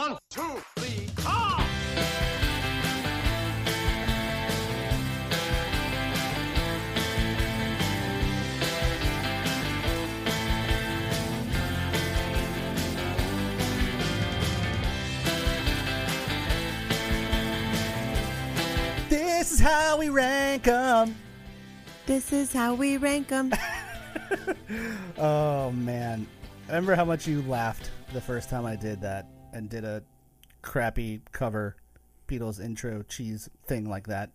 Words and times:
One, 0.00 0.16
two, 0.30 0.40
three, 0.78 1.06
four. 1.18 1.60
This 19.10 19.52
is 19.52 19.60
how 19.60 19.98
we 19.98 20.08
rank 20.08 20.62
them. 20.62 21.14
This 22.06 22.32
is 22.32 22.54
how 22.54 22.72
we 22.72 22.96
rank 22.96 23.28
them. 23.28 23.52
Oh 25.18 25.70
man, 25.72 26.26
I 26.68 26.70
remember 26.70 26.94
how 26.94 27.04
much 27.04 27.26
you 27.26 27.42
laughed 27.42 27.90
the 28.14 28.20
first 28.20 28.48
time 28.48 28.64
I 28.64 28.76
did 28.76 29.02
that 29.02 29.26
and 29.52 29.68
did 29.68 29.84
a 29.84 30.02
crappy 30.62 31.20
cover 31.32 31.76
Beatles 32.28 32.62
intro 32.62 33.02
cheese 33.02 33.48
thing 33.66 33.88
like 33.88 34.06
that. 34.06 34.30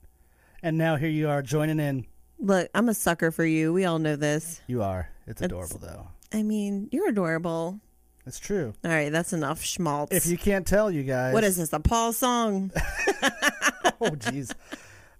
And 0.62 0.78
now 0.78 0.96
here 0.96 1.10
you 1.10 1.30
are 1.30 1.42
joining 1.42 1.80
in. 1.80 2.06
Look, 2.40 2.70
I'm 2.76 2.90
a 2.90 2.94
sucker 2.94 3.32
for 3.32 3.46
you. 3.46 3.72
We 3.72 3.86
all 3.86 4.00
know 4.00 4.16
this. 4.16 4.62
You 4.68 4.82
are. 4.84 5.10
It's 5.28 5.42
It's- 5.42 5.46
adorable 5.46 5.80
though. 5.80 6.08
I 6.34 6.44
mean, 6.44 6.90
you're 6.92 7.08
adorable. 7.10 7.80
It's 8.26 8.40
true. 8.40 8.74
All 8.84 8.92
right, 8.92 9.12
that's 9.12 9.32
enough 9.32 9.64
schmaltz. 9.64 10.14
If 10.14 10.26
you 10.26 10.38
can't 10.38 10.66
tell, 10.66 10.90
you 10.92 11.04
guys. 11.04 11.34
what 11.34 11.44
is 11.44 11.56
this, 11.58 11.72
a 11.74 11.80
Paul 11.80 12.12
song? 12.14 12.72
Oh 14.02 14.10
jeez. 14.12 14.52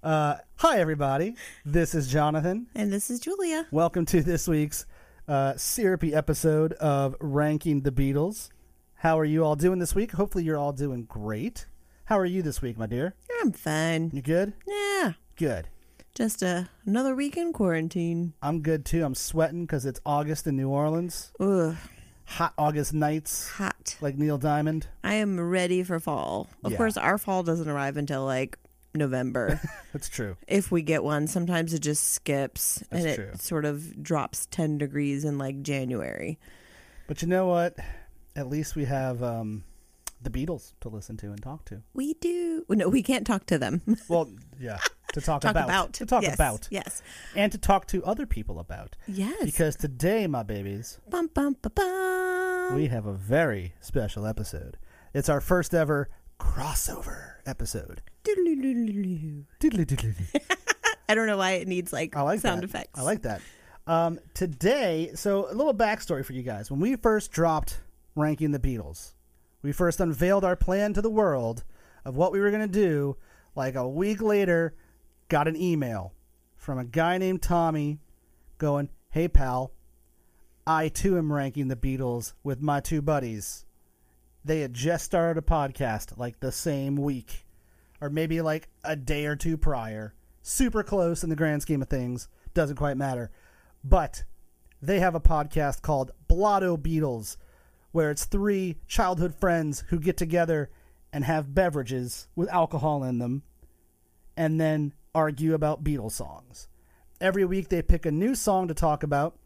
Uh, 0.04 0.36
hi 0.58 0.80
everybody. 0.80 1.36
This 1.64 1.96
is 1.96 2.12
Jonathan. 2.12 2.68
and 2.76 2.92
this 2.92 3.10
is 3.10 3.20
Julia. 3.22 3.66
Welcome 3.72 4.06
to 4.08 4.22
this 4.22 4.48
week's 4.50 4.86
uh, 5.30 5.54
syrupy 5.56 6.14
episode 6.14 6.74
of 6.74 7.16
Ranking 7.22 7.82
the 7.82 7.92
Beatles. 7.92 8.50
How 9.06 9.20
are 9.20 9.24
you 9.26 9.44
all 9.46 9.56
doing 9.56 9.78
this 9.78 9.94
week? 9.94 10.14
Hopefully, 10.14 10.44
you're 10.46 10.58
all 10.58 10.72
doing 10.74 11.04
great. 11.04 11.68
How 12.06 12.18
are 12.18 12.26
you 12.26 12.42
this 12.42 12.64
week, 12.64 12.76
my 12.76 12.88
dear? 12.88 13.14
I'm 13.40 13.52
fine. 13.52 14.10
You 14.12 14.24
good? 14.24 14.54
Yeah, 14.66 15.14
Good. 15.36 15.68
just 16.16 16.42
uh, 16.42 16.64
another 16.88 17.14
week 17.14 17.38
in 17.38 17.54
quarantine. 17.54 18.34
I'm 18.42 18.64
good 18.64 18.84
too. 18.84 19.06
I'm 19.06 19.14
sweating 19.14 19.68
because 19.68 19.86
it's 19.86 20.00
August 20.08 20.48
in 20.48 20.56
New 20.56 20.70
Orleans. 20.70 21.32
Ugh, 21.40 21.76
Hot 22.26 22.56
August 22.58 22.96
nights, 22.96 23.48
hot. 23.50 23.96
like 24.02 24.18
Neil 24.18 24.40
Diamond. 24.40 24.88
I 25.04 25.14
am 25.14 25.40
ready 25.40 25.84
for 25.84 26.00
fall. 26.00 26.50
Of 26.64 26.72
Yeah. 26.72 26.78
course, 26.80 26.98
our 26.98 27.20
fall 27.20 27.44
doesn't 27.44 27.70
arrive 27.70 27.98
until 27.98 28.26
like 28.26 28.58
November. 28.96 29.62
That's 29.94 30.10
true. 30.10 30.36
if 30.48 30.72
we 30.72 30.82
get 30.82 31.04
one, 31.04 31.28
sometimes 31.28 31.76
it 31.76 31.80
just 31.82 32.10
skips 32.10 32.84
and 32.90 33.06
That's 33.06 33.20
it 33.20 33.22
true. 33.22 33.32
sort 33.38 33.66
of 33.66 34.02
drops 34.02 34.48
10 34.48 34.80
degrees 34.80 35.26
in 35.26 35.38
like 35.38 35.62
January. 35.62 36.40
But 37.06 37.22
you 37.22 37.28
know 37.28 37.46
what? 37.46 37.78
At 38.36 38.48
least 38.50 38.76
we 38.76 38.86
have 38.86 39.24
um, 39.24 39.64
the 40.22 40.30
Beatles 40.30 40.74
to 40.82 40.90
listen 40.90 41.16
to 41.18 41.28
and 41.28 41.42
talk 41.42 41.66
to. 41.66 41.82
We 41.94 42.16
do. 42.16 42.66
No, 42.70 42.90
we 42.90 43.02
can't 43.02 43.26
talk 43.26 43.46
to 43.48 43.58
them. 43.58 43.82
Well, 44.10 44.30
yeah, 44.60 44.78
to 45.14 45.22
talk, 45.22 45.42
talk 45.42 45.52
about, 45.52 45.66
about. 45.66 45.94
to 45.94 46.06
talk 46.06 46.24
yes. 46.24 46.34
about, 46.36 46.68
Yes. 46.70 47.02
and 47.36 47.52
to 47.52 47.58
talk 47.58 47.88
to 47.88 48.04
other 48.04 48.26
people 48.26 48.60
about. 48.60 48.96
Yes. 49.08 49.44
Because 49.44 49.76
today, 49.78 50.28
my 50.28 50.44
babies, 50.44 51.00
Bum, 51.10 51.30
bum, 51.34 51.56
bum. 51.62 52.76
we 52.76 52.88
have 52.88 53.06
a 53.06 53.14
very 53.14 53.74
special 53.80 54.26
episode. 54.26 54.78
It's 55.14 55.30
our 55.30 55.40
first 55.42 55.74
ever 55.74 56.10
crossover 56.40 57.36
episode. 57.46 58.02
I 61.08 61.14
don't 61.14 61.28
know 61.28 61.38
why 61.38 61.52
it 61.52 61.68
needs 61.68 61.94
like, 61.94 62.16
I 62.16 62.22
like 62.22 62.40
sound 62.42 62.62
that. 62.64 62.66
effects. 62.66 63.00
I 63.00 63.04
like 63.04 63.22
that. 63.22 63.42
Um, 63.88 64.20
today, 64.34 65.12
so 65.16 65.48
a 65.50 65.54
little 65.54 65.74
backstory 65.74 66.26
for 66.26 66.34
you 66.34 66.42
guys. 66.42 66.72
When 66.72 66.80
we 66.80 66.96
first 66.96 67.32
dropped 67.32 67.82
ranking 68.16 68.52
the 68.52 68.60
Beatles, 68.60 69.14
we 69.62 69.72
first 69.72 70.00
unveiled 70.00 70.44
our 70.44 70.56
plan 70.56 70.94
to 70.94 71.02
the 71.02 71.10
world 71.10 71.64
of 72.04 72.16
what 72.16 72.32
we 72.32 72.40
were 72.40 72.52
going 72.52 72.62
to 72.62 72.68
do. 72.68 73.18
Like 73.56 73.76
a 73.76 73.88
week 73.88 74.22
later, 74.22 74.76
got 75.28 75.48
an 75.48 75.56
email 75.56 76.14
from 76.56 76.78
a 76.78 76.86
guy 76.86 77.18
named 77.18 77.42
Tommy 77.42 78.00
going, 78.58 78.90
"Hey 79.10 79.28
pal, 79.28 79.72
I 80.68 80.90
too 80.90 81.18
am 81.18 81.32
ranking 81.32 81.68
the 81.68 81.76
Beatles 81.76 82.34
with 82.44 82.62
my 82.62 82.80
two 82.80 83.02
buddies. 83.02 83.66
They 84.44 84.62
had 84.62 84.74
just 84.74 85.06
started 85.06 85.38
a 85.38 85.46
podcast 85.46 86.18
like 86.18 86.40
the 86.40 86.52
same 86.52 86.96
week, 86.96 87.46
or 88.02 88.10
maybe 88.10 88.42
like 88.42 88.70
a 88.84 88.96
day 88.96 89.26
or 89.26 89.36
two 89.36 89.58
prior. 89.58 90.14
Super 90.42 90.84
close 90.84 91.24
in 91.24 91.30
the 91.30 91.36
grand 91.36 91.62
scheme 91.64 91.82
of 91.82 91.90
things. 91.90 92.28
Doesn't 92.54 92.78
quite 92.78 92.98
matter. 92.98 93.32
But 93.84 94.24
they 94.82 95.00
have 95.00 95.16
a 95.16 95.20
podcast 95.20 95.82
called 95.82 96.12
Blotto 96.28 96.78
Beatles, 96.78 97.38
where 97.96 98.12
it's 98.12 98.26
three 98.26 98.76
childhood 98.90 99.34
friends 99.34 99.86
who 99.88 99.98
get 99.98 100.18
together 100.18 100.70
and 101.14 101.24
have 101.24 101.56
beverages 101.56 102.28
with 102.36 102.50
alcohol 102.50 103.06
in 103.06 103.20
them 103.20 103.42
and 104.36 104.60
then 104.60 104.94
argue 105.16 105.54
about 105.54 105.82
Beatles 105.82 106.12
songs. 106.12 106.68
Every 107.22 107.46
week 107.46 107.70
they 107.70 107.82
pick 107.82 108.06
a 108.06 108.12
new 108.12 108.36
song 108.36 108.68
to 108.68 108.74
talk 108.74 109.02
about 109.02 109.38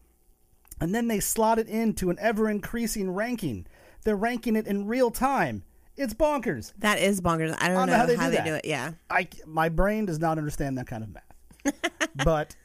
and 0.82 0.96
then 0.96 1.08
they 1.08 1.20
slot 1.20 1.60
it 1.60 1.68
into 1.68 2.10
an 2.10 2.18
ever 2.20 2.50
increasing 2.50 3.12
ranking. 3.12 3.68
They're 4.04 4.16
ranking 4.16 4.56
it 4.56 4.66
in 4.66 4.88
real 4.88 5.12
time. 5.12 5.62
It's 5.96 6.16
bonkers. 6.16 6.74
That 6.80 6.98
is 6.98 7.22
bonkers. 7.22 7.56
I 7.60 7.68
don't, 7.68 7.78
I 7.78 7.86
don't 7.86 7.86
know, 7.86 7.86
know 7.86 7.92
how 7.92 8.00
how 8.00 8.30
they 8.32 8.38
they, 8.38 8.44
do 8.44 8.50
do, 8.50 8.56
it. 8.56 8.66
Yeah. 8.66 8.94
I 9.12 9.28
my 9.46 9.70
brain 9.70 10.08
does 10.08 10.18
not 10.18 10.40
understand 10.40 10.80
that 10.80 10.88
kind 10.88 11.04
of 11.04 11.14
math. 11.14 11.92
but 12.26 12.56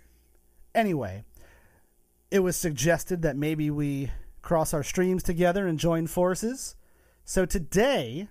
anyway, 0.74 1.24
it 2.30 2.38
was 2.38 2.56
suggested 2.56 3.20
that 3.20 3.36
maybe 3.36 3.70
we 3.70 4.10
cross 4.44 4.74
our 4.74 4.82
streams 4.82 5.22
together 5.22 5.66
and 5.66 5.78
join 5.78 6.06
forces. 6.06 6.76
So 7.24 7.46
today, 7.46 8.28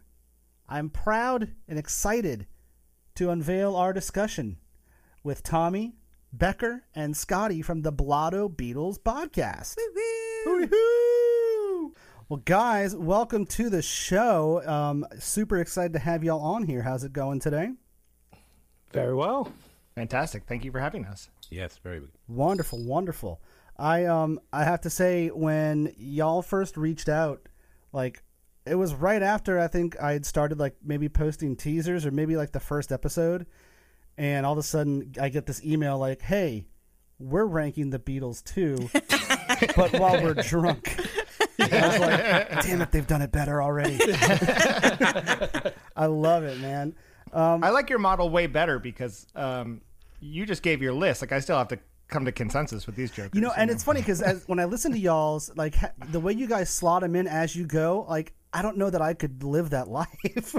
I'm 0.69 0.91
proud 0.91 1.49
and 1.67 1.79
excited 1.79 2.45
to 3.15 3.31
unveil 3.31 3.75
our 3.75 3.93
discussion 3.93 4.57
with 5.23 5.41
Tommy, 5.41 5.95
Becker, 6.31 6.83
and 6.93 7.17
Scotty 7.17 7.63
from 7.63 7.81
the 7.81 7.91
Blotto 7.91 8.47
Beatles 8.47 8.99
podcast. 8.99 9.75
Woo-hoo! 10.45 11.95
Well, 12.29 12.41
guys, 12.45 12.95
welcome 12.95 13.47
to 13.47 13.71
the 13.71 13.81
show. 13.81 14.61
Um, 14.67 15.07
super 15.17 15.57
excited 15.57 15.93
to 15.93 15.99
have 15.99 16.23
y'all 16.23 16.41
on 16.41 16.63
here. 16.67 16.83
How's 16.83 17.03
it 17.03 17.13
going 17.13 17.39
today? 17.39 17.71
Very 18.91 19.15
well. 19.15 19.51
Fantastic. 19.95 20.43
Thank 20.43 20.63
you 20.63 20.71
for 20.71 20.79
having 20.79 21.05
us. 21.05 21.29
Yes, 21.49 21.79
very 21.83 22.01
good. 22.01 22.11
Wonderful, 22.27 22.83
wonderful. 22.83 23.41
I 23.77 24.05
um 24.05 24.39
I 24.51 24.63
have 24.63 24.81
to 24.81 24.89
say 24.89 25.29
when 25.29 25.93
y'all 25.97 26.41
first 26.41 26.77
reached 26.77 27.09
out, 27.09 27.47
like 27.91 28.23
it 28.65 28.75
was 28.75 28.93
right 28.93 29.21
after 29.21 29.59
I 29.59 29.67
think 29.67 29.99
I 29.99 30.13
had 30.13 30.25
started 30.25 30.59
like 30.59 30.75
maybe 30.83 31.09
posting 31.09 31.55
teasers 31.55 32.05
or 32.05 32.11
maybe 32.11 32.35
like 32.35 32.51
the 32.51 32.59
first 32.59 32.91
episode, 32.91 33.45
and 34.17 34.45
all 34.45 34.53
of 34.53 34.59
a 34.59 34.63
sudden 34.63 35.13
I 35.19 35.29
get 35.29 35.45
this 35.45 35.63
email 35.65 35.97
like, 35.97 36.21
"Hey, 36.21 36.65
we're 37.19 37.45
ranking 37.45 37.89
the 37.89 37.99
Beatles 37.99 38.43
too, 38.43 38.89
but 39.75 39.99
while 39.99 40.21
we're 40.21 40.35
drunk." 40.35 40.95
I 41.59 41.87
was 41.87 41.99
like, 41.99 42.49
"Damn 42.63 42.81
it, 42.81 42.91
they've 42.91 43.07
done 43.07 43.21
it 43.21 43.31
better 43.31 43.61
already." 43.61 43.97
I 45.95 46.05
love 46.05 46.43
it, 46.43 46.59
man. 46.59 46.95
I 47.33 47.69
like 47.71 47.89
your 47.89 47.99
model 47.99 48.29
way 48.29 48.45
better 48.45 48.77
because 48.77 49.25
um, 49.35 49.81
you 50.19 50.45
just 50.45 50.61
gave 50.61 50.81
your 50.81 50.93
list. 50.93 51.21
Like 51.21 51.31
I 51.31 51.39
still 51.39 51.57
have 51.57 51.69
to 51.69 51.79
come 52.13 52.25
to 52.25 52.31
consensus 52.31 52.85
with 52.85 52.95
these 52.95 53.11
jokers. 53.11 53.31
You 53.33 53.41
know, 53.41 53.51
and 53.57 53.69
it's 53.69 53.83
funny 53.83 53.99
because 54.01 54.43
when 54.47 54.59
I 54.59 54.65
listen 54.65 54.91
to 54.93 54.99
y'all's, 54.99 55.51
like 55.55 55.75
ha- 55.75 55.91
the 56.11 56.19
way 56.19 56.31
you 56.33 56.47
guys 56.47 56.69
slot 56.69 57.01
them 57.01 57.15
in 57.15 57.27
as 57.27 57.55
you 57.55 57.65
go, 57.65 58.05
like 58.07 58.33
I 58.53 58.61
don't 58.61 58.77
know 58.77 58.89
that 58.89 59.01
I 59.01 59.13
could 59.15 59.43
live 59.43 59.71
that 59.71 59.87
life. 59.99 60.55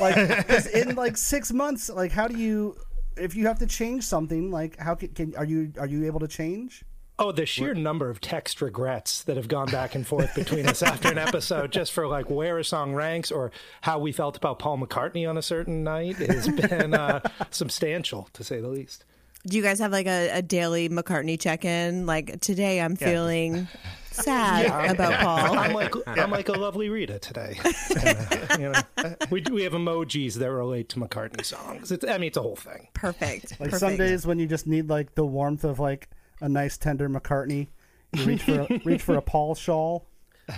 like, 0.00 0.46
'cause 0.46 0.66
in 0.66 0.94
like 0.94 1.16
six 1.16 1.52
months, 1.52 1.88
like 1.88 2.12
how 2.12 2.28
do 2.28 2.36
you, 2.38 2.76
if 3.16 3.34
you 3.34 3.46
have 3.46 3.58
to 3.60 3.66
change 3.66 4.04
something, 4.04 4.50
like 4.50 4.78
how 4.78 4.94
can, 4.94 5.08
can 5.08 5.34
are 5.36 5.44
you 5.44 5.72
are 5.78 5.86
you 5.86 6.04
able 6.04 6.20
to 6.20 6.28
change? 6.28 6.84
Oh, 7.22 7.32
the 7.32 7.44
sheer 7.44 7.74
number 7.74 8.08
of 8.08 8.18
text 8.22 8.62
regrets 8.62 9.24
that 9.24 9.36
have 9.36 9.46
gone 9.46 9.66
back 9.70 9.94
and 9.94 10.06
forth 10.06 10.34
between 10.34 10.66
us 10.66 10.82
after 10.82 11.10
an 11.12 11.18
episode 11.18 11.70
just 11.70 11.92
for 11.92 12.06
like 12.08 12.30
where 12.30 12.56
a 12.58 12.64
song 12.64 12.94
ranks 12.94 13.30
or 13.30 13.52
how 13.82 13.98
we 13.98 14.10
felt 14.10 14.38
about 14.38 14.58
Paul 14.58 14.78
McCartney 14.78 15.28
on 15.28 15.36
a 15.36 15.42
certain 15.42 15.84
night 15.84 16.16
has 16.16 16.48
been 16.48 16.94
uh, 16.94 17.20
substantial, 17.50 18.28
to 18.32 18.42
say 18.42 18.60
the 18.62 18.68
least. 18.68 19.04
Do 19.46 19.56
you 19.56 19.62
guys 19.62 19.78
have 19.78 19.92
like 19.92 20.06
a, 20.06 20.30
a 20.30 20.42
daily 20.42 20.88
McCartney 20.88 21.40
check 21.40 21.64
in? 21.64 22.06
Like 22.06 22.40
today 22.40 22.80
I'm 22.80 22.94
feeling 22.96 23.68
sad 24.10 24.90
about 24.90 25.14
Paul. 25.20 25.58
I'm 25.58 25.72
like 25.72 25.94
I'm 26.06 26.30
like 26.30 26.48
a 26.48 26.52
lovely 26.52 26.90
Rita 26.90 27.18
today. 27.18 27.58
Uh, 27.64 28.56
you 28.58 28.70
know, 28.70 29.14
we 29.30 29.40
do 29.40 29.54
we 29.54 29.62
have 29.62 29.72
emojis 29.72 30.34
that 30.34 30.50
relate 30.50 30.88
to 30.90 31.00
McCartney 31.00 31.44
songs. 31.44 31.90
It's, 31.90 32.04
I 32.04 32.18
mean, 32.18 32.28
it's 32.28 32.36
a 32.36 32.42
whole 32.42 32.56
thing. 32.56 32.88
Perfect. 32.92 33.52
Like 33.52 33.70
Perfect. 33.70 33.80
some 33.80 33.96
days 33.96 34.26
when 34.26 34.38
you 34.38 34.46
just 34.46 34.66
need 34.66 34.90
like 34.90 35.14
the 35.14 35.24
warmth 35.24 35.64
of 35.64 35.78
like 35.78 36.10
a 36.40 36.48
nice 36.48 36.76
tender 36.76 37.08
McCartney, 37.08 37.68
you 38.12 38.24
reach 38.24 38.42
for 38.42 38.60
a, 38.60 38.80
reach 38.84 39.02
for 39.02 39.14
a 39.16 39.22
Paul 39.22 39.54
shawl 39.54 40.06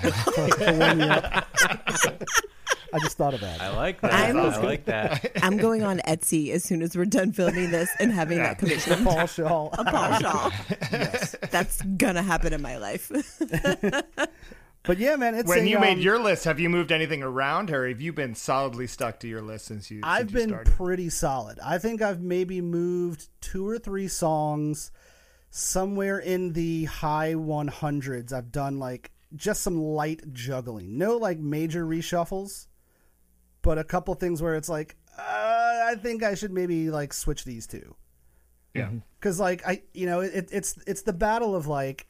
to, 0.01 0.11
to 0.11 0.77
warm 0.79 1.01
you 1.01 1.07
up. 1.07 1.47
I 2.93 2.99
just 2.99 3.17
thought 3.17 3.35
of 3.35 3.41
that. 3.41 3.61
I 3.61 3.75
like 3.75 4.01
that. 4.03 4.13
I'm- 4.13 4.37
I 4.37 4.57
like 4.59 4.85
that. 4.87 5.33
I'm 5.43 5.57
going 5.57 5.83
on 5.83 5.99
Etsy 6.07 6.51
as 6.51 6.65
soon 6.65 6.83
as 6.83 6.97
we're 6.97 7.05
done 7.07 7.33
filming 7.33 7.71
this 7.71 7.91
and 7.99 8.13
having 8.13 8.39
that 8.39 8.59
commissioned. 8.59 9.05
Paul 9.07 9.27
shawl. 9.27 9.71
A 9.79 9.85
Paul 9.85 10.19
shawl. 10.21 10.53
That's 11.51 11.81
gonna 11.83 12.23
happen 12.23 12.53
in 12.53 12.63
my 12.63 12.77
life. 12.77 13.11
But 14.85 14.99
yeah, 14.99 15.15
man, 15.15 15.37
it's 15.37 15.49
When 15.49 15.61
a, 15.61 15.69
you 15.69 15.79
made 15.79 15.99
um, 15.99 16.01
your 16.01 16.19
list, 16.19 16.43
have 16.45 16.59
you 16.59 16.69
moved 16.69 16.91
anything 16.91 17.23
around, 17.23 17.71
or 17.71 17.87
have 17.89 18.01
you 18.01 18.13
been 18.13 18.35
solidly 18.35 18.89
stuck 18.89 19.21
to 19.21 19.29
your 19.29 19.41
list 19.41 19.67
since 19.67 19.93
you? 19.93 20.01
I've 20.03 20.23
since 20.23 20.33
you 20.33 20.39
been 20.41 20.49
started? 20.49 20.75
pretty 20.75 21.09
solid. 21.09 21.61
I 21.61 21.79
think 21.79 22.03
I've 22.03 22.21
maybe 22.21 22.61
moved 22.61 23.29
two 23.41 23.69
or 23.69 23.79
three 23.79 24.09
songs 24.09 24.91
somewhere 25.51 26.19
in 26.19 26.55
the 26.55 26.87
high 26.87 27.35
100s. 27.35 28.33
I've 28.33 28.51
done 28.51 28.81
like 28.81 29.13
just 29.37 29.63
some 29.63 29.77
light 29.81 30.33
juggling. 30.33 30.99
No 30.99 31.17
like 31.17 31.39
major 31.39 31.87
reshuffles, 31.87 32.67
but 33.63 33.79
a 33.79 33.85
couple 33.85 34.15
things 34.15 34.43
where 34.43 34.55
it's 34.57 34.69
like 34.69 34.97
uh, 35.19 35.81
I 35.87 35.97
think 36.01 36.23
I 36.23 36.35
should 36.35 36.53
maybe 36.53 36.91
like 36.91 37.13
switch 37.13 37.45
these 37.45 37.67
two. 37.67 37.95
yeah. 38.75 38.91
Cuz 39.21 39.39
like 39.41 39.67
I 39.67 39.83
you 39.95 40.07
know, 40.07 40.21
it, 40.21 40.49
it's 40.53 40.79
it's 40.87 41.03
the 41.03 41.13
battle 41.13 41.55
of 41.55 41.67
like 41.67 42.07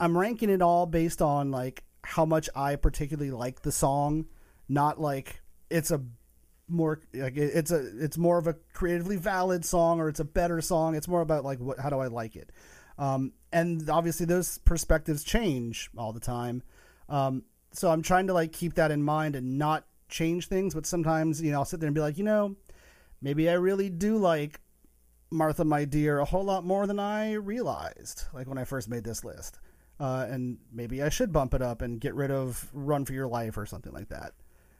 I'm 0.00 0.16
ranking 0.16 0.50
it 0.50 0.62
all 0.62 0.86
based 0.86 1.20
on 1.22 1.50
like 1.50 1.84
how 2.04 2.24
much 2.24 2.48
I 2.54 2.76
particularly 2.76 3.30
like 3.30 3.62
the 3.62 3.72
song, 3.72 4.26
not 4.68 5.00
like 5.00 5.42
it's 5.70 5.90
a 5.90 6.02
more 6.68 7.00
like 7.14 7.36
it's 7.36 7.70
a 7.70 8.04
it's 8.04 8.18
more 8.18 8.38
of 8.38 8.46
a 8.46 8.54
creatively 8.72 9.16
valid 9.16 9.64
song 9.64 10.00
or 10.00 10.08
it's 10.08 10.20
a 10.20 10.24
better 10.24 10.60
song. 10.60 10.94
It's 10.94 11.08
more 11.08 11.20
about 11.20 11.44
like 11.44 11.58
what 11.58 11.78
how 11.78 11.90
do 11.90 11.98
I 11.98 12.06
like 12.06 12.36
it, 12.36 12.50
um, 12.98 13.32
and 13.52 13.88
obviously 13.90 14.26
those 14.26 14.58
perspectives 14.58 15.24
change 15.24 15.90
all 15.96 16.12
the 16.12 16.20
time. 16.20 16.62
Um, 17.08 17.44
so 17.72 17.90
I'm 17.90 18.02
trying 18.02 18.26
to 18.28 18.34
like 18.34 18.52
keep 18.52 18.74
that 18.74 18.90
in 18.90 19.02
mind 19.02 19.34
and 19.36 19.58
not 19.58 19.84
change 20.08 20.48
things. 20.48 20.74
But 20.74 20.86
sometimes 20.86 21.40
you 21.42 21.50
know 21.52 21.58
I'll 21.58 21.64
sit 21.64 21.80
there 21.80 21.86
and 21.88 21.94
be 21.94 22.00
like, 22.00 22.18
you 22.18 22.24
know, 22.24 22.56
maybe 23.20 23.48
I 23.48 23.54
really 23.54 23.90
do 23.90 24.16
like 24.16 24.60
Martha, 25.30 25.64
my 25.64 25.84
dear, 25.84 26.18
a 26.20 26.24
whole 26.24 26.44
lot 26.44 26.64
more 26.64 26.86
than 26.86 26.98
I 26.98 27.34
realized. 27.34 28.24
Like 28.32 28.46
when 28.48 28.58
I 28.58 28.64
first 28.64 28.88
made 28.88 29.04
this 29.04 29.24
list, 29.24 29.58
uh, 30.00 30.26
and 30.28 30.58
maybe 30.72 31.02
I 31.02 31.08
should 31.10 31.32
bump 31.32 31.54
it 31.54 31.62
up 31.62 31.82
and 31.82 32.00
get 32.00 32.14
rid 32.14 32.30
of 32.30 32.68
Run 32.72 33.04
for 33.04 33.12
Your 33.12 33.26
Life 33.28 33.58
or 33.58 33.66
something 33.66 33.92
like 33.92 34.08
that. 34.08 34.32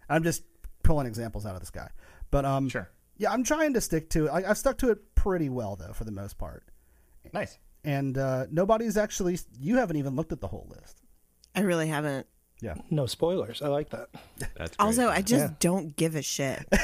I'm 0.08 0.22
just 0.22 0.42
pulling 0.82 1.06
examples 1.06 1.44
out 1.44 1.54
of 1.54 1.60
the 1.60 1.66
sky, 1.66 1.90
but 2.30 2.46
um, 2.46 2.68
Sure. 2.70 2.88
yeah, 3.18 3.30
I'm 3.30 3.44
trying 3.44 3.74
to 3.74 3.80
stick 3.82 4.08
to 4.10 4.26
it. 4.26 4.30
I, 4.30 4.48
I've 4.48 4.56
stuck 4.56 4.78
to 4.78 4.90
it 4.90 5.14
pretty 5.14 5.50
well 5.50 5.76
though, 5.76 5.92
for 5.92 6.04
the 6.04 6.12
most 6.12 6.38
part. 6.38 6.64
Nice. 7.34 7.58
And 7.84 8.16
uh, 8.16 8.46
nobody's 8.50 8.96
actually. 8.96 9.38
You 9.60 9.76
haven't 9.76 9.96
even 9.96 10.16
looked 10.16 10.32
at 10.32 10.40
the 10.40 10.48
whole 10.48 10.66
list. 10.70 11.02
I 11.54 11.60
really 11.60 11.88
haven't. 11.88 12.26
Yeah. 12.60 12.74
No 12.90 13.06
spoilers. 13.06 13.62
I 13.62 13.68
like 13.68 13.90
that. 13.90 14.08
That's 14.56 14.76
great. 14.76 14.80
Also, 14.80 15.08
I 15.08 15.22
just 15.22 15.44
Yeah. 15.44 15.50
don't 15.60 15.94
give 15.96 16.16
a 16.16 16.22
shit. 16.22 16.66
like 16.72 16.80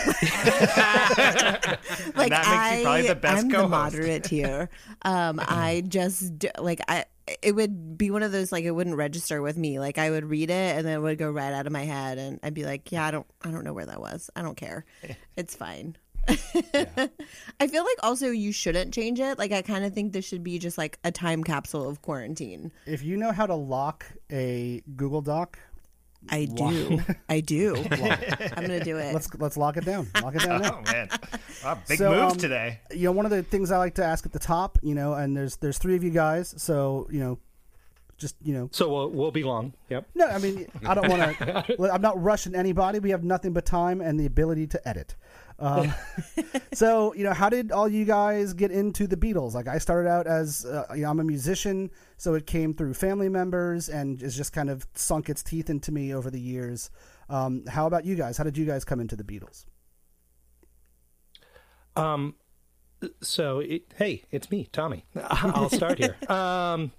that 1.71 2.15
makes 2.15 2.49
you 2.49 2.55
I, 2.55 2.81
probably 2.85 3.09
the 3.09 3.15
best 3.15 3.43
I'm 3.45 3.49
the 3.49 3.55
co-host. 3.57 3.71
moderate 3.71 4.27
here. 4.27 4.71
Um, 5.03 5.41
I 5.43 5.83
just 5.89 6.39
d- 6.39 6.51
like 6.59 6.81
I. 6.89 7.05
It 7.41 7.53
would 7.53 7.97
be 7.97 8.11
one 8.11 8.23
of 8.23 8.33
those 8.33 8.53
like 8.53 8.65
it 8.65 8.73
wouldn't 8.73 8.97
register 8.97 9.41
with 9.41 9.57
me. 9.57 9.79
Like 9.79 9.97
I 9.99 10.11
would 10.11 10.27
read 10.27 10.51
it 10.51 10.77
and 10.77 10.87
then 10.87 10.99
it 10.99 11.01
would 11.01 11.17
go 11.19 11.31
right 11.31 11.53
out 11.55 11.67
of 11.67 11.73
my 11.73 11.85
head, 11.85 12.19
and 12.19 12.39
I'd 12.43 12.53
be 12.55 12.65
like, 12.65 12.93
"Yeah, 12.93 13.07
I 13.07 13.11
don't, 13.11 13.27
I 13.43 13.51
don't 13.51 13.65
know 13.65 13.73
where 13.73 13.87
that 13.87 14.01
was. 14.01 14.29
I 14.37 14.43
don't 14.43 14.57
care. 14.57 14.85
It's 15.37 15.55
fine." 15.57 15.97
I 17.61 17.67
feel 17.67 17.85
like 17.85 17.99
also 18.03 18.29
you 18.31 18.53
shouldn't 18.53 18.93
change 18.95 19.21
it. 19.21 19.39
Like 19.39 19.53
I 19.53 19.63
kind 19.63 19.85
of 19.85 19.93
think 19.95 20.13
this 20.13 20.25
should 20.25 20.43
be 20.45 20.59
just 20.59 20.79
like 20.79 20.99
a 21.05 21.13
time 21.13 21.45
capsule 21.45 21.89
of 21.89 22.03
quarantine. 22.03 22.73
If 22.87 23.03
you 23.03 23.17
know 23.17 23.33
how 23.33 23.47
to 23.47 23.55
lock 23.55 24.07
a 24.31 24.83
Google 24.97 25.21
Doc, 25.23 25.59
I 26.31 26.47
do. 26.47 27.01
I 27.29 27.41
do. 27.41 27.77
I'm 27.77 28.63
gonna 28.63 28.83
do 28.83 28.97
it. 28.97 29.13
let's 29.13 29.29
let's 29.35 29.57
lock 29.57 29.77
it 29.77 29.85
down. 29.85 30.09
Lock 30.23 30.35
it 30.35 30.43
down 30.43 30.63
now. 30.63 30.83
Oh 30.87 30.93
man, 30.93 31.09
wow, 31.63 31.79
big 31.87 31.99
So, 31.99 32.11
moves 32.11 32.33
um, 32.33 32.39
today. 32.39 32.81
you 32.93 33.05
know 33.05 33.13
one 33.13 33.27
of 33.27 33.31
the 33.31 33.43
things 33.43 33.71
i 33.71 33.77
like 33.79 33.95
to 33.97 34.05
ask 34.05 34.25
at 34.27 34.33
the 34.33 34.39
top 34.39 34.79
you 34.83 34.95
know 34.95 35.15
and 35.15 35.37
there's 35.37 35.57
there's 35.57 35.79
three 35.79 35.97
of 35.97 36.03
you 36.05 36.11
guys 36.11 36.55
so 36.57 37.07
you 37.11 37.21
know 37.21 37.39
just 38.25 38.37
you 38.43 38.55
know. 38.55 38.71
So 38.73 38.89
we'll 38.89 39.11
we'll 39.11 39.31
be 39.31 39.43
long. 39.43 39.75
Yep. 39.91 40.09
no 40.15 40.27
i 40.27 40.39
mean 40.39 40.67
i 40.87 40.95
don't 40.95 41.09
want 41.09 41.37
to 41.39 41.91
i'm 41.93 42.01
not 42.01 42.21
rushing 42.23 42.55
anybody. 42.55 42.99
We 42.99 43.11
have 43.11 43.23
nothing 43.23 43.53
but 43.53 43.67
time 43.67 44.01
and 44.01 44.19
the 44.19 44.25
ability 44.25 44.67
to 44.69 44.89
edit. 44.89 45.15
Um, 45.59 45.93
so 46.73 47.15
you 47.15 47.25
know 47.25 47.35
how 47.35 47.51
did 47.51 47.71
all 47.71 47.87
you 47.87 48.07
guys 48.07 48.55
get 48.55 48.71
into 48.71 49.07
the 49.07 49.17
beatles? 49.17 49.53
Like 49.53 49.69
i 49.69 49.77
started 49.77 50.09
out 50.09 50.27
as 50.27 50.65
uh, 50.65 50.87
you 50.95 51.03
know 51.03 51.11
i'm 51.11 51.21
a 51.21 51.25
musician 51.25 51.91
so 52.17 52.33
it 52.33 52.47
came 52.47 52.73
through 52.73 52.95
family 52.95 53.29
members 53.29 53.91
and 53.91 54.23
it's 54.23 54.37
just 54.37 54.55
kind 54.55 54.71
of 54.71 54.87
sunk 54.95 55.29
its 55.29 55.43
teeth 55.43 55.69
into 55.69 55.93
me 55.93 56.15
over 56.15 56.31
the 56.31 56.41
years. 56.41 56.91
Um, 57.29 57.67
how 57.67 57.87
about 57.87 58.07
you 58.07 58.15
guys? 58.15 58.39
How 58.39 58.45
did 58.45 58.57
you 58.57 58.65
guys 58.65 58.85
come 58.85 59.01
into 59.01 59.17
the 59.17 59.25
beatles? 59.25 59.67
Um, 61.97 62.35
so 63.21 63.61
it, 63.61 63.93
hey, 63.97 64.25
it's 64.31 64.51
me, 64.51 64.69
Tommy. 64.73 65.05
I'll 65.25 65.71
start 65.71 65.99
here. 65.99 66.17
Um, 66.29 66.93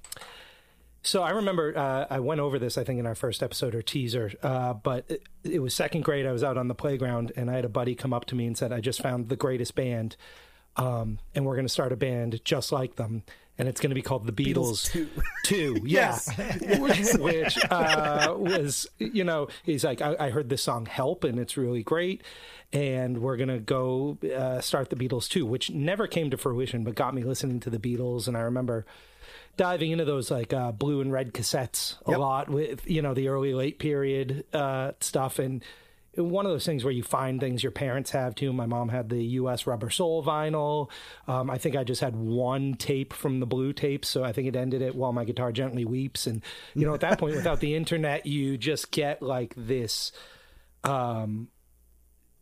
so 1.06 1.22
I 1.22 1.30
remember 1.30 1.78
uh, 1.78 2.07
I 2.10 2.19
went 2.19 2.42
over 2.42 2.57
this, 2.57 2.78
I 2.78 2.84
think, 2.84 3.00
in 3.00 3.06
our 3.06 3.13
first 3.13 3.44
episode 3.44 3.75
or 3.75 3.84
teaser. 3.84 4.31
Uh, 4.42 4.74
but 4.74 5.06
it, 5.07 5.24
it 5.44 5.60
was 5.60 5.74
second 5.74 6.04
grade. 6.04 6.25
I 6.25 6.31
was 6.31 6.44
out 6.44 6.57
on 6.57 6.68
the 6.68 6.75
playground, 6.75 7.31
and 7.36 7.50
I 7.50 7.54
had 7.54 7.63
a 7.63 7.69
buddy 7.69 7.94
come 7.94 8.12
up 8.12 8.25
to 8.25 8.36
me 8.36 8.48
and 8.48 8.57
said, 8.57 8.74
"I 8.74 8.81
just 8.81 9.02
found 9.02 9.30
the 9.30 9.36
greatest 9.36 9.75
band, 9.75 10.18
um, 10.78 11.19
and 11.36 11.46
we're 11.46 11.56
going 11.56 11.68
to 11.68 11.72
start 11.72 11.92
a 11.92 11.96
band 11.96 12.44
just 12.44 12.72
like 12.72 12.96
them." 12.96 13.24
And 13.57 13.69
it's 13.69 13.80
going 13.80 13.92
to 13.92 13.96
be 13.96 14.02
called 14.02 14.28
the 14.28 14.34
Beatles, 14.34 14.92
Two. 14.92 15.07
Two, 15.44 15.80
yeah, 15.86 16.18
which 16.80 17.58
uh, 17.69 18.34
was, 18.36 18.88
you 18.98 19.24
know, 19.24 19.48
he's 19.63 19.86
like, 19.86 20.01
I, 20.01 20.16
I 20.19 20.30
heard 20.31 20.50
this 20.50 20.63
song 20.63 20.88
"Help" 20.88 21.24
and 21.24 21.40
it's 21.40 21.56
really 21.56 21.84
great, 21.84 22.24
and 22.74 23.19
we're 23.19 23.38
gonna 23.38 23.60
go 23.60 24.18
uh, 24.36 24.60
start 24.60 24.90
the 24.90 24.96
Beatles 24.96 25.30
too, 25.30 25.46
which 25.46 25.69
never 25.69 26.08
came 26.08 26.31
to 26.31 26.38
fruition, 26.38 26.84
but 26.84 26.96
got 26.96 27.13
me 27.13 27.24
listening 27.24 27.60
to 27.62 27.69
the 27.69 27.80
Beatles, 27.80 28.28
and 28.28 28.36
I 28.36 28.42
remember 28.42 28.88
diving 29.57 29.92
into 29.92 30.06
those 30.06 30.30
like 30.31 30.54
uh, 30.54 30.72
blue 30.72 31.02
and 31.02 31.12
red 31.12 31.34
cassettes 31.34 31.96
a 32.07 32.12
Yep. 32.12 32.19
lot 32.19 32.50
with 32.50 32.90
you 32.90 33.02
know 33.02 33.13
the 33.13 33.28
early 33.30 33.54
late 33.54 33.80
period 33.80 34.46
uh, 34.54 34.92
stuff 35.00 35.40
and 35.40 35.63
one 36.18 36.46
of 36.46 36.52
those 36.54 36.66
things 36.66 36.86
where 36.86 36.94
you 36.94 37.04
find 37.04 37.42
things 37.42 37.62
your 37.62 37.74
parents 37.74 38.12
have 38.12 38.36
too. 38.36 38.54
My 38.54 38.66
mom 38.66 38.88
had 38.88 39.10
the 39.10 39.22
U.S. 39.22 39.68
Rubber 39.68 39.90
Soul 39.90 40.24
vinyl. 40.24 40.90
Um, 41.28 41.50
I 41.50 41.57
think 41.57 41.75
I 41.75 41.84
just 41.84 42.00
had 42.00 42.16
one 42.16 42.75
tape 42.75 43.12
from 43.12 43.42
the 43.42 43.46
blue 43.46 43.74
tape, 43.74 44.06
so 44.06 44.24
I 44.24 44.31
think 44.31 44.48
it 44.48 44.56
ended 44.56 44.81
at 44.81 44.96
"While 44.96 45.12
My 45.12 45.25
Guitar 45.25 45.52
Gently 45.52 45.84
Weeps." 45.84 46.25
And 46.25 46.42
you 46.74 46.86
know, 46.86 46.94
at 46.94 47.01
that 47.01 47.19
point, 47.19 47.36
without 47.36 47.60
the 47.60 47.75
internet, 47.75 48.25
you 48.25 48.58
just 48.58 48.92
get 48.92 49.22
like 49.22 49.54
this 49.58 50.13
um, 50.86 51.50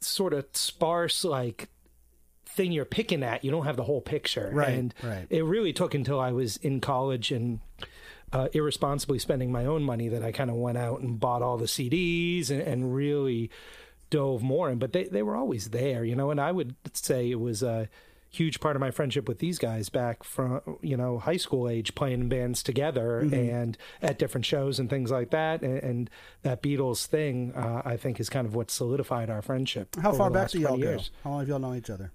sort 0.02 0.34
of 0.34 0.46
sparse 0.54 1.24
like 1.24 1.68
thing 2.54 2.72
you're 2.72 2.86
picking 2.86 3.24
at. 3.24 3.44
You 3.44 3.52
don't 3.52 3.66
have 3.66 3.78
the 3.78 3.84
whole 3.84 4.02
picture, 4.02 4.50
Right, 4.54 4.70
And 4.70 4.94
right. 5.04 5.28
it 5.30 5.44
really 5.44 5.74
took 5.74 5.94
until 5.94 6.20
I 6.20 6.32
was 6.32 6.58
in 6.58 6.80
college 6.82 7.32
and 7.32 7.60
uh, 8.32 8.48
irresponsibly 8.54 9.20
spending 9.20 9.52
my 9.52 9.66
own 9.66 9.84
money 9.84 10.08
that 10.10 10.24
I 10.24 10.32
kind 10.32 10.50
of 10.50 10.56
went 10.56 10.78
out 10.78 11.02
and 11.02 11.20
bought 11.20 11.42
all 11.42 11.58
the 11.58 11.66
CDs 11.66 12.50
and, 12.50 12.62
and 12.62 12.96
really 12.96 13.50
dove 14.10 14.42
more 14.42 14.70
in. 14.70 14.80
But 14.80 14.94
they, 14.94 15.04
they 15.06 15.22
were 15.24 15.36
always 15.36 15.70
there, 15.70 16.04
you 16.04 16.16
know. 16.16 16.32
And 16.32 16.40
I 16.42 16.52
would 16.52 16.76
say 16.94 17.30
it 17.30 17.40
was 17.40 17.62
a 17.64 17.90
huge 18.32 18.60
part 18.60 18.76
of 18.76 18.80
my 18.80 18.90
friendship 18.90 19.28
with 19.28 19.38
these 19.38 19.60
guys 19.60 19.90
back 19.90 20.24
from 20.24 20.60
you 20.82 20.98
know 20.98 21.20
high 21.20 21.38
school 21.38 21.70
age, 21.70 21.94
playing 21.94 22.22
in 22.22 22.30
bands 22.30 22.64
together 22.64 23.20
and 23.20 23.78
at 24.02 24.18
different 24.18 24.44
shows 24.46 24.80
and 24.80 24.90
things 24.90 25.12
like 25.12 25.30
that. 25.30 25.62
And, 25.62 25.78
and 25.84 26.10
that 26.42 26.64
Beatles 26.64 27.06
thing, 27.06 27.54
uh, 27.56 27.84
I 27.86 27.98
think, 27.98 28.20
is 28.20 28.30
kind 28.30 28.48
of 28.48 28.56
what 28.56 28.72
solidified 28.72 29.30
our 29.30 29.44
friendship. 29.44 29.96
how 30.02 30.12
far 30.12 30.32
back 30.32 30.50
do 30.50 30.60
y'all 30.60 30.78
go 30.78 30.84
years. 30.84 31.12
how 31.24 31.30
long 31.32 31.40
have 31.42 31.50
y'all 31.50 31.60
known 31.60 31.78
each 31.78 31.92
other 31.92 32.12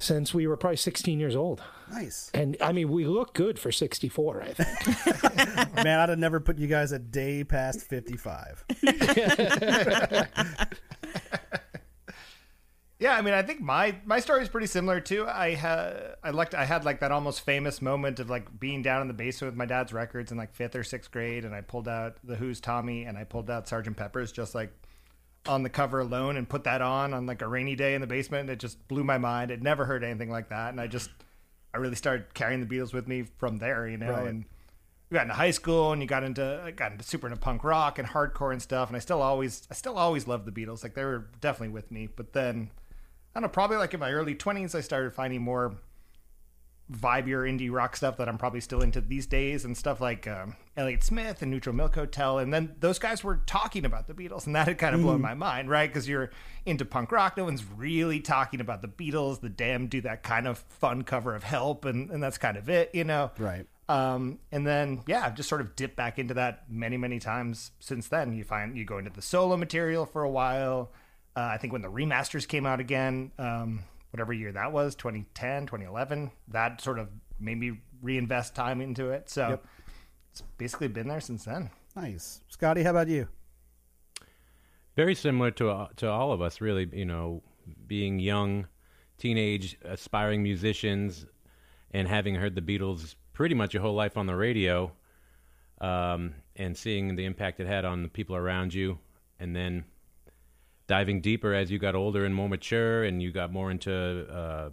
Since 0.00 0.32
we 0.32 0.46
were 0.46 0.56
probably 0.56 0.78
16 0.78 1.20
years 1.20 1.36
old. 1.36 1.62
nice 1.92 2.30
And 2.32 2.56
I 2.60 2.72
mean, 2.72 2.88
we 2.88 3.04
look 3.04 3.34
good 3.34 3.58
for 3.58 3.70
64, 3.70 4.42
I 4.42 4.52
think. 4.54 5.74
Man, 5.84 6.00
I'd 6.00 6.08
have 6.08 6.18
never 6.18 6.40
put 6.40 6.58
you 6.58 6.66
guys 6.66 6.90
a 6.92 6.98
day 6.98 7.44
past 7.44 7.82
55. 7.82 8.64
Yeah, 13.00 13.16
I 13.16 13.22
mean, 13.22 13.32
I 13.32 13.40
think 13.42 13.62
my 13.62 13.96
my 14.04 14.20
story 14.20 14.42
is 14.42 14.50
pretty 14.50 14.66
similar 14.66 15.00
too. 15.00 15.26
I 15.26 15.54
had 15.54 16.16
I 16.22 16.30
liked 16.30 16.54
I 16.54 16.66
had 16.66 16.84
like 16.84 17.00
that 17.00 17.10
almost 17.10 17.40
famous 17.40 17.80
moment 17.80 18.20
of 18.20 18.28
like 18.28 18.60
being 18.60 18.82
down 18.82 19.00
in 19.00 19.08
the 19.08 19.14
basement 19.14 19.54
with 19.54 19.58
my 19.58 19.64
dad's 19.64 19.94
records 19.94 20.30
in 20.30 20.36
like 20.36 20.52
fifth 20.52 20.76
or 20.76 20.84
sixth 20.84 21.10
grade, 21.10 21.46
and 21.46 21.54
I 21.54 21.62
pulled 21.62 21.88
out 21.88 22.16
the 22.22 22.36
Who's 22.36 22.60
Tommy 22.60 23.04
and 23.04 23.16
I 23.16 23.24
pulled 23.24 23.48
out 23.48 23.66
Sergeant 23.66 23.96
Pepper's 23.96 24.32
just 24.32 24.54
like 24.54 24.74
on 25.46 25.62
the 25.62 25.70
cover 25.70 26.00
alone 26.00 26.36
and 26.36 26.48
put 26.48 26.64
that 26.64 26.82
on 26.82 27.14
on 27.14 27.26
like 27.26 27.42
a 27.42 27.48
rainy 27.48 27.74
day 27.74 27.94
in 27.94 28.00
the 28.00 28.06
basement, 28.06 28.42
and 28.42 28.50
it 28.50 28.58
just 28.58 28.86
blew 28.88 29.04
my 29.04 29.18
mind. 29.18 29.50
It 29.50 29.62
never 29.62 29.84
heard 29.84 30.04
anything 30.04 30.30
like 30.30 30.48
that, 30.50 30.70
and 30.70 30.80
I 30.80 30.86
just 30.86 31.10
I 31.72 31.78
really 31.78 31.96
started 31.96 32.34
carrying 32.34 32.60
the 32.60 32.66
Beatles 32.66 32.92
with 32.92 33.06
me 33.08 33.24
from 33.38 33.58
there, 33.58 33.88
you 33.88 33.96
know, 33.96 34.10
Right. 34.10 34.26
and. 34.28 34.44
We 35.08 35.16
got 35.16 35.22
into 35.22 35.34
high 35.34 35.50
school 35.50 35.90
and 35.90 36.00
you 36.00 36.06
got 36.06 36.22
into 36.22 36.62
I 36.64 36.70
got 36.70 36.92
into 36.92 37.02
super 37.02 37.26
into 37.26 37.36
punk 37.40 37.64
rock 37.64 37.98
and 37.98 38.06
hardcore 38.06 38.52
and 38.52 38.62
stuff 38.62 38.88
and 38.90 38.96
I 38.96 39.00
still 39.00 39.20
always 39.20 39.66
I 39.68 39.74
still 39.74 39.98
always 39.98 40.28
loved 40.28 40.44
the 40.44 40.52
Beatles 40.52 40.84
like 40.84 40.94
they 40.94 41.02
were 41.04 41.26
definitely 41.40 41.74
with 41.74 41.90
me 41.90 42.06
but 42.14 42.32
then 42.32 42.70
I 43.34 43.40
don't 43.40 43.42
know, 43.42 43.52
probably 43.52 43.76
like 43.76 43.92
in 43.92 43.98
my 43.98 44.12
early 44.12 44.36
20s, 44.36 44.72
I 44.72 44.80
started 44.82 45.12
finding 45.12 45.42
more 45.42 45.74
vibier 46.90 47.48
indie 47.48 47.70
rock 47.70 47.96
stuff 47.96 48.16
that 48.16 48.28
I'm 48.28 48.38
probably 48.38 48.60
still 48.60 48.82
into 48.82 49.00
these 49.00 49.26
days, 49.26 49.64
and 49.64 49.76
stuff 49.76 50.00
like 50.00 50.26
um, 50.26 50.56
Elliott 50.76 51.04
Smith 51.04 51.42
and 51.42 51.50
Neutral 51.50 51.74
Milk 51.74 51.94
Hotel. 51.94 52.38
And 52.38 52.52
then 52.52 52.74
those 52.80 52.98
guys 52.98 53.22
were 53.22 53.40
talking 53.46 53.84
about 53.84 54.08
the 54.08 54.14
Beatles, 54.14 54.46
and 54.46 54.54
that 54.54 54.68
had 54.68 54.78
kind 54.78 54.94
of 54.94 55.02
blown 55.02 55.20
my 55.20 55.34
mind, 55.34 55.70
right? 55.70 55.88
Because 55.88 56.08
you're 56.08 56.30
into 56.66 56.84
punk 56.84 57.12
rock, 57.12 57.36
no 57.36 57.44
one's 57.44 57.64
really 57.64 58.20
talking 58.20 58.60
about 58.60 58.82
the 58.82 58.88
Beatles. 58.88 59.40
The 59.40 59.48
Damned 59.48 59.90
do 59.90 60.00
that 60.02 60.22
kind 60.22 60.46
of 60.46 60.58
fun 60.58 61.02
cover 61.02 61.34
of 61.34 61.44
Help, 61.44 61.84
and, 61.84 62.10
and 62.10 62.22
that's 62.22 62.38
kind 62.38 62.56
of 62.56 62.68
it, 62.68 62.90
you 62.94 63.04
know? 63.04 63.30
Right. 63.38 63.66
Um, 63.88 64.38
and 64.52 64.64
then 64.64 65.02
yeah, 65.08 65.26
I've 65.26 65.34
just 65.34 65.48
sort 65.48 65.60
of 65.60 65.74
dipped 65.74 65.96
back 65.96 66.18
into 66.20 66.34
that 66.34 66.70
many, 66.70 66.96
many 66.96 67.18
times 67.18 67.72
since 67.80 68.06
then. 68.06 68.32
You 68.32 68.44
find 68.44 68.78
you 68.78 68.84
go 68.84 68.98
into 68.98 69.10
the 69.10 69.20
solo 69.20 69.56
material 69.56 70.06
for 70.06 70.22
a 70.22 70.30
while. 70.30 70.92
Uh, 71.34 71.50
I 71.52 71.58
think 71.58 71.72
when 71.72 71.82
the 71.82 71.90
remasters 71.90 72.46
came 72.46 72.66
out 72.66 72.78
again, 72.78 73.32
um, 73.36 73.82
whatever 74.10 74.32
year 74.32 74.52
that 74.52 74.72
was, 74.72 74.94
2010, 74.94 75.66
2011, 75.66 76.30
that 76.48 76.80
sort 76.80 76.98
of 76.98 77.08
made 77.38 77.58
me 77.58 77.78
reinvest 78.02 78.54
time 78.54 78.80
into 78.80 79.10
it. 79.10 79.30
So 79.30 79.60
it's 80.30 80.42
basically 80.58 80.88
been 80.88 81.08
there 81.08 81.20
since 81.20 81.44
then. 81.44 81.70
Nice. 81.96 82.40
Scotty, 82.48 82.82
how 82.82 82.90
about 82.90 83.08
you? 83.08 83.28
very 85.00 85.14
similar 85.14 85.50
to 85.50 85.70
uh, 85.70 85.88
to 85.96 86.06
all 86.08 86.32
of 86.32 86.42
us 86.42 86.60
really 86.60 86.88
you 86.92 87.06
know 87.06 87.42
being 87.86 88.18
young 88.18 88.66
teenage 89.16 89.78
aspiring 89.84 90.42
musicians 90.42 91.24
and 91.92 92.08
having 92.08 92.34
heard 92.34 92.54
the 92.54 92.60
beatles 92.60 93.14
pretty 93.32 93.54
much 93.54 93.72
your 93.72 93.82
whole 93.82 93.94
life 93.94 94.16
on 94.16 94.26
the 94.26 94.34
radio 94.34 94.92
um, 95.80 96.34
and 96.56 96.76
seeing 96.76 97.16
the 97.16 97.24
impact 97.24 97.60
it 97.60 97.66
had 97.66 97.84
on 97.86 98.02
the 98.02 98.08
people 98.08 98.36
around 98.36 98.74
you 98.74 98.98
and 99.38 99.56
then 99.56 99.84
diving 100.90 101.20
deeper 101.20 101.54
as 101.54 101.70
you 101.70 101.78
got 101.78 101.94
older 101.94 102.24
and 102.24 102.34
more 102.34 102.48
mature 102.48 103.04
and 103.04 103.22
you 103.22 103.30
got 103.30 103.52
more 103.52 103.70
into 103.70 104.26
uh, 104.30 104.70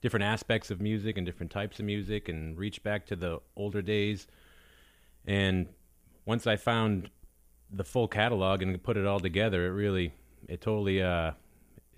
different 0.00 0.24
aspects 0.24 0.70
of 0.70 0.80
music 0.80 1.16
and 1.18 1.26
different 1.26 1.50
types 1.50 1.78
of 1.80 1.84
music 1.84 2.28
and 2.28 2.56
reached 2.56 2.82
back 2.82 3.04
to 3.04 3.16
the 3.16 3.40
older 3.56 3.82
days 3.82 4.26
and 5.26 5.66
once 6.24 6.46
i 6.46 6.56
found 6.56 7.10
the 7.72 7.84
full 7.84 8.08
catalog 8.08 8.62
and 8.62 8.82
put 8.82 8.96
it 8.96 9.06
all 9.06 9.20
together, 9.20 9.66
it 9.66 9.70
really, 9.70 10.12
it 10.48 10.60
totally, 10.60 11.02
uh, 11.02 11.32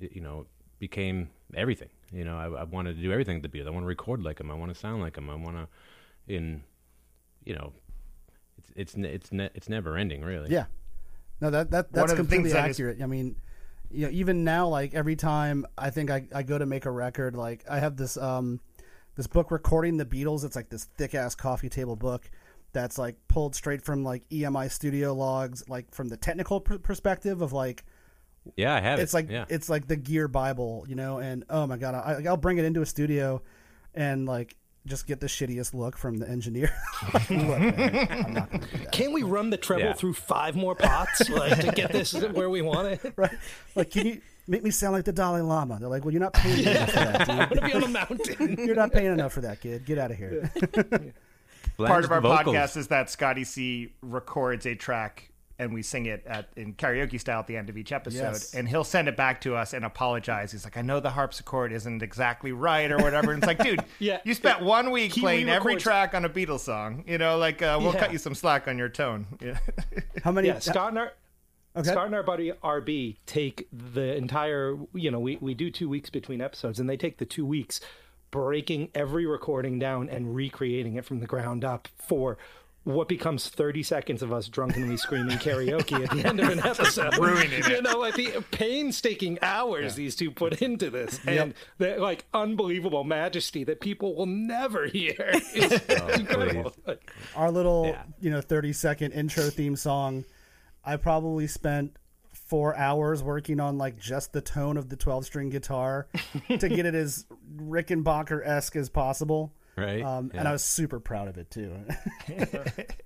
it, 0.00 0.12
you 0.14 0.20
know, 0.20 0.46
became 0.78 1.30
everything. 1.54 1.88
You 2.12 2.24
know, 2.24 2.36
I, 2.36 2.60
I 2.60 2.64
wanted 2.64 2.96
to 2.96 3.02
do 3.02 3.10
everything 3.10 3.36
at 3.36 3.42
the 3.42 3.48
Beatles. 3.48 3.66
I 3.66 3.70
want 3.70 3.84
to 3.84 3.88
record 3.88 4.22
like 4.22 4.38
them. 4.38 4.50
I 4.50 4.54
want 4.54 4.72
to 4.72 4.78
sound 4.78 5.00
like 5.00 5.14
them. 5.14 5.30
I 5.30 5.34
want 5.34 5.56
to, 5.56 5.68
in, 6.32 6.62
you 7.44 7.54
know, 7.54 7.72
it's 8.58 8.70
it's 8.76 8.94
it's 8.94 9.32
ne- 9.32 9.50
it's 9.54 9.68
never 9.68 9.96
ending, 9.96 10.22
really. 10.22 10.50
Yeah. 10.50 10.66
No, 11.42 11.50
that 11.50 11.72
that 11.72 11.92
that's 11.92 12.12
completely 12.12 12.50
things 12.50 12.52
that 12.52 12.70
is- 12.70 12.76
accurate. 12.76 13.02
I 13.02 13.06
mean, 13.06 13.34
you 13.90 14.06
know, 14.06 14.12
even 14.12 14.44
now, 14.44 14.68
like 14.68 14.94
every 14.94 15.16
time 15.16 15.66
I 15.76 15.90
think 15.90 16.08
I, 16.08 16.28
I 16.32 16.44
go 16.44 16.56
to 16.56 16.66
make 16.66 16.86
a 16.86 16.90
record, 16.90 17.34
like 17.34 17.64
I 17.68 17.80
have 17.80 17.96
this 17.96 18.16
um 18.16 18.60
this 19.16 19.26
book 19.26 19.50
recording 19.50 19.96
the 19.96 20.04
Beatles. 20.04 20.44
It's 20.44 20.54
like 20.54 20.68
this 20.68 20.84
thick 20.84 21.16
ass 21.16 21.34
coffee 21.34 21.68
table 21.68 21.96
book 21.96 22.30
that's 22.72 22.96
like 22.96 23.16
pulled 23.26 23.56
straight 23.56 23.82
from 23.82 24.04
like 24.04 24.22
EMI 24.28 24.70
studio 24.70 25.14
logs, 25.14 25.68
like 25.68 25.92
from 25.92 26.08
the 26.08 26.16
technical 26.16 26.60
pr- 26.60 26.76
perspective 26.76 27.42
of 27.42 27.52
like 27.52 27.84
yeah, 28.54 28.72
I 28.76 28.80
have 28.80 29.00
it. 29.00 29.02
it's 29.02 29.12
like 29.12 29.28
yeah. 29.28 29.44
it's 29.48 29.68
like 29.68 29.88
the 29.88 29.96
gear 29.96 30.26
bible 30.26 30.84
you 30.88 30.96
know 30.96 31.18
and 31.18 31.44
oh 31.48 31.64
my 31.64 31.76
god 31.76 31.94
I, 31.94 32.28
i'll 32.28 32.36
bring 32.36 32.58
it 32.58 32.64
into 32.64 32.82
a 32.82 32.86
studio 32.86 33.40
and 33.94 34.26
like 34.26 34.56
just 34.86 35.06
get 35.06 35.20
the 35.20 35.26
shittiest 35.26 35.74
look 35.74 35.96
from 35.96 36.16
the 36.18 36.28
engineer 36.28 36.74
Look, 37.14 37.30
man, 37.30 38.08
I'm 38.10 38.32
not 38.34 38.50
gonna 38.50 38.66
do 38.66 38.78
that. 38.78 38.92
Can't 38.92 39.12
we 39.12 39.22
run 39.22 39.50
the 39.50 39.56
treble 39.56 39.84
Yeah. 39.84 39.92
through 39.92 40.14
five 40.14 40.56
more 40.56 40.74
pots 40.74 41.28
like 41.30 41.60
to 41.60 41.70
get 41.72 41.92
this 41.92 42.12
where 42.14 42.50
we 42.50 42.62
want 42.62 42.88
it? 42.88 43.12
right 43.16 43.30
like 43.76 43.90
can 43.90 44.06
you 44.06 44.20
make 44.48 44.64
me 44.64 44.70
sound 44.70 44.92
like 44.92 45.04
the 45.04 45.12
dalai 45.12 45.40
lama 45.40 45.78
they're 45.78 45.88
like 45.88 46.04
well 46.04 46.12
you're 46.12 46.20
not 46.20 46.32
paying 46.32 46.66
enough 46.66 46.90
for 46.90 46.96
that 46.98 47.30
I 47.30 47.36
want 47.38 47.52
to 47.52 47.60
be 47.60 47.72
on 47.74 47.82
a 47.84 47.88
mountain. 47.88 48.56
you're 48.66 48.74
not 48.74 48.92
paying 48.92 49.12
enough 49.12 49.32
for 49.32 49.40
that 49.42 49.60
kid 49.60 49.84
get 49.86 49.98
out 49.98 50.10
of 50.10 50.16
here 50.16 50.50
Flange 51.76 51.88
Part 51.90 52.04
of 52.04 52.12
our 52.12 52.20
vocals. 52.20 52.54
podcast 52.56 52.76
is 52.76 52.88
that 52.88 53.08
Scotty 53.08 53.44
C 53.44 53.92
records 54.02 54.66
a 54.66 54.74
track 54.74 55.30
and 55.62 55.72
we 55.72 55.82
sing 55.82 56.06
it 56.06 56.22
at 56.26 56.48
in 56.56 56.74
karaoke 56.74 57.18
style 57.18 57.38
at 57.40 57.46
the 57.46 57.56
end 57.56 57.70
of 57.70 57.76
each 57.78 57.92
episode 57.92 58.18
Yes. 58.18 58.54
and 58.54 58.68
he'll 58.68 58.84
send 58.84 59.08
it 59.08 59.16
back 59.16 59.40
to 59.42 59.54
us 59.56 59.72
and 59.72 59.84
apologize 59.84 60.52
he's 60.52 60.64
like 60.64 60.76
i 60.76 60.82
know 60.82 61.00
the 61.00 61.10
harpsichord 61.10 61.72
isn't 61.72 62.02
exactly 62.02 62.52
right 62.52 62.90
or 62.92 62.98
whatever 62.98 63.32
and 63.32 63.42
it's 63.42 63.46
like 63.46 63.62
dude 63.62 63.82
Yeah. 63.98 64.18
you 64.24 64.34
spent 64.34 64.60
one 64.60 64.90
week 64.90 65.12
He 65.14 65.20
playing 65.22 65.48
every 65.48 65.76
track 65.76 66.14
on 66.14 66.24
a 66.24 66.28
beatles 66.28 66.60
song 66.60 67.04
you 67.06 67.16
know 67.18 67.38
like 67.38 67.62
uh, 67.62 67.78
we'll 67.80 67.94
Yeah. 67.94 68.00
cut 68.00 68.12
you 68.12 68.18
some 68.18 68.34
slack 68.34 68.68
on 68.68 68.76
your 68.76 68.88
tone 68.90 69.26
yeah. 69.40 69.58
how 70.24 70.32
many 70.32 70.48
Yeah, 70.48 70.58
Scott 70.58 70.88
and 70.90 70.98
our 70.98 71.12
Okay. 71.74 71.88
Scott 71.90 72.04
and 72.04 72.14
our 72.14 72.22
buddy 72.22 72.52
RB 72.62 73.16
take 73.24 73.66
the 73.72 74.14
entire. 74.14 74.76
You 74.92 75.10
know, 75.10 75.20
we 75.20 75.38
we 75.40 75.54
do 75.54 75.70
two 75.70 75.88
weeks 75.88 76.10
between 76.10 76.42
episodes, 76.42 76.78
and 76.78 76.86
they 76.86 76.98
take 76.98 77.16
the 77.16 77.24
two 77.24 77.46
weeks 77.46 77.80
breaking 78.30 78.90
every 78.94 79.24
recording 79.24 79.78
down 79.78 80.10
and 80.10 80.34
recreating 80.34 80.96
it 80.96 81.06
from 81.06 81.20
the 81.20 81.26
ground 81.26 81.64
up 81.64 81.88
for. 81.96 82.36
What 82.84 83.08
becomes 83.08 83.48
30 83.48 83.84
seconds 83.84 84.22
of 84.22 84.32
us 84.32 84.48
drunkenly 84.48 84.96
screaming 84.96 85.38
karaoke 85.38 86.02
at 86.04 86.10
the 86.10 86.26
end 86.28 86.40
of 86.40 86.48
an 86.48 86.58
episode? 86.66 87.16
Ruining 87.16 87.52
it. 87.52 87.68
You 87.68 87.80
know, 87.80 87.96
like 87.98 88.14
the 88.16 88.44
painstaking 88.50 89.38
hours 89.40 89.94
these 89.94 90.16
two 90.16 90.32
put 90.32 90.60
into 90.60 90.90
this, 90.90 91.20
and 91.24 91.54
the 91.78 91.96
like 91.98 92.24
unbelievable 92.34 93.04
majesty 93.04 93.62
that 93.64 93.80
people 93.80 94.16
will 94.16 94.26
never 94.26 94.86
hear. 94.88 95.14
is 95.54 95.80
oh, 95.90 96.08
incredible. 96.08 96.74
our 97.36 97.52
little 97.52 97.86
Yeah. 97.86 98.02
you 98.20 98.30
know 98.30 98.40
30 98.40 98.72
second 98.72 99.12
intro 99.12 99.44
theme 99.50 99.76
song 99.76 100.24
i 100.84 100.96
probably 100.96 101.46
spent 101.46 101.96
four 102.32 102.76
hours 102.76 103.22
working 103.22 103.60
on 103.60 103.78
like 103.78 103.98
just 103.98 104.32
the 104.32 104.40
tone 104.40 104.76
of 104.76 104.88
the 104.88 104.96
12 104.96 105.24
string 105.24 105.48
guitar 105.50 106.08
to 106.48 106.68
get 106.68 106.84
it 106.86 106.94
as 106.94 107.26
rickenbacker-esque 107.56 108.76
as 108.76 108.88
possible 108.88 109.54
Right. 109.74 110.02
um, 110.02 110.30
yeah. 110.34 110.40
and 110.40 110.48
i 110.48 110.52
was 110.52 110.62
super 110.62 111.00
proud 111.00 111.28
of 111.28 111.38
it 111.38 111.50
too 111.50 111.74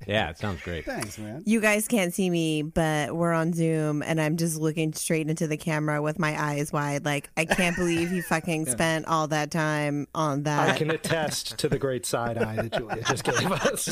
yeah, 0.06 0.30
it 0.30 0.38
sounds 0.38 0.60
great. 0.62 0.84
thanks 0.84 1.16
man 1.18 1.42
You 1.46 1.60
guys 1.60 1.86
can't 1.88 2.12
see 2.12 2.28
me, 2.28 2.62
but 2.62 3.14
we're 3.14 3.32
on 3.32 3.52
Zoom 3.52 4.02
and 4.02 4.20
I'm 4.20 4.36
just 4.36 4.56
looking 4.58 4.92
straight 4.92 5.28
into 5.28 5.46
the 5.46 5.56
camera 5.56 6.02
with 6.02 6.18
my 6.18 6.40
eyes 6.40 6.72
wide. 6.72 7.04
Like, 7.04 7.30
I 7.36 7.44
can't 7.44 7.76
believe 7.82 8.12
you 8.12 8.22
fucking 8.22 8.66
spent 8.66 9.06
all 9.06 9.28
that 9.28 9.50
time 9.50 10.06
on 10.14 10.42
that. 10.44 10.70
I 10.70 10.76
can 10.76 10.90
attest 10.90 11.58
to 11.58 11.68
the 11.68 11.78
great 11.78 12.04
side 12.06 12.36
eye 12.38 12.56
that 12.56 12.72
Julia 12.72 13.02
just 13.04 13.24
gave 13.24 13.50
us. 13.52 13.84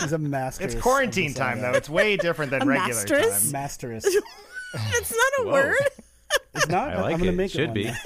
She's 0.00 0.12
a 0.12 0.18
master. 0.18 0.64
it's 0.64 0.74
quarantine 0.74 1.32
time 1.34 1.60
though 1.60 1.72
it's 1.72 1.88
way 1.88 2.16
different 2.16 2.50
than 2.50 2.62
A 2.62 2.66
regular 2.66 2.88
masteress? 2.94 3.42
time 3.44 3.52
Masteress. 3.52 4.04
It's 4.06 5.12
not 5.12 5.32
a 5.40 5.44
Whoa. 5.46 5.52
word. 5.52 5.74
It's 6.54 6.68
not. 6.68 6.90
I 6.96 7.02
like 7.02 7.12
am 7.14 7.18
gonna 7.20 7.32
it. 7.32 7.36
make 7.36 7.50
Should 7.50 7.68
one 7.68 7.74
be. 7.74 7.84
now. 7.84 7.96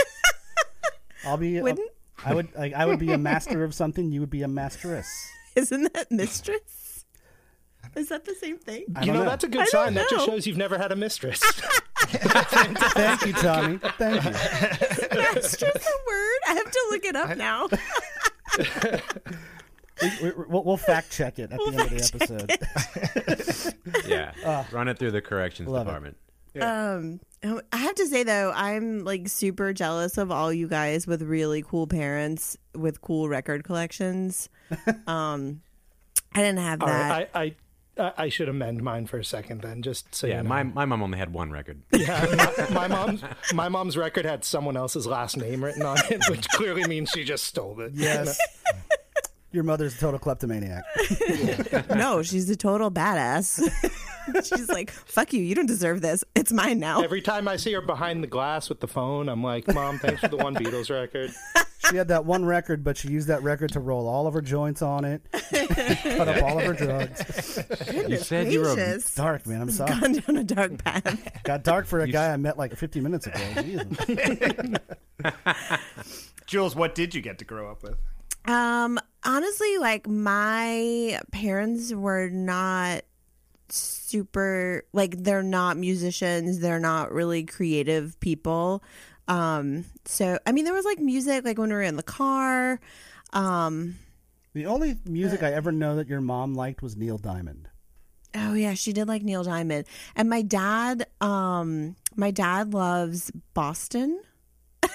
I'll 1.27 1.37
be. 1.37 1.61
Wouldn't? 1.61 1.91
I 2.25 2.35
would. 2.35 2.55
Like, 2.55 2.73
I 2.75 2.85
would 2.87 2.99
be 2.99 3.13
a 3.13 3.19
master 3.19 3.65
of 3.65 3.75
something. 3.75 4.13
You 4.13 4.21
would 4.21 4.31
be 4.31 4.43
a 4.43 4.49
masteress. 4.49 5.07
Isn't 5.57 5.93
that 5.95 6.11
mistress? 6.11 7.05
Is 7.97 8.09
that 8.09 8.25
the 8.25 8.35
same 8.35 8.59
thing? 8.59 8.85
I 8.97 9.05
You 9.05 9.13
know, 9.13 9.21
know. 9.21 9.25
that's 9.27 9.45
a 9.45 9.49
good 9.49 9.61
I 9.63 9.67
sign. 9.67 9.95
That 9.95 10.09
just 10.11 10.27
shows 10.27 10.47
you've 10.47 10.57
never 10.57 10.79
had 10.79 10.91
a 10.91 10.97
mistress. 10.97 11.39
Thank 12.09 13.27
you, 13.27 13.33
Tommy. 13.35 13.79
Thank 13.99 14.25
you. 14.25 14.31
Mistress 15.35 15.87
a 15.87 15.97
word? 16.07 16.41
I 16.49 16.55
have 16.55 16.71
to 16.71 16.87
look 16.91 17.05
it 17.05 17.17
up 17.17 17.37
now. 17.37 17.69
We, 20.03 20.11
we, 20.23 20.33
we'll, 20.49 20.65
we'll 20.65 20.77
fact 20.77 21.13
check 21.13 21.39
it 21.39 21.53
at 21.53 21.59
the 21.59 21.65
end 21.67 21.81
of 21.81 21.91
the 21.91 22.55
episode. 23.75 24.07
Yeah. 24.09 24.33
Ah. 24.45 24.67
Run 24.73 24.89
it 24.89 24.99
through 24.99 25.13
the 25.13 25.23
corrections 25.23 25.69
department. 25.71 26.17
it. 26.17 26.24
Department. 26.61 27.21
Um, 27.43 27.61
I 27.73 27.77
have 27.77 27.95
to 27.97 28.07
say 28.07 28.23
though, 28.23 28.53
I'm 28.55 29.05
like 29.05 29.29
super 29.29 29.73
jealous 29.73 30.17
of 30.19 30.31
all 30.31 30.53
you 30.53 30.67
guys 30.69 31.07
with 31.07 31.21
really 31.23 31.63
cool 31.63 31.87
parents 31.87 32.57
with 32.75 33.01
cool 33.03 33.29
record 33.29 33.65
collections. 33.65 34.49
Um, 35.07 35.61
I 36.35 36.39
didn't 36.41 36.59
have 36.61 36.81
All 36.83 36.89
that. 36.89 37.11
right, 37.11 37.31
I, 37.35 37.41
I, 37.41 37.55
I 38.07 38.13
I 38.25 38.29
should 38.29 38.49
amend 38.49 38.83
mine 38.83 39.07
for 39.07 39.19
a 39.19 39.25
second 39.25 39.61
then, 39.61 39.83
just 39.83 40.13
so 40.15 40.27
Yeah, 40.27 40.39
you 40.39 40.43
know. 40.43 40.49
my 40.49 40.63
my 40.65 40.85
mom 40.85 41.03
only 41.03 41.19
had 41.19 41.33
one 41.33 41.51
record. 41.53 41.83
yeah, 41.93 42.53
my, 42.71 42.71
my 42.71 42.89
mom's 42.89 43.23
my 43.53 43.69
mom's 43.69 43.97
record 43.97 44.25
had 44.25 44.43
someone 44.45 44.77
else's 44.77 45.07
last 45.07 45.37
name 45.37 45.63
written 45.63 45.83
on 45.85 45.99
it, 46.11 46.23
which 46.31 46.49
clearly 46.49 46.85
means 46.89 47.11
she 47.11 47.23
just 47.23 47.45
stole 47.45 47.79
it. 47.83 47.93
Yes. 47.95 48.37
Your 49.55 49.63
mother's 49.63 49.95
a 49.95 49.99
total 49.99 50.19
kleptomaniac. 50.19 50.83
no, 51.95 52.25
she's 52.25 52.51
a 52.51 52.57
total 52.57 52.91
badass. 52.91 53.63
she's 54.45 54.69
like, 54.69 54.91
"Fuck 54.91 55.33
you! 55.33 55.43
You 55.43 55.55
don't 55.55 55.67
deserve 55.67 56.01
this. 56.01 56.25
It's 56.35 56.53
mine 56.53 56.81
now." 56.81 57.03
Every 57.03 57.23
time 57.23 57.47
I 57.47 57.55
see 57.55 57.73
her 57.75 57.81
behind 57.81 58.21
the 58.21 58.27
glass 58.27 58.69
with 58.69 58.81
the 58.81 58.89
phone, 58.89 59.29
I'm 59.29 59.45
like, 59.45 59.73
"Mom, 59.73 60.01
thanks 60.01 60.23
for 60.23 60.27
the 60.27 60.39
one 60.39 60.57
Beatles 60.57 60.91
record." 60.91 61.33
She 61.91 61.97
had 61.97 62.09
that 62.09 62.25
one 62.25 62.47
record, 62.47 62.83
but 62.83 62.97
she 62.97 63.09
used 63.09 63.29
that 63.29 63.43
record 63.43 63.73
to 63.73 63.81
roll 63.81 64.09
all 64.09 64.27
of 64.27 64.33
her 64.33 64.41
joints 64.41 64.81
on 64.81 65.05
it, 65.05 65.21
cut 65.31 66.29
up 66.29 66.43
all 66.43 66.59
of 66.59 66.65
her 66.65 66.73
drugs. 66.73 67.63
You 68.09 68.17
said 68.17 68.51
you 68.51 68.61
were 68.61 68.71
a 68.71 68.75
Gracious. 68.75 69.15
Dark, 69.15 69.47
man. 69.47 69.61
I'm 69.61 69.71
sorry. 69.71 70.01
Gone 70.01 70.13
down 70.15 70.37
a 70.39 70.45
dark 70.45 70.83
path. 70.83 71.43
Got 71.43 71.63
dark 71.63 71.85
for 71.85 72.01
a 72.01 72.09
guy 72.09 72.33
I 72.33 72.39
met 72.39 72.57
like 72.57 72.75
50 72.75 73.01
minutes 73.03 73.27
ago. 73.27 73.39
Jesus. 73.61 73.99
jules 76.47 76.75
what 76.75 76.95
did 76.95 77.15
you 77.15 77.21
get 77.21 77.39
to 77.39 77.45
grow 77.45 77.71
up 77.71 77.83
with 77.83 77.99
Um, 78.47 78.99
honestly, 79.25 79.79
like 79.79 80.07
my 80.07 81.19
parents 81.33 81.93
were 81.93 82.29
not 82.29 83.03
super 83.71 84.85
like 84.93 85.23
they're 85.23 85.43
not 85.43 85.77
musicians, 85.77 86.61
they're 86.61 86.81
not 86.81 87.13
really 87.13 87.45
creative 87.45 88.19
people. 88.21 88.83
Um, 89.27 89.87
so 90.05 90.39
I 90.47 90.53
mean 90.53 90.65
there 90.67 90.75
was 90.75 90.85
like 90.85 90.99
music 90.99 91.45
like 91.45 91.59
when 91.59 91.71
we 91.71 91.75
were 91.75 91.83
in 91.83 91.97
the 91.97 92.03
car. 92.03 92.81
Um, 93.33 93.97
The 94.53 94.67
only 94.67 94.99
music 95.07 95.43
I 95.43 95.53
ever 95.53 95.73
know 95.73 95.97
that 95.97 96.09
your 96.09 96.21
mom 96.21 96.55
liked 96.55 96.83
was 96.83 96.97
Neil 96.97 97.17
Diamond. 97.19 97.69
oh 98.35 98.53
yeah, 98.55 98.75
she 98.75 98.93
did 98.93 99.09
like 99.09 99.23
Neil 99.23 99.43
Diamond, 99.45 99.87
and 100.15 100.29
my 100.29 100.43
dad. 100.43 101.07
Um, 101.21 101.97
my 102.17 102.31
dad 102.31 102.75
loves 102.75 103.31
Boston. 103.55 104.21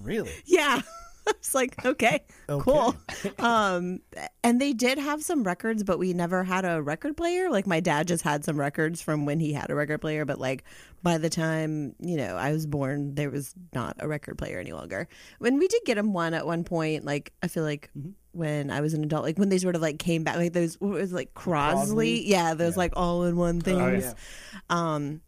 Really? 0.00 0.32
Yeah. 0.46 0.82
It's 1.28 1.54
like, 1.54 1.84
okay, 1.84 2.20
Okay. 2.48 2.62
cool. 2.64 2.94
Um, 3.38 4.00
and 4.44 4.60
they 4.60 4.72
did 4.72 4.98
have 4.98 5.22
some 5.22 5.42
records, 5.44 5.82
but 5.82 5.98
we 5.98 6.12
never 6.12 6.44
had 6.44 6.64
a 6.64 6.80
record 6.80 7.16
player. 7.16 7.50
Like 7.50 7.66
my 7.66 7.80
dad 7.80 8.08
just 8.08 8.22
had 8.22 8.44
some 8.44 8.58
records 8.58 9.00
from 9.02 9.26
when 9.26 9.40
he 9.40 9.52
had 9.52 9.70
a 9.70 9.74
record 9.74 10.00
player, 10.00 10.24
but 10.24 10.38
like 10.38 10.64
by 11.02 11.18
the 11.18 11.28
time, 11.30 11.94
you 11.98 12.16
know, 12.16 12.36
I 12.36 12.52
was 12.52 12.66
born, 12.66 13.14
there 13.14 13.30
was 13.30 13.54
not 13.74 13.96
a 13.98 14.08
record 14.08 14.38
player 14.38 14.58
any 14.60 14.72
longer. 14.72 15.08
When 15.38 15.58
we 15.58 15.68
did 15.68 15.82
get 15.84 15.98
him 15.98 16.12
one 16.12 16.32
at 16.34 16.46
one 16.46 16.64
point, 16.64 17.04
like 17.04 17.32
I 17.42 17.48
feel 17.48 17.64
like 17.64 17.90
when 18.32 18.70
I 18.70 18.80
was 18.80 18.94
an 18.94 19.02
adult, 19.04 19.24
like 19.24 19.38
when 19.38 19.48
they 19.48 19.58
sort 19.58 19.74
of 19.74 19.82
like 19.82 19.98
came 19.98 20.22
back, 20.24 20.36
like 20.36 20.52
those, 20.52 20.74
what 20.80 20.92
was 20.92 21.12
it, 21.12 21.14
like 21.16 21.34
Crosley? 21.34 22.22
Yeah, 22.24 22.54
those 22.54 22.76
like 22.76 22.92
all 22.96 23.24
in 23.24 23.36
one 23.36 23.60
things. 23.60 24.04
yeah. 24.04 24.14
Um, 24.70 25.20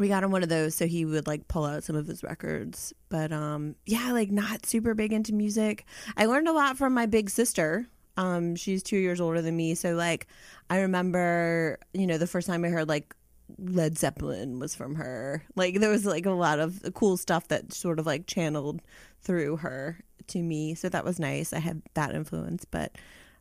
we 0.00 0.08
got 0.08 0.24
him 0.24 0.30
one 0.30 0.42
of 0.42 0.48
those 0.48 0.74
so 0.74 0.86
he 0.86 1.04
would 1.04 1.26
like 1.26 1.46
pull 1.46 1.64
out 1.64 1.84
some 1.84 1.94
of 1.94 2.06
his 2.06 2.24
records. 2.24 2.92
But 3.10 3.30
um 3.32 3.76
yeah 3.86 4.12
like 4.12 4.30
not 4.30 4.66
super 4.66 4.94
big 4.94 5.12
into 5.12 5.32
music. 5.34 5.84
I 6.16 6.24
learned 6.24 6.48
a 6.48 6.52
lot 6.52 6.78
from 6.78 6.94
my 6.94 7.06
big 7.06 7.30
sister. 7.30 7.86
Um 8.16 8.56
she's 8.56 8.82
two 8.82 8.96
years 8.96 9.20
older 9.20 9.42
than 9.42 9.56
me. 9.56 9.74
So 9.74 9.94
like 9.94 10.26
i 10.70 10.80
remember 10.80 11.78
you 11.92 12.06
know 12.06 12.18
the 12.18 12.26
first 12.26 12.46
time 12.46 12.64
i 12.64 12.68
heard 12.68 12.88
like 12.88 13.14
led 13.58 13.98
zeppelin 13.98 14.58
was 14.58 14.74
from 14.74 14.94
her. 14.94 15.44
Like 15.54 15.80
there 15.80 15.90
was 15.90 16.06
like 16.06 16.26
a 16.26 16.30
lot 16.30 16.58
of 16.58 16.82
cool 16.94 17.16
stuff 17.16 17.48
that 17.48 17.72
sort 17.72 17.98
of 17.98 18.06
like 18.06 18.26
channeled 18.26 18.80
through 19.20 19.58
her 19.58 20.00
to 20.28 20.42
me. 20.42 20.74
So 20.74 20.88
that 20.88 21.04
was 21.04 21.20
nice. 21.20 21.52
I 21.52 21.58
had 21.58 21.82
that 21.94 22.14
influence. 22.14 22.64
But 22.64 22.96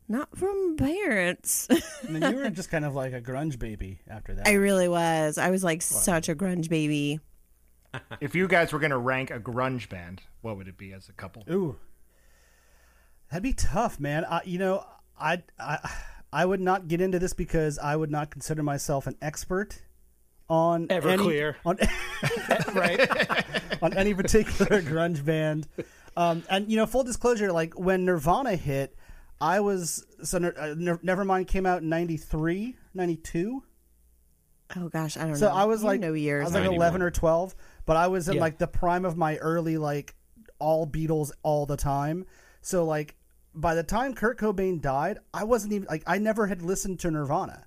not 0.09 0.35
from 0.37 0.75
parents 0.75 1.67
And 1.69 2.15
then 2.15 2.33
you 2.33 2.39
were 2.39 2.49
just 2.61 2.69
kind 2.71 2.83
of 2.83 2.95
like 2.95 3.13
a 3.13 3.21
grunge 3.21 3.57
baby 3.59 3.99
after 4.09 4.33
that. 4.33 4.47
i 4.47 4.53
really 4.53 4.87
was 4.89 5.37
i 5.37 5.49
was 5.51 5.63
like 5.63 5.81
such 5.81 6.27
a 6.27 6.35
grunge 6.35 6.67
baby 6.69 7.19
If 8.21 8.35
you 8.35 8.47
guys 8.47 8.71
were 8.71 8.79
going 8.79 8.91
to 8.91 8.97
rank 8.99 9.31
a 9.31 9.39
grunge 9.39 9.89
band, 9.89 10.21
what 10.41 10.57
would 10.57 10.67
it 10.67 10.77
be 10.77 10.93
as 10.93 11.09
a 11.09 11.13
couple? 11.13 11.43
Ooh, 11.49 11.75
that'd 13.31 13.41
be 13.41 13.53
tough, 13.53 13.99
man. 13.99 14.25
I, 14.25 14.41
you 14.45 14.59
know, 14.59 14.85
I, 15.19 15.41
I, 15.59 15.89
I 16.31 16.45
would 16.45 16.59
not 16.61 16.87
get 16.87 17.01
into 17.01 17.17
this 17.17 17.33
because 17.33 17.79
I 17.79 17.95
would 17.95 18.11
not 18.11 18.29
consider 18.29 18.61
myself 18.61 19.07
an 19.07 19.15
expert 19.23 19.81
on 20.49 20.87
Everclear. 20.87 21.55
any, 21.65 21.89
on 22.69 22.75
right 22.75 23.81
on 23.81 23.97
any 23.97 24.13
particular 24.13 24.81
grunge 24.83 25.25
band. 25.25 25.67
Um, 26.15 26.43
and 26.49 26.69
you 26.69 26.77
know, 26.77 26.85
full 26.85 27.03
disclosure, 27.03 27.51
like 27.51 27.73
when 27.79 28.05
Nirvana 28.05 28.55
hit, 28.55 28.95
I 29.41 29.59
was 29.61 30.05
so 30.23 30.37
Nir- 30.37 30.55
uh, 30.57 30.75
Nevermind 30.75 31.47
came 31.47 31.65
out 31.65 31.81
in 31.81 31.89
93, 31.89 32.75
92. 32.93 33.63
Oh 34.75 34.89
gosh, 34.89 35.17
I 35.17 35.21
don't 35.25 35.35
So 35.35 35.47
know. 35.47 35.51
So 35.51 35.57
I 35.57 35.65
was 35.65 35.81
You 35.81 35.87
like, 35.87 35.99
no 35.99 36.13
years. 36.13 36.41
I 36.43 36.45
was 36.45 36.53
like 36.53 36.63
91. 36.63 36.75
eleven 36.75 37.01
or 37.01 37.09
twelve, 37.11 37.55
but 37.85 37.97
I 37.97 38.07
was 38.07 38.27
in 38.29 38.35
Yeah. 38.35 38.41
like 38.41 38.57
the 38.59 38.67
prime 38.67 39.03
of 39.05 39.17
my 39.17 39.37
early 39.37 39.77
like 39.77 40.15
all 40.59 40.85
Beatles 40.85 41.31
all 41.41 41.65
the 41.65 41.77
time. 41.77 42.25
So 42.61 42.85
like 42.85 43.15
by 43.55 43.73
the 43.73 43.81
time 43.83 44.13
Kurt 44.13 44.37
Cobain 44.37 44.79
died, 44.79 45.19
I 45.33 45.43
wasn't 45.45 45.73
even 45.73 45.87
like 45.89 46.03
I 46.05 46.17
never 46.19 46.45
had 46.47 46.61
listened 46.61 46.99
to 46.99 47.09
Nirvana. 47.11 47.65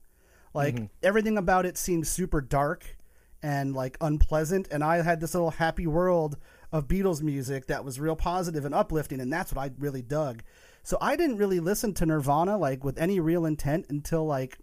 Like 0.55 0.91
everything 1.03 1.39
about 1.39 1.65
it 1.67 1.77
seemed 1.79 2.07
super 2.07 2.41
dark 2.41 2.97
and 3.43 3.75
like 3.75 3.97
unpleasant, 4.01 4.69
and 4.71 4.85
I 4.85 5.03
had 5.03 5.21
this 5.21 5.35
little 5.35 5.51
happy 5.51 5.87
world 5.87 6.37
of 6.71 6.87
Beatles 6.87 7.21
music 7.23 7.67
that 7.67 7.85
was 7.85 7.99
real 7.99 8.15
positive 8.15 8.65
and 8.65 8.75
uplifting, 8.75 9.21
and 9.21 9.33
that's 9.33 9.53
what 9.53 9.61
I 9.65 9.71
really 9.79 10.03
dug. 10.03 10.43
So 10.83 10.99
I 11.01 11.17
didn't 11.17 11.37
really 11.37 11.61
listen 11.61 11.95
to 11.95 12.07
Nirvana 12.07 12.57
like 12.59 12.85
with 12.85 12.99
any 12.99 13.21
real 13.21 13.45
intent 13.47 13.87
until 13.89 14.27
like 14.27 14.59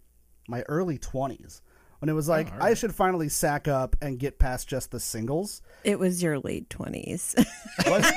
my 0.48 0.62
early 0.68 0.98
twenties 0.98 1.62
when 2.00 2.08
it 2.08 2.12
was 2.14 2.28
like 2.28 2.50
I 2.60 2.74
should 2.74 2.94
finally 2.94 3.28
sack 3.28 3.68
up 3.68 3.94
and 4.02 4.18
get 4.18 4.38
past 4.38 4.68
just 4.68 4.90
the 4.90 4.98
singles. 5.00 5.60
it 5.84 5.98
was 5.98 6.22
your 6.22 6.38
late 6.38 6.68
twenties. 6.70 7.34
Was, 7.86 8.12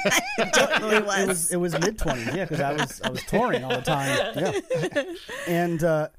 totally 0.53 0.95
it 0.97 1.05
was. 1.05 1.27
was 1.27 1.51
it 1.51 1.57
was 1.57 1.79
mid 1.79 1.97
twenties, 1.97 2.27
yeah, 2.33 2.43
because 2.45 2.59
I 2.59 2.73
was 2.73 3.01
I 3.01 3.09
was 3.09 3.23
touring 3.23 3.63
all 3.63 3.75
the 3.75 3.81
time, 3.81 4.33
yeah, 4.35 5.03
and 5.47 5.81
uh, 5.83 6.09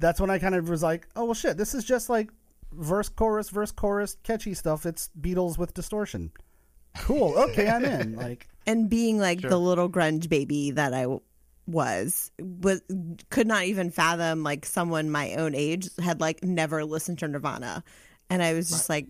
that's 0.00 0.20
when 0.20 0.30
I 0.30 0.38
kind 0.38 0.54
of 0.56 0.68
was 0.68 0.82
like, 0.82 1.06
oh 1.14 1.26
well, 1.26 1.34
shit, 1.34 1.56
this 1.56 1.74
is 1.74 1.84
just 1.84 2.08
like 2.08 2.30
verse 2.72 3.08
chorus 3.08 3.50
verse 3.50 3.70
chorus 3.70 4.16
catchy 4.24 4.54
stuff. 4.54 4.84
It's 4.86 5.10
Beatles 5.20 5.58
with 5.58 5.74
distortion. 5.74 6.32
Cool, 6.98 7.34
okay, 7.38 7.68
I'm 7.68 7.84
in. 7.84 8.16
Like, 8.16 8.48
and 8.66 8.88
being 8.90 9.18
like 9.18 9.40
the 9.42 9.58
little 9.58 9.88
grunge 9.88 10.28
baby 10.28 10.72
that 10.72 10.92
I 10.92 11.02
w- 11.02 11.20
was, 11.68 12.32
was 12.40 12.80
could 13.30 13.46
not 13.46 13.64
even 13.64 13.90
fathom 13.90 14.42
like 14.42 14.64
someone 14.66 15.10
my 15.10 15.34
own 15.34 15.54
age 15.54 15.88
had 16.02 16.20
like 16.20 16.42
never 16.42 16.84
listened 16.84 17.18
to 17.20 17.28
Nirvana, 17.28 17.84
and 18.30 18.42
I 18.42 18.54
was 18.54 18.70
just 18.70 18.88
like, 18.88 19.06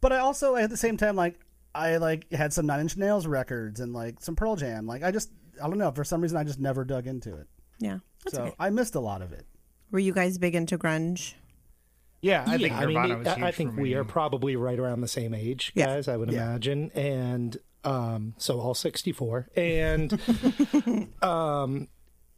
but 0.00 0.12
I 0.12 0.18
also 0.18 0.56
at 0.56 0.70
the 0.70 0.76
same 0.76 0.96
time 0.96 1.14
like 1.16 1.38
I 1.74 1.98
like 1.98 2.32
had 2.32 2.52
some 2.52 2.66
Nine 2.66 2.80
Inch 2.80 2.96
Nails 2.96 3.26
records 3.26 3.78
and 3.80 3.92
like 3.92 4.20
some 4.20 4.34
Pearl 4.36 4.56
Jam. 4.56 4.86
Like 4.86 5.02
I 5.02 5.10
just 5.10 5.30
I 5.62 5.68
don't 5.68 5.78
know 5.78 5.90
for 5.92 6.02
some 6.04 6.20
reason 6.22 6.38
I 6.38 6.44
just 6.44 6.58
never 6.58 6.84
dug 6.84 7.06
into 7.06 7.36
it. 7.36 7.46
yeah. 7.78 7.98
That's 8.24 8.36
so 8.36 8.42
okay. 8.44 8.54
I 8.58 8.70
missed 8.70 8.94
a 8.94 9.00
lot 9.00 9.22
of 9.22 9.32
it. 9.32 9.46
Were 9.90 9.98
you 10.00 10.12
guys 10.12 10.38
big 10.38 10.54
into 10.54 10.76
grunge? 10.78 11.34
Yeah, 12.20 12.42
I 12.46 12.56
think 12.58 12.70
yeah, 12.72 12.78
I 12.80 12.86
mean, 12.86 12.94
Nirvana 12.96 13.18
was 13.18 13.26
I- 13.28 13.34
huge 13.36 13.44
I 13.44 13.50
think 13.52 13.74
for 13.74 13.80
we 13.82 13.94
are 13.94 14.02
probably 14.04 14.56
right 14.56 14.78
around 14.78 15.02
the 15.02 15.08
same 15.08 15.34
age, 15.34 15.70
Yeah. 15.76 15.86
guys. 15.86 16.08
I 16.08 16.16
would 16.16 16.32
Yeah. 16.32 16.46
imagine, 16.48 16.90
and 16.94 17.56
um, 17.84 18.34
so 18.38 18.58
all 18.60 18.74
sixty-four, 18.74 19.48
and 19.54 20.18
um, 21.22 21.86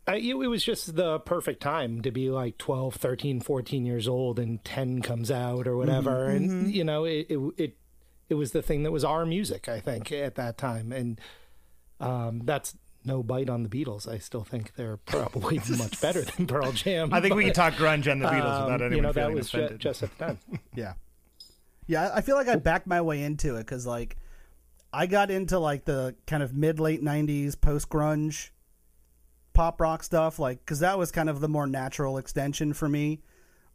I, 0.07 0.17
it 0.17 0.35
was 0.35 0.65
just 0.65 0.97
the 0.97 1.19
perfect 1.21 1.61
time 1.63 2.03
to 2.03 2.11
be 2.11 2.31
like 2.31 2.59
12, 2.59 2.95
13, 2.97 3.41
14 3.41 3.85
years 3.87 4.09
old, 4.09 4.39
and 4.39 4.65
ten 4.65 5.03
comes 5.03 5.31
out 5.31 5.67
or 5.69 5.77
whatever, 5.77 6.27
and 6.27 6.73
you 6.75 6.83
know, 6.85 7.05
it, 7.05 7.27
it 7.29 7.39
it 7.57 7.77
it 8.29 8.35
was 8.35 8.53
the 8.53 8.63
thing 8.63 8.83
that 8.85 8.91
was 8.93 9.05
our 9.05 9.25
music, 9.27 9.69
I 9.69 9.79
think, 9.81 10.11
at 10.13 10.35
that 10.37 10.59
time, 10.59 10.93
and 10.93 11.21
um, 12.01 12.43
that's. 12.45 12.77
No 13.03 13.23
bite 13.23 13.49
on 13.49 13.63
the 13.63 13.71
Beatles. 13.71 14.07
I 14.07 14.19
still 14.19 14.45
think 14.45 14.75
they're 14.75 14.99
probably 14.99 15.59
much 15.79 15.99
better 16.03 16.21
than 16.21 16.47
Pearl 16.47 16.71
Jam. 16.73 17.15
I 17.15 17.23
think 17.23 17.35
we 17.35 17.45
can 17.45 17.55
talk 17.55 17.73
grunge 17.73 18.07
and 18.13 18.21
the 18.21 18.27
Beatles 18.27 18.57
um, 18.59 18.65
without 18.65 18.83
anyone 18.83 18.97
you 18.97 19.01
know 19.01 19.13
that 19.13 19.21
feeling 19.23 19.35
was 19.37 19.49
ju- 19.49 19.57
offended. 19.59 19.81
just 19.81 20.03
at 20.03 20.19
the 20.19 20.25
time. 20.27 20.39
Yeah. 20.75 20.93
Yeah, 21.87 22.11
I- 22.11 22.17
I 22.19 22.21
feel 22.21 22.37
like 22.37 22.47
I 22.49 22.57
backed 22.57 22.87
my 22.87 23.01
way 23.01 23.23
into 23.23 23.57
it 23.57 23.61
because, 23.61 23.87
like, 23.87 24.19
I 24.93 25.07
got 25.07 25.31
into, 25.31 25.59
like, 25.59 25.87
the 25.87 26.15
kind 26.27 26.43
of 26.43 26.53
mid 26.55 26.79
late 26.79 27.03
90s 27.03 27.59
post 27.59 27.89
grunge 27.89 28.51
pop 29.61 29.79
rock 29.79 30.03
stuff, 30.03 30.39
like, 30.39 30.59
because 30.61 30.81
that 30.81 30.97
was 30.99 31.13
kind 31.13 31.29
of 31.29 31.41
the 31.41 31.49
more 31.49 31.67
natural 31.67 32.17
extension 32.17 32.73
for 32.73 32.89
me. 32.89 33.21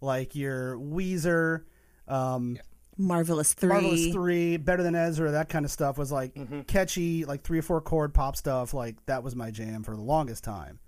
Like, 0.02 0.36
your 0.36 0.78
Weezer, 0.78 1.66
um, 2.08 2.58
Marvelous 2.98 3.54
Three. 3.54 3.70
Marvelous 3.70 4.08
Three, 4.08 4.58
Better 4.58 4.82
Than 4.82 4.96
Ezra, 4.96 5.30
that 5.32 5.48
kind 5.48 5.64
of 5.64 5.70
stuff 5.70 6.00
was, 6.00 6.12
like, 6.12 6.34
Mm-hmm. 6.34 6.62
catchy, 6.62 7.24
like, 7.26 7.44
three 7.44 7.60
or 7.60 7.62
four 7.62 7.82
chord 7.82 8.16
pop 8.16 8.36
stuff. 8.36 8.74
Like, 8.74 8.96
that 9.06 9.22
was 9.22 9.36
my 9.36 9.52
jam 9.52 9.84
for 9.84 9.96
the 9.96 10.02
longest 10.02 10.44
time. 10.44 10.80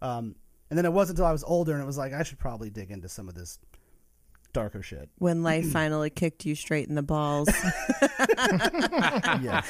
Um, 0.00 0.36
and 0.70 0.78
then 0.78 0.84
it 0.84 0.92
wasn't 0.92 1.18
until 1.18 1.28
I 1.28 1.32
was 1.32 1.42
older 1.42 1.72
and 1.72 1.82
it 1.82 1.86
was 1.86 1.98
like, 1.98 2.12
I 2.12 2.22
should 2.22 2.38
probably 2.38 2.70
dig 2.70 2.92
into 2.92 3.08
some 3.08 3.28
of 3.28 3.34
this 3.34 3.58
darker 4.54 4.80
shit. 4.82 5.10
when 5.18 5.42
life 5.42 5.70
finally 5.72 6.08
kicked 6.08 6.46
you 6.46 6.54
straight 6.54 6.88
in 6.88 6.94
the 6.94 7.02
balls. 7.02 7.48
Yeah. 9.42 9.62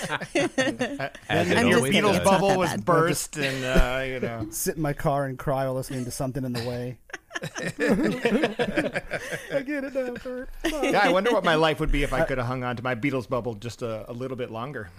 As 1.29 1.51
it 1.51 1.57
I'm 1.59 1.75
always. 1.75 1.95
Beatles 1.95 2.15
does. 2.17 2.25
bubble 2.25 2.57
was 2.57 2.71
bad. 2.71 2.85
burst, 2.85 3.37
and 3.37 3.65
uh, 3.65 4.03
you 4.07 4.21
know, 4.21 4.47
sit 4.51 4.77
in 4.77 4.83
my 4.83 4.93
car 4.93 5.27
and 5.27 5.39
cry 5.39 5.65
while 5.65 5.75
listening 5.75 6.05
to 6.05 6.11
something 6.11 6.45
in 6.45 6.53
the 6.53 6.65
way. 6.65 6.99
I 9.55 9.63
get 9.63 9.85
it 9.85 9.95
now, 9.95 10.15
Kurt. 10.15 10.49
yeah. 10.65 11.01
I 11.03 11.11
wonder 11.11 11.33
what 11.33 11.45
my 11.45 11.55
life 11.55 11.81
would 11.81 11.91
be 11.93 12.03
if 12.03 12.13
I 12.13 12.25
could 12.25 12.39
have 12.39 12.47
hung 12.47 12.63
on 12.65 12.77
to 12.77 12.83
my 12.83 12.95
Beatles 12.95 13.29
bubble 13.29 13.55
just 13.55 13.83
a, 13.83 14.09
a 14.11 14.13
little 14.13 14.37
bit 14.37 14.51
longer. 14.51 14.91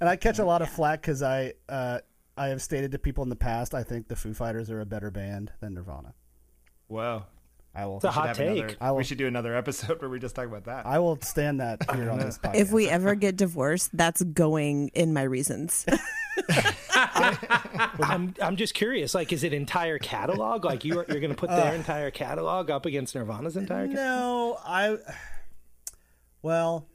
And 0.00 0.08
I 0.08 0.16
catch 0.16 0.38
a 0.38 0.44
lot 0.44 0.62
of 0.62 0.68
flack 0.68 1.00
because 1.02 1.22
I 1.22 1.54
uh, 1.68 1.98
I 2.36 2.48
have 2.48 2.62
stated 2.62 2.92
to 2.92 2.98
people 2.98 3.22
in 3.24 3.30
the 3.30 3.36
past 3.36 3.74
I 3.74 3.82
think 3.82 4.08
the 4.08 4.16
Foo 4.16 4.34
Fighters 4.34 4.70
are 4.70 4.80
a 4.80 4.86
better 4.86 5.10
band 5.10 5.52
than 5.60 5.74
Nirvana. 5.74 6.14
Whoa. 6.88 7.24
I 7.76 7.84
will. 7.86 7.96
It's 7.96 8.04
a 8.04 8.10
hot 8.10 8.34
take. 8.34 8.48
another- 8.58 8.76
I 8.80 8.90
will- 8.90 8.98
we 8.98 9.04
should 9.04 9.18
do 9.18 9.26
another 9.26 9.54
episode 9.54 10.00
where 10.00 10.08
we 10.08 10.18
just 10.18 10.34
talk 10.34 10.46
about 10.46 10.64
that. 10.64 10.86
I 10.86 10.98
will 10.98 11.18
stand 11.20 11.60
that 11.60 11.82
here 11.94 12.10
on 12.10 12.18
this 12.18 12.38
podcast. 12.42 12.54
if 12.56 12.72
we 12.72 12.88
ever 12.88 13.14
get 13.14 13.36
divorced, 13.36 13.90
that's 13.96 14.22
going 14.22 14.88
in 14.94 15.12
my 15.12 15.22
reasons. 15.22 15.84
I'm 16.94 18.34
I'm 18.40 18.56
just 18.56 18.74
curious. 18.74 19.14
Like, 19.14 19.32
is 19.32 19.44
it 19.44 19.52
entire 19.52 19.98
catalog? 19.98 20.64
Like 20.64 20.84
you 20.84 21.00
are, 21.00 21.06
you're 21.08 21.20
going 21.20 21.30
to 21.32 21.36
put 21.36 21.50
uh, 21.50 21.56
their 21.56 21.74
entire 21.74 22.10
catalog 22.10 22.70
up 22.70 22.86
against 22.86 23.14
Nirvana's 23.14 23.56
entire? 23.56 23.86
catalog? 23.88 23.96
no, 23.96 24.58
I. 24.64 24.98
Well, 26.42 26.86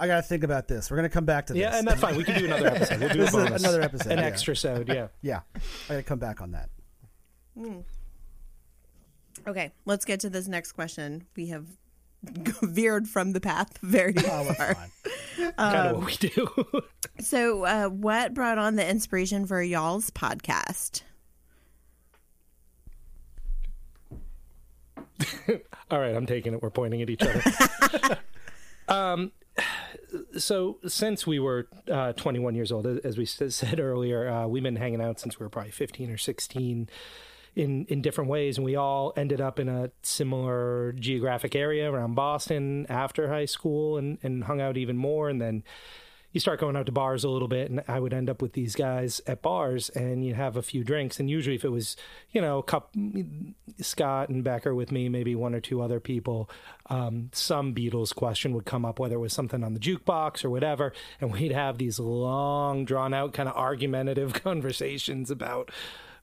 I 0.00 0.06
got 0.06 0.16
to 0.16 0.22
think 0.22 0.42
about 0.44 0.68
this. 0.68 0.90
We're 0.90 0.96
gonna 0.96 1.08
come 1.08 1.24
back 1.24 1.46
to 1.46 1.52
this. 1.52 1.60
Yeah, 1.60 1.78
and 1.78 1.86
that's 1.86 2.00
fine. 2.00 2.16
We 2.16 2.24
can 2.24 2.38
do 2.38 2.46
another 2.46 2.66
episode. 2.68 3.00
We'll 3.00 3.08
do 3.10 3.18
This 3.20 3.34
a 3.34 3.54
is 3.54 3.62
another 3.62 3.80
episode, 3.82 4.12
an 4.12 4.18
yeah. 4.18 4.24
extra 4.24 4.56
sode. 4.56 4.88
Yeah. 4.88 5.08
yeah, 5.22 5.40
I 5.54 5.60
got 5.88 5.96
to 5.96 6.02
come 6.02 6.18
back 6.18 6.40
on 6.40 6.52
that. 6.52 6.68
Hmm. 7.56 7.78
Okay, 9.46 9.72
let's 9.84 10.04
get 10.04 10.20
to 10.20 10.30
this 10.30 10.48
next 10.48 10.72
question. 10.72 11.24
We 11.36 11.46
have 11.48 11.66
veered 12.62 13.08
from 13.08 13.32
the 13.32 13.40
path 13.40 13.78
very 13.82 14.14
Oh, 14.18 14.44
far. 14.44 14.74
fine. 14.74 15.52
kind 15.56 15.88
of 15.88 15.96
what 15.98 16.06
we 16.06 16.16
do. 16.16 16.82
So, 17.18 17.64
uh, 17.64 17.88
what 17.88 18.34
brought 18.34 18.58
on 18.58 18.76
the 18.76 18.86
inspiration 18.86 19.46
for 19.46 19.62
y'all's 19.62 20.10
podcast? 20.10 21.00
All 25.90 25.98
right, 25.98 26.14
I'm 26.14 26.26
taking 26.26 26.52
it. 26.52 26.62
We're 26.62 26.68
pointing 26.70 27.00
at 27.02 27.08
each 27.10 27.22
other. 27.22 28.18
um, 28.88 29.32
so 30.36 30.78
since 30.86 31.26
we 31.26 31.38
were 31.38 31.68
uh, 31.90 32.12
21 32.12 32.54
years 32.54 32.70
old, 32.70 32.86
as 32.86 33.16
we 33.16 33.24
said 33.24 33.80
earlier, 33.80 34.28
uh, 34.28 34.46
we've 34.46 34.62
been 34.62 34.76
hanging 34.76 35.00
out 35.00 35.18
since 35.18 35.38
we 35.40 35.44
were 35.44 35.50
probably 35.50 35.70
15 35.72 36.10
or 36.10 36.18
16 36.18 36.88
in 37.56 37.86
in 37.86 38.02
different 38.02 38.30
ways, 38.30 38.58
and 38.58 38.64
we 38.64 38.76
all 38.76 39.12
ended 39.16 39.40
up 39.40 39.58
in 39.58 39.68
a 39.68 39.90
similar 40.02 40.92
geographic 40.92 41.56
area 41.56 41.90
around 41.90 42.14
Boston 42.14 42.86
after 42.88 43.28
high 43.28 43.46
school, 43.46 43.96
and 43.96 44.18
and 44.22 44.44
hung 44.44 44.60
out 44.60 44.76
even 44.76 44.96
more, 44.96 45.28
and 45.28 45.40
then. 45.40 45.64
You 46.32 46.40
start 46.40 46.60
going 46.60 46.76
out 46.76 46.84
to 46.84 46.92
bars 46.92 47.24
a 47.24 47.30
little 47.30 47.48
bit, 47.48 47.70
and 47.70 47.82
I 47.88 47.98
would 47.98 48.12
end 48.12 48.28
up 48.28 48.42
with 48.42 48.52
these 48.52 48.74
guys 48.74 49.22
at 49.26 49.40
bars, 49.40 49.88
and 49.88 50.22
you 50.22 50.34
have 50.34 50.58
a 50.58 50.60
few 50.60 50.84
drinks. 50.84 51.18
And 51.18 51.30
usually, 51.30 51.56
if 51.56 51.64
it 51.64 51.70
was, 51.70 51.96
you 52.30 52.42
know, 52.42 52.60
couple, 52.60 53.00
Scott 53.80 54.28
and 54.28 54.44
Becker 54.44 54.74
with 54.74 54.92
me, 54.92 55.08
maybe 55.08 55.34
one 55.34 55.54
or 55.54 55.60
two 55.60 55.80
other 55.80 55.98
people, 55.98 56.50
um, 56.90 57.30
some 57.32 57.74
Beatles 57.74 58.14
question 58.14 58.52
would 58.52 58.66
come 58.66 58.84
up, 58.84 58.98
whether 58.98 59.14
it 59.14 59.20
was 59.20 59.32
something 59.32 59.64
on 59.64 59.72
the 59.72 59.80
jukebox 59.80 60.44
or 60.44 60.50
whatever, 60.50 60.92
and 61.22 61.32
we'd 61.32 61.52
have 61.52 61.78
these 61.78 61.98
long, 61.98 62.84
drawn 62.84 63.14
out, 63.14 63.32
kind 63.32 63.48
of 63.48 63.56
argumentative 63.56 64.34
conversations 64.44 65.30
about. 65.30 65.70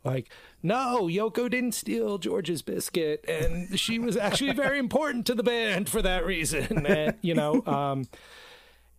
Like, 0.03 0.29
no, 0.61 1.03
Yoko 1.03 1.49
didn't 1.49 1.73
steal 1.73 2.17
George's 2.17 2.61
biscuit, 2.61 3.23
and 3.27 3.79
she 3.79 3.99
was 3.99 4.17
actually 4.17 4.51
very 4.53 4.77
important 4.77 5.25
to 5.27 5.35
the 5.35 5.43
band 5.43 5.89
for 5.89 6.01
that 6.01 6.25
reason. 6.25 6.85
And, 6.93 7.15
you 7.21 7.33
know, 7.33 7.65
um, 7.65 8.07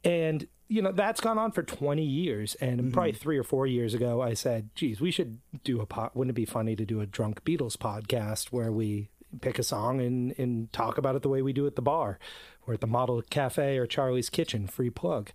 and 0.03 0.47
you 0.69 0.81
know 0.81 0.91
that's 0.91 1.21
gone 1.21 1.39
on 1.39 1.53
for 1.53 1.63
20 1.63 2.03
years. 2.03 2.55
And 2.57 2.93
probably 2.93 3.13
three 3.13 3.39
or 3.39 3.45
four 3.45 3.67
years 3.67 3.95
ago 3.95 4.23
i 4.23 4.35
said 4.35 4.71
geez 4.75 5.01
we 5.01 5.11
should 5.11 5.39
do 5.63 5.81
a 5.81 5.87
pot 5.87 6.17
wouldn't 6.17 6.33
it 6.33 6.41
be 6.41 6.47
funny 6.47 6.75
to 6.77 6.85
do 6.85 7.01
a 7.01 7.07
drunk 7.07 7.45
beatles 7.45 7.77
podcast 7.77 8.47
where 8.47 8.73
we 8.73 9.11
pick 9.41 9.59
a 9.59 9.63
song 9.63 10.01
and, 10.01 10.35
and 10.39 10.73
talk 10.73 10.99
about 10.99 11.15
it 11.17 11.23
the 11.23 11.29
way 11.29 11.43
we 11.43 11.53
do 11.53 11.67
at 11.67 11.77
the 11.77 11.83
bar 11.83 12.19
or 12.67 12.75
at 12.75 12.81
the 12.81 12.87
model 12.87 13.23
cafe 13.31 13.79
or 13.79 13.87
charlie's 13.87 14.31
kitchen? 14.31 14.67
Free 14.67 14.91
plug. 14.91 15.31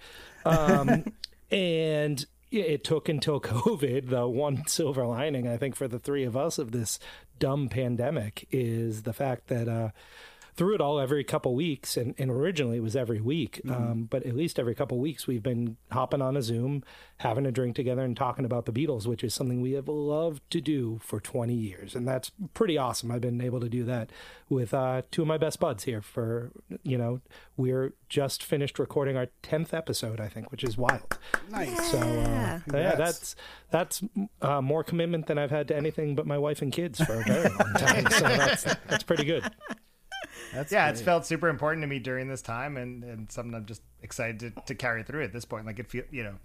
Um, 0.45 1.05
and 1.51 2.25
it 2.51 2.83
took 2.83 3.09
until 3.09 3.39
covid 3.41 4.09
the 4.09 4.27
one 4.27 4.65
silver 4.67 5.05
lining 5.05 5.47
i 5.47 5.57
think 5.57 5.75
for 5.75 5.87
the 5.87 5.99
three 5.99 6.23
of 6.23 6.35
us 6.35 6.57
of 6.57 6.71
this 6.71 6.99
dumb 7.39 7.69
pandemic 7.69 8.47
is 8.51 9.03
the 9.03 9.13
fact 9.13 9.47
that 9.47 9.67
uh, 9.67 9.89
through 10.59 10.75
it 10.75 10.81
all 10.81 10.99
every 10.99 11.23
couple 11.23 11.55
weeks 11.55 11.95
and, 11.95 12.13
and 12.17 12.29
originally 12.29 12.75
it 12.77 12.83
was 12.83 12.93
every 12.95 13.21
week 13.21 13.61
um, 13.69 14.03
but 14.09 14.25
at 14.25 14.35
least 14.35 14.59
every 14.59 14.75
couple 14.75 14.99
weeks 14.99 15.25
we've 15.25 15.41
been 15.41 15.77
hopping 15.89 16.21
on 16.21 16.35
a 16.35 16.41
zoom 16.41 16.83
having 17.19 17.45
a 17.45 17.51
drink 17.51 17.75
together 17.77 18.03
and 18.03 18.17
talking 18.17 18.43
about 18.43 18.65
the 18.65 18.71
beatles 18.73 19.07
which 19.07 19.23
is 19.23 19.33
something 19.33 19.61
we 19.61 19.71
have 19.71 19.87
loved 19.87 20.41
to 20.51 20.59
do 20.59 20.99
for 21.01 21.21
20 21.21 21.53
years 21.53 21.95
and 21.95 22.05
that's 22.05 22.31
pretty 22.53 22.77
awesome 22.77 23.09
i've 23.09 23.21
been 23.21 23.39
able 23.39 23.61
to 23.61 23.69
do 23.69 23.85
that 23.85 24.09
with 24.49 24.73
uh, 24.73 25.01
two 25.11 25.21
of 25.21 25.27
my 25.29 25.37
best 25.37 25.59
buds 25.61 25.85
here 25.85 26.01
for 26.01 26.51
you 26.83 26.97
know 26.97 27.21
we're 27.55 27.93
just 28.09 28.43
finished 28.43 28.77
recording 28.79 29.15
our 29.15 29.27
10th 29.43 29.73
episode 29.73 30.19
i 30.19 30.27
think 30.27 30.51
which 30.51 30.63
is 30.65 30.77
wild 30.77 31.17
Nice. 31.49 31.89
so 31.91 31.97
uh, 31.99 32.03
Yeah. 32.03 32.59
yeah, 32.73 32.95
that's 32.95 33.35
that's 33.71 34.03
uh, 34.41 34.61
more 34.61 34.83
commitment 34.83 35.27
than 35.27 35.37
I've 35.37 35.51
had 35.51 35.67
to 35.69 35.75
anything 35.77 36.15
but 36.15 36.25
my 36.27 36.37
wife 36.37 36.61
and 36.61 36.71
kids 36.73 36.99
for 37.01 37.21
a 37.21 37.23
very 37.23 37.49
long 37.49 37.73
time. 37.77 38.09
so 38.09 38.19
that's 38.27 38.63
that's 38.87 39.03
pretty 39.03 39.23
good. 39.25 39.43
That's 40.53 40.71
yeah, 40.71 40.85
great. 40.85 40.91
it's 40.93 41.01
felt 41.01 41.25
super 41.25 41.47
important 41.49 41.83
to 41.83 41.87
me 41.87 41.99
during 41.99 42.27
this 42.27 42.41
time, 42.41 42.77
and 42.77 43.03
and 43.03 43.31
something 43.31 43.53
I'm 43.55 43.65
just 43.65 43.81
excited 44.01 44.39
to, 44.39 44.61
to 44.67 44.75
carry 44.75 45.03
through 45.03 45.23
at 45.23 45.33
this 45.33 45.45
point. 45.45 45.65
Like 45.65 45.79
it 45.79 45.89
feel, 45.89 46.03
you 46.11 46.23
know, 46.23 46.35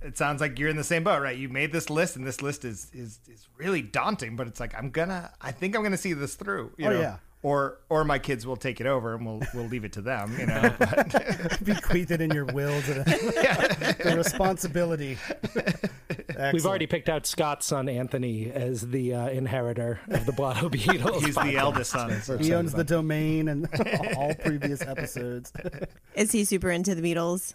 it 0.00 0.16
sounds 0.18 0.40
like 0.40 0.58
you're 0.58 0.68
in 0.68 0.76
the 0.76 0.84
same 0.84 1.04
boat, 1.04 1.20
right? 1.22 1.36
You 1.36 1.48
made 1.48 1.72
this 1.72 1.90
list, 1.90 2.16
and 2.16 2.26
this 2.26 2.40
list 2.42 2.64
is 2.64 2.88
is 2.92 3.18
is 3.30 3.48
really 3.56 3.82
daunting, 3.82 4.36
but 4.36 4.46
it's 4.46 4.60
like 4.60 4.74
I'm 4.76 4.90
gonna, 4.90 5.30
I 5.40 5.52
think 5.52 5.76
I'm 5.76 5.82
gonna 5.82 5.96
see 5.96 6.12
this 6.12 6.34
through. 6.34 6.72
You 6.76 6.86
Oh, 6.86 6.90
know? 6.90 7.00
yeah. 7.00 7.16
Or 7.44 7.78
or 7.88 8.04
my 8.04 8.20
kids 8.20 8.46
will 8.46 8.56
take 8.56 8.80
it 8.80 8.86
over, 8.86 9.14
and 9.16 9.26
we'll 9.26 9.42
we'll 9.52 9.66
leave 9.66 9.84
it 9.84 9.92
to 9.94 10.00
them. 10.00 10.32
You 10.38 10.46
know, 10.46 10.72
but 10.78 11.58
bequeath 11.64 12.12
it 12.12 12.20
in 12.20 12.30
your 12.30 12.44
will 12.44 12.80
to 12.82 12.94
the, 12.94 13.96
the 14.04 14.16
responsibility. 14.16 15.18
We've 16.52 16.66
already 16.66 16.86
picked 16.86 17.08
out 17.08 17.26
Scott's 17.26 17.66
son 17.66 17.88
Anthony 17.88 18.50
as 18.50 18.88
the 18.88 19.14
uh, 19.14 19.28
inheritor 19.28 20.00
of 20.08 20.26
the 20.26 20.32
Blotto 20.32 20.68
Beatles. 20.70 21.24
he's 21.24 21.34
the 21.34 21.56
eldest 21.56 21.90
son. 21.90 22.38
He 22.40 22.52
owns 22.54 22.72
the 22.72 22.84
domain 22.84 23.48
and 23.48 23.68
all 24.16 24.34
previous 24.34 24.80
episodes. 24.82 25.52
Is 26.14 26.32
he 26.32 26.44
super 26.44 26.70
into 26.70 26.94
the 26.94 27.02
Beatles? 27.02 27.54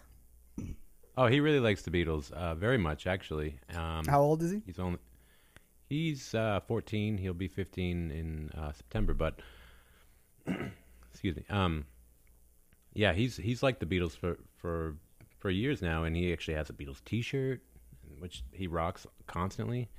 Oh, 1.17 1.25
he 1.27 1.39
really 1.39 1.59
likes 1.59 1.81
the 1.81 1.91
Beatles, 1.91 2.31
uh, 2.31 2.53
very 2.55 2.77
much 2.77 3.07
actually. 3.07 3.59
Um, 3.75 4.05
How 4.05 4.21
old 4.21 4.43
is 4.43 4.51
he? 4.51 4.61
He's 4.65 4.77
only 4.77 4.99
he's 5.89 6.35
uh, 6.35 6.59
14. 6.67 7.17
He'll 7.17 7.33
be 7.33 7.47
15 7.47 8.11
in 8.11 8.51
uh, 8.55 8.71
September. 8.71 9.13
But 9.13 9.39
excuse 11.11 11.35
me. 11.35 11.43
Um, 11.49 11.85
yeah, 12.93 13.13
he's 13.13 13.37
he's 13.37 13.63
liked 13.63 13.79
the 13.79 13.85
Beatles 13.85 14.17
for 14.17 14.37
for 14.57 14.95
for 15.39 15.49
years 15.49 15.81
now, 15.81 16.03
and 16.03 16.15
he 16.15 16.33
actually 16.33 16.55
has 16.55 16.69
a 16.69 16.73
Beatles 16.73 17.03
T-shirt, 17.05 17.61
which 18.19 18.43
he 18.51 18.67
rocks 18.67 19.05
constantly. 19.25 19.89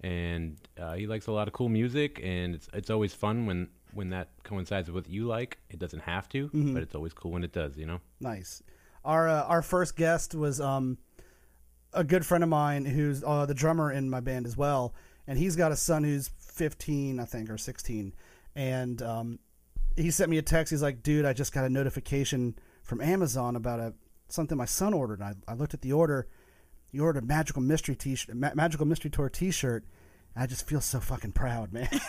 And 0.00 0.58
uh, 0.80 0.94
he 0.94 1.06
likes 1.06 1.26
a 1.26 1.32
lot 1.32 1.48
of 1.48 1.54
cool 1.54 1.68
music, 1.68 2.20
and 2.22 2.54
it's 2.54 2.68
it's 2.72 2.90
always 2.90 3.12
fun 3.12 3.46
when 3.46 3.68
when 3.92 4.10
that 4.10 4.28
coincides 4.44 4.88
with 4.88 5.06
what 5.06 5.12
you 5.12 5.26
like. 5.26 5.58
It 5.70 5.78
doesn't 5.78 6.00
have 6.00 6.28
to, 6.30 6.50
but 6.52 6.82
it's 6.82 6.94
always 6.94 7.12
cool 7.12 7.32
when 7.32 7.42
it 7.42 7.52
does. 7.52 7.76
You 7.76 7.86
know. 7.86 8.00
Nice. 8.20 8.62
Our 9.04 9.28
uh, 9.28 9.42
our 9.44 9.62
first 9.62 9.96
guest 9.96 10.34
was 10.34 10.60
um, 10.60 10.98
a 11.92 12.04
good 12.04 12.24
friend 12.24 12.44
of 12.44 12.50
mine 12.50 12.84
who's 12.84 13.24
uh, 13.24 13.46
the 13.46 13.54
drummer 13.54 13.90
in 13.90 14.08
my 14.08 14.20
band 14.20 14.46
as 14.46 14.56
well, 14.56 14.94
and 15.26 15.38
he's 15.38 15.56
got 15.56 15.72
a 15.72 15.76
son 15.76 16.04
who's 16.04 16.30
15, 16.38 17.18
I 17.20 17.24
think, 17.24 17.50
or 17.50 17.58
16, 17.58 18.14
and 18.54 19.02
um, 19.02 19.38
he 19.96 20.10
sent 20.10 20.30
me 20.30 20.38
a 20.38 20.42
text. 20.42 20.70
He's 20.70 20.82
like, 20.82 21.02
"Dude, 21.02 21.24
I 21.24 21.32
just 21.32 21.52
got 21.52 21.64
a 21.64 21.70
notification 21.70 22.56
from 22.82 23.00
Amazon 23.00 23.56
about 23.56 23.80
a 23.80 23.94
something 24.28 24.56
my 24.56 24.64
son 24.64 24.94
ordered." 24.94 25.20
And 25.20 25.34
I, 25.48 25.52
I 25.52 25.54
looked 25.54 25.74
at 25.74 25.82
the 25.82 25.92
order. 25.92 26.28
He 26.90 27.00
ordered 27.00 27.22
a 27.22 27.26
magical 27.26 27.62
mystery 27.62 27.94
t-shirt, 27.96 28.34
ma- 28.34 28.52
magical 28.54 28.86
mystery 28.86 29.10
tour 29.10 29.28
T-shirt. 29.28 29.84
I 30.36 30.46
just 30.46 30.66
feel 30.68 30.80
so 30.80 31.00
fucking 31.00 31.32
proud, 31.32 31.72
man. 31.72 31.88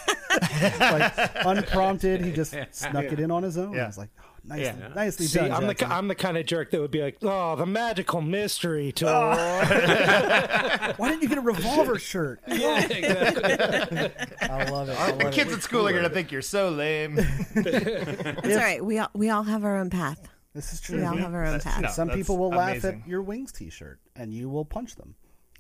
like 0.82 1.14
unprompted, 1.46 2.22
he 2.24 2.32
just 2.32 2.56
snuck 2.72 3.06
it 3.06 3.20
in 3.20 3.32
on 3.32 3.42
his 3.44 3.58
own. 3.58 3.78
I 3.80 3.88
was 3.88 3.98
like, 3.98 4.10
oh, 4.22 4.24
nicely, 4.44 4.66
Yeah. 4.80 4.88
nicely 4.94 5.26
See, 5.26 5.40
done. 5.40 5.52
I'm 5.52 5.66
the 5.66 5.88
I'm 5.88 6.08
the 6.08 6.14
kind 6.16 6.38
of 6.38 6.46
jerk 6.46 6.70
that 6.72 6.80
would 6.80 6.92
be 6.92 7.02
like, 7.02 7.18
oh, 7.24 7.56
the 7.56 7.66
magical 7.66 8.22
mystery 8.22 8.92
tour. 8.96 9.10
Why 9.10 10.96
didn't 11.10 11.24
you 11.24 11.30
get 11.30 11.40
a 11.40 11.42
revolver 11.42 11.98
shirt? 11.98 12.40
yeah, 12.48 12.86
exactly. 12.86 14.12
I 14.48 14.70
love 14.70 14.90
it. 14.90 15.00
I 15.00 15.12
The 15.14 15.32
kids 15.32 15.52
it. 15.52 15.56
at 15.58 15.64
school 15.64 15.88
are 15.88 15.94
gonna 15.94 16.10
think 16.10 16.32
you're 16.32 16.42
so 16.44 16.70
lame. 16.70 17.16
It's 17.56 18.56
all 18.56 18.62
right. 18.62 18.84
We 18.86 19.00
all 19.00 19.10
we 19.14 19.30
all 19.30 19.44
have 19.44 19.64
our 19.64 19.78
own 19.78 19.90
path. 19.90 20.20
This 20.60 20.74
is 20.74 20.82
true. 20.82 20.98
We 20.98 21.02
true. 21.04 21.10
all 21.12 21.16
have 21.18 21.34
our 21.34 21.46
own 21.46 21.60
path. 21.62 21.82
no. 21.82 21.88
Some 21.90 22.10
people 22.10 22.38
will 22.38 22.50
laugh 22.50 22.72
amazing. 22.72 23.02
at 23.06 23.08
your 23.08 23.22
wings 23.22 23.54
T-shirt, 23.54 23.98
and 24.16 24.34
you 24.34 24.50
will 24.50 24.66
punch 24.66 24.96
them. 24.96 25.16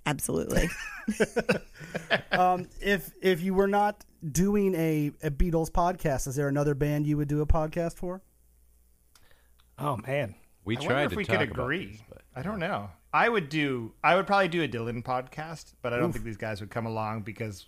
Absolutely. 0.05 0.69
Um, 2.31 2.67
if 2.81 3.11
if 3.21 3.41
you 3.41 3.53
were 3.53 3.67
not 3.67 4.05
doing 4.31 4.75
a, 4.75 5.11
a 5.23 5.31
Beatles 5.31 5.69
podcast, 5.71 6.27
is 6.27 6.35
there 6.35 6.47
another 6.47 6.73
band 6.75 7.07
you 7.07 7.17
would 7.17 7.27
do 7.27 7.41
a 7.41 7.45
podcast 7.45 7.95
for? 7.95 8.21
Oh 9.77 9.97
man, 10.05 10.35
We 10.65 10.77
I 10.77 10.79
tried 10.79 10.87
wonder 10.87 11.03
if 11.05 11.11
to 11.11 11.17
we 11.17 11.25
talk 11.25 11.39
could 11.39 11.49
agree. 11.49 11.85
this, 11.93 12.01
but 12.09 12.21
I 12.35 12.41
don't 12.41 12.59
know. 12.59 12.89
I 13.13 13.27
would 13.29 13.49
do. 13.49 13.93
I 14.03 14.15
would 14.15 14.27
probably 14.27 14.47
do 14.49 14.61
a 14.63 14.67
Dylan 14.67 15.03
podcast, 15.03 15.73
but 15.81 15.93
I 15.93 15.97
don't 15.97 16.11
think 16.11 16.23
these 16.25 16.37
guys 16.37 16.59
would 16.61 16.69
come 16.69 16.85
along 16.85 17.21
because 17.21 17.65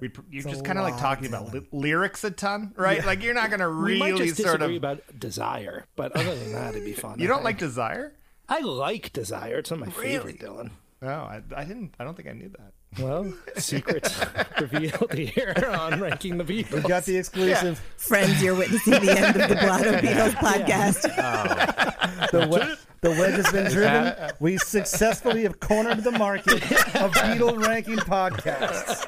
we. 0.00 0.10
You're 0.30 0.42
It's 0.42 0.50
just 0.50 0.64
kind 0.64 0.78
of 0.78 0.84
like 0.84 0.98
talking 0.98 1.26
about 1.26 1.52
li- 1.52 1.66
lyrics 1.72 2.22
a 2.24 2.30
ton, 2.30 2.72
right? 2.76 3.04
Like 3.04 3.22
you're 3.22 3.34
not 3.34 3.48
going 3.50 3.60
to 3.60 3.68
we 3.70 3.98
might 3.98 4.12
really 4.12 4.26
just 4.28 4.42
sort 4.42 4.62
of. 4.62 4.70
about 4.72 5.00
desire, 5.18 5.86
but 5.96 6.12
other 6.12 6.34
than 6.34 6.52
that, 6.52 6.70
it'd 6.74 6.84
be 6.84 6.92
fun. 6.92 7.18
You 7.18 7.24
I 7.24 7.28
don't 7.28 7.36
think. 7.38 7.44
like 7.44 7.58
Desire? 7.58 8.14
I 8.48 8.60
like 8.60 9.12
desire. 9.12 9.58
It's 9.58 9.70
not 9.70 9.80
my 9.80 9.86
Really? 9.86 10.02
favorite, 10.02 10.40
Dylan. 10.40 10.70
No, 11.02 11.08
I, 11.08 11.40
I 11.56 11.64
didn't. 11.64 11.94
I 11.98 12.04
don't 12.04 12.14
think 12.16 12.28
I 12.28 12.32
knew 12.32 12.48
that. 12.50 12.72
Well, 13.02 13.32
secrets 13.56 14.20
revealed 14.60 15.12
here 15.14 15.54
on 15.78 16.00
ranking 16.00 16.36
the 16.38 16.44
Beatles. 16.44 16.82
We 16.82 16.88
got 16.88 17.04
the 17.04 17.16
exclusive. 17.16 17.80
Friends, 17.96 18.42
you're 18.42 18.56
witnessing 18.56 18.94
the 18.94 19.12
end 19.16 19.40
of 19.40 19.48
the 19.48 19.54
Blotto 19.54 19.92
Beatles 19.98 20.32
podcast. 20.34 21.08
Oh. 21.16 21.99
The, 22.32 22.48
we- 22.50 22.76
the 23.02 23.10
wedge 23.12 23.36
has 23.36 23.50
been 23.50 23.70
driven. 23.72 24.14
We 24.40 24.58
successfully 24.58 25.44
have 25.44 25.58
cornered 25.58 26.04
the 26.04 26.10
market 26.12 26.62
of 26.96 27.12
Beatle 27.12 27.66
ranking 27.66 27.96
podcasts. 27.96 29.06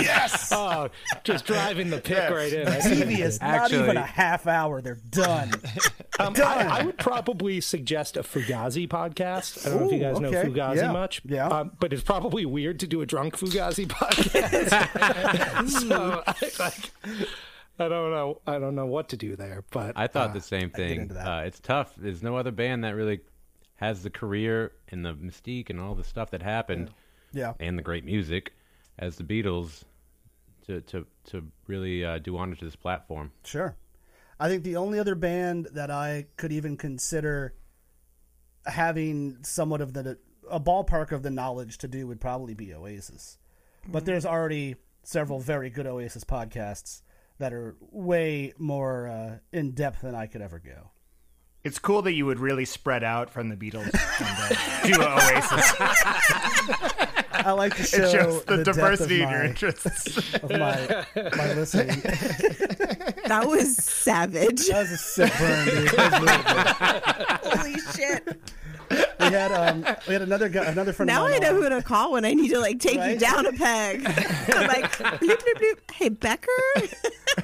Yes. 0.00 0.50
Oh, 0.50 0.88
just 1.24 1.44
driving 1.44 1.90
the 1.90 1.98
pick 1.98 2.16
Yes. 2.16 2.32
right 2.32 2.52
in. 2.54 2.66
TV 2.66 3.18
is 3.18 3.38
not 3.42 3.70
even 3.70 3.98
a 3.98 4.02
half 4.06 4.46
hour. 4.46 4.80
They're 4.80 4.98
done. 5.10 5.52
Um, 6.20 6.32
Done. 6.32 6.66
I, 6.66 6.80
I 6.80 6.84
would 6.84 6.98
probably 6.98 7.60
suggest 7.60 8.16
a 8.16 8.24
Fugazi 8.24 8.88
podcast. 8.88 9.64
I 9.64 9.70
don't 9.70 9.82
know 9.82 9.86
if 9.86 9.92
you 9.92 9.98
Ooh, 9.98 10.00
guys 10.00 10.18
know. 10.20 10.32
Fugazi 10.32 10.76
Yeah. 10.78 10.90
much. 10.90 11.22
Yeah. 11.24 11.46
Um, 11.46 11.70
but 11.78 11.92
it's 11.92 12.02
probably 12.02 12.44
weird 12.44 12.80
to 12.80 12.88
do 12.88 13.02
a 13.02 13.06
drunk 13.06 13.36
Fugazi 13.38 13.86
podcast. 13.86 15.68
so 15.68 16.24
I, 16.26 16.34
like, 16.58 16.90
I 17.78 17.88
don't 17.88 18.10
know. 18.10 18.40
I 18.46 18.58
don't 18.58 18.74
know 18.74 18.86
what 18.86 19.08
to 19.10 19.16
do 19.16 19.36
there. 19.36 19.64
But 19.70 19.92
I 19.96 20.06
thought 20.06 20.30
uh, 20.30 20.34
the 20.34 20.40
same 20.40 20.70
thing. 20.70 21.12
Uh, 21.16 21.44
it's 21.46 21.60
tough. 21.60 21.94
There's 21.96 22.22
no 22.22 22.36
other 22.36 22.50
band 22.50 22.84
that 22.84 22.94
really 22.94 23.20
has 23.76 24.02
the 24.02 24.10
career 24.10 24.72
and 24.88 25.04
the 25.04 25.14
mystique 25.14 25.70
and 25.70 25.80
all 25.80 25.94
the 25.94 26.02
stuff 26.04 26.30
that 26.32 26.42
happened 26.42 26.90
Yeah. 27.32 27.54
and 27.60 27.78
the 27.78 27.82
great 27.82 28.04
music 28.04 28.52
as 28.98 29.16
the 29.16 29.24
Beatles 29.24 29.84
to 30.66 30.80
to 30.82 31.06
to 31.26 31.46
really 31.66 32.04
uh, 32.04 32.18
do 32.18 32.36
honor 32.36 32.56
to 32.56 32.64
this 32.64 32.76
platform. 32.76 33.30
Sure. 33.44 33.76
I 34.40 34.48
think 34.48 34.64
the 34.64 34.76
only 34.76 34.98
other 34.98 35.14
band 35.14 35.68
that 35.72 35.90
I 35.90 36.26
could 36.36 36.52
even 36.52 36.76
consider 36.76 37.54
having 38.66 39.38
somewhat 39.42 39.80
of 39.80 39.92
the 39.92 40.18
a 40.50 40.60
ballpark 40.60 41.12
of 41.12 41.22
the 41.22 41.30
knowledge 41.30 41.78
to 41.78 41.88
do 41.88 42.06
would 42.06 42.20
probably 42.20 42.54
be 42.54 42.72
Oasis. 42.74 43.38
But 43.86 44.04
there's 44.04 44.26
already 44.26 44.76
several 45.02 45.40
very 45.40 45.70
good 45.70 45.86
Oasis 45.86 46.24
podcasts 46.24 47.02
that 47.38 47.52
are 47.52 47.76
way 47.80 48.52
more 48.58 49.08
uh, 49.08 49.38
in 49.52 49.72
depth 49.72 50.02
than 50.02 50.14
I 50.14 50.26
could 50.26 50.42
ever 50.42 50.58
go. 50.58 50.90
It's 51.64 51.78
cool 51.78 52.02
that 52.02 52.12
you 52.12 52.24
would 52.24 52.38
really 52.38 52.64
spread 52.64 53.02
out 53.02 53.30
from 53.30 53.48
the 53.48 53.56
Beatles 53.56 53.84
and 53.84 53.92
uh, 53.92 54.86
do 54.86 55.02
Oasis. 55.02 55.74
I 57.32 57.52
like 57.52 57.76
to 57.76 57.82
show 57.82 57.96
It 58.04 58.10
shows 58.10 58.44
the, 58.44 58.56
the 58.58 58.64
depth 58.64 58.76
diversity 58.76 59.22
of 59.22 59.28
in 59.28 59.34
your 59.34 59.44
interests. 59.44 60.34
of 60.34 60.50
my, 60.50 61.04
my 61.36 61.52
listening. 61.54 62.00
That 63.26 63.44
was 63.46 63.76
savage. 63.76 64.68
That 64.68 64.82
was 64.82 64.92
a 64.92 64.96
sick 64.96 65.32
burn, 65.38 65.66
dude. 65.66 65.92
Was 65.92 66.12
really. 66.20 66.42
Holy 67.56 67.80
shit. 67.94 68.38
We 68.90 69.34
had 69.34 69.52
um, 69.52 69.84
we 70.06 70.14
had 70.14 70.22
another 70.22 70.48
guy, 70.48 70.64
another 70.64 70.92
friend. 70.92 71.08
Now 71.08 71.26
of 71.26 71.32
I 71.32 71.38
know 71.38 71.56
on. 71.56 71.62
who 71.62 71.68
to 71.68 71.82
call 71.82 72.12
when 72.12 72.24
I 72.24 72.32
need 72.32 72.48
to 72.48 72.58
like 72.60 72.78
take 72.80 73.02
you 73.02 73.18
down 73.18 73.46
a 73.46 73.52
peg. 73.52 74.02
I'm 74.06 74.66
like, 74.66 74.90
bloop, 74.98 75.20
bloop, 75.20 75.60
bloop. 75.60 75.90
Hey, 75.92 76.08
Becker. 76.08 76.48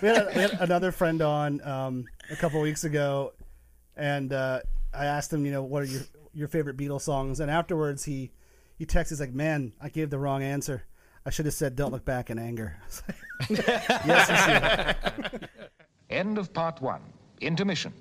we, 0.03 0.09
had 0.09 0.27
we 0.35 0.43
had 0.43 0.61
another 0.61 0.93
friend 0.93 1.21
on 1.21 1.61
um, 1.63 2.05
a 2.31 2.37
couple 2.37 2.61
weeks 2.61 2.85
ago, 2.85 3.33
and 3.97 4.33
uh, 4.33 4.61
I 4.95 5.07
asked 5.07 5.33
him, 5.33 5.45
you 5.45 5.53
know, 5.53 5.63
what 5.63 5.83
are 5.83 5.87
your 5.87 6.03
your 6.33 6.49
favorite 6.49 6.77
Beatles 6.77 7.03
songs? 7.03 7.41
And 7.41 7.51
afterwards, 7.51 8.05
he 8.05 8.31
he 8.77 8.87
texts, 8.87 9.11
he's 9.11 9.21
like, 9.21 9.35
"Man, 9.35 9.73
I 9.81 9.89
gave 9.89 10.11
the 10.11 10.19
wrong 10.19 10.43
answer. 10.43 10.85
I 11.27 11.31
should 11.31 11.47
have 11.47 11.55
said, 11.55 11.77
don't 11.77 11.93
look 11.93 12.05
back 12.05 12.31
in 12.31 12.39
anger." 12.39 12.77
I 13.11 13.47
was 13.49 13.59
yes, 14.07 14.29
you 15.19 15.23
should. 15.31 15.49
End 16.11 16.39
of 16.39 16.53
part 16.53 16.81
one. 16.81 17.03
Intermission. 17.41 17.93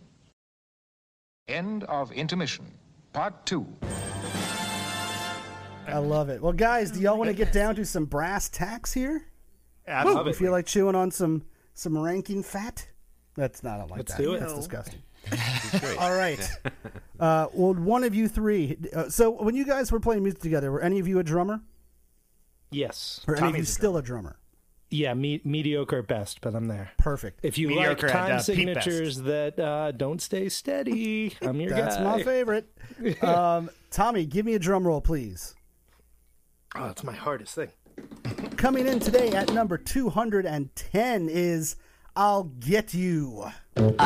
End 1.48 1.84
of 1.86 2.12
intermission. 2.12 2.66
Part 3.14 3.46
two. 3.46 3.66
I 5.88 5.98
love 6.00 6.30
it. 6.30 6.42
Well, 6.42 6.54
guys, 6.54 6.92
do 6.92 7.00
y'all 7.00 7.18
want 7.18 7.30
to 7.30 7.36
get 7.36 7.52
down 7.54 7.76
to 7.76 7.86
some 7.86 8.06
brass 8.06 8.50
tacks 8.50 8.92
here? 8.92 9.28
Absolutely. 9.88 10.32
You 10.32 10.36
feel 10.38 10.52
like 10.52 10.66
chewing 10.66 10.96
on 10.96 11.12
some 11.12 11.44
some 11.74 11.98
ranking 11.98 12.42
fat? 12.42 12.88
That's 13.36 13.64
not 13.64 13.80
I 13.80 13.84
like 13.84 13.98
Let's 13.98 14.14
that. 14.16 14.22
do 14.22 14.34
it. 14.34 14.40
That's 14.40 14.54
No. 14.54 14.58
disgusting. 14.58 15.02
All 16.00 16.14
right. 16.16 16.40
Uh, 17.20 17.48
well, 17.54 17.74
one 17.76 18.04
of 18.04 18.14
you 18.16 18.28
three. 18.28 18.78
Uh, 18.94 19.10
so, 19.10 19.30
when 19.32 19.56
you 19.56 19.66
guys 19.66 19.92
were 19.92 20.00
playing 20.00 20.24
music 20.24 20.42
together, 20.42 20.72
were 20.72 20.82
any 20.82 21.00
of 21.00 21.08
you 21.08 21.20
a 21.20 21.24
drummer, 21.24 21.62
Yes. 22.72 23.24
or 23.28 23.36
any 23.38 23.50
of 23.50 23.56
you 23.56 23.64
a 23.64 23.66
still 23.66 23.96
a 23.98 24.02
drummer? 24.02 24.38
Yeah, 24.94 25.16
me- 25.16 25.42
mediocre 25.44 25.98
at 25.98 26.08
best, 26.08 26.40
but 26.42 26.54
I'm 26.54 26.68
there. 26.68 26.92
Perfect. 26.98 27.40
If 27.42 27.58
you 27.58 27.70
Mediocre 27.70 28.06
like 28.08 28.16
at, 28.16 28.28
time 28.28 28.36
uh, 28.36 28.40
signatures 28.40 29.18
that 29.24 29.60
uh, 29.60 29.92
don't 29.92 30.22
stay 30.22 30.50
steady, 30.50 31.36
I'm 31.42 31.60
your 31.60 31.72
That's 31.72 31.98
guy. 31.98 32.04
my 32.04 32.24
favorite. 32.24 32.70
Um, 33.24 33.72
Tommy, 33.90 34.26
give 34.26 34.46
me 34.46 34.54
a 34.54 34.60
drum 34.60 34.86
roll, 34.86 35.02
please. 35.02 35.56
Oh, 36.76 36.90
it's 36.90 37.04
my 37.04 37.14
hardest 37.14 37.56
thing. 37.56 37.70
Coming 38.56 38.86
in 38.86 39.00
today 39.00 39.32
at 39.32 39.52
number 39.52 39.80
210 39.80 41.30
is 41.30 41.76
I'll 42.16 42.44
Get 42.44 42.94
You. 42.94 43.46
Imagine 43.76 43.98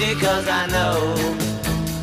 easy 0.00 0.20
cause 0.20 0.48
I 0.48 0.66
know. 0.66 1.14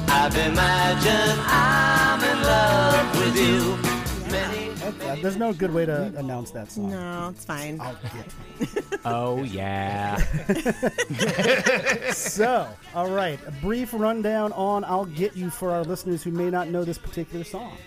I've 0.09 0.35
imagined 0.35 1.39
I'm 1.47 2.23
in 2.23 2.43
love 2.43 3.17
with 3.17 3.35
you. 3.35 4.31
Many 4.31 4.67
Uh, 5.07 5.15
there's 5.21 5.37
no 5.37 5.51
good 5.51 5.73
way 5.73 5.85
to 5.85 6.13
announce 6.17 6.51
that 6.51 6.71
song. 6.71 6.91
No, 6.91 7.29
it's 7.29 7.43
fine. 7.45 7.79
I'll 7.81 7.97
Get 8.13 8.99
Oh 9.05 9.43
yeah. 9.43 10.17
So, 12.13 12.67
all 12.93 13.09
right, 13.09 13.39
a 13.45 13.51
brief 13.51 13.93
rundown 13.93 14.51
on 14.53 14.83
I'll 14.83 15.05
Get 15.05 15.35
You 15.35 15.49
for 15.49 15.71
our 15.71 15.83
listeners 15.83 16.23
who 16.23 16.31
may 16.31 16.49
not 16.49 16.69
know 16.69 16.83
this 16.83 16.97
particular 16.97 17.43
song. 17.43 17.77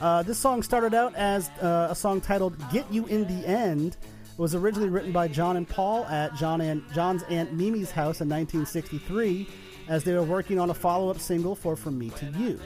Uh, 0.00 0.22
this 0.22 0.38
song 0.38 0.62
started 0.62 0.94
out 0.94 1.14
as 1.14 1.48
uh, 1.62 1.88
a 1.90 1.94
song 1.94 2.20
titled 2.20 2.56
Get 2.72 2.90
You 2.92 3.06
in 3.06 3.26
the 3.26 3.46
End. 3.46 3.96
It 4.32 4.38
was 4.38 4.54
originally 4.54 4.88
written 4.88 5.12
by 5.12 5.28
John 5.28 5.56
and 5.56 5.68
Paul 5.68 6.06
at 6.06 6.34
John 6.34 6.60
and 6.60 6.82
John's 6.92 7.22
Aunt 7.24 7.52
Mimi's 7.52 7.90
house 7.90 8.20
in 8.20 8.28
1963 8.28 9.48
as 9.88 10.04
they 10.04 10.14
were 10.14 10.22
working 10.22 10.58
on 10.58 10.70
a 10.70 10.74
follow 10.74 11.10
up 11.10 11.18
single 11.18 11.54
for 11.54 11.76
From 11.76 11.98
Me 11.98 12.10
to 12.10 12.26
You. 12.26 12.58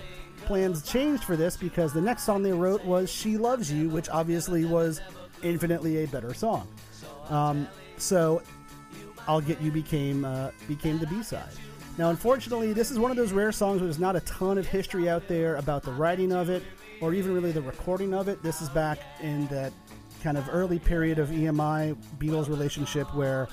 Plans 0.45 0.83
changed 0.83 1.25
for 1.25 1.37
this 1.37 1.57
because 1.57 1.93
the 1.93 2.01
next 2.01 2.25
song 2.25 2.43
they 2.43 2.53
wrote 2.53 2.85
was 2.85 3.11
She 3.11 3.39
Loves 3.39 3.73
You, 3.73 3.89
which 3.89 4.09
obviously 4.11 4.65
was 4.65 5.01
infinitely 5.43 6.05
a 6.05 6.07
better 6.09 6.35
song. 6.35 6.69
Um, 7.31 7.67
so 7.97 8.43
I'll 9.27 9.41
Get 9.41 9.61
You 9.61 9.71
became 9.71 10.25
uh, 10.25 10.51
became 10.69 10.99
the 10.99 11.07
B 11.07 11.23
side. 11.23 11.49
Now, 11.97 12.11
unfortunately, 12.11 12.73
this 12.73 12.91
is 12.91 12.99
one 12.99 13.11
of 13.11 13.17
those 13.17 13.33
rare 13.33 13.53
songs 13.53 13.81
where 13.81 13.87
there's 13.87 14.01
not 14.01 14.17
a 14.17 14.21
ton 14.21 14.59
of 14.59 14.67
history 14.67 15.09
out 15.09 15.29
there 15.29 15.57
about 15.57 15.85
the 15.85 15.93
writing 15.93 16.33
of 16.33 16.51
it 16.51 16.63
or 17.01 17.15
even 17.15 17.33
really 17.33 17.53
the 17.53 17.63
recording 17.63 18.13
of 18.13 18.29
it. 18.29 18.43
This 18.43 18.61
is 18.61 18.69
back 18.69 18.99
in 19.21 19.47
that 19.47 19.73
kind 20.25 20.39
of 20.39 20.49
early 20.51 20.79
period 20.79 21.19
of 21.19 21.29
EMI 21.29 21.95
Beatles 22.19 22.49
relationship 22.49 23.15
where 23.15 23.47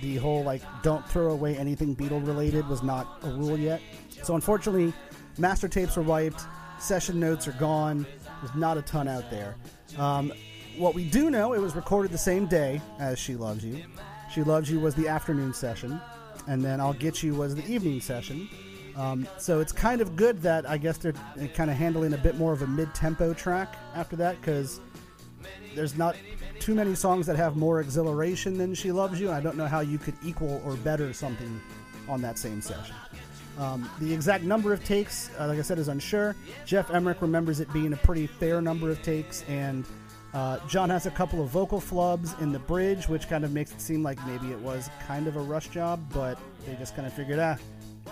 the 0.00 0.14
whole 0.16 0.44
like 0.44 0.62
don't 0.84 1.04
throw 1.08 1.32
away 1.32 1.56
anything 1.56 1.96
Beatle 1.96 2.24
related 2.24 2.68
was 2.68 2.84
not 2.84 3.18
a 3.24 3.30
rule 3.30 3.58
yet. 3.58 3.82
So 4.22 4.36
unfortunately, 4.36 4.92
master 5.38 5.66
tapes 5.66 5.96
were 5.96 6.04
wiped, 6.04 6.46
session 6.78 7.18
notes 7.18 7.48
are 7.48 7.52
gone. 7.52 8.06
There's 8.40 8.54
not 8.54 8.78
a 8.78 8.82
ton 8.82 9.08
out 9.08 9.28
there. 9.28 9.56
Um, 9.98 10.32
what 10.76 10.94
we 10.94 11.04
do 11.10 11.30
know, 11.30 11.52
it 11.52 11.60
was 11.60 11.74
recorded 11.74 12.12
the 12.12 12.18
same 12.18 12.46
day 12.46 12.80
as 13.00 13.18
She 13.18 13.34
Loves 13.34 13.64
You. 13.64 13.82
She 14.32 14.44
Loves 14.44 14.70
You 14.70 14.78
was 14.78 14.94
the 14.94 15.08
afternoon 15.08 15.52
session, 15.52 16.00
and 16.46 16.64
then 16.64 16.80
I'll 16.80 16.92
Get 16.92 17.24
You 17.24 17.34
was 17.34 17.56
the 17.56 17.66
evening 17.66 18.00
session. 18.00 18.48
Um, 18.96 19.26
so 19.38 19.58
it's 19.58 19.72
kind 19.72 20.00
of 20.00 20.14
good 20.14 20.40
that 20.42 20.68
I 20.68 20.78
guess 20.78 20.98
they're 20.98 21.14
kind 21.54 21.70
of 21.70 21.76
handling 21.76 22.14
a 22.14 22.18
bit 22.18 22.36
more 22.36 22.52
of 22.52 22.62
a 22.62 22.66
mid-tempo 22.68 23.34
track 23.34 23.76
after 23.96 24.14
that 24.16 24.40
because 24.40 24.80
there's 25.74 25.96
not 25.96 26.16
too 26.60 26.74
many 26.74 26.94
songs 26.94 27.26
that 27.26 27.36
have 27.36 27.56
more 27.56 27.80
exhilaration 27.80 28.56
than 28.56 28.74
She 28.74 28.92
Loves 28.92 29.20
You. 29.20 29.30
I 29.30 29.40
don't 29.40 29.56
know 29.56 29.66
how 29.66 29.80
you 29.80 29.98
could 29.98 30.14
equal 30.24 30.62
or 30.64 30.76
better 30.76 31.12
something 31.12 31.60
on 32.08 32.20
that 32.22 32.38
same 32.38 32.60
session. 32.60 32.94
Um, 33.58 33.88
the 34.00 34.12
exact 34.12 34.44
number 34.44 34.72
of 34.72 34.84
takes, 34.84 35.30
uh, 35.38 35.46
like 35.46 35.58
I 35.58 35.62
said, 35.62 35.78
is 35.78 35.88
unsure. 35.88 36.34
Geoff 36.64 36.90
Emerick 36.90 37.22
remembers 37.22 37.60
it 37.60 37.72
being 37.72 37.92
a 37.92 37.96
pretty 37.96 38.26
fair 38.26 38.60
number 38.60 38.90
of 38.90 39.00
takes, 39.02 39.44
and 39.48 39.84
uh, 40.32 40.58
John 40.66 40.90
has 40.90 41.06
a 41.06 41.10
couple 41.10 41.40
of 41.42 41.50
vocal 41.50 41.80
flubs 41.80 42.40
in 42.40 42.50
the 42.50 42.58
bridge, 42.58 43.08
which 43.08 43.28
kind 43.28 43.44
of 43.44 43.52
makes 43.52 43.70
it 43.72 43.80
seem 43.80 44.02
like 44.02 44.24
maybe 44.26 44.50
it 44.50 44.58
was 44.58 44.90
kind 45.06 45.28
of 45.28 45.36
a 45.36 45.40
rush 45.40 45.68
job, 45.68 46.04
but 46.12 46.38
they 46.66 46.74
just 46.74 46.96
kind 46.96 47.06
of 47.06 47.12
figured, 47.12 47.38
ah, 47.38 47.56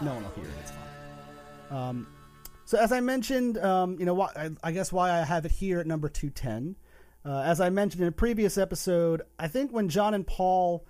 no 0.00 0.14
one 0.14 0.22
will 0.22 0.30
hear 0.30 0.44
it. 0.44 0.54
It's 0.60 0.70
fine. 0.70 1.78
Um, 1.78 2.06
so 2.64 2.78
as 2.78 2.92
I 2.92 3.00
mentioned, 3.00 3.58
um, 3.58 3.98
you 3.98 4.06
know, 4.06 4.14
why, 4.14 4.30
I, 4.36 4.50
I 4.62 4.72
guess 4.72 4.92
why 4.92 5.10
I 5.10 5.24
have 5.24 5.44
it 5.44 5.50
here 5.50 5.80
at 5.80 5.86
number 5.86 6.08
210. 6.08 6.76
Uh, 7.24 7.40
as 7.40 7.60
I 7.60 7.70
mentioned 7.70 8.02
in 8.02 8.08
a 8.08 8.12
previous 8.12 8.58
episode, 8.58 9.22
I 9.38 9.48
think 9.48 9.70
when 9.70 9.88
John 9.88 10.14
and 10.14 10.26
Paul 10.26 10.84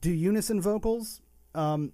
do 0.00 0.10
unison 0.10 0.60
vocals, 0.60 1.20
um, 1.54 1.92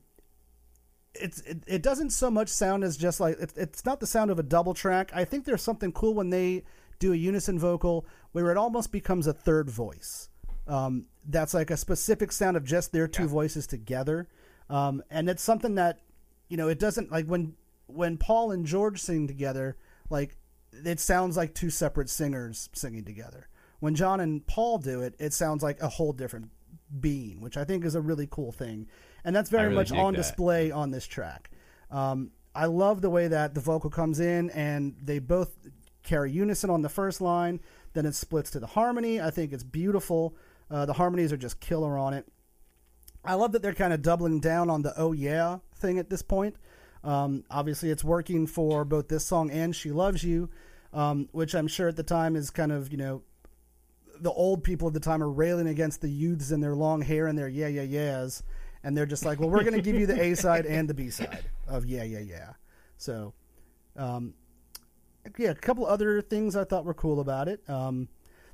it's 1.15 1.41
it, 1.43 1.63
it 1.67 1.83
doesn't 1.83 2.11
so 2.11 2.31
much 2.31 2.49
sound 2.49 2.85
as 2.85 2.97
just 2.97 3.21
like 3.21 3.37
it's, 3.39 3.57
it's 3.57 3.85
not 3.85 4.01
the 4.01 4.07
sound 4.07 4.31
of 4.31 4.39
a 4.39 4.43
double 4.43 4.73
track. 4.73 5.11
I 5.15 5.25
think 5.25 5.45
there's 5.45 5.63
something 5.63 5.93
cool 5.93 6.15
when 6.15 6.31
they 6.31 6.65
do 6.99 7.13
a 7.13 7.17
unison 7.17 7.59
vocal 7.59 8.07
where 8.33 8.51
it 8.51 8.57
almost 8.57 8.93
becomes 8.93 9.27
a 9.27 9.33
third 9.33 9.69
voice. 9.69 10.31
Um, 10.67 11.07
that's 11.29 11.55
like 11.55 11.71
a 11.71 11.77
specific 11.77 12.33
sound 12.33 12.57
of 12.57 12.65
just 12.65 12.93
their 12.93 13.09
two 13.09 13.27
voices 13.27 13.67
together, 13.67 14.29
um, 14.71 15.03
and 15.11 15.29
it's 15.29 15.43
something 15.43 15.75
that 15.75 16.01
you 16.49 16.57
know 16.57 16.69
it 16.69 16.79
doesn't 16.79 17.13
like 17.13 17.27
when 17.27 17.55
when 17.87 18.17
Paul 18.17 18.53
and 18.53 18.65
George 18.65 19.01
sing 19.01 19.27
together, 19.27 19.77
like 20.09 20.37
it 20.73 20.99
sounds 20.99 21.37
like 21.37 21.55
two 21.55 21.69
separate 21.69 22.09
singers 22.09 22.71
singing 22.73 23.05
together. 23.05 23.49
When 23.83 23.97
John 23.97 24.21
and 24.21 24.47
Paul 24.47 24.79
do 24.79 25.03
it, 25.03 25.17
it 25.19 25.33
sounds 25.33 25.61
like 25.61 25.83
a 25.83 25.89
whole 25.89 26.13
different 26.13 26.51
being, 27.01 27.41
which 27.41 27.57
I 27.57 27.65
think 27.65 27.85
is 27.85 27.97
a 27.97 28.01
really 28.01 28.29
cool 28.31 28.53
thing, 28.53 28.87
and 29.25 29.35
that's 29.35 29.51
very 29.51 29.65
really 29.65 29.75
much 29.75 29.91
on 29.91 30.13
that. 30.13 30.19
display 30.19 30.71
on 30.71 30.93
this 30.93 31.05
track. 31.05 31.51
Um, 31.91 32.31
I 32.55 32.67
love 32.67 33.01
the 33.01 33.11
way 33.11 33.27
that 33.27 33.55
the 33.55 33.61
vocal 33.61 33.91
comes 33.91 34.21
in, 34.21 34.51
and 34.51 34.95
they 35.03 35.19
both 35.19 35.59
carry 36.05 36.31
unison 36.31 36.71
on 36.71 36.83
the 36.83 36.89
first 36.89 37.21
line. 37.21 37.59
Then 37.93 38.07
it 38.07 38.15
splits 38.15 38.53
to 38.53 38.61
the 38.61 38.69
harmony. 38.69 39.21
I 39.21 39.31
think 39.31 39.53
it's 39.53 39.65
beautiful. 39.65 40.37
Uh, 40.71 40.87
the 40.87 40.93
harmonies 40.93 41.33
are 41.33 41.37
just 41.37 41.59
killer 41.59 41.99
on 41.99 42.15
it. 42.15 42.25
I 43.25 43.35
love 43.35 43.51
that 43.51 43.63
they're 43.63 43.75
kind 43.75 43.93
of 43.93 44.01
doubling 44.01 44.39
down 44.39 44.71
on 44.71 44.83
the 44.83 44.95
"oh 44.97 45.11
yeah" 45.11 45.59
thing 45.75 45.99
at 45.99 46.09
this 46.09 46.23
point. 46.23 46.55
Um, 47.03 47.43
obviously, 47.51 47.91
it's 47.91 48.05
working 48.05 48.47
for 48.47 48.85
both 48.85 49.09
this 49.09 49.27
song 49.27 49.51
and 49.51 49.75
"She 49.75 49.91
Loves 49.91 50.23
You." 50.23 50.51
um, 50.93 51.29
which 51.33 51.55
I'm 51.55 51.69
sure 51.69 51.89
at 51.89 51.97
the 51.97 52.03
time 52.03 52.37
is 52.37 52.51
kind 52.51 52.73
of 52.73 52.91
you 52.91 52.99
know 52.99 53.23
the 54.21 54.31
old 54.31 54.63
people 54.63 54.89
of 54.89 54.95
the 54.95 55.01
time 55.01 55.23
are 55.23 55.31
railing 55.31 55.69
against 55.69 56.01
the 56.01 56.09
youths 56.09 56.51
and 56.51 56.63
their 56.63 56.75
long 56.75 57.03
hair 57.03 57.27
and 57.27 57.39
their 57.39 57.49
yeah 57.49 57.69
yeah 57.69 57.83
yeahs, 57.83 58.43
and 58.85 58.97
they're 58.97 59.07
just 59.07 59.25
like, 59.25 59.41
well, 59.41 59.51
we're 59.51 59.65
going 59.65 59.75
to 59.75 59.83
give 59.83 59.97
you 59.97 60.07
the 60.07 60.21
A 60.21 60.35
side 60.35 60.67
and 60.67 60.89
the 60.89 60.95
B 60.95 61.11
side 61.11 61.45
of 61.67 61.87
yeah 61.87 62.05
yeah 62.05 62.21
yeah. 62.21 62.53
So, 62.97 63.35
um, 63.97 64.35
yeah, 65.39 65.51
a 65.51 65.55
couple 65.55 65.87
other 65.87 66.21
things 66.21 66.57
I 66.57 66.65
thought 66.65 66.85
were 66.85 66.95
cool 66.95 67.21
about 67.21 67.49
it. 67.49 67.69
Um, 67.69 68.09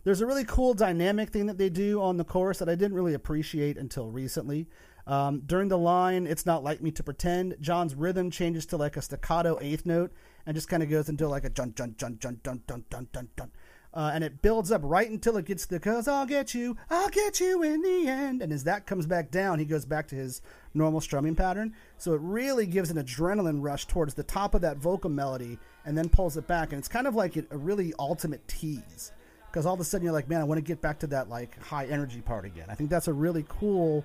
there's 0.05 0.21
a 0.21 0.27
really 0.27 0.45
cool 0.45 0.75
dynamic 0.75 1.31
thing 1.31 1.47
that 1.47 1.59
they 1.59 1.69
do 1.69 2.01
on 2.01 2.17
the 2.17 2.25
chorus 2.25 2.59
that 2.59 2.69
I 2.69 2.75
didn't 2.75 2.95
really 2.95 3.15
appreciate 3.15 3.77
until 3.77 4.11
recently. 4.11 4.69
Um, 5.07 5.41
during 5.47 5.69
the 5.69 5.79
line, 5.79 6.27
it's 6.27 6.45
not 6.45 6.63
like 6.63 6.83
me 6.83 6.91
to 6.93 7.03
pretend. 7.03 7.57
John's 7.61 7.95
rhythm 7.95 8.31
changes 8.31 8.67
to 8.67 8.77
like 8.77 8.97
a 8.97 9.03
staccato 9.03 9.59
eighth 9.61 9.87
note 9.87 10.13
and 10.47 10.55
just 10.55 10.69
kind 10.69 10.83
of 10.83 10.91
goes 10.91 11.09
into 11.09 11.27
like 11.27 11.45
a 11.45 11.51
jun 11.51 11.75
jun 11.75 11.95
jun 11.97 12.19
jun 12.21 12.41
jun 12.45 12.63
jun 12.69 12.85
jun 12.91 13.09
jun 13.13 13.29
jun. 13.37 13.51
Uh, 13.95 14.11
and 14.13 14.23
it 14.23 14.43
builds 14.43 14.71
up 14.71 14.83
right 14.85 15.11
until 15.11 15.37
it 15.39 15.47
gets 15.47 15.65
the 15.67 15.81
cause 15.81 16.07
I'll 16.07 16.27
get 16.27 16.55
you, 16.55 16.77
I'll 16.91 17.09
get 17.09 17.41
you 17.41 17.63
in 17.63 17.81
the 17.83 18.07
end. 18.07 18.43
And 18.43 18.53
as 18.53 18.65
that 18.65 18.87
comes 18.87 19.07
back 19.07 19.31
down, 19.31 19.59
he 19.59 19.65
goes 19.65 19.87
back 19.87 20.09
to 20.09 20.15
his 20.15 20.43
normal 20.75 21.01
strumming 21.01 21.35
pattern. 21.35 21.75
So 21.97 22.13
it 22.13 22.21
really 22.21 22.67
gives 22.67 22.91
an 22.91 23.03
adrenaline 23.03 23.63
rush 23.63 23.87
towards 23.87 24.15
the 24.15 24.23
top 24.23 24.55
of 24.55 24.61
that 24.61 24.77
vocal 24.77 25.11
melody 25.11 25.59
and 25.87 25.97
then 25.97 26.11
pulls 26.11 26.37
it 26.37 26.47
back. 26.47 26.73
And 26.73 26.79
it's 26.79 26.89
kind 26.89 27.07
of 27.07 27.15
like 27.15 27.37
a 27.37 27.57
really 27.57 27.95
ultimate 27.99 28.47
tease 28.47 29.13
because 29.47 29.65
all 29.65 29.75
of 29.75 29.81
a 29.81 29.85
sudden 29.85 30.05
you're 30.05 30.13
like, 30.13 30.29
man, 30.29 30.43
I 30.43 30.45
want 30.45 30.59
to 30.59 30.63
get 30.63 30.83
back 30.83 30.99
to 31.01 31.07
that 31.09 31.31
like 31.31 31.61
high 31.63 31.87
energy 31.87 32.21
part 32.21 32.45
again. 32.45 32.67
I 32.69 32.75
think 32.75 32.91
that's 32.91 33.09
a 33.09 33.13
really 33.13 33.45
cool 33.49 34.05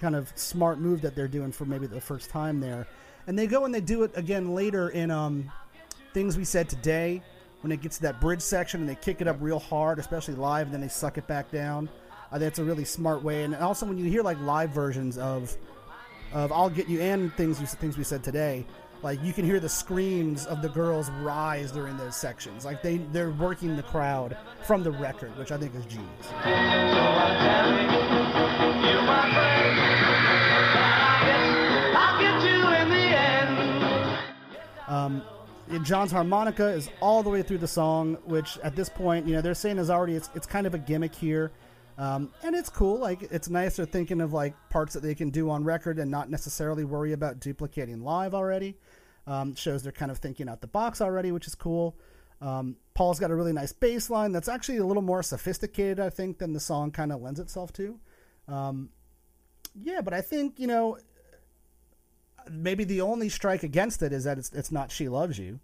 kind 0.00 0.16
of 0.16 0.32
smart 0.34 0.80
move 0.80 1.00
that 1.02 1.14
they're 1.14 1.28
doing 1.28 1.52
for 1.52 1.64
maybe 1.64 1.86
the 1.86 2.00
first 2.00 2.28
time 2.28 2.58
there. 2.60 2.88
And 3.28 3.38
they 3.38 3.46
go 3.46 3.64
and 3.64 3.72
they 3.72 3.80
do 3.80 4.02
it 4.02 4.10
again 4.16 4.52
later 4.52 4.88
in 4.88 5.12
um, 5.12 5.50
things 6.12 6.36
we 6.36 6.44
said 6.44 6.68
today 6.68 7.22
when 7.62 7.72
it 7.72 7.80
gets 7.80 7.96
to 7.96 8.02
that 8.02 8.20
bridge 8.20 8.42
section 8.42 8.80
and 8.80 8.88
they 8.88 8.94
kick 8.94 9.20
it 9.20 9.28
up 9.28 9.36
real 9.40 9.58
hard, 9.58 9.98
especially 9.98 10.34
live, 10.34 10.66
and 10.66 10.74
then 10.74 10.80
they 10.80 10.88
suck 10.88 11.16
it 11.16 11.26
back 11.26 11.50
down. 11.50 11.88
Think 12.32 12.44
it's 12.44 12.58
a 12.58 12.64
really 12.64 12.84
smart 12.84 13.22
way. 13.22 13.44
And 13.44 13.54
also 13.54 13.86
when 13.86 13.98
you 13.98 14.06
hear 14.06 14.22
like 14.22 14.40
live 14.40 14.70
versions 14.70 15.18
of 15.18 15.56
of 16.32 16.50
"I'll 16.50 16.70
Get 16.70 16.88
You" 16.88 17.00
and 17.00 17.32
things 17.34 17.58
things 17.74 17.98
we 17.98 18.04
said 18.04 18.24
today, 18.24 18.64
like 19.02 19.22
you 19.22 19.32
can 19.32 19.44
hear 19.44 19.60
the 19.60 19.68
screams 19.68 20.46
of 20.46 20.62
the 20.62 20.68
girls 20.68 21.10
rise 21.20 21.70
during 21.72 21.96
those 21.98 22.16
sections. 22.16 22.64
Like 22.64 22.82
they 22.82 22.98
they're 23.12 23.30
working 23.30 23.76
the 23.76 23.82
crowd 23.82 24.36
from 24.64 24.82
the 24.82 24.92
record, 24.92 25.36
which 25.36 25.52
I 25.52 25.58
think 25.58 25.74
is 25.74 25.84
genius. 25.84 26.08
Um, 34.88 35.22
John's 35.80 36.12
harmonica 36.12 36.68
is 36.68 36.88
all 37.00 37.22
the 37.22 37.30
way 37.30 37.42
through 37.42 37.58
the 37.58 37.68
song, 37.68 38.18
which 38.24 38.58
at 38.58 38.76
this 38.76 38.88
point, 38.88 39.26
you 39.26 39.34
know, 39.34 39.40
they're 39.40 39.54
saying 39.54 39.78
is 39.78 39.90
already 39.90 40.14
it's 40.14 40.30
it's 40.34 40.46
kind 40.46 40.66
of 40.66 40.74
a 40.74 40.78
gimmick 40.78 41.14
here, 41.14 41.52
um, 41.98 42.32
and 42.42 42.54
it's 42.54 42.68
cool. 42.68 42.98
Like 42.98 43.22
it's 43.30 43.48
nice 43.48 43.76
they're 43.76 43.86
thinking 43.86 44.20
of 44.20 44.32
like 44.32 44.54
parts 44.70 44.94
that 44.94 45.02
they 45.02 45.14
can 45.14 45.30
do 45.30 45.50
on 45.50 45.64
record 45.64 45.98
and 45.98 46.10
not 46.10 46.30
necessarily 46.30 46.84
worry 46.84 47.12
about 47.12 47.40
duplicating 47.40 48.02
live 48.02 48.34
already. 48.34 48.76
Um, 49.26 49.54
shows 49.54 49.82
they're 49.82 49.92
kind 49.92 50.10
of 50.10 50.18
thinking 50.18 50.48
out 50.48 50.60
the 50.60 50.66
box 50.66 51.00
already, 51.00 51.30
which 51.32 51.46
is 51.46 51.54
cool. 51.54 51.96
Um, 52.40 52.76
Paul's 52.94 53.20
got 53.20 53.30
a 53.30 53.36
really 53.36 53.52
nice 53.52 53.72
bass 53.72 54.10
line 54.10 54.32
that's 54.32 54.48
actually 54.48 54.78
a 54.78 54.84
little 54.84 55.02
more 55.02 55.22
sophisticated, 55.22 56.00
I 56.00 56.10
think, 56.10 56.38
than 56.38 56.52
the 56.52 56.60
song 56.60 56.90
kind 56.90 57.12
of 57.12 57.22
lends 57.22 57.38
itself 57.38 57.72
to. 57.74 58.00
Um, 58.48 58.90
yeah, 59.80 60.00
but 60.00 60.12
I 60.12 60.20
think 60.20 60.58
you 60.58 60.66
know 60.66 60.98
maybe 62.50 62.84
the 62.84 63.00
only 63.00 63.28
strike 63.28 63.62
against 63.62 64.02
it 64.02 64.12
is 64.12 64.24
that 64.24 64.38
it's 64.38 64.50
it's 64.52 64.70
not 64.72 64.90
"She 64.90 65.08
Loves 65.08 65.38
You." 65.38 65.60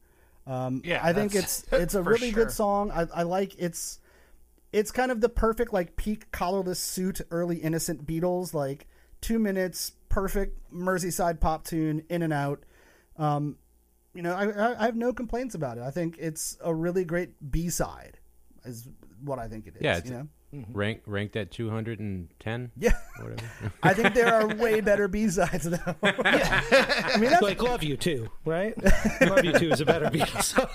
Um, 0.47 0.81
Yeah, 0.85 1.01
I 1.03 1.13
think 1.13 1.35
it's 1.35 1.65
it's 1.73 1.95
a 1.95 2.03
really 2.13 2.31
sure. 2.31 2.45
good 2.45 2.53
song. 2.53 2.91
I, 2.91 3.07
I 3.15 3.23
like 3.25 3.55
it's 3.59 4.01
it's 4.73 4.91
kind 4.91 5.11
of 5.11 5.21
the 5.21 5.29
perfect 5.29 5.73
like 5.73 5.97
peak 5.97 6.31
collarless 6.33 6.77
suit, 6.79 7.21
early 7.31 7.57
innocent 7.57 8.07
Beatles, 8.07 8.53
like 8.55 8.87
two 9.21 9.39
minutes, 9.39 9.93
perfect 10.09 10.59
Merseyside 10.73 11.41
pop 11.41 11.65
tune, 11.65 12.05
in 12.09 12.23
and 12.23 12.33
out. 12.33 12.63
Um, 13.17 13.57
you 14.15 14.23
know, 14.23 14.33
I, 14.35 14.47
I 14.51 14.83
I 14.83 14.85
have 14.87 14.97
no 14.97 15.13
complaints 15.13 15.55
about 15.55 15.79
it. 15.79 15.83
I 15.85 15.91
think 15.91 16.17
it's 16.19 16.57
a 16.65 16.75
really 16.75 17.05
great 17.05 17.51
B 17.51 17.69
side, 17.71 18.19
is 18.65 18.89
what 19.23 19.39
I 19.39 19.49
think 19.49 19.67
it 19.67 19.77
is. 19.77 19.83
Yeah, 19.83 19.97
it's- 19.99 20.11
you 20.11 20.17
know. 20.19 20.29
Mm-hmm. 20.55 20.73
Rank 20.73 21.03
ranked 21.05 21.37
at 21.37 21.51
210. 21.51 22.71
Yeah, 22.79 22.93
Whatever. 23.21 23.43
I 23.83 23.93
think 23.93 24.15
there 24.15 24.33
are 24.33 24.47
way 24.57 24.81
better 24.81 25.07
B 25.07 25.29
sides 25.29 25.65
though. 25.69 25.77
I 26.03 27.17
mean, 27.21 27.29
that's 27.31 27.43
like 27.43 27.63
Love 27.63 27.83
You 27.83 27.99
Too, 27.99 28.31
right? 28.47 28.75
Love 29.21 29.45
You 29.45 29.53
Too 29.53 29.71
is 29.73 29.83
a 29.83 29.85
better 29.85 30.09
B 30.09 30.21
side. 30.41 30.69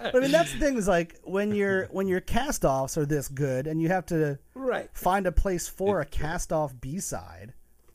But 0.00 0.14
I 0.14 0.20
mean, 0.20 0.30
that's 0.30 0.52
the 0.52 0.58
thing 0.58 0.76
is 0.76 0.88
like 0.88 1.16
when 1.24 1.54
your 1.54 1.86
when 1.86 2.08
your 2.08 2.20
cast 2.20 2.64
offs 2.64 2.96
are 2.96 3.04
this 3.06 3.28
good, 3.28 3.66
and 3.66 3.82
you 3.82 3.88
have 3.88 4.06
to 4.06 4.38
Right. 4.54 4.88
find 4.94 5.26
a 5.26 5.32
place 5.32 5.68
for 5.68 6.00
a 6.00 6.04
cast 6.06 6.52
off 6.52 6.74
B 6.80 7.00
side, 7.00 7.52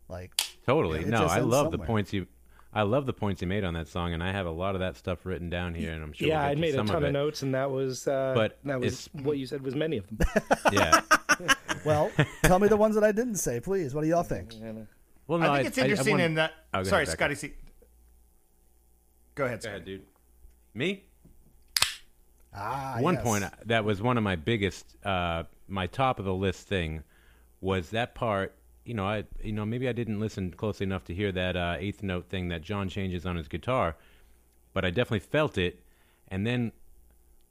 like 0.07 0.31
Totally. 0.67 0.99
it 1.01 1.07
no, 1.07 1.25
I 1.25 1.37
ends 1.37 1.47
love 1.47 1.71
the 1.71 1.79
points 1.79 2.13
you. 2.13 2.27
I 2.75 2.81
love 2.83 3.05
the 3.05 3.13
points 3.13 3.41
you 3.41 3.47
made 3.47 3.63
on 3.63 3.75
that 3.75 3.87
song, 3.87 4.13
and 4.13 4.23
I 4.23 4.31
have 4.31 4.47
a 4.47 4.51
lot 4.51 4.73
of 4.75 4.79
that 4.79 4.97
stuff 4.97 5.25
written 5.25 5.49
down 5.49 5.75
here, 5.75 5.93
and 5.93 6.03
I'm 6.03 6.11
sure. 6.11 6.27
Yeah, 6.27 6.41
we'll 6.41 6.49
I 6.49 6.53
to 6.55 6.61
made 6.61 6.73
a 6.73 6.77
ton 6.77 6.89
of, 6.89 7.03
of, 7.03 7.11
notes, 7.11 7.43
and 7.43 7.53
that 7.53 7.69
was 7.69 8.07
uh, 8.07 8.33
But 8.35 8.57
that 8.63 8.79
was 8.79 9.09
what 9.13 9.37
you 9.37 9.45
said 9.45 9.61
was 9.61 9.75
many 9.75 9.97
of 9.97 10.07
them. 10.07 10.27
Yeah. 10.71 11.01
well, 11.85 12.11
tell 12.43 12.59
me 12.59 12.67
the 12.67 12.77
ones 12.77 12.95
that 12.95 13.03
I 13.03 13.11
didn't 13.11 13.35
say, 13.35 13.59
please. 13.59 13.93
What 13.93 14.01
do 14.01 14.07
y'all 14.07 14.23
think? 14.23 14.53
Well, 15.27 15.39
no, 15.39 15.51
I 15.51 15.57
think 15.57 15.67
it's 15.67 15.77
interesting 15.77 16.13
want- 16.13 16.23
in 16.23 16.33
that. 16.35 16.53
Oh, 16.73 16.83
sorry, 16.83 17.03
ahead, 17.03 17.13
Scotty. 17.13 17.35
Becca. 17.35 17.39
See, 17.39 17.53
go 19.35 19.45
ahead, 19.45 19.61
Go 19.61 19.69
ahead, 19.69 19.85
dude. 19.85 20.03
Me? 20.73 21.03
Ah, 22.55 22.97
one 22.99 23.15
yes. 23.15 23.23
point 23.23 23.45
that 23.65 23.83
was 23.83 24.01
one 24.01 24.17
of 24.17 24.23
my 24.23 24.35
biggest 24.35 24.95
uh 25.03 25.43
my 25.67 25.87
top 25.87 26.19
of 26.19 26.25
the 26.25 26.33
list 26.33 26.67
thing 26.67 27.03
was 27.61 27.89
that 27.89 28.13
part 28.13 28.55
you 28.85 28.93
know 28.93 29.05
i 29.05 29.23
you 29.41 29.51
know 29.51 29.65
maybe 29.65 29.87
i 29.87 29.91
didn't 29.93 30.19
listen 30.19 30.51
closely 30.51 30.83
enough 30.85 31.03
to 31.05 31.13
hear 31.13 31.31
that 31.31 31.55
uh 31.55 31.75
eighth 31.79 32.03
note 32.03 32.27
thing 32.29 32.49
that 32.49 32.61
john 32.61 32.89
changes 32.89 33.25
on 33.25 33.35
his 33.35 33.47
guitar 33.47 33.95
but 34.73 34.83
i 34.83 34.89
definitely 34.89 35.19
felt 35.19 35.57
it 35.57 35.81
and 36.27 36.45
then 36.45 36.71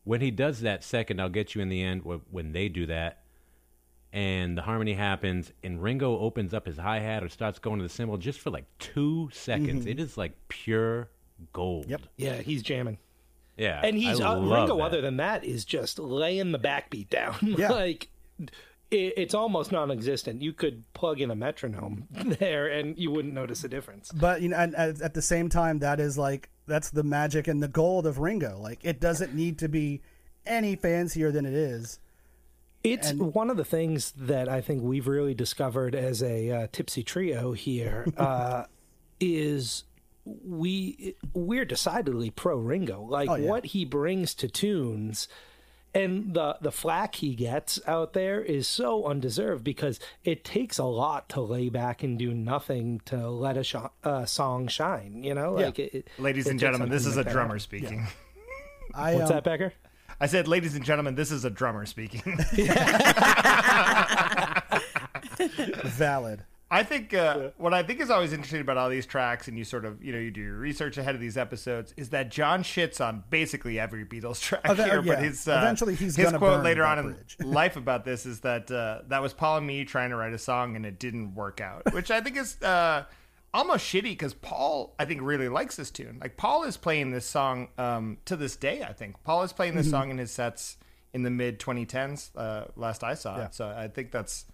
when 0.04 0.20
he 0.20 0.30
does 0.30 0.60
that 0.60 0.82
second 0.84 1.20
i'll 1.20 1.28
get 1.28 1.54
you 1.54 1.60
in 1.62 1.68
the 1.68 1.82
end 1.82 2.02
when 2.30 2.52
they 2.52 2.68
do 2.68 2.84
that 2.86 3.18
and 4.12 4.58
the 4.58 4.62
harmony 4.62 4.92
happens 4.94 5.52
and 5.64 5.82
ringo 5.82 6.18
opens 6.18 6.52
up 6.52 6.66
his 6.66 6.76
hi-hat 6.76 7.22
or 7.24 7.28
starts 7.28 7.58
going 7.58 7.78
to 7.78 7.82
the 7.82 7.88
cymbal 7.88 8.18
just 8.18 8.40
for 8.40 8.50
like 8.50 8.66
two 8.78 9.28
seconds 9.32 9.86
It 9.86 9.98
is 9.98 10.16
like 10.18 10.32
pure 10.48 11.08
gold 11.52 11.86
Yep. 11.88 12.02
yeah, 12.16 12.36
he's 12.36 12.62
jamming, 12.62 12.98
yeah 13.56 13.80
and 13.82 13.96
he's 13.96 14.20
I 14.20 14.32
uh, 14.32 14.40
Ringo. 14.40 14.76
that. 14.76 14.82
Other 14.82 15.00
than 15.00 15.16
that, 15.16 15.44
is 15.44 15.64
just 15.64 15.98
laying 15.98 16.52
the 16.52 16.58
backbeat 16.58 17.08
down. 17.08 17.36
Yeah. 17.42 17.70
like 17.70 18.08
it, 18.92 19.14
it's 19.16 19.34
almost 19.34 19.72
non-existent. 19.72 20.42
You 20.42 20.52
could 20.52 20.84
plug 20.94 21.20
in 21.20 21.30
a 21.30 21.34
metronome 21.34 22.06
there, 22.12 22.68
and 22.68 22.96
you 22.98 23.10
wouldn't 23.10 23.34
notice 23.34 23.64
a 23.64 23.68
difference. 23.68 24.12
But 24.12 24.42
you 24.42 24.48
know, 24.50 24.56
and, 24.58 24.74
and 24.76 25.00
at 25.02 25.14
the 25.14 25.22
same 25.22 25.48
time, 25.48 25.78
that 25.80 25.98
is 25.98 26.16
like 26.18 26.48
that's 26.66 26.90
the 26.90 27.02
magic 27.02 27.48
and 27.48 27.62
the 27.62 27.68
gold 27.68 28.06
of 28.06 28.18
Ringo. 28.18 28.58
Like 28.60 28.80
it 28.82 29.00
doesn't 29.00 29.34
need 29.34 29.58
to 29.58 29.68
be 29.68 30.02
any 30.46 30.76
fancier 30.76 31.32
than 31.32 31.46
it 31.46 31.54
is. 31.54 31.98
It's 32.84 33.10
And- 33.10 33.32
one 33.34 33.48
of 33.50 33.56
the 33.56 33.64
things 33.64 34.12
that 34.16 34.48
I 34.48 34.60
think 34.60 34.82
we've 34.82 35.06
really 35.06 35.34
discovered 35.34 35.94
as 35.94 36.22
a 36.22 36.50
uh, 36.50 36.66
tipsy 36.72 37.02
trio 37.04 37.52
here 37.52 38.06
uh, 38.16 38.64
is 39.20 39.84
we 40.24 41.14
we're 41.32 41.64
decidedly 41.64 42.30
pro 42.30 42.56
Ringo. 42.56 43.02
Like 43.02 43.28
Oh, 43.28 43.34
yeah. 43.36 43.48
what 43.48 43.66
he 43.66 43.84
brings 43.84 44.34
to 44.34 44.48
tunes 44.48 45.28
and 45.94 46.34
the 46.34 46.56
the 46.60 46.72
flack 46.72 47.16
he 47.16 47.34
gets 47.34 47.80
out 47.86 48.12
there 48.12 48.40
is 48.40 48.66
so 48.66 49.06
undeserved 49.06 49.64
because 49.64 50.00
it 50.24 50.44
takes 50.44 50.78
a 50.78 50.84
lot 50.84 51.28
to 51.30 51.40
lay 51.40 51.68
back 51.68 52.02
and 52.02 52.18
do 52.18 52.32
nothing 52.32 53.00
to 53.06 53.28
let 53.28 53.56
a 53.56 53.64
sh- 53.64 53.74
uh, 54.04 54.24
song 54.24 54.68
shine. 54.68 55.22
You 55.22 55.34
know, 55.34 55.58
Yeah. 55.58 55.66
like 55.66 55.78
it, 55.78 55.94
it- 55.94 56.08
Ladies 56.18 56.46
it 56.46 56.50
and 56.50 56.60
gentlemen, 56.60 56.88
this 56.88 57.06
is 57.06 57.14
to 57.14 57.20
a 57.20 57.20
make 57.20 57.26
that 57.26 57.32
drummer 57.32 57.48
happen. 57.54 57.60
speaking. 57.60 58.06
I, 58.94 59.14
What's 59.14 59.30
um, 59.30 59.36
that, 59.36 59.44
Becker? 59.44 59.72
I 60.20 60.26
said, 60.26 60.46
ladies 60.48 60.74
and 60.76 60.84
gentlemen, 60.84 61.14
this 61.14 61.32
is 61.32 61.44
a 61.44 61.50
drummer 61.50 61.86
speaking. 61.86 62.22
valid. 65.84 66.44
I 66.72 66.82
think 66.84 67.12
uh, 67.12 67.50
what 67.58 67.74
I 67.74 67.82
think 67.82 68.00
is 68.00 68.10
always 68.10 68.32
interesting 68.32 68.62
about 68.62 68.78
all 68.78 68.88
these 68.88 69.04
tracks, 69.04 69.46
and 69.46 69.58
you 69.58 69.64
sort 69.64 69.84
of, 69.84 70.02
you 70.02 70.10
know, 70.12 70.18
you 70.18 70.30
do 70.30 70.40
your 70.40 70.56
research 70.56 70.96
ahead 70.96 71.14
of 71.14 71.20
these 71.20 71.36
episodes, 71.36 71.92
is 71.98 72.08
that 72.08 72.30
John 72.30 72.62
shits 72.62 72.98
on 73.04 73.22
basically 73.28 73.78
every 73.78 74.06
Beatles 74.06 74.40
track 74.40 74.62
Eve- 74.70 74.78
here. 74.78 75.02
yeah. 75.04 75.14
But 75.14 75.18
his 75.22 75.46
uh, 75.46 75.58
Eventually 75.62 75.94
he's 75.94 76.16
his 76.16 76.32
quote 76.32 76.64
later 76.64 76.84
on 76.84 77.02
bridge. 77.12 77.36
in 77.38 77.50
life 77.52 77.76
about 77.76 78.04
this 78.06 78.24
is 78.24 78.40
that 78.40 78.70
uh, 78.70 79.02
that 79.08 79.20
was 79.20 79.34
Paul 79.34 79.58
and 79.58 79.66
me 79.66 79.84
trying 79.84 80.10
to 80.10 80.16
write 80.16 80.32
a 80.32 80.38
song 80.38 80.74
and 80.74 80.86
it 80.86 80.98
didn't 80.98 81.34
work 81.34 81.60
out, 81.60 81.92
which 81.92 82.10
I 82.10 82.22
think 82.22 82.38
is 82.38 82.60
uh, 82.62 83.04
almost 83.52 83.84
shitty 83.84 84.04
because 84.04 84.32
Paul, 84.32 84.94
I 84.98 85.04
think, 85.04 85.20
really 85.22 85.50
likes 85.50 85.76
this 85.76 85.90
tune. 85.90 86.18
Like 86.22 86.38
Paul 86.38 86.64
is 86.64 86.78
playing 86.78 87.10
this 87.10 87.26
song 87.26 87.68
um, 87.76 88.16
to 88.24 88.34
this 88.34 88.56
day. 88.56 88.82
I 88.82 88.94
think 88.94 89.22
Paul 89.24 89.42
is 89.42 89.52
playing 89.52 89.74
this 89.76 89.86
Mm-hmm. 89.88 89.90
song 89.94 90.10
in 90.10 90.16
his 90.16 90.30
sets 90.30 90.78
in 91.12 91.22
the 91.22 91.30
mid 91.30 91.58
2010s. 91.58 92.30
Uh, 92.34 92.64
last 92.76 93.04
I 93.04 93.12
saw 93.12 93.42
it, 93.44 93.54
so 93.54 93.68
I 93.68 93.88
think 93.88 94.10
that's 94.10 94.46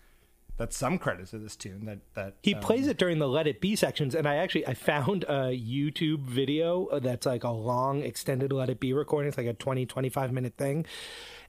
that's 0.59 0.77
some 0.77 0.99
credit 0.99 1.29
to 1.29 1.39
this 1.39 1.57
tune. 1.57 1.87
That 1.87 1.99
that 2.15 2.35
He 2.43 2.55
um, 2.55 2.61
plays 2.61 2.89
it 2.89 2.99
during 2.99 3.21
the 3.21 3.29
Let 3.29 3.47
It 3.47 3.61
Be 3.61 3.77
sections, 3.77 4.15
and 4.15 4.27
I 4.27 4.37
actually 4.37 4.67
I 4.67 4.75
found 4.75 5.25
a 5.25 5.57
YouTube 5.57 6.23
video 6.23 6.99
that's 6.99 7.27
like 7.27 7.45
a 7.45 7.51
long 7.51 8.03
extended 8.03 8.53
Let 8.53 8.69
It 8.69 8.81
Be 8.81 8.93
recording. 8.93 9.29
It's 9.29 9.39
like 9.39 9.47
a 9.47 9.55
20, 9.55 9.87
25 9.87 10.33
minute 10.33 10.57
thing, 10.59 10.85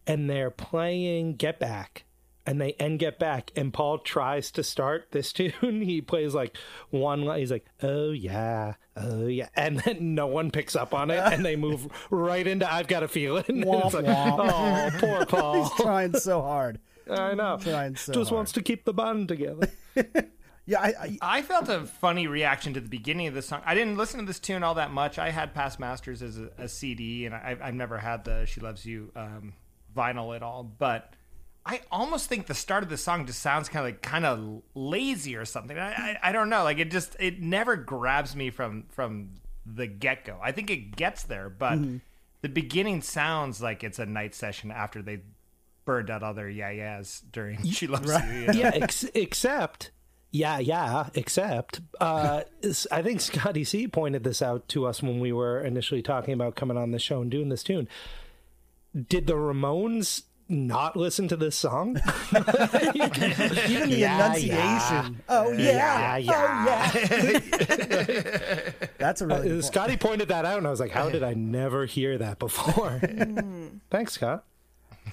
and 0.07 0.29
they're 0.29 0.51
playing 0.51 1.35
Get 1.35 1.59
Back, 1.59 2.05
and 2.45 2.61
they 2.61 2.73
end 2.73 2.99
Get 2.99 3.17
Back, 3.17 3.51
and 3.55 3.73
Paul 3.73 3.97
tries 3.97 4.51
to 4.51 4.63
start 4.63 5.07
this 5.11 5.33
tune. 5.33 5.81
He 5.81 6.01
plays 6.01 6.35
like 6.35 6.55
one 6.91 7.23
line. 7.23 7.39
He's 7.39 7.51
like, 7.51 7.65
"Oh 7.81 8.11
yeah, 8.11 8.75
oh 8.95 9.25
yeah," 9.25 9.49
and 9.55 9.79
then 9.79 10.13
no 10.13 10.27
one 10.27 10.51
picks 10.51 10.75
up 10.75 10.93
on 10.93 11.09
it, 11.09 11.19
and 11.19 11.43
they 11.43 11.55
move 11.57 11.87
right 12.11 12.45
into 12.45 12.71
"I've 12.71 12.87
Got 12.87 13.01
a 13.01 13.07
Feeling." 13.07 13.43
Womp 13.65 13.85
it's 13.85 13.93
like, 13.95 14.05
womp. 14.05 14.51
oh, 14.53 14.99
poor 14.99 15.25
Paul. 15.25 15.63
He's 15.63 15.73
trying 15.83 16.13
so 16.13 16.43
hard. 16.43 16.79
I 17.09 17.33
know. 17.33 17.57
Trying 17.61 17.95
so 17.95 18.13
Just 18.13 18.29
hard. 18.29 18.37
wants 18.37 18.51
to 18.53 18.61
keep 18.61 18.85
the 18.85 18.93
band 18.93 19.27
together. 19.27 19.69
Yeah, 20.69 20.81
I, 20.81 20.87
I, 20.87 21.17
I 21.21 21.41
felt 21.41 21.67
a 21.67 21.87
funny 21.87 22.27
reaction 22.27 22.75
to 22.75 22.79
the 22.79 22.89
beginning 22.89 23.25
of 23.25 23.33
the 23.33 23.41
song. 23.41 23.63
I 23.65 23.73
didn't 23.73 23.97
listen 23.97 24.19
to 24.19 24.25
this 24.27 24.37
tune 24.37 24.61
all 24.61 24.75
that 24.75 24.91
much. 24.91 25.17
I 25.17 25.31
had 25.31 25.55
Past 25.55 25.79
Masters 25.79 26.21
as 26.21 26.37
a, 26.37 26.51
a 26.59 26.67
CD, 26.67 27.25
and 27.25 27.33
I, 27.33 27.57
I've 27.59 27.73
never 27.73 27.97
had 27.97 28.23
the 28.23 28.45
She 28.45 28.61
Loves 28.61 28.85
You 28.85 29.11
um, 29.15 29.53
vinyl 29.97 30.35
at 30.35 30.43
all. 30.43 30.61
But 30.61 31.11
I 31.65 31.81
almost 31.91 32.29
think 32.29 32.45
the 32.45 32.53
start 32.53 32.83
of 32.83 32.89
the 32.89 32.97
song 32.97 33.25
just 33.25 33.39
sounds 33.41 33.67
kind 33.67 33.83
of 33.83 33.93
like 33.93 34.03
kind 34.03 34.27
of 34.27 34.61
lazy 34.75 35.35
or 35.35 35.43
something. 35.43 35.75
I, 35.75 35.89
I, 35.91 36.19
I 36.25 36.31
don't 36.31 36.49
know. 36.51 36.63
Like 36.63 36.77
it 36.77 36.91
just 36.91 37.15
it 37.19 37.41
never 37.41 37.75
grabs 37.75 38.35
me 38.35 38.51
from 38.51 38.83
from 38.89 39.31
the 39.65 39.87
get 39.87 40.23
go. 40.23 40.37
I 40.39 40.51
think 40.51 40.69
it 40.69 40.95
gets 40.95 41.23
there, 41.23 41.49
but 41.49 41.79
the 42.41 42.49
beginning 42.49 43.01
sounds 43.01 43.59
like 43.59 43.83
it's 43.83 43.97
a 43.97 44.05
night 44.05 44.35
session 44.35 44.69
after 44.69 45.01
they 45.01 45.21
burned 45.89 46.11
out 46.11 46.21
all 46.21 46.35
their 46.35 46.47
yeah 46.49 46.69
yeahs 46.69 47.23
during 47.31 47.63
She 47.63 47.87
Loves 47.87 48.07
You. 48.07 48.13
you 48.41 48.45
know? 48.47 48.53
yeah, 48.53 48.71
ex- 48.75 49.05
except, 49.15 49.89
yeah, 50.29 50.59
yeah, 50.59 51.09
except, 51.15 51.81
uh, 51.99 52.41
s- 52.63 52.85
I 52.91 53.01
think 53.01 53.21
Scotty 53.21 53.63
C 53.63 53.87
pointed 53.87 54.23
this 54.23 54.43
out 54.43 54.67
to 54.69 54.85
us 54.85 55.01
when 55.01 55.19
we 55.19 55.31
were 55.31 55.59
initially 55.59 56.03
talking 56.03 56.35
about 56.35 56.55
coming 56.55 56.77
on 56.77 56.91
the 56.91 56.99
show 56.99 57.23
and 57.23 57.31
doing 57.31 57.49
this 57.49 57.63
tune. 57.63 57.87
Did 59.07 59.25
the 59.25 59.33
Ramones 59.33 60.23
not 60.47 60.95
listen 60.95 61.27
to 61.29 61.35
this 61.35 61.55
song? 61.55 61.95
even 62.29 62.43
the 63.09 63.85
Yeah, 63.89 64.27
enunciation. 64.35 65.23
Oh 65.27 65.51
yeah, 65.53 66.17
Yeah, 66.17 66.31
oh 66.31 66.65
yeah. 66.67 66.91
That's 68.99 69.21
a 69.21 69.27
really 69.27 69.41
good 69.47 69.51
point. 69.53 69.65
Scotty 69.65 69.97
pointed 69.97 70.27
that 70.27 70.45
out, 70.45 70.59
and 70.59 70.67
I 70.67 70.69
was 70.69 70.79
like, 70.79 70.91
how 70.91 71.09
did 71.09 71.23
I 71.23 71.33
never 71.33 71.87
hear 71.87 72.15
that 72.19 72.37
before? 72.37 73.01
Thanks, 73.89 74.13
Scott. 74.13 74.45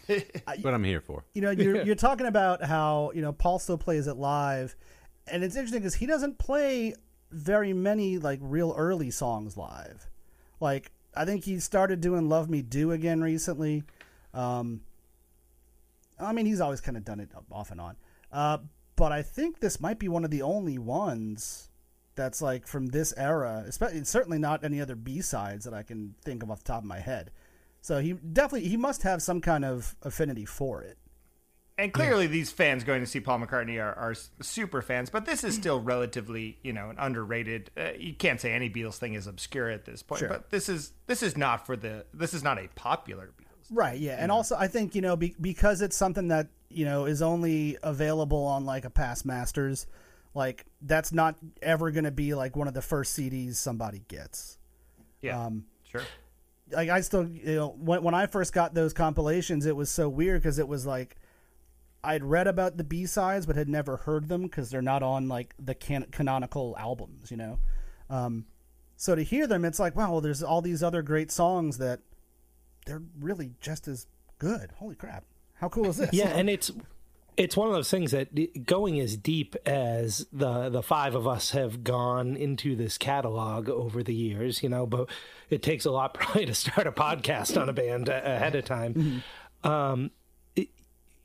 what 0.62 0.74
I'm 0.74 0.84
here 0.84 1.00
for. 1.00 1.24
you 1.34 1.42
know 1.42 1.50
you're 1.50 1.82
you're 1.84 1.94
talking 1.94 2.26
about 2.26 2.62
how 2.62 3.10
you 3.14 3.22
know 3.22 3.32
Paul 3.32 3.58
still 3.58 3.78
plays 3.78 4.06
it 4.06 4.16
live, 4.16 4.76
and 5.26 5.42
it's 5.42 5.56
interesting 5.56 5.80
because 5.80 5.94
he 5.94 6.06
doesn't 6.06 6.38
play 6.38 6.94
very 7.30 7.72
many 7.72 8.18
like 8.18 8.38
real 8.42 8.74
early 8.76 9.10
songs 9.10 9.56
live. 9.56 10.08
Like 10.60 10.92
I 11.14 11.24
think 11.24 11.44
he 11.44 11.58
started 11.58 12.00
doing 12.00 12.28
"Love 12.28 12.48
Me 12.48 12.62
Do" 12.62 12.92
again 12.92 13.20
recently. 13.20 13.84
Um, 14.34 14.82
I 16.18 16.32
mean, 16.32 16.46
he's 16.46 16.60
always 16.60 16.80
kind 16.80 16.96
of 16.96 17.04
done 17.04 17.20
it 17.20 17.30
off 17.50 17.70
and 17.70 17.80
on, 17.80 17.96
uh, 18.32 18.58
but 18.96 19.12
I 19.12 19.22
think 19.22 19.60
this 19.60 19.80
might 19.80 19.98
be 19.98 20.08
one 20.08 20.24
of 20.24 20.30
the 20.30 20.42
only 20.42 20.78
ones 20.78 21.68
that's 22.14 22.40
like 22.40 22.66
from 22.66 22.86
this 22.86 23.12
era. 23.16 23.64
Especially, 23.66 24.04
certainly 24.04 24.38
not 24.38 24.64
any 24.64 24.80
other 24.80 24.94
B 24.94 25.20
sides 25.20 25.64
that 25.64 25.74
I 25.74 25.82
can 25.82 26.14
think 26.22 26.42
of 26.42 26.50
off 26.50 26.60
the 26.60 26.72
top 26.72 26.82
of 26.82 26.88
my 26.88 27.00
head. 27.00 27.30
So 27.86 28.00
he 28.00 28.14
definitely 28.14 28.68
he 28.68 28.76
must 28.76 29.04
have 29.04 29.22
some 29.22 29.40
kind 29.40 29.64
of 29.64 29.94
affinity 30.02 30.44
for 30.44 30.82
it. 30.82 30.98
And 31.78 31.92
clearly, 31.92 32.26
these 32.26 32.50
fans 32.50 32.82
going 32.82 33.00
to 33.00 33.06
see 33.06 33.20
Paul 33.20 33.38
McCartney 33.38 33.80
are, 33.80 33.94
are 33.94 34.14
super 34.42 34.82
fans, 34.82 35.08
but 35.08 35.24
this 35.24 35.44
is 35.44 35.54
still 35.54 35.78
relatively, 35.78 36.58
you 36.64 36.72
know, 36.72 36.90
an 36.90 36.96
underrated. 36.98 37.70
Uh, 37.78 37.90
you 37.96 38.12
can't 38.12 38.40
say 38.40 38.52
any 38.52 38.68
Beatles 38.68 38.96
thing 38.96 39.14
is 39.14 39.28
obscure 39.28 39.68
at 39.70 39.84
this 39.84 40.02
point, 40.02 40.18
Sure. 40.18 40.28
but 40.28 40.50
this 40.50 40.68
is 40.68 40.94
this 41.06 41.22
is 41.22 41.36
not 41.36 41.64
for 41.64 41.76
the 41.76 42.04
this 42.12 42.34
is 42.34 42.42
not 42.42 42.58
a 42.58 42.66
popular 42.74 43.26
Beatles. 43.38 43.66
Right, 43.70 44.00
yeah. 44.00 44.16
And 44.18 44.32
also 44.32 44.56
I 44.56 44.66
think, 44.66 44.96
you 44.96 45.00
know, 45.02 45.14
be, 45.14 45.36
because 45.40 45.80
it's 45.80 45.96
something 45.96 46.26
that, 46.28 46.48
you 46.68 46.86
know, 46.86 47.04
is 47.04 47.22
only 47.22 47.78
available 47.84 48.42
on 48.46 48.64
like 48.64 48.84
a 48.84 48.90
past 48.90 49.24
masters, 49.24 49.86
like 50.34 50.66
that's 50.82 51.12
not 51.12 51.36
ever 51.62 51.92
going 51.92 52.02
to 52.04 52.10
be 52.10 52.34
like 52.34 52.56
one 52.56 52.66
of 52.66 52.74
the 52.74 52.82
first 52.82 53.16
CDs 53.16 53.54
somebody 53.56 54.02
gets. 54.08 54.58
Yeah, 55.20 55.44
Um, 55.44 55.66
sure. 55.84 56.02
Like 56.70 56.88
I 56.88 57.00
still, 57.00 57.28
you 57.28 57.54
know, 57.54 57.68
when 57.78 58.02
when 58.02 58.14
I 58.14 58.26
first 58.26 58.52
got 58.52 58.74
those 58.74 58.92
compilations, 58.92 59.66
it 59.66 59.76
was 59.76 59.90
so 59.90 60.08
weird 60.08 60.42
cuz 60.42 60.58
it 60.58 60.68
was 60.68 60.84
like 60.86 61.16
I'd 62.02 62.24
read 62.24 62.46
about 62.46 62.76
the 62.76 62.84
B-sides 62.84 63.46
but 63.46 63.56
had 63.56 63.68
never 63.68 63.98
heard 63.98 64.28
them 64.28 64.48
cuz 64.48 64.70
they're 64.70 64.82
not 64.82 65.02
on 65.02 65.28
like 65.28 65.54
the 65.58 65.74
can- 65.74 66.06
canonical 66.10 66.74
albums, 66.78 67.30
you 67.30 67.36
know. 67.36 67.58
Um 68.10 68.46
so 68.96 69.14
to 69.14 69.22
hear 69.22 69.46
them 69.46 69.64
it's 69.64 69.78
like, 69.78 69.94
wow, 69.94 70.12
well, 70.12 70.20
there's 70.20 70.42
all 70.42 70.62
these 70.62 70.82
other 70.82 71.02
great 71.02 71.30
songs 71.30 71.78
that 71.78 72.00
they're 72.86 73.02
really 73.20 73.52
just 73.60 73.86
as 73.88 74.06
good. 74.38 74.72
Holy 74.78 74.94
crap. 74.94 75.24
How 75.54 75.68
cool 75.68 75.86
is 75.86 75.96
this? 75.96 76.10
Yeah, 76.12 76.28
and 76.28 76.50
it's 76.50 76.70
it's 77.36 77.56
one 77.56 77.68
of 77.68 77.74
those 77.74 77.90
things 77.90 78.12
that 78.12 78.64
going 78.64 78.98
as 78.98 79.16
deep 79.16 79.56
as 79.66 80.26
the 80.32 80.68
the 80.68 80.82
five 80.82 81.14
of 81.14 81.26
us 81.26 81.50
have 81.50 81.84
gone 81.84 82.36
into 82.36 82.74
this 82.74 82.96
catalog 82.96 83.68
over 83.68 84.02
the 84.02 84.14
years, 84.14 84.62
you 84.62 84.68
know, 84.68 84.86
but 84.86 85.08
it 85.50 85.62
takes 85.62 85.84
a 85.84 85.90
lot 85.90 86.14
probably 86.20 86.46
to 86.46 86.54
start 86.54 86.86
a 86.86 86.92
podcast 86.92 87.60
on 87.60 87.68
a 87.68 87.72
band 87.72 88.08
ahead 88.08 88.54
of 88.54 88.64
time. 88.64 89.22
Um, 89.64 90.10
it, 90.54 90.68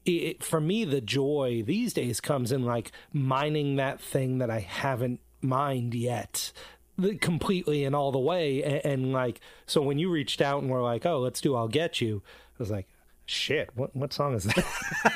it, 0.06 0.44
for 0.44 0.60
me, 0.60 0.84
the 0.86 1.02
joy 1.02 1.64
these 1.66 1.94
days 1.94 2.20
comes 2.20 2.52
in 2.52 2.64
like 2.64 2.92
mining 3.14 3.76
that 3.76 4.02
thing 4.02 4.40
that 4.40 4.50
I 4.50 4.60
haven't 4.60 5.20
mined 5.42 5.94
yet 5.94 6.52
the- 6.98 7.16
completely 7.16 7.84
and 7.84 7.96
all 7.96 8.12
the 8.12 8.20
way. 8.20 8.64
And, 8.64 8.86
and 8.86 9.14
like 9.14 9.40
so 9.66 9.82
when 9.82 9.98
you 9.98 10.10
reached 10.10 10.42
out 10.42 10.62
and 10.62 10.72
were 10.72 10.82
like 10.82 11.06
oh 11.06 11.20
let's 11.20 11.42
do 11.42 11.56
i'll 11.56 11.68
get 11.68 12.02
you 12.02 12.22
i 12.26 12.56
was 12.60 12.72
like 12.72 12.88
shit 13.26 13.70
what 13.76 13.96
what 13.96 14.12
song 14.14 14.34
is 14.36 14.44
that? 14.44 14.66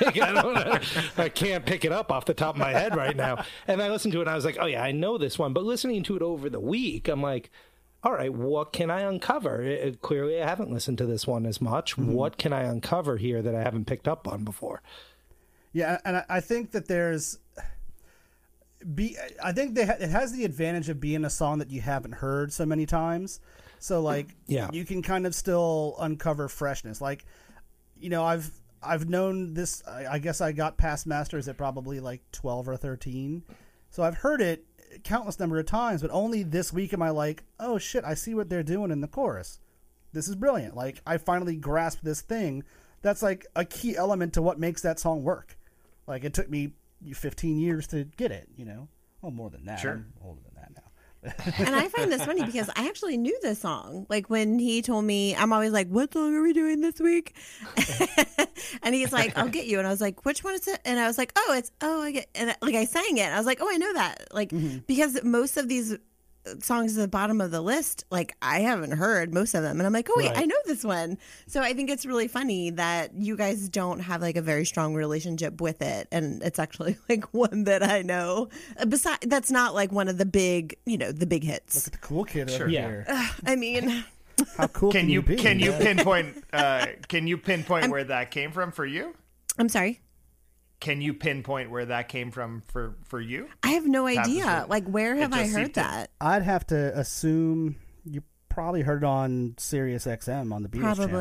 Like, 0.00 0.18
I, 0.18 0.80
I 1.24 1.28
can't 1.28 1.66
pick 1.66 1.84
it 1.84 1.92
up 1.92 2.10
off 2.10 2.24
the 2.24 2.34
top 2.34 2.54
of 2.54 2.60
my 2.60 2.70
head 2.70 2.96
right 2.96 3.16
now. 3.16 3.44
And 3.68 3.82
i 3.82 3.88
listened 3.88 4.12
to 4.12 4.18
it 4.18 4.22
and 4.22 4.30
i 4.30 4.34
was 4.34 4.44
like 4.44 4.56
oh 4.60 4.66
yeah 4.66 4.82
i 4.82 4.92
know 4.92 5.18
this 5.18 5.38
one. 5.38 5.52
But 5.52 5.64
listening 5.64 6.02
to 6.04 6.16
it 6.16 6.22
over 6.22 6.48
the 6.48 6.60
week 6.60 7.08
i'm 7.08 7.22
like 7.22 7.50
all 8.06 8.12
right 8.12 8.32
what 8.32 8.72
can 8.72 8.88
i 8.88 9.00
uncover 9.00 9.60
It- 9.62 10.00
clearly 10.00 10.40
i 10.40 10.48
haven't 10.48 10.70
listened 10.70 10.98
to 10.98 11.06
this 11.06 11.26
one 11.26 11.44
as 11.44 11.60
much 11.60 11.96
mm-hmm. 11.96 12.12
what 12.12 12.38
can 12.38 12.52
i 12.52 12.62
uncover 12.62 13.16
here 13.16 13.42
that 13.42 13.54
i 13.54 13.62
haven't 13.62 13.86
picked 13.86 14.06
up 14.06 14.28
on 14.28 14.44
before 14.44 14.80
Yeah, 15.72 15.98
and 16.04 16.18
I- 16.18 16.24
I 16.28 16.40
think 16.40 16.70
that 16.70 16.86
there's 16.86 17.38
be 18.94 19.16
I 19.42 19.52
think 19.52 19.74
they 19.74 19.86
ha- 19.86 19.96
it 19.98 20.10
has 20.10 20.32
the 20.32 20.44
advantage 20.44 20.88
of 20.88 21.00
being 21.00 21.24
a 21.24 21.30
song 21.30 21.58
that 21.58 21.70
you 21.70 21.80
haven't 21.80 22.12
heard 22.12 22.52
so 22.52 22.64
many 22.66 22.86
times. 22.86 23.40
So 23.78 24.00
like 24.00 24.28
Yeah. 24.46 24.68
you 24.72 24.84
can 24.84 25.02
kind 25.02 25.26
of 25.26 25.34
still 25.34 25.96
uncover 25.98 26.48
freshness. 26.48 27.00
Like 27.00 27.24
you 27.98 28.10
know, 28.10 28.22
I've 28.24 28.50
I've 28.82 29.08
known 29.08 29.54
this 29.54 29.82
I, 29.88 30.06
I 30.06 30.18
guess 30.18 30.40
I 30.40 30.52
got 30.52 30.76
past 30.76 31.06
masters 31.06 31.48
at 31.48 31.56
probably 31.56 31.98
like 32.00 32.20
12 32.32 32.68
or 32.68 32.76
13. 32.76 33.42
So 33.90 34.02
I've 34.02 34.18
heard 34.18 34.40
it 34.40 34.64
countless 35.04 35.38
number 35.38 35.58
of 35.58 35.66
times, 35.66 36.02
but 36.02 36.10
only 36.10 36.42
this 36.42 36.72
week 36.72 36.92
am 36.92 37.02
I 37.02 37.10
like, 37.10 37.44
"Oh 37.58 37.78
shit, 37.78 38.04
I 38.04 38.14
see 38.14 38.34
what 38.34 38.48
they're 38.48 38.62
doing 38.62 38.90
in 38.90 39.00
the 39.00 39.08
chorus." 39.08 39.60
This 40.12 40.28
is 40.28 40.34
brilliant. 40.34 40.76
Like 40.76 41.00
I 41.06 41.18
finally 41.18 41.56
grasped 41.56 42.04
this 42.04 42.20
thing. 42.20 42.64
That's 43.02 43.22
like 43.22 43.46
a 43.54 43.64
key 43.64 43.96
element 43.96 44.32
to 44.34 44.42
what 44.42 44.58
makes 44.58 44.82
that 44.82 44.98
song 44.98 45.22
work. 45.22 45.58
Like 46.06 46.24
it 46.24 46.34
took 46.34 46.48
me 46.48 46.72
15 47.12 47.58
years 47.58 47.86
to 47.88 48.04
get 48.04 48.30
it, 48.30 48.48
you 48.56 48.64
know. 48.64 48.88
Well, 49.20 49.32
more 49.32 49.50
than 49.50 49.64
that. 49.66 49.80
Sure. 49.80 49.92
I'm 49.92 50.12
older 50.24 50.40
than. 50.42 50.55
And 51.58 51.74
I 51.74 51.88
find 51.88 52.10
this 52.10 52.24
funny 52.24 52.44
because 52.44 52.70
I 52.76 52.88
actually 52.88 53.16
knew 53.16 53.36
this 53.42 53.60
song. 53.60 54.06
Like 54.08 54.30
when 54.30 54.58
he 54.58 54.82
told 54.82 55.04
me, 55.04 55.34
I'm 55.34 55.52
always 55.52 55.72
like, 55.72 55.88
"What 55.88 56.12
song 56.12 56.34
are 56.34 56.42
we 56.42 56.52
doing 56.52 56.80
this 56.80 57.00
week?" 57.00 57.36
and 58.82 58.94
he's 58.94 59.12
like, 59.12 59.36
"I'll 59.36 59.48
get 59.48 59.66
you." 59.66 59.78
And 59.78 59.86
I 59.86 59.90
was 59.90 60.00
like, 60.00 60.24
"Which 60.24 60.44
one 60.44 60.54
is 60.54 60.66
it?" 60.68 60.80
And 60.84 60.98
I 60.98 61.06
was 61.06 61.18
like, 61.18 61.32
"Oh, 61.36 61.54
it's 61.56 61.72
oh, 61.80 62.02
I 62.02 62.12
get." 62.12 62.28
And 62.34 62.54
like 62.62 62.74
I 62.74 62.84
sang 62.84 63.18
it. 63.18 63.30
I 63.30 63.36
was 63.36 63.46
like, 63.46 63.58
"Oh, 63.60 63.68
I 63.70 63.76
know 63.76 63.92
that." 63.94 64.28
Like 64.32 64.50
mm-hmm. 64.50 64.78
because 64.86 65.22
most 65.22 65.56
of 65.56 65.68
these 65.68 65.96
songs 66.60 66.96
at 66.96 67.00
the 67.02 67.08
bottom 67.08 67.40
of 67.40 67.50
the 67.50 67.60
list, 67.60 68.04
like 68.10 68.34
I 68.42 68.60
haven't 68.60 68.92
heard 68.92 69.32
most 69.34 69.54
of 69.54 69.62
them, 69.62 69.78
and 69.80 69.86
I'm 69.86 69.92
like, 69.92 70.08
"Oh 70.10 70.14
wait, 70.16 70.28
Right. 70.30 70.38
I 70.38 70.44
know 70.44 70.56
this 70.66 70.84
one." 70.84 71.18
So 71.46 71.60
I 71.60 71.72
think 71.74 71.90
it's 71.90 72.06
really 72.06 72.28
funny 72.28 72.70
that 72.70 73.14
you 73.14 73.36
guys 73.36 73.68
don't 73.68 74.00
have 74.00 74.20
like 74.22 74.36
a 74.36 74.42
very 74.42 74.64
strong 74.64 74.94
relationship 74.94 75.60
with 75.60 75.82
it, 75.82 76.08
and 76.12 76.42
it's 76.42 76.58
actually 76.58 76.96
like 77.08 77.24
one 77.34 77.64
that 77.64 77.82
I 77.82 78.02
know. 78.02 78.48
Besides, 78.88 79.26
that's 79.26 79.50
not 79.50 79.74
like 79.74 79.92
one 79.92 80.08
of 80.08 80.18
the 80.18 80.26
big, 80.26 80.76
you 80.86 80.98
know, 80.98 81.12
the 81.12 81.26
big 81.26 81.44
hits. 81.44 81.74
Look 81.76 81.86
at 81.86 81.92
the 82.00 82.06
cool 82.06 82.24
kid 82.24 82.50
over 82.50 82.68
Yeah. 82.68 82.86
here. 82.88 83.06
I 83.46 83.56
mean, 83.56 84.04
How 84.58 84.66
cool 84.66 84.92
Can 84.92 85.08
you 85.08 85.22
be? 85.22 85.36
can 85.36 85.58
you 85.58 85.72
pinpoint 85.72 86.44
uh, 86.52 86.86
can 87.08 87.26
you 87.26 87.38
pinpoint 87.38 87.90
where 87.90 88.04
that 88.04 88.30
came 88.30 88.52
from 88.52 88.70
for 88.70 88.84
you? 88.84 89.14
I'm 89.58 89.68
sorry. 89.70 90.00
Can 90.80 91.00
you 91.00 91.14
pinpoint 91.14 91.70
where 91.70 91.86
that 91.86 92.08
came 92.08 92.30
from 92.30 92.62
for 92.68 92.96
for 93.04 93.20
you? 93.20 93.48
I 93.62 93.68
have 93.70 93.86
no 93.86 94.06
idea. 94.06 94.60
with- 94.62 94.70
Like, 94.70 94.86
where 94.86 95.16
have 95.16 95.32
I 95.32 95.46
heard 95.46 95.66
seeped 95.66 95.76
in. 95.78 95.82
that? 95.82 96.10
I'd 96.20 96.42
have 96.42 96.66
to 96.68 96.96
assume 96.98 97.76
you 98.04 98.22
probably 98.48 98.82
heard 98.82 99.02
it 99.02 99.06
on 99.06 99.54
Sirius 99.58 100.06
XM 100.06 100.52
on 100.52 100.62
the 100.62 100.68
Beatles 100.68 100.80
channel. 100.96 101.16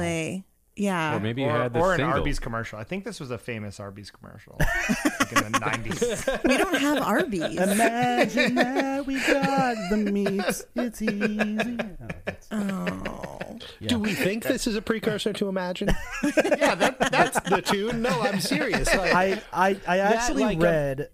Probably. 0.75 0.85
Yeah. 0.85 1.15
Or 1.15 1.19
maybe 1.21 1.41
you 1.43 1.47
or, 1.47 1.51
had 1.51 1.73
the 1.73 1.79
or 1.79 1.93
an 1.93 1.97
single. 1.99 2.17
Arby's 2.17 2.39
commercial. 2.39 2.77
I 2.79 2.83
think 2.83 3.05
this 3.05 3.19
was 3.19 3.31
a 3.31 3.37
famous 3.37 3.79
Arby's 3.79 4.11
commercial 4.11 4.57
like 4.59 5.31
in 5.31 5.51
the 5.53 5.59
90s. 5.59 6.43
we 6.47 6.57
don't 6.57 6.75
have 6.75 7.01
Arby's. 7.01 7.55
Imagine 7.57 8.55
that 8.55 9.05
we 9.05 9.15
got 9.19 9.75
the 9.89 9.97
meats. 9.97 10.65
It's 10.75 11.01
easy. 11.01 11.77
Oh, 11.79 12.15
that's- 12.25 12.47
oh. 12.51 13.57
Do 13.87 13.99
we 13.99 14.13
think 14.13 14.43
this 14.43 14.67
is 14.67 14.75
a 14.75 14.81
precursor 14.81 15.31
to 15.33 15.47
Imagine? 15.47 15.87
yeah, 16.23 16.75
that, 16.75 16.99
that's 17.11 17.39
the 17.49 17.61
tune? 17.61 18.01
No, 18.01 18.09
I'm 18.21 18.41
serious. 18.41 18.93
Like, 18.93 19.13
I, 19.13 19.41
I, 19.53 19.79
I 19.87 19.97
actually 19.99 20.43
like 20.43 20.61
read. 20.61 21.09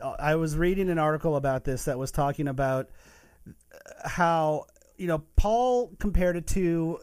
uh, 0.00 0.14
I 0.18 0.36
was 0.36 0.56
reading 0.56 0.88
an 0.90 0.98
article 0.98 1.34
about 1.36 1.64
this 1.64 1.86
that 1.86 1.98
was 1.98 2.12
talking 2.12 2.46
about 2.46 2.88
how 4.04 4.66
you 4.96 5.06
know 5.08 5.22
Paul 5.36 5.92
compared 5.98 6.36
it 6.36 6.46
to 6.48 7.00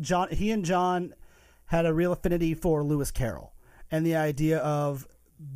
John. 0.00 0.28
He 0.30 0.50
and 0.50 0.64
John 0.64 1.14
had 1.68 1.86
a 1.86 1.94
real 1.94 2.12
affinity 2.12 2.54
for 2.54 2.82
Lewis 2.82 3.10
Carroll 3.10 3.52
and 3.90 4.04
the 4.04 4.16
idea 4.16 4.58
of 4.58 5.06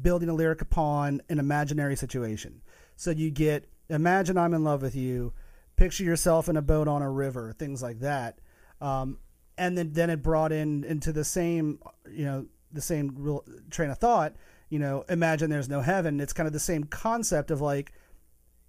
building 0.01 0.29
a 0.29 0.35
lyric 0.35 0.61
upon 0.61 1.21
an 1.29 1.39
imaginary 1.39 1.97
situation. 1.97 2.63
So 2.97 3.11
you 3.11 3.31
get 3.31 3.69
imagine 3.89 4.39
I'm 4.39 4.55
in 4.55 4.65
love 4.65 4.83
with 4.83 4.95
you, 4.95 5.33
picture 5.77 6.05
yourself 6.05 6.49
in 6.49 6.57
a 6.57 6.63
boat 6.63 6.87
on 6.87 7.03
a 7.03 7.11
river, 7.11 7.55
things 7.59 7.83
like 7.83 8.01
that. 8.01 8.39
Um, 8.81 9.19
and 9.59 9.77
then 9.77 9.93
then 9.93 10.11
it 10.11 10.23
brought 10.23 10.53
in 10.53 10.85
into 10.85 11.13
the 11.13 11.25
same 11.25 11.79
you 12.11 12.25
know 12.25 12.47
the 12.73 12.81
same 12.81 13.13
real 13.17 13.45
train 13.71 13.91
of 13.91 13.99
thought. 13.99 14.35
You 14.69 14.79
know, 14.79 15.05
imagine 15.09 15.51
there's 15.51 15.69
no 15.69 15.81
heaven. 15.81 16.21
It's 16.21 16.33
kind 16.33 16.47
of 16.47 16.53
the 16.53 16.61
same 16.61 16.85
concept 16.85 17.51
of 17.51 17.61
like 17.61 17.93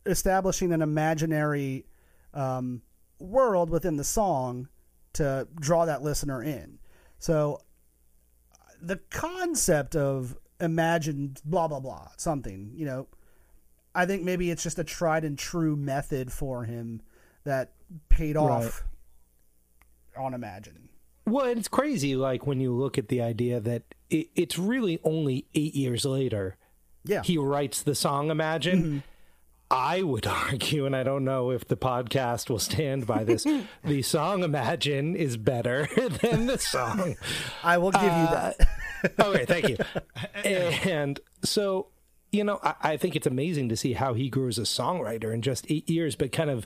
establishing 0.06 0.74
an 0.74 0.82
imaginary 0.82 1.86
um, 2.34 2.82
world 3.20 3.70
within 3.70 3.98
the 3.98 4.04
song 4.04 4.68
to 5.14 5.48
draw 5.60 5.86
that 5.86 6.02
listener 6.02 6.42
in. 6.44 6.80
So 7.24 7.62
the 8.82 8.98
concept 9.10 9.96
of 9.96 10.38
imagine 10.60 11.38
blah 11.46 11.70
blah 11.70 11.80
blah 11.80 12.10
something, 12.18 12.72
you 12.76 12.86
know, 12.86 13.08
I 13.96 14.06
think 14.06 14.24
maybe 14.24 14.52
it's 14.52 14.62
just 14.62 14.78
a 14.78 14.84
tried 14.84 15.24
and 15.24 15.40
true 15.40 15.78
method 15.78 16.34
for 16.34 16.66
him 16.66 17.02
that 17.46 17.72
paid 18.10 18.36
off 18.36 18.84
on 20.18 20.34
Imagine. 20.34 20.90
Well, 21.26 21.46
it's 21.46 21.70
crazy, 21.70 22.18
like 22.18 22.46
when 22.46 22.60
you 22.60 22.74
look 22.76 22.98
at 22.98 23.08
the 23.08 23.22
idea 23.22 23.62
that 23.62 23.84
it, 24.10 24.28
it's 24.36 24.60
really 24.60 25.00
only 25.06 25.46
eight 25.56 25.76
years 25.76 26.04
later 26.04 26.58
Yeah. 27.06 27.24
he 27.24 27.38
writes 27.38 27.82
the 27.84 27.96
song 27.96 28.32
Imagine. 28.32 28.80
Mm-hmm. 28.84 28.98
I 29.72 30.02
would 30.04 30.28
argue, 30.50 30.86
and 30.86 30.96
I 30.96 31.04
don't 31.04 31.24
know 31.26 31.52
if 31.52 31.68
the 31.68 31.78
podcast 31.78 32.50
will 32.50 32.60
stand 32.60 33.08
by 33.08 33.24
this, 33.24 33.46
the 33.84 34.02
song 34.02 34.44
Imagine 34.44 35.16
is 35.16 35.38
better 35.38 35.88
than 36.22 36.46
the 36.46 36.58
song. 36.58 37.16
I 37.64 37.78
will 37.78 37.92
give 37.92 38.04
you 38.04 38.10
Uh, 38.10 38.54
that. 38.58 39.20
okay, 39.20 39.46
thank 39.46 39.70
you. 39.70 39.78
And 40.44 41.20
so, 41.44 41.88
you 42.32 42.44
know, 42.44 42.60
I, 42.64 42.76
I 42.82 42.98
think 42.98 43.16
it's 43.16 43.28
amazing 43.28 43.70
to 43.70 43.76
see 43.78 43.94
how 43.94 44.14
he 44.14 44.30
grew 44.30 44.48
as 44.48 44.58
a 44.58 44.62
songwriter 44.64 45.34
in 45.34 45.42
just 45.42 45.66
eight 45.70 45.90
years, 45.90 46.16
but 46.16 46.32
kind 46.32 46.50
of 46.50 46.66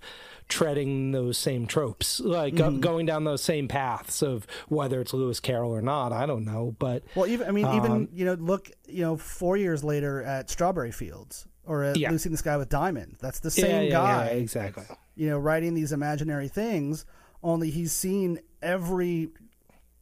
treading 0.49 1.11
those 1.11 1.37
same 1.37 1.65
tropes, 1.67 2.19
like 2.21 2.55
go- 2.55 2.71
going 2.77 3.05
down 3.05 3.23
those 3.25 3.41
same 3.41 3.67
paths 3.67 4.21
of 4.21 4.47
whether 4.69 5.01
it's 5.01 5.13
Lewis 5.13 5.39
Carroll 5.39 5.73
or 5.73 5.81
not. 5.81 6.11
I 6.13 6.25
don't 6.25 6.45
know, 6.45 6.75
but 6.79 7.03
Well, 7.15 7.27
even 7.27 7.47
I 7.47 7.51
mean, 7.51 7.67
even 7.67 7.91
Um, 7.91 8.09
you 8.13 8.23
know, 8.25 8.33
look, 8.35 8.69
you 8.87 9.01
know, 9.01 9.17
four 9.17 9.57
years 9.57 9.83
later 9.83 10.21
at 10.23 10.49
Strawberry 10.49 10.91
Fields 10.91 11.45
or 11.67 11.83
at 11.83 11.97
Yeah. 11.97 12.11
Lucy 12.11 12.27
in 12.29 12.31
the 12.31 12.37
Sky 12.37 12.57
with 12.57 12.69
Diamonds. 12.69 13.17
That's 13.21 13.39
the 13.39 13.51
same 13.51 13.85
yeah, 13.85 13.89
guy, 13.91 14.25
yeah, 14.27 14.31
exactly. 14.37 14.85
you 15.15 15.29
know, 15.29 15.37
writing 15.37 15.73
these 15.73 15.91
imaginary 15.91 16.47
things. 16.47 17.05
Only 17.43 17.69
he's 17.69 17.91
seen 17.91 18.39
every 18.61 19.29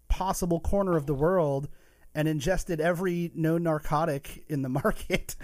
possible 0.08 0.60
corner 0.60 0.96
of 0.96 1.06
the 1.06 1.14
world 1.14 1.68
and 2.14 2.28
ingested 2.28 2.80
every 2.80 3.32
known 3.36 3.64
narcotic 3.64 4.46
in 4.48 4.62
the 4.62 4.70
market. 4.84 5.36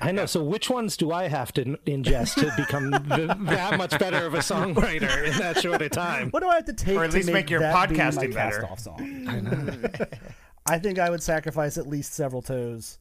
I 0.00 0.10
know. 0.12 0.26
So, 0.26 0.42
which 0.42 0.68
ones 0.68 0.96
do 0.96 1.12
I 1.12 1.28
have 1.28 1.52
to 1.52 1.64
ingest 1.86 2.34
to 2.34 2.52
become 2.60 2.90
the, 2.90 3.36
that 3.46 3.78
much 3.78 3.96
better 3.98 4.26
of 4.26 4.34
a 4.34 4.38
songwriter 4.38 5.24
in 5.30 5.38
that 5.38 5.60
short 5.62 5.80
a 5.80 5.88
time? 5.88 6.30
what 6.30 6.40
do 6.42 6.48
I 6.48 6.56
have 6.56 6.64
to 6.66 6.72
take 6.72 6.96
Or 6.96 7.04
at 7.04 7.10
to 7.12 7.16
least 7.16 7.28
make, 7.28 7.34
make 7.34 7.50
your 7.50 7.60
that 7.60 7.88
be 7.88 7.96
my 7.96 8.02
podcasting 8.04 8.34
better? 8.34 8.60
cast-off 8.62 8.80
song? 8.80 9.26
I 9.28 9.40
know. 9.40 9.88
I 10.66 10.78
think 10.78 10.98
I 10.98 11.08
would 11.08 11.22
sacrifice 11.22 11.78
at 11.78 11.86
least 11.86 12.12
several 12.14 12.42
toes 12.42 12.98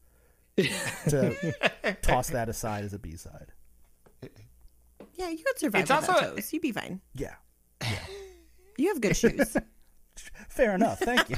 to 1.10 1.96
toss 2.02 2.30
that 2.30 2.50
aside 2.50 2.84
as 2.84 2.94
a 2.94 3.00
B 3.00 3.16
side. 3.16 3.52
Yeah, 5.16 5.30
you 5.30 5.38
could 5.44 5.60
survive 5.60 5.82
It's 5.82 5.92
without 5.92 6.10
also- 6.10 6.36
toes. 6.36 6.52
You'd 6.54 6.62
be 6.62 6.72
fine. 6.72 7.02
Yeah. 7.14 7.36
You 8.78 8.88
have 8.90 9.02
good 9.02 9.16
shoes. 9.16 9.58
Fair 10.50 10.76
enough. 10.76 11.00
Thank 11.00 11.30
you. 11.30 11.36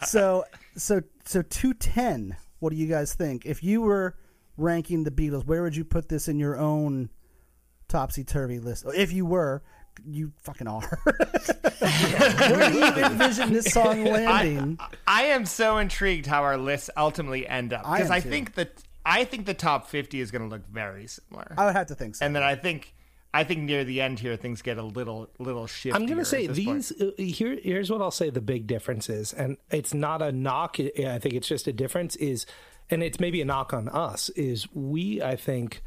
so 0.06 0.44
so 0.76 1.02
so 1.24 1.42
two 1.42 1.74
ten. 1.74 2.36
What 2.60 2.70
do 2.70 2.76
you 2.76 2.86
guys 2.86 3.14
think? 3.14 3.44
If 3.46 3.62
you 3.62 3.82
were 3.82 4.16
ranking 4.56 5.04
the 5.04 5.10
Beatles, 5.10 5.44
where 5.46 5.62
would 5.62 5.76
you 5.76 5.84
put 5.84 6.08
this 6.08 6.28
in 6.28 6.38
your 6.38 6.56
own 6.56 7.10
topsy 7.88 8.24
turvy 8.24 8.58
list? 8.58 8.84
If 8.94 9.12
you 9.12 9.26
were, 9.26 9.62
you 10.06 10.32
fucking 10.42 10.66
are. 10.66 10.80
where 11.78 12.70
do 12.70 12.78
you 12.78 12.84
envision 12.84 13.52
this 13.52 13.72
song 13.72 14.04
landing? 14.04 14.78
I 15.06 15.24
am 15.24 15.46
so 15.46 15.78
intrigued 15.78 16.26
how 16.26 16.42
our 16.42 16.56
lists 16.56 16.90
ultimately 16.96 17.46
end 17.46 17.72
up 17.72 17.82
because 17.82 18.06
am 18.06 18.12
I, 18.12 18.20
think 18.20 18.54
that 18.54 18.82
I 19.04 19.24
think 19.24 19.46
the 19.46 19.54
top 19.54 19.88
50 19.88 20.20
is 20.20 20.30
going 20.30 20.42
to 20.42 20.48
look 20.48 20.66
very 20.66 21.06
similar. 21.06 21.54
I 21.56 21.66
would 21.66 21.76
have 21.76 21.86
to 21.88 21.94
think 21.94 22.16
so. 22.16 22.24
and 22.26 22.34
then 22.34 22.42
I 22.42 22.54
think 22.54 22.94
I 23.34 23.42
think 23.42 23.62
near 23.62 23.82
the 23.82 24.00
end 24.00 24.20
here 24.20 24.36
things 24.36 24.62
get 24.62 24.78
a 24.78 24.82
little 24.82 25.28
little 25.40 25.66
shifty. 25.66 25.92
I'm 25.92 26.06
going 26.06 26.18
to 26.18 26.24
say 26.24 26.46
these. 26.46 26.92
Uh, 26.92 27.10
here, 27.18 27.58
here's 27.60 27.90
what 27.90 28.00
I'll 28.00 28.12
say: 28.12 28.30
the 28.30 28.40
big 28.40 28.68
difference 28.68 29.10
is, 29.10 29.32
and 29.32 29.56
it's 29.70 29.92
not 29.92 30.22
a 30.22 30.30
knock. 30.30 30.76
I 30.78 30.90
I 31.06 31.18
think 31.18 31.34
it's 31.34 31.48
just 31.48 31.66
a 31.66 31.72
difference. 31.72 32.14
Is, 32.16 32.46
and 32.90 33.02
it's 33.02 33.18
maybe 33.18 33.40
a 33.40 33.44
knock 33.44 33.74
on 33.74 33.88
us. 33.88 34.28
Is 34.30 34.72
we? 34.72 35.20
I 35.20 35.34
think 35.34 35.82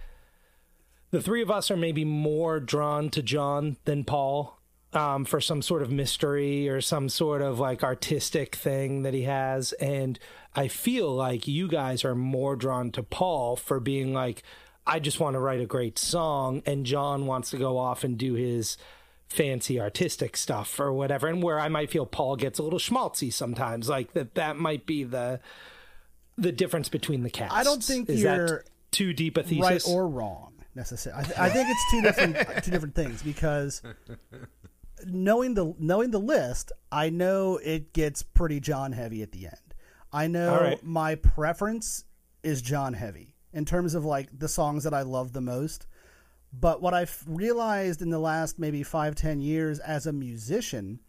the 1.11 1.21
three 1.21 1.41
of 1.41 1.49
us 1.49 1.71
are 1.71 1.77
maybe 1.77 2.05
more 2.05 2.59
drawn 2.59 3.09
to 3.11 3.21
John 3.21 3.77
than 3.85 4.03
Paul 4.03 4.59
um, 4.93 5.25
for 5.25 5.39
some 5.39 5.61
sort 5.61 5.81
of 5.81 5.91
mystery 5.91 6.67
or 6.67 6.81
some 6.81 7.09
sort 7.09 7.41
of 7.41 7.59
like 7.59 7.83
artistic 7.83 8.55
thing 8.55 9.03
that 9.03 9.13
he 9.13 9.23
has, 9.23 9.73
and 9.73 10.17
I 10.55 10.67
feel 10.67 11.13
like 11.13 11.47
you 11.47 11.67
guys 11.67 12.03
are 12.03 12.15
more 12.15 12.55
drawn 12.55 12.91
to 12.91 13.03
Paul 13.03 13.55
for 13.55 13.79
being 13.79 14.13
like. 14.13 14.43
I 14.89 14.99
just 14.99 15.19
want 15.19 15.33
to 15.33 15.39
write 15.41 15.59
a 15.59 15.65
great 15.65 15.99
song, 15.99 16.63
and 16.65 16.85
John 16.85 17.25
wants 17.25 17.49
to 17.49 17.57
go 17.57 17.77
off 17.77 18.05
and 18.05 18.17
do 18.17 18.35
his 18.35 18.77
fancy 19.27 19.81
artistic 19.81 20.37
stuff 20.37 20.79
or 20.79 20.93
whatever. 20.93 21.27
And 21.27 21.43
where 21.43 21.59
I 21.59 21.67
might 21.67 21.91
feel 21.91 22.05
Paul 22.05 22.37
gets 22.37 22.57
a 22.57 22.63
little 22.63 22.79
schmaltzy 22.79 23.33
sometimes, 23.33 23.89
like 23.89 24.13
that. 24.13 24.35
That 24.35 24.55
might 24.55 24.85
be 24.85 25.03
the 25.03 25.41
the 26.37 26.53
difference 26.53 26.87
between 26.87 27.23
the 27.23 27.29
cats. 27.29 27.53
I 27.53 27.65
don't 27.65 27.83
think 27.83 28.09
is 28.09 28.21
you're 28.21 28.63
too 28.91 29.11
deep 29.11 29.35
a 29.35 29.43
thesis. 29.43 29.61
right 29.61 29.83
or 29.85 30.07
wrong 30.07 30.53
necessarily. 30.77 31.21
I, 31.21 31.25
th- 31.25 31.39
I 31.39 31.49
think 31.49 31.67
it's 31.69 31.91
two 31.91 32.01
different 32.01 32.63
two 32.63 32.71
different 32.71 32.95
things 32.95 33.21
because 33.21 33.81
knowing 35.05 35.53
the 35.53 35.73
knowing 35.77 36.11
the 36.11 36.19
list, 36.19 36.71
I 36.89 37.09
know 37.09 37.57
it 37.57 37.91
gets 37.91 38.23
pretty 38.23 38.61
John 38.61 38.93
heavy 38.93 39.21
at 39.21 39.33
the 39.33 39.47
end. 39.47 39.75
I 40.13 40.27
know 40.27 40.61
right. 40.61 40.83
my 40.83 41.15
preference 41.15 42.05
is 42.43 42.61
John 42.61 42.93
heavy 42.93 43.35
in 43.51 43.65
terms 43.65 43.93
of 43.93 44.05
like 44.05 44.29
the 44.37 44.47
songs 44.47 44.85
that 44.85 44.93
I 44.93 45.01
love 45.01 45.33
the 45.33 45.41
most. 45.41 45.87
But 46.53 46.81
what 46.81 46.93
I've 46.93 47.23
realized 47.27 48.01
in 48.01 48.09
the 48.09 48.19
last 48.19 48.57
maybe 48.57 48.83
five 48.83 49.15
ten 49.15 49.41
years 49.41 49.79
as 49.79 50.07
a 50.07 50.13
musician, 50.13 50.99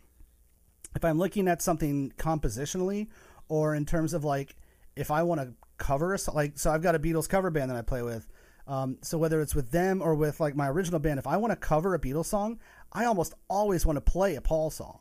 if 0.97 1.05
I'm 1.05 1.19
looking 1.19 1.47
at 1.47 1.63
something 1.63 2.13
compositionally 2.19 3.07
or 3.49 3.75
in 3.75 3.87
terms 3.87 4.15
of 4.15 4.25
like 4.25 4.57
if 4.97 5.13
I 5.13 5.23
want 5.23 5.41
to 5.41 5.55
cover 5.77 6.13
a 6.13 6.19
like 6.35 6.59
so 6.59 6.73
I've 6.73 6.83
got 6.83 6.97
a 6.97 6.99
Beatles 6.99 7.29
cover 7.29 7.51
band 7.51 7.71
that 7.71 7.77
I 7.77 7.83
play 7.83 8.03
with. 8.03 8.27
Um, 8.69 8.99
so 9.01 9.17
whether 9.19 9.41
it's 9.41 9.55
with 9.55 9.71
them 9.71 10.03
or 10.03 10.15
with 10.15 10.41
like 10.41 10.55
my 10.55 10.69
original 10.69 11.01
band, 11.01 11.19
if 11.19 11.27
I 11.27 11.39
want 11.39 11.53
to 11.53 11.57
cover 11.57 11.95
a 11.95 11.99
Beatles 11.99 12.27
song, 12.27 12.61
I 12.93 13.07
almost 13.07 13.35
always 13.49 13.85
want 13.87 13.97
to 13.97 14.01
play 14.03 14.37
a 14.37 14.41
Paul 14.43 14.71
song. 14.71 15.01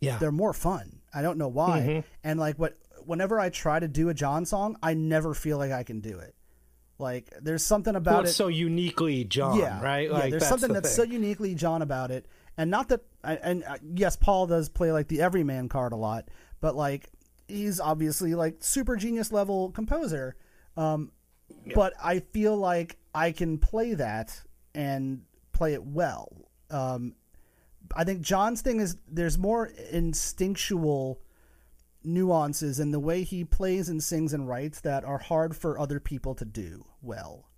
Yeah. 0.00 0.18
They're 0.18 0.30
more 0.30 0.52
fun. 0.52 1.00
I 1.14 1.22
don't 1.22 1.38
know 1.38 1.48
why. 1.48 2.04
And 2.22 2.38
like 2.38 2.58
what 2.58 2.76
whenever 3.04 3.40
I 3.40 3.48
try 3.48 3.80
to 3.80 3.88
do 3.88 4.10
a 4.10 4.14
John 4.14 4.44
song, 4.44 4.76
I 4.82 4.94
never 4.94 5.32
feel 5.34 5.58
like 5.58 5.72
I 5.72 5.82
can 5.84 6.00
do 6.00 6.18
it. 6.18 6.34
Like 6.98 7.32
there's 7.40 7.64
something 7.64 7.96
about 7.96 8.14
well, 8.14 8.24
it 8.24 8.28
so 8.28 8.48
uniquely 8.48 9.24
John, 9.24 9.58
yeah, 9.58 9.82
right? 9.82 10.10
Yeah, 10.10 10.20
there's 10.28 10.32
that's 10.32 10.48
something 10.48 10.68
the 10.68 10.80
that's 10.80 10.94
thing. 10.94 11.06
so 11.06 11.12
uniquely 11.12 11.54
John 11.54 11.82
about 11.82 12.10
it, 12.10 12.26
and 12.56 12.70
not 12.70 12.88
that. 12.90 13.00
I- 13.24 13.36
And 13.36 13.64
uh, 13.64 13.78
yes, 13.94 14.16
Paul 14.16 14.46
does 14.46 14.68
play 14.68 14.92
like 14.92 15.08
the 15.08 15.20
everyman 15.20 15.68
card 15.68 15.92
a 15.92 15.96
lot, 15.96 16.28
but 16.60 16.76
like 16.76 17.08
he's 17.48 17.80
obviously 17.80 18.34
like 18.34 18.56
super 18.60 18.96
genius 18.96 19.32
level 19.32 19.70
composer. 19.70 20.36
Um, 20.76 21.10
But 21.74 21.94
I 22.02 22.20
feel 22.20 22.56
like 22.56 22.96
I 23.14 23.32
can 23.32 23.58
play 23.58 23.94
that 23.94 24.40
and 24.74 25.22
play 25.52 25.74
it 25.74 25.84
well. 25.84 26.48
Um, 26.70 27.14
I 27.94 28.04
think 28.04 28.22
John's 28.22 28.62
thing 28.62 28.80
is 28.80 28.96
there's 29.06 29.38
more 29.38 29.66
instinctual 29.90 31.20
nuances 32.04 32.80
in 32.80 32.90
the 32.90 32.98
way 32.98 33.22
he 33.22 33.44
plays 33.44 33.88
and 33.88 34.02
sings 34.02 34.32
and 34.32 34.48
writes 34.48 34.80
that 34.80 35.04
are 35.04 35.18
hard 35.18 35.54
for 35.54 35.78
other 35.78 36.00
people 36.00 36.34
to 36.36 36.44
do 36.44 36.84
well. 37.00 37.48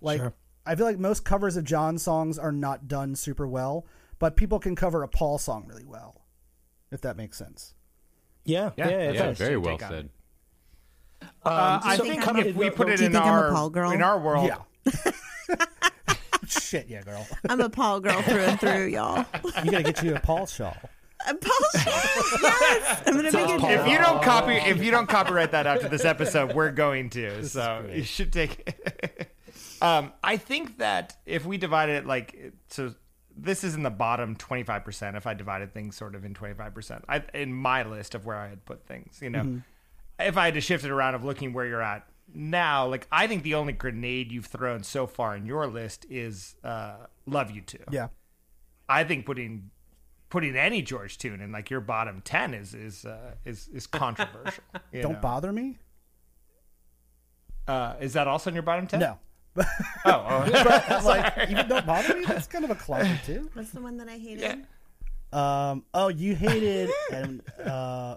Like 0.00 0.20
Sure. 0.20 0.34
I 0.66 0.74
feel 0.74 0.86
like 0.86 0.98
most 0.98 1.24
covers 1.24 1.56
of 1.56 1.64
John 1.64 1.98
songs 1.98 2.38
are 2.38 2.52
not 2.52 2.86
done 2.86 3.16
super 3.16 3.48
well, 3.48 3.86
but 4.18 4.36
people 4.36 4.58
can 4.58 4.76
cover 4.76 5.02
a 5.02 5.08
Paul 5.08 5.38
song 5.38 5.64
really 5.66 5.84
well. 5.84 6.18
if 6.90 7.00
that 7.00 7.16
makes 7.16 7.38
sense. 7.38 7.72
Yeah, 8.44 8.72
yeah, 8.76 8.88
Yeah, 8.90 8.98
it 8.98 9.14
Yeah, 9.14 9.32
very 9.32 9.56
well 9.56 9.78
take 9.78 10.10
on 11.22 11.28
said. 11.44 11.52
Uh, 11.52 11.80
I 11.84 11.96
so 11.96 12.04
think 12.04 12.22
come- 12.22 12.36
if 12.38 12.54
we 12.56 12.70
put 12.70 12.88
it 12.88 13.00
in 13.00 13.12
think 13.12 13.24
I'm 13.24 13.28
a 13.28 13.32
our 13.32 13.50
Paul 13.50 13.70
girl? 13.70 13.90
in 13.90 14.02
our 14.02 14.18
world, 14.18 14.48
Yeah. 14.48 15.12
Shit, 16.46 16.88
yeah, 16.88 17.02
girl. 17.02 17.26
I'm 17.48 17.60
a 17.60 17.70
Paul 17.70 18.00
girl 18.00 18.20
through 18.22 18.40
and 18.40 18.58
through, 18.60 18.86
y'all. 18.88 19.24
You 19.64 19.70
gotta 19.70 19.84
get 19.84 20.02
you 20.02 20.14
a 20.16 20.20
Paul 20.20 20.46
shawl. 20.46 20.76
A 21.28 21.34
Paul 21.34 21.52
shawl? 21.80 22.02
Yes. 22.42 23.02
I'm 23.06 23.14
gonna 23.14 23.30
make 23.30 23.48
it. 23.48 23.62
if 23.62 23.86
you 23.86 23.96
don't 23.96 24.20
copy 24.24 24.54
if 24.54 24.82
you 24.82 24.90
don't 24.90 25.08
copyright 25.08 25.52
that 25.52 25.68
after 25.68 25.88
this 25.88 26.04
episode, 26.04 26.52
we're 26.52 26.72
going 26.72 27.10
to. 27.10 27.46
so 27.46 27.88
you 27.94 28.02
should 28.02 28.32
take 28.32 28.60
it. 28.66 29.32
um, 29.82 30.12
I 30.24 30.36
think 30.36 30.78
that 30.78 31.16
if 31.24 31.46
we 31.46 31.58
divided 31.58 31.98
it 31.98 32.06
like 32.06 32.52
so, 32.70 32.92
this 33.36 33.62
is 33.62 33.76
in 33.76 33.84
the 33.84 33.90
bottom 33.90 34.34
twenty 34.34 34.64
five 34.64 34.84
percent. 34.84 35.16
If 35.16 35.28
I 35.28 35.34
divided 35.34 35.72
things 35.72 35.96
sort 35.96 36.16
of 36.16 36.24
in 36.24 36.34
twenty 36.34 36.54
five 36.54 36.74
percent, 36.74 37.04
I 37.08 37.22
in 37.34 37.52
my 37.54 37.84
list 37.84 38.16
of 38.16 38.26
where 38.26 38.36
I 38.36 38.48
had 38.48 38.64
put 38.64 38.84
things, 38.88 39.20
you 39.22 39.30
know, 39.30 39.62
if 40.22 40.36
I 40.36 40.46
had 40.46 40.54
to 40.54 40.60
shift 40.60 40.84
it 40.84 40.90
around 40.90 41.14
of 41.14 41.24
looking 41.24 41.52
where 41.52 41.66
you're 41.66 41.82
at 41.82 42.06
now, 42.34 42.86
like 42.86 43.06
I 43.12 43.26
think 43.26 43.42
the 43.42 43.54
only 43.54 43.72
grenade 43.72 44.32
you've 44.32 44.46
thrown 44.46 44.82
so 44.82 45.06
far 45.06 45.36
in 45.36 45.46
your 45.46 45.66
list 45.66 46.06
is 46.08 46.56
uh, 46.64 46.96
"Love 47.26 47.50
You 47.50 47.60
Too." 47.60 47.84
Yeah. 47.90 48.08
I 48.88 49.04
think 49.04 49.26
putting 49.26 49.70
putting 50.28 50.56
any 50.56 50.82
George 50.82 51.18
tune 51.18 51.40
in 51.40 51.52
like 51.52 51.70
your 51.70 51.80
bottom 51.80 52.22
ten 52.24 52.54
is 52.54 52.74
is 52.74 53.04
uh, 53.04 53.34
is 53.44 53.68
is 53.72 53.86
controversial. 53.86 54.64
Don't 54.92 55.12
know? 55.12 55.18
bother 55.20 55.52
me. 55.52 55.78
Uh, 57.68 57.94
is 58.00 58.14
that 58.14 58.26
also 58.26 58.50
in 58.50 58.54
your 58.54 58.62
bottom 58.62 58.86
ten? 58.86 59.00
No. 59.00 59.18
Oh, 60.04 60.26
oh. 60.28 60.50
But 60.64 61.04
like, 61.04 61.50
even 61.50 61.68
don't 61.68 61.86
bother 61.86 62.16
me. 62.16 62.24
That's 62.24 62.46
kind 62.46 62.64
of 62.64 62.70
a 62.70 62.74
classic 62.74 63.22
too. 63.24 63.50
What's 63.52 63.70
the 63.70 63.80
one 63.82 63.98
that 63.98 64.08
I 64.08 64.16
hated? 64.16 64.66
Um. 65.32 65.84
Oh, 65.94 66.08
you 66.08 66.34
hated 66.34 66.90
and 67.12 67.42
uh, 67.64 68.16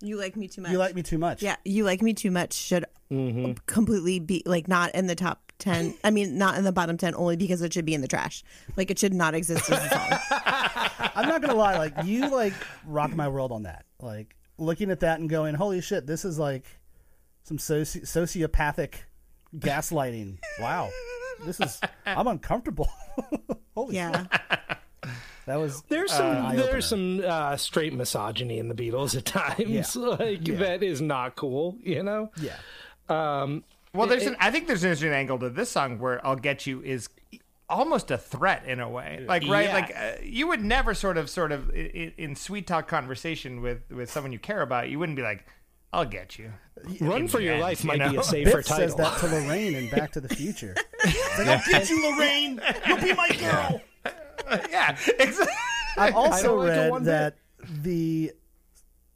You 0.00 0.16
like 0.16 0.36
me 0.36 0.48
too 0.48 0.62
much. 0.62 0.70
you 0.70 0.78
like 0.78 0.94
me 0.94 1.02
too 1.02 1.18
much. 1.18 1.42
Yeah, 1.42 1.56
you 1.64 1.84
like 1.84 2.02
me 2.02 2.14
too 2.14 2.30
much 2.30 2.52
should 2.52 2.84
mm-hmm. 3.10 3.52
completely 3.66 4.20
be 4.20 4.42
like 4.46 4.68
not 4.68 4.94
in 4.94 5.06
the 5.06 5.16
top 5.16 5.52
ten. 5.58 5.94
I 6.04 6.10
mean, 6.10 6.38
not 6.38 6.56
in 6.56 6.64
the 6.64 6.72
bottom 6.72 6.96
ten 6.96 7.14
only 7.14 7.36
because 7.36 7.62
it 7.62 7.72
should 7.72 7.84
be 7.84 7.94
in 7.94 8.00
the 8.00 8.08
trash. 8.08 8.44
Like 8.76 8.90
it 8.90 8.98
should 8.98 9.14
not 9.14 9.34
exist 9.34 9.70
as 9.70 9.84
a 9.84 9.88
song. 9.88 11.10
I'm 11.14 11.28
not 11.28 11.40
gonna 11.40 11.54
lie. 11.54 11.78
Like 11.78 12.04
you, 12.04 12.28
like 12.30 12.52
rock 12.86 13.14
my 13.14 13.28
world 13.28 13.50
on 13.50 13.64
that. 13.64 13.84
Like 14.00 14.36
looking 14.56 14.90
at 14.90 15.00
that 15.00 15.18
and 15.18 15.28
going, 15.28 15.54
"Holy 15.54 15.80
shit, 15.80 16.06
this 16.06 16.24
is 16.24 16.38
like 16.38 16.64
some 17.42 17.58
soci- 17.58 18.02
sociopathic 18.02 18.94
gaslighting." 19.56 20.38
Wow, 20.60 20.90
this 21.44 21.60
is. 21.60 21.80
I'm 22.06 22.28
uncomfortable. 22.28 22.88
Holy 23.74 23.96
Yeah, 23.96 24.26
shit, 24.30 25.10
that 25.48 25.58
was. 25.58 25.82
There's 25.88 26.12
some 26.12 26.26
eye-opener. 26.46 26.62
there's 26.64 26.86
some 26.86 27.22
uh, 27.24 27.56
straight 27.56 27.92
misogyny 27.92 28.58
in 28.58 28.68
the 28.68 28.74
Beatles 28.74 29.16
at 29.16 29.24
times. 29.26 29.96
Yeah. 29.96 30.02
Like 30.02 30.44
that 30.44 30.82
is 30.82 31.00
not 31.00 31.36
cool, 31.36 31.76
you 31.82 32.02
know. 32.02 32.30
Yeah. 32.40 32.56
Um, 33.08 33.64
well, 33.94 34.06
there's 34.06 34.26
an. 34.26 34.36
I 34.38 34.50
think 34.50 34.66
there's 34.66 34.84
an 34.84 34.90
interesting 34.90 35.12
angle 35.12 35.38
to 35.40 35.50
this 35.50 35.70
song 35.70 35.98
where 35.98 36.24
"I'll 36.26 36.36
Get 36.36 36.66
You" 36.66 36.82
is 36.82 37.08
almost 37.70 38.10
a 38.10 38.16
threat 38.18 38.64
in 38.66 38.80
a 38.80 38.88
way. 38.88 39.24
Like 39.26 39.46
right, 39.48 39.66
Yeah. 39.66 39.74
like 39.74 39.96
uh, 39.96 40.12
you 40.22 40.46
would 40.48 40.62
never 40.64 40.94
sort 40.94 41.18
of 41.18 41.28
sort 41.28 41.52
of 41.52 41.70
in, 41.70 42.12
in 42.16 42.36
sweet 42.36 42.66
talk 42.66 42.88
conversation 42.88 43.60
with 43.60 43.82
with 43.90 44.10
someone 44.10 44.32
you 44.32 44.38
care 44.38 44.62
about, 44.62 44.88
you 44.90 44.98
wouldn't 44.98 45.16
be 45.16 45.22
like, 45.22 45.46
"I'll 45.92 46.04
get 46.04 46.38
you." 46.38 46.52
Run 47.00 47.22
In 47.22 47.28
for 47.28 47.40
your 47.40 47.54
end, 47.54 47.62
life 47.62 47.82
you 47.82 47.88
might 47.88 48.10
be 48.10 48.16
a 48.16 48.22
safer 48.22 48.58
Biff 48.58 48.66
title. 48.66 48.86
says 48.88 48.94
that 48.94 49.18
to 49.18 49.26
Lorraine 49.26 49.74
in 49.74 49.90
Back 49.90 50.12
to 50.12 50.20
the 50.20 50.28
Future. 50.28 50.76
It's 51.04 51.38
like, 51.38 51.48
I'll 51.48 51.62
get 51.72 51.88
you, 51.90 52.10
Lorraine. 52.16 52.60
You'll 52.86 52.98
be 53.00 53.14
my 53.14 53.28
girl. 53.40 53.80
yeah, 54.70 54.96
exactly. 55.18 55.46
I've 55.96 56.14
also 56.14 56.56
like 56.60 56.68
it 56.68 56.70
read 56.78 56.90
one 56.90 57.02
bit. 57.04 57.06
that 57.10 57.36
the 57.82 58.32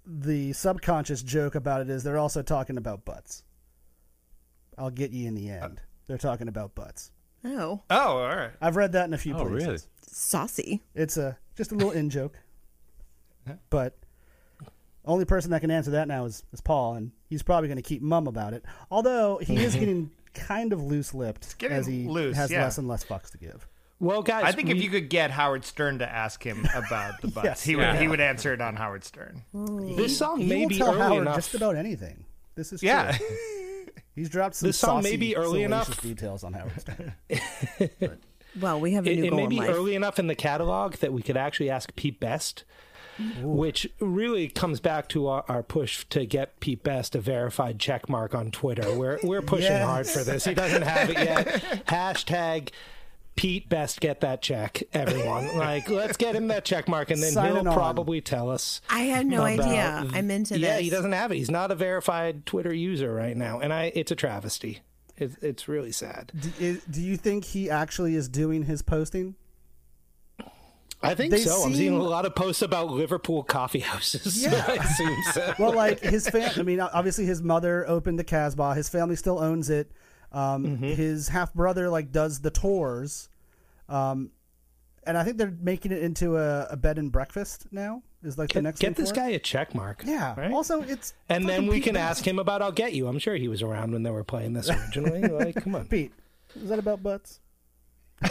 the 0.05 0.53
subconscious 0.53 1.23
joke 1.23 1.55
about 1.55 1.81
it 1.81 1.89
is 1.91 2.03
they're 2.03 2.19
also 2.19 2.43
talking 2.43 2.77
about 2.77 3.05
butts. 3.05 3.45
I'll 4.77 4.91
get 4.91 5.11
you 5.13 5.29
in 5.29 5.35
the 5.35 5.49
end. 5.51 5.81
They're 6.07 6.19
talking 6.19 6.49
about 6.49 6.75
butts. 6.75 7.11
oh, 7.45 7.83
Oh, 7.91 7.97
all 8.19 8.29
right. 8.37 8.51
I've 8.61 8.77
read 8.77 8.93
that 8.93 9.05
in 9.07 9.15
a 9.15 9.19
few 9.19 9.35
Oh, 9.37 9.45
places. 9.47 9.67
really? 9.67 9.79
saucy. 10.07 10.83
It's 10.95 11.17
a 11.17 11.39
just 11.57 11.71
a 11.73 11.75
little 11.75 11.93
in 11.93 12.11
joke, 12.11 12.39
but 13.71 13.97
only 15.05 15.25
person 15.25 15.51
that 15.53 15.61
can 15.61 15.71
answer 15.71 15.93
that 15.93 16.09
now 16.09 16.25
is, 16.25 16.43
is 16.53 16.61
Paul, 16.61 16.95
and 16.95 17.13
he's 17.29 17.43
probably 17.43 17.69
going 17.69 17.77
to 17.77 17.83
keep 17.83 18.03
mum 18.03 18.27
about 18.27 18.55
it. 18.55 18.65
Although 18.91 19.39
he 19.39 19.57
is 19.57 19.75
getting 19.77 20.11
kind 20.35 20.73
of 20.73 20.83
loose 20.83 21.13
lipped 21.15 21.63
as 21.63 21.87
he 21.87 22.07
loose, 22.07 22.37
has 22.37 22.51
yeah. 22.51 22.63
less 22.65 22.79
and 22.79 22.89
less 22.89 23.05
fucks 23.05 23.31
to 23.31 23.39
give. 23.39 23.67
Well, 24.03 24.23
guys, 24.23 24.45
I 24.45 24.53
think 24.53 24.69
if 24.69 24.83
you 24.83 24.91
could 24.91 25.09
get 25.09 25.31
Howard 25.31 25.65
Stern 25.65 26.01
to 26.01 26.13
ask 26.13 26.43
him 26.45 26.67
about 26.75 27.21
the 27.23 27.29
butts, 27.35 27.45
Yes. 27.45 27.63
he 27.65 27.77
would 27.77 27.83
Yeah. 27.83 27.99
he 28.01 28.09
would 28.09 28.21
answer 28.21 28.53
it 28.53 28.61
on 28.61 28.77
Howard 28.77 29.05
Stern. 29.05 29.43
Mm. 29.55 29.97
this 29.97 30.19
song 30.19 30.41
He 30.41 30.47
may 30.47 30.63
will 30.63 30.69
be 30.69 30.79
tell 30.79 30.89
early 30.91 31.01
Howard 31.01 31.23
enough. 31.23 31.37
just 31.37 31.55
about 31.55 31.77
anything. 31.77 32.25
This 32.57 32.73
is 32.73 32.83
Yeah. 32.83 33.13
true. 33.13 33.27
He's 34.15 34.29
dropped 34.29 34.57
some 34.57 34.67
This 34.69 34.77
song 34.79 35.03
may 35.03 35.17
be 35.17 35.35
early 35.37 35.63
enough. 35.63 35.99
details 36.03 36.45
on 36.45 36.53
Howard 36.53 36.79
Stern. 36.81 37.15
Well, 38.61 38.81
we 38.81 38.93
have 38.93 39.07
a 39.07 39.11
it, 39.11 39.17
new 39.17 39.25
it 39.25 39.31
goal 39.31 39.37
may 39.39 39.43
in 39.45 39.49
be 39.49 39.57
life. 39.61 39.71
early 39.71 39.95
enough 39.95 40.19
in 40.19 40.27
the 40.27 40.35
catalog 40.35 40.97
that 40.97 41.11
we 41.11 41.23
could 41.23 41.39
actually 41.39 41.71
ask 41.71 41.97
Pete 41.97 42.21
Best, 42.21 42.65
which 43.41 43.89
really 43.99 44.49
comes 44.49 44.79
back 44.79 45.09
to 45.09 45.27
our, 45.27 45.43
our 45.49 45.63
push 45.63 46.05
to 46.11 46.27
get 46.27 46.61
Pete 46.61 46.83
Best 46.83 47.15
a 47.15 47.21
verified 47.21 47.79
check 47.79 48.11
mark 48.11 48.35
on 48.35 48.51
Twitter. 48.51 48.93
We're 48.95 49.19
we're 49.23 49.41
pushing 49.41 49.71
Yes. 49.73 49.87
hard 49.87 50.07
for 50.07 50.23
this. 50.23 50.45
He 50.45 50.53
doesn't 50.53 50.83
have 50.83 51.09
it 51.09 51.17
yet. 51.17 51.47
Hashtag 51.87 52.69
Pete 53.35 53.69
Best 53.69 54.01
get 54.01 54.21
that 54.21 54.43
check, 54.43 54.83
everyone. 54.93 55.49
Like, 55.57 55.89
let's 55.89 56.17
get 56.17 56.35
him 56.37 56.49
that 56.49 56.65
check 56.65 56.87
mark, 56.89 57.11
and 57.11 57.23
then 57.23 57.33
Sign 57.33 57.55
he'll 57.57 57.67
on. 57.69 57.75
probably 57.75 58.21
tell 58.21 58.51
us. 58.51 58.81
I 58.91 59.01
had 59.05 59.27
no 59.27 59.45
about- 59.47 59.61
idea. 59.67 60.07
I'm 60.13 60.31
into 60.31 60.55
that. 60.55 60.61
yeah, 60.61 60.75
this. 60.77 60.85
he 60.85 60.91
doesn't 60.91 61.13
have 61.13 61.33
it. 61.33 61.37
He's 61.37 61.51
not 61.51 61.71
a 61.71 61.75
verified 61.75 62.45
Twitter 62.47 62.73
user 62.75 63.13
right 63.15 63.37
now, 63.37 63.61
and 63.61 63.73
I 63.73 63.91
it's 63.95 64.11
a 64.11 64.17
travesty. 64.17 64.81
It's 65.17 65.37
it's 65.43 65.69
really 65.69 65.93
sad. 65.93 66.33
do, 66.39 66.51
is, 66.59 66.85
do 66.85 67.01
you 67.01 67.17
think 67.17 67.45
he 67.45 67.71
actually 67.71 68.15
is 68.17 68.29
doing 68.29 68.65
his 68.65 68.83
posting? 68.83 69.35
I 71.05 71.15
think 71.17 71.33
They 71.33 71.39
so. 71.39 71.65
I'm 71.65 71.75
seeing 71.75 71.95
a 71.95 72.03
lot 72.03 72.27
of 72.27 72.35
posts 72.37 72.63
about 72.63 72.89
Liverpool 72.89 73.43
coffee 73.43 73.81
houses. 73.81 74.41
Yeah. 74.43 74.65
I 74.69 74.75
assume 74.75 75.17
so. 75.33 75.55
Well, 75.59 75.73
like 75.75 75.99
his 76.01 76.29
family. 76.29 76.61
I 76.61 76.63
mean, 76.63 76.81
obviously 76.81 77.25
his 77.27 77.43
mother 77.43 77.85
opened 77.89 78.19
the 78.21 78.25
Casbah. 78.25 78.75
His 78.75 78.89
family 78.89 79.17
still 79.17 79.41
owns 79.41 79.69
it. 79.69 79.91
Um, 80.33 80.65
Mm-hmm. 80.65 80.85
His 80.85 81.29
half 81.29 81.53
brother 81.55 81.89
like 81.91 82.11
does 82.11 82.41
the 82.41 82.51
tours, 82.51 83.29
um, 83.89 84.31
and 85.05 85.19
I 85.19 85.25
think 85.25 85.37
they're 85.37 85.55
making 85.61 85.93
it 85.93 86.03
into 86.03 86.37
a, 86.39 86.67
a 86.71 86.77
bed 86.77 86.99
and 86.99 87.13
breakfast 87.13 87.67
now. 87.71 88.03
Is 88.23 88.39
like 88.39 88.53
the 88.53 88.63
next 88.63 88.79
get 88.81 88.95
this 88.97 89.11
for 89.11 89.17
guy 89.17 89.31
it. 89.31 89.35
a 89.35 89.39
check 89.41 89.75
mark. 89.75 90.05
Yeah. 90.07 90.35
right? 90.39 90.53
Also, 90.53 90.81
it's 90.83 91.13
and 91.29 91.49
then 91.49 91.67
we 91.67 91.75
Pete 91.77 91.85
can 91.85 91.95
Best. 91.95 92.19
ask 92.21 92.27
him 92.27 92.39
about 92.39 92.63
"I'll 92.63 92.71
Get 92.73 92.93
You." 92.95 93.09
I'm 93.09 93.19
sure 93.19 93.35
he 93.35 93.49
was 93.49 93.63
around 93.63 93.93
when 93.93 94.05
they 94.05 94.11
were 94.11 94.23
playing 94.25 94.53
this 94.53 94.71
originally. 94.71 95.23
like, 95.29 95.57
come 95.57 95.75
on. 95.75 95.87
Pete, 95.89 96.13
is 96.55 96.69
that 96.69 96.79
about 96.79 97.03
butts? 97.03 97.41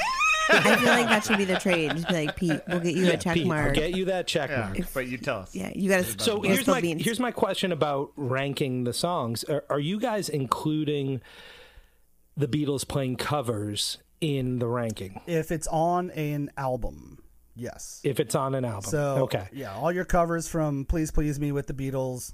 I 0.49 0.75
feel 0.77 0.87
like 0.89 1.07
that 1.07 1.23
should 1.25 1.37
be 1.37 1.45
the 1.45 1.57
trade. 1.59 1.91
Just 1.91 2.07
be 2.07 2.13
like, 2.13 2.35
Pete, 2.35 2.59
we'll 2.67 2.79
get 2.79 2.95
you 2.95 3.05
Yeah, 3.05 3.11
a 3.11 3.17
check 3.17 3.33
Pete, 3.35 3.49
I'll 3.51 3.71
get 3.73 3.95
you 3.95 4.05
that 4.05 4.27
check 4.27 4.49
Yeah, 4.49 4.59
mark. 4.73 4.77
but 4.93 5.07
you 5.07 5.17
tell 5.17 5.39
us. 5.39 5.55
Yeah, 5.55 5.71
you 5.75 5.89
got 5.89 6.03
to. 6.05 6.23
So 6.23 6.41
here's 6.41 6.67
my 6.67 6.79
here's 6.81 7.19
my 7.19 7.31
question 7.31 7.71
about 7.71 8.11
ranking 8.15 8.83
the 8.85 8.93
songs. 8.93 9.43
Are, 9.45 9.63
are 9.69 9.79
you 9.79 9.99
guys 9.99 10.29
including 10.29 11.21
the 12.37 12.47
Beatles 12.47 12.87
playing 12.87 13.17
covers 13.17 13.97
in 14.21 14.59
the 14.59 14.67
ranking 14.67 15.19
If 15.25 15.51
it's 15.51 15.67
on 15.67 16.11
an 16.11 16.51
album, 16.57 17.23
yes. 17.55 18.01
if 18.03 18.19
it's 18.19 18.35
on 18.35 18.55
an 18.55 18.65
album? 18.65 18.89
So 18.89 19.15
okay, 19.23 19.47
yeah, 19.51 19.73
all 19.75 19.91
your 19.91 20.05
covers 20.05 20.47
from 20.47 20.85
"Please 20.85 21.11
Please 21.11 21.39
Me" 21.39 21.51
with 21.51 21.67
the 21.67 21.73
Beatles, 21.73 22.33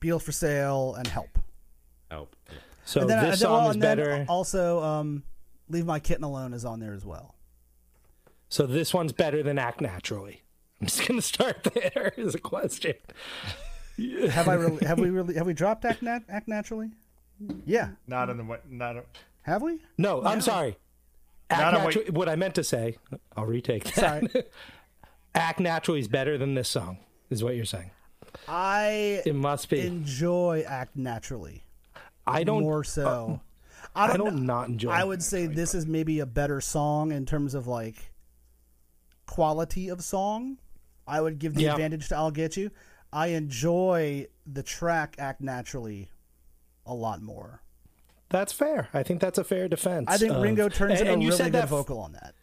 "Beatles 0.00 0.22
for 0.22 0.32
Sale," 0.32 0.94
and 0.96 1.06
"Help." 1.06 1.38
Oh, 2.10 2.28
so 2.84 3.00
and 3.00 3.10
then, 3.10 3.24
this 3.24 3.34
and 3.34 3.42
then- 3.42 3.50
well, 3.50 3.60
song 3.60 3.68
is 3.70 3.74
and 3.74 3.82
better. 3.82 4.26
Also, 4.28 4.82
um, 4.82 5.24
"Leave 5.68 5.86
My 5.86 5.98
Kitten 5.98 6.24
Alone" 6.24 6.52
is 6.54 6.64
on 6.64 6.78
there 6.80 6.94
as 6.94 7.04
well. 7.04 7.34
So 8.48 8.66
this 8.66 8.94
one's 8.94 9.12
better 9.12 9.42
than 9.42 9.58
Act 9.58 9.80
Naturally. 9.80 10.42
I'm 10.80 10.86
just 10.86 11.06
gonna 11.08 11.22
start 11.22 11.64
there 11.74 12.12
as 12.18 12.34
a 12.34 12.38
question. 12.40 12.94
Have 14.30 14.48
I 14.48 14.54
really? 14.54 14.84
have 14.86 14.98
we 15.00 15.10
really? 15.10 15.34
Have 15.34 15.46
we 15.46 15.54
dropped 15.54 15.84
"Act, 15.84 16.02
Nat- 16.02 16.22
Act 16.28 16.46
Naturally"? 16.48 16.90
Yeah, 17.66 17.90
Not 18.06 18.30
in 18.30 18.36
the 18.36 18.44
wa- 18.44 18.58
not. 18.68 18.96
A, 19.46 19.50
have 19.50 19.62
we? 19.62 19.78
No, 19.98 20.22
I'm 20.24 20.40
sorry. 20.40 20.76
Act 21.50 21.60
Not 21.60 21.74
on 21.96 22.14
what- 22.14 22.28
I 22.28 22.36
meant 22.36 22.54
to 22.56 22.64
say, 22.64 22.96
I'll 23.36 23.44
retake 23.46 23.84
that. 23.84 23.94
Sorry. 24.30 24.44
Act 25.34 25.60
Naturally 25.60 26.00
is 26.00 26.08
better 26.08 26.38
than 26.38 26.54
this 26.54 26.68
song, 26.68 26.98
is 27.28 27.42
what 27.44 27.56
you're 27.56 27.64
saying. 27.64 27.90
I 28.48 29.22
It 29.26 29.34
must 29.34 29.68
be. 29.68 29.80
enjoy 29.86 30.64
"Act 30.66 30.96
Naturally" 30.96 31.64
I 32.26 32.42
don't. 32.44 32.58
uh, 32.58 32.66
more 32.66 32.84
so. 32.84 33.40
I 33.94 34.08
don't. 34.08 34.18
don't 34.18 34.46
not 34.46 34.68
enjoy. 34.68 34.90
I 34.90 35.04
would 35.04 35.22
say 35.22 35.46
this 35.46 35.74
is 35.74 35.86
maybe 35.86 36.18
a 36.20 36.26
better 36.26 36.60
song 36.60 37.12
in 37.12 37.26
terms 37.26 37.54
of 37.54 37.66
like 37.66 37.96
quality 39.26 39.88
of 39.88 40.02
song. 40.02 40.58
I 41.06 41.20
would 41.20 41.38
give 41.38 41.54
the 41.54 41.62
Yeah. 41.62 41.72
advantage 41.72 42.08
to 42.08 42.16
"I'll 42.16 42.30
Get 42.30 42.56
You." 42.56 42.70
I 43.12 43.28
enjoy 43.28 44.26
the 44.46 44.62
track 44.62 45.16
"Act 45.18 45.40
Naturally" 45.40 46.10
a 46.86 46.94
lot 46.94 47.22
more. 47.22 47.62
That's 48.30 48.52
fair. 48.52 48.88
I 48.92 49.02
think 49.02 49.20
that's 49.20 49.38
a 49.38 49.44
fair 49.44 49.68
defense. 49.68 50.06
I 50.08 50.16
think 50.18 50.32
of- 50.32 50.42
Ringo 50.42 50.68
turns 50.68 51.00
and, 51.00 51.08
in 51.08 51.14
and 51.14 51.22
a 51.22 51.24
you 51.24 51.28
really 51.30 51.38
said 51.38 51.52
good 51.52 51.62
that 51.62 51.68
vocal 51.68 51.98
on 51.98 52.12
that. 52.12 52.34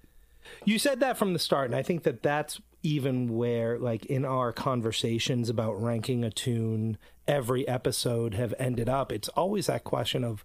You 0.64 0.78
said 0.80 1.00
that 1.00 1.18
from 1.18 1.34
the 1.34 1.40
start, 1.40 1.66
and 1.68 1.76
I 1.76 1.82
think 1.82 2.04
that 2.04 2.22
that's 2.22 2.62
even 2.84 3.36
where, 3.36 3.80
like, 3.80 4.06
in 4.06 4.26
our 4.26 4.52
conversations 4.52 5.50
about 5.50 5.82
ranking 5.82 6.24
a 6.24 6.30
tune, 6.32 6.98
every 7.28 7.68
episode 7.68 8.34
have 8.36 8.54
ended 8.60 8.88
up. 8.90 9.12
It's 9.12 9.30
always 9.30 9.68
that 9.68 9.84
question 9.84 10.24
of 10.24 10.44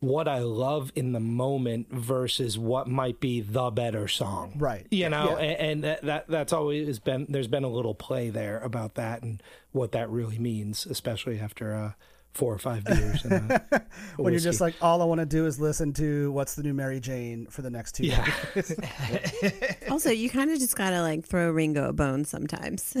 what 0.00 0.26
I 0.26 0.38
love 0.40 0.90
in 0.96 1.12
the 1.12 1.20
moment 1.20 1.88
versus 1.92 2.58
what 2.58 2.88
might 2.88 3.20
be 3.20 3.40
the 3.40 3.70
better 3.70 4.08
song. 4.08 4.54
Right. 4.56 4.86
You 4.90 5.08
know, 5.08 5.38
Yeah. 5.38 5.44
and, 5.44 5.60
and 5.60 5.84
that, 5.84 6.02
that 6.02 6.28
that's 6.28 6.52
always 6.52 6.98
been 6.98 7.26
there's 7.28 7.46
been 7.46 7.62
a 7.64 7.68
little 7.68 7.94
play 7.94 8.28
there 8.28 8.58
about 8.60 8.94
that 8.94 9.22
and 9.22 9.40
what 9.70 9.92
that 9.92 10.10
really 10.10 10.38
means, 10.38 10.86
especially 10.86 11.38
after 11.38 11.72
uh, 11.74 11.92
four 12.32 12.52
or 12.52 12.58
five 12.58 12.84
beers. 12.84 13.24
And, 13.24 13.52
uh, 13.52 13.58
a 13.72 13.82
when 14.16 14.32
you're 14.32 14.40
just 14.40 14.60
like, 14.60 14.74
all 14.80 15.02
I 15.02 15.04
want 15.04 15.20
to 15.20 15.26
do 15.26 15.46
is 15.46 15.60
listen 15.60 15.92
to 15.94 16.32
what's 16.32 16.54
the 16.54 16.62
new 16.62 16.74
Mary 16.74 17.00
Jane 17.00 17.46
for 17.46 17.62
the 17.62 17.70
next 17.70 17.92
two 17.92 18.06
yeah. 18.06 18.26
days. 18.54 18.74
Also, 19.90 20.10
you 20.10 20.30
kind 20.30 20.50
of 20.50 20.58
just 20.58 20.74
gotta 20.74 21.02
like 21.02 21.24
throw 21.26 21.50
Ringo 21.50 21.88
a 21.88 21.92
bone 21.92 22.24
sometimes. 22.24 22.96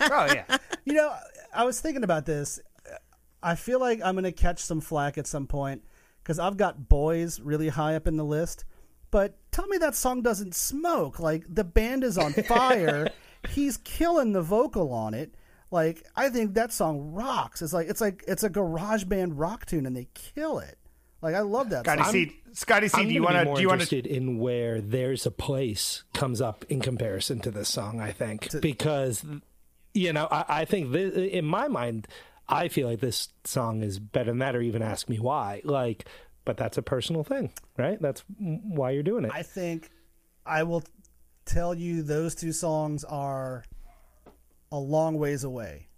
Oh 0.00 0.26
yeah. 0.26 0.44
You 0.84 0.92
know, 0.92 1.14
I 1.54 1.64
was 1.64 1.80
thinking 1.80 2.04
about 2.04 2.26
this. 2.26 2.60
I 3.42 3.54
feel 3.54 3.80
like 3.80 4.00
I'm 4.04 4.14
going 4.14 4.24
to 4.24 4.32
catch 4.32 4.58
some 4.58 4.80
flack 4.80 5.18
at 5.18 5.26
some 5.26 5.46
point 5.46 5.82
because 6.22 6.38
I've 6.38 6.56
got 6.56 6.88
boys 6.88 7.40
really 7.40 7.68
high 7.68 7.94
up 7.94 8.06
in 8.06 8.16
the 8.16 8.24
list. 8.24 8.64
But 9.10 9.38
tell 9.52 9.66
me 9.68 9.78
that 9.78 9.94
song 9.94 10.22
doesn't 10.22 10.54
smoke. 10.54 11.20
Like 11.20 11.44
the 11.48 11.64
band 11.64 12.04
is 12.04 12.18
on 12.18 12.32
fire. 12.32 13.08
He's 13.48 13.78
killing 13.78 14.32
the 14.32 14.42
vocal 14.42 14.92
on 14.92 15.14
it. 15.14 15.34
Like 15.70 16.04
I 16.14 16.28
think 16.28 16.54
that 16.54 16.72
song 16.72 17.12
rocks. 17.12 17.62
It's 17.62 17.72
like 17.72 17.88
it's 17.88 18.00
like 18.00 18.24
it's 18.28 18.44
a 18.44 18.48
garage 18.48 19.04
band 19.04 19.38
rock 19.38 19.66
tune, 19.66 19.86
and 19.86 19.96
they 19.96 20.08
kill 20.14 20.58
it. 20.58 20.78
Like 21.22 21.34
I 21.34 21.40
love 21.40 21.70
that. 21.70 21.84
Scotty 21.84 22.02
song. 22.02 22.12
C. 22.12 22.36
Scotty 22.52 22.88
C. 22.88 23.00
I'm 23.00 23.08
Do 23.08 23.14
you 23.14 23.22
want 23.22 23.36
to? 23.36 23.54
Do 23.54 23.60
you 23.60 23.68
want 23.68 23.80
to? 23.80 23.84
interested 23.84 24.06
in 24.06 24.38
where 24.38 24.80
"There's 24.80 25.26
a 25.26 25.30
Place" 25.30 26.04
comes 26.14 26.40
up 26.40 26.64
in 26.68 26.80
comparison 26.80 27.40
to 27.40 27.50
this 27.50 27.68
song? 27.68 28.00
I 28.00 28.12
think 28.12 28.60
because 28.60 29.24
you 29.92 30.12
know 30.12 30.28
I, 30.30 30.44
I 30.48 30.64
think 30.64 30.92
this, 30.92 31.16
in 31.16 31.44
my 31.44 31.66
mind, 31.66 32.06
I 32.48 32.68
feel 32.68 32.88
like 32.88 33.00
this 33.00 33.30
song 33.44 33.82
is 33.82 33.98
better 33.98 34.30
than 34.30 34.38
that, 34.38 34.54
or 34.54 34.60
even 34.60 34.82
ask 34.82 35.08
me 35.08 35.18
why. 35.18 35.62
Like, 35.64 36.06
but 36.44 36.56
that's 36.56 36.78
a 36.78 36.82
personal 36.82 37.24
thing, 37.24 37.50
right? 37.76 38.00
That's 38.00 38.22
why 38.38 38.90
you're 38.92 39.02
doing 39.02 39.24
it. 39.24 39.32
I 39.34 39.42
think 39.42 39.90
I 40.44 40.62
will 40.62 40.84
tell 41.44 41.74
you 41.74 42.02
those 42.02 42.34
two 42.34 42.52
songs 42.52 43.04
are 43.04 43.64
a 44.72 44.78
long 44.78 45.18
ways 45.18 45.44
away 45.44 45.88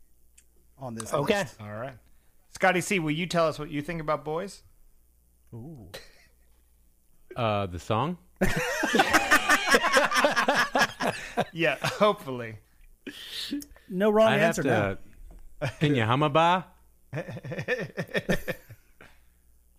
on 0.78 0.94
this. 0.94 1.12
okay. 1.12 1.40
list. 1.40 1.56
All 1.60 1.72
right. 1.72 1.94
Scotty 2.50 2.80
C. 2.80 2.98
Will 2.98 3.10
you 3.10 3.26
tell 3.26 3.46
us 3.48 3.58
what 3.58 3.70
you 3.70 3.82
think 3.82 4.00
about 4.00 4.24
boys? 4.24 4.62
Uh, 7.36 7.66
the 7.66 7.78
song? 7.78 8.18
Yeah. 11.52 11.76
Hopefully. 11.82 12.56
No 13.88 14.10
wrong 14.10 14.28
I 14.28 14.38
answer 14.38 14.62
now. 14.62 14.96
to. 15.60 15.72
Can 15.80 15.94
you 15.94 16.04
hum 16.04 16.22
a 16.22 16.28
bar? 16.28 16.64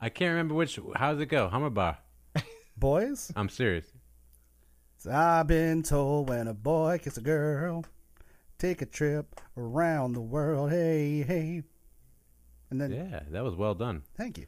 I 0.02 0.10
can't 0.10 0.32
remember 0.32 0.56
which. 0.56 0.80
How's 0.96 1.20
it 1.20 1.28
go? 1.28 1.48
Hum 1.48 1.64
a 1.64 1.70
bar. 1.70 1.98
Boys, 2.78 3.32
I'm 3.36 3.50
serious. 3.50 3.86
I've 5.10 5.48
been 5.48 5.84
told 5.84 6.30
when 6.30 6.48
a 6.48 6.54
boy 6.54 6.98
kisses 6.98 7.18
a 7.18 7.22
girl, 7.22 7.86
take 8.60 8.82
a 8.84 8.86
trip 8.86 9.42
around 9.58 10.14
the 10.14 10.22
world. 10.22 10.70
Hey, 10.70 11.24
hey. 11.24 11.64
And 12.70 12.80
then, 12.80 12.92
Yeah, 12.92 13.22
that 13.32 13.44
was 13.44 13.56
well 13.56 13.74
done. 13.74 14.04
thank 14.16 14.38
you. 14.38 14.46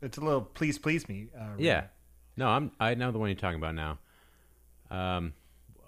It's 0.00 0.18
a 0.18 0.20
little 0.20 0.40
please, 0.40 0.78
please 0.78 1.08
me. 1.08 1.28
Uh, 1.38 1.50
Yeah. 1.58 1.84
No, 2.36 2.48
I'm. 2.48 2.72
I 2.80 2.94
know 2.94 3.12
the 3.12 3.18
one 3.20 3.28
you're 3.28 3.36
talking 3.38 3.58
about 3.58 3.74
now. 3.76 3.98
Um, 4.90 5.34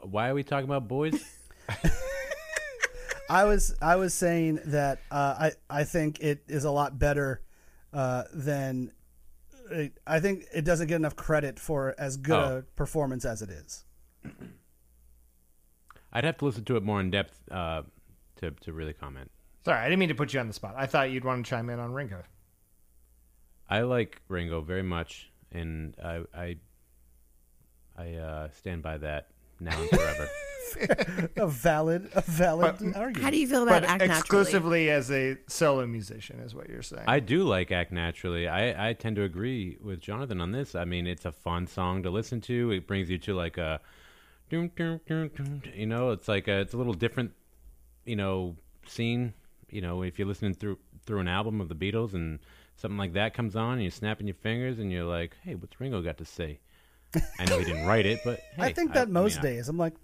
why 0.03 0.29
are 0.29 0.35
we 0.35 0.45
talking 0.45 0.67
about 0.67 0.87
boys? 0.87 1.21
I 3.31 3.45
was 3.45 3.75
I 3.81 3.97
was 3.97 4.13
saying 4.15 4.61
that 4.67 5.01
uh, 5.11 5.35
I 5.39 5.53
I 5.81 5.85
think 5.85 6.21
it 6.21 6.45
is 6.47 6.65
a 6.65 6.71
lot 6.71 6.99
better 6.99 7.41
uh, 7.93 8.25
than 8.33 8.93
I 10.07 10.21
think 10.21 10.45
it 10.55 10.65
doesn't 10.67 10.89
get 10.89 10.97
enough 10.97 11.17
credit 11.17 11.59
for 11.59 11.95
as 11.99 12.19
good 12.19 12.35
Oh. 12.35 12.59
a 12.59 12.63
performance 12.77 13.25
as 13.25 13.41
it 13.43 13.49
is. 13.51 13.85
I'd 16.15 16.25
have 16.25 16.39
to 16.39 16.45
listen 16.47 16.65
to 16.67 16.77
it 16.77 16.83
more 16.83 17.01
in 17.01 17.11
depth 17.11 17.39
uh, 17.51 17.83
to 18.37 18.51
to 18.53 18.73
really 18.73 18.93
comment. 18.93 19.31
Sorry, 19.65 19.79
I 19.79 19.85
didn't 19.85 19.99
mean 19.99 20.11
to 20.11 20.15
put 20.15 20.33
you 20.35 20.41
on 20.41 20.47
the 20.47 20.53
spot. 20.55 20.75
I 20.77 20.87
thought 20.87 21.11
you'd 21.11 21.25
want 21.25 21.45
to 21.45 21.49
chime 21.51 21.71
in 21.71 21.79
on 21.81 21.93
Ringo. 21.93 22.23
I 23.69 23.81
like 23.83 24.21
Ringo 24.29 24.61
very 24.61 24.83
much, 24.83 25.31
and 25.53 25.95
I 26.03 26.21
I, 26.35 26.57
I 27.97 28.13
uh, 28.15 28.49
stand 28.51 28.83
by 28.83 28.99
that 28.99 29.29
now 29.61 29.81
and 29.81 29.91
forever. 29.91 30.29
A 31.37 31.47
valid 31.47 32.11
a 32.15 32.21
valid 32.23 32.77
But- 32.81 32.97
argument. 32.97 33.19
How 33.23 33.31
do 33.31 33.39
you 33.39 33.47
feel 33.47 33.63
about 33.63 33.83
But 33.83 33.91
Act 33.91 34.01
Naturally? 34.01 34.19
exclusively 34.19 34.91
as 34.91 35.11
a 35.11 35.37
solo 35.47 35.87
musician 35.87 36.41
is 36.41 36.55
what 36.55 36.69
you're 36.69 36.83
saying. 36.83 37.05
I 37.07 37.21
do 37.21 37.45
like 37.45 37.71
Act 37.71 37.93
Naturally. 37.93 38.49
I, 38.49 38.89
I 38.89 38.93
tend 38.95 39.17
to 39.17 39.23
agree 39.23 39.77
with 39.81 40.01
Jonathan 40.01 40.41
on 40.41 40.51
this. 40.53 40.75
I 40.75 40.85
mean, 40.85 41.07
it's 41.07 41.27
a 41.27 41.33
fun 41.33 41.67
song 41.69 42.03
to 42.03 42.11
listen 42.11 42.41
to. 42.43 42.73
It 42.73 42.87
brings 42.89 43.09
you 43.11 43.19
to 43.19 43.35
like 43.35 43.57
a, 43.59 43.79
doom, 44.51 44.71
doom, 44.77 45.01
doom, 45.07 45.29
doom, 45.29 45.63
you 45.75 45.87
know, 45.87 46.11
it's 46.11 46.29
like 46.29 46.49
a, 46.49 46.61
it's 46.61 46.75
a 46.75 46.77
little 46.77 46.95
different, 46.95 47.33
you 48.05 48.17
know, 48.17 48.57
scene. 48.87 49.35
You 49.71 49.81
know, 49.81 50.03
if 50.03 50.19
you're 50.19 50.29
listening 50.29 50.55
through 50.55 50.79
through 51.07 51.21
an 51.21 51.29
album 51.29 51.61
of 51.61 51.69
the 51.69 51.75
Beatles 51.75 52.15
and 52.15 52.39
something 52.77 52.99
like 52.99 53.13
that 53.15 53.35
comes 53.35 53.57
on, 53.57 53.75
and 53.75 53.83
you're 53.83 53.91
snapping 53.91 54.27
your 54.27 54.35
fingers, 54.35 54.79
and 54.79 54.93
you're 54.93 55.05
like, 55.05 55.37
hey, 55.43 55.55
what's 55.55 55.79
Ringo 55.81 56.03
got 56.03 56.19
to 56.19 56.25
say? 56.25 56.61
I 57.39 57.45
know 57.45 57.59
he 57.59 57.65
didn't 57.65 57.87
write 57.87 58.07
it, 58.07 58.21
but 58.25 58.41
I 58.59 58.69
hey, 58.69 58.73
think 58.73 58.95
that 58.95 59.09
most 59.09 59.37
mean, 59.37 59.55
days 59.55 59.69
I'm 59.69 59.79
like, 59.79 59.95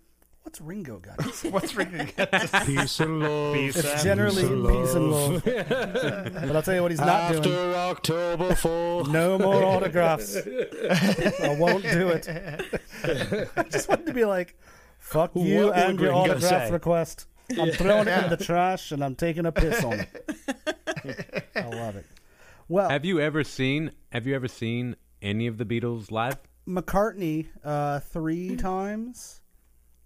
what's 0.43 0.61
Ringo 0.61 0.99
got? 0.99 1.19
to 1.19 1.29
say? 1.33 1.51
What's 1.51 1.75
Ringo 1.75 2.07
got 2.17 2.31
to 2.33 2.47
say? 2.49 2.65
Peace 2.67 3.01
and 3.01 3.21
love. 3.21 3.55
Peace 3.55 3.77
It's 3.77 3.89
and 3.93 4.03
generally 4.03 4.43
peace 4.43 4.95
and 4.95 5.11
love. 5.11 5.43
but 5.45 6.57
I'll 6.57 6.63
tell 6.63 6.75
you 6.75 6.83
what 6.83 6.91
he's 6.91 7.01
not 7.01 7.31
doing. 7.43 7.55
After 7.55 7.75
October 7.77 8.55
4. 8.55 9.09
No 9.09 9.39
more 9.39 9.63
autographs. 9.65 10.37
I 10.37 11.57
won't 11.59 11.83
do 11.83 12.09
it. 12.09 12.29
I 13.57 13.63
just 13.65 13.89
wanted 13.89 14.07
to 14.07 14.15
be 14.15 14.25
like, 14.25 14.59
fuck 14.99 15.33
you 15.35 15.67
What 15.67 15.77
and 15.79 15.99
your 16.01 16.11
Ringo 16.13 16.33
autograph 16.33 16.67
say? 16.69 16.71
request. 16.73 17.27
I'm 17.59 17.73
throwing 17.73 18.07
it 18.09 18.25
in 18.25 18.31
the 18.31 18.37
trash 18.37 18.93
and 18.93 19.03
I'm 19.05 19.17
taking 19.17 19.45
a 19.47 19.53
piss 19.53 19.83
on 19.83 20.01
it. 20.01 21.45
I 21.57 21.65
love 21.67 21.97
it. 21.97 22.07
Well, 22.69 22.89
Have 22.89 23.05
you 23.05 23.19
ever 23.21 23.43
seen? 23.43 23.91
Have 24.13 24.27
you 24.29 24.35
ever 24.37 24.47
seen 24.47 24.95
any 25.21 25.49
of 25.49 25.59
the 25.59 25.65
Beatles 25.65 26.13
live? 26.13 26.37
McCartney 26.69 27.47
uh, 27.65 27.99
three 27.99 28.55
times, 28.55 29.40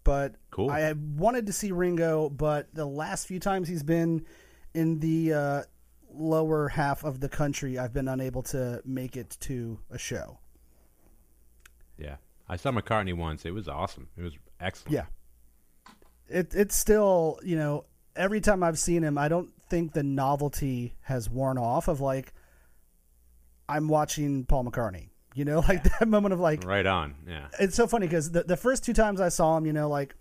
but 0.05 0.37
Cool. 0.51 0.71
I 0.71 0.93
wanted 0.93 1.47
to 1.47 1.53
see 1.53 1.73
Ringo, 1.73 2.29
but 2.29 2.73
the 2.75 2.87
last 2.87 3.27
few 3.27 3.41
times 3.41 3.67
he's 3.67 3.83
been 3.83 4.25
in 4.75 5.01
the 5.01 5.33
uh, 5.33 5.63
lower 6.13 6.69
half 6.69 7.05
of 7.05 7.21
the 7.21 7.29
country, 7.29 7.79
I've 7.79 7.93
been 7.93 8.09
unable 8.09 8.43
to 8.45 8.81
make 8.85 9.17
it 9.17 9.37
to 9.41 9.81
a 9.91 9.99
show. 9.99 10.39
Yeah, 11.99 12.17
I 12.49 12.57
saw 12.57 12.71
McCartney 12.71 13.17
once. 13.17 13.45
It 13.45 13.53
was 13.53 13.69
awesome. 13.69 14.09
It 14.17 14.23
was 14.23 14.35
excellent. 14.61 14.95
Yeah. 14.95 15.07
It 16.29 16.55
it's 16.55 16.77
still, 16.77 17.39
you 17.43 17.57
know, 17.57 17.85
every 18.17 18.41
time 18.41 18.63
I've 18.63 18.79
seen 18.79 19.03
him, 19.03 19.19
I 19.19 19.29
don't 19.29 19.51
think 19.69 19.93
the 19.93 20.03
novelty 20.03 20.95
has 21.03 21.29
worn 21.29 21.59
off 21.59 21.89
of 21.89 22.01
like 22.01 22.33
I'm 23.69 23.89
watching 23.89 24.45
Paul 24.45 24.65
McCartney. 24.65 25.09
You 25.35 25.45
know, 25.45 25.59
like 25.68 25.82
that 25.99 26.07
moment 26.09 26.32
of 26.32 26.41
like 26.41 26.64
Right 26.64 26.87
on. 26.87 27.14
Yeah. 27.28 27.49
it's 27.61 27.74
so 27.76 27.87
funny 27.87 28.07
because 28.07 28.30
the, 28.30 28.45
the 28.45 28.57
first 28.57 28.85
two 28.85 28.93
times 28.95 29.20
I 29.20 29.28
saw 29.28 29.57
him, 29.57 29.66
you 29.66 29.72
know, 29.72 29.89
like 29.89 30.14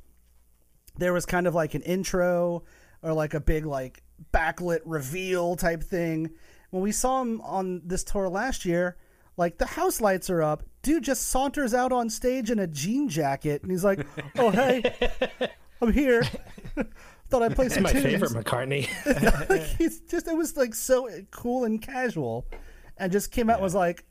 there 0.97 1.14
was 1.14 1.26
kind 1.26 1.47
of 1.47 1.55
like 1.55 1.74
an 1.76 1.82
intro 1.84 2.64
or 3.01 3.14
like 3.14 3.34
a 3.34 3.39
big 3.39 3.66
like 3.66 4.01
backlit 4.34 4.80
reveal 4.86 5.55
type 5.55 5.84
thing. 5.84 6.32
When 6.72 6.82
we 6.82 6.91
saw 6.91 7.22
him 7.22 7.41
on 7.41 7.82
this 7.86 8.03
tour 8.03 8.28
last 8.30 8.66
year, 8.66 8.97
like 9.38 9.57
the 9.57 9.66
house 9.66 10.01
lights 10.01 10.30
are 10.30 10.41
up. 10.41 10.64
Dude 10.82 11.03
just 11.03 11.30
saunters 11.30 11.74
out 11.74 11.91
on 11.91 12.09
stage 12.09 12.49
in 12.51 12.59
a 12.59 12.68
jean 12.68 13.07
jacket 13.09 13.61
and 13.61 13.72
he's 13.72 13.84
like, 13.84 14.05
"Oh 14.38 14.49
hey, 14.51 14.84
I'm 15.82 15.91
here." 15.93 16.24
Thought 17.30 17.41
I'd 17.43 17.55
play 17.55 17.70
some 17.70 17.84
My 17.84 17.91
tunes. 17.91 18.03
favorite 18.05 18.32
McCartney. 18.32 19.49
like 19.49 19.64
he's 19.78 20.01
just 20.01 20.28
it 20.28 20.36
was 20.38 20.55
like 20.57 20.76
so 20.76 21.09
cool 21.32 21.64
and 21.64 21.82
casual 21.82 22.45
and 22.97 23.11
just 23.11 23.32
came 23.32 23.49
out 23.49 23.55
and 23.55 23.64
was 23.64 23.74
like 23.76 24.05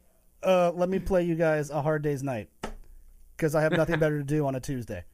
uh 0.45 0.71
let 0.75 0.89
me 0.89 0.99
play 0.99 1.23
you 1.23 1.35
guys 1.35 1.71
a 1.71 1.81
hard 1.83 2.03
day's 2.03 2.23
night 2.23 2.49
because 3.37 3.55
i 3.55 3.61
have 3.63 3.73
nothing 3.73 3.99
better 3.99 4.19
to 4.19 4.25
do 4.25 4.47
on 4.47 4.55
a 4.55 4.61
tuesday 4.61 5.05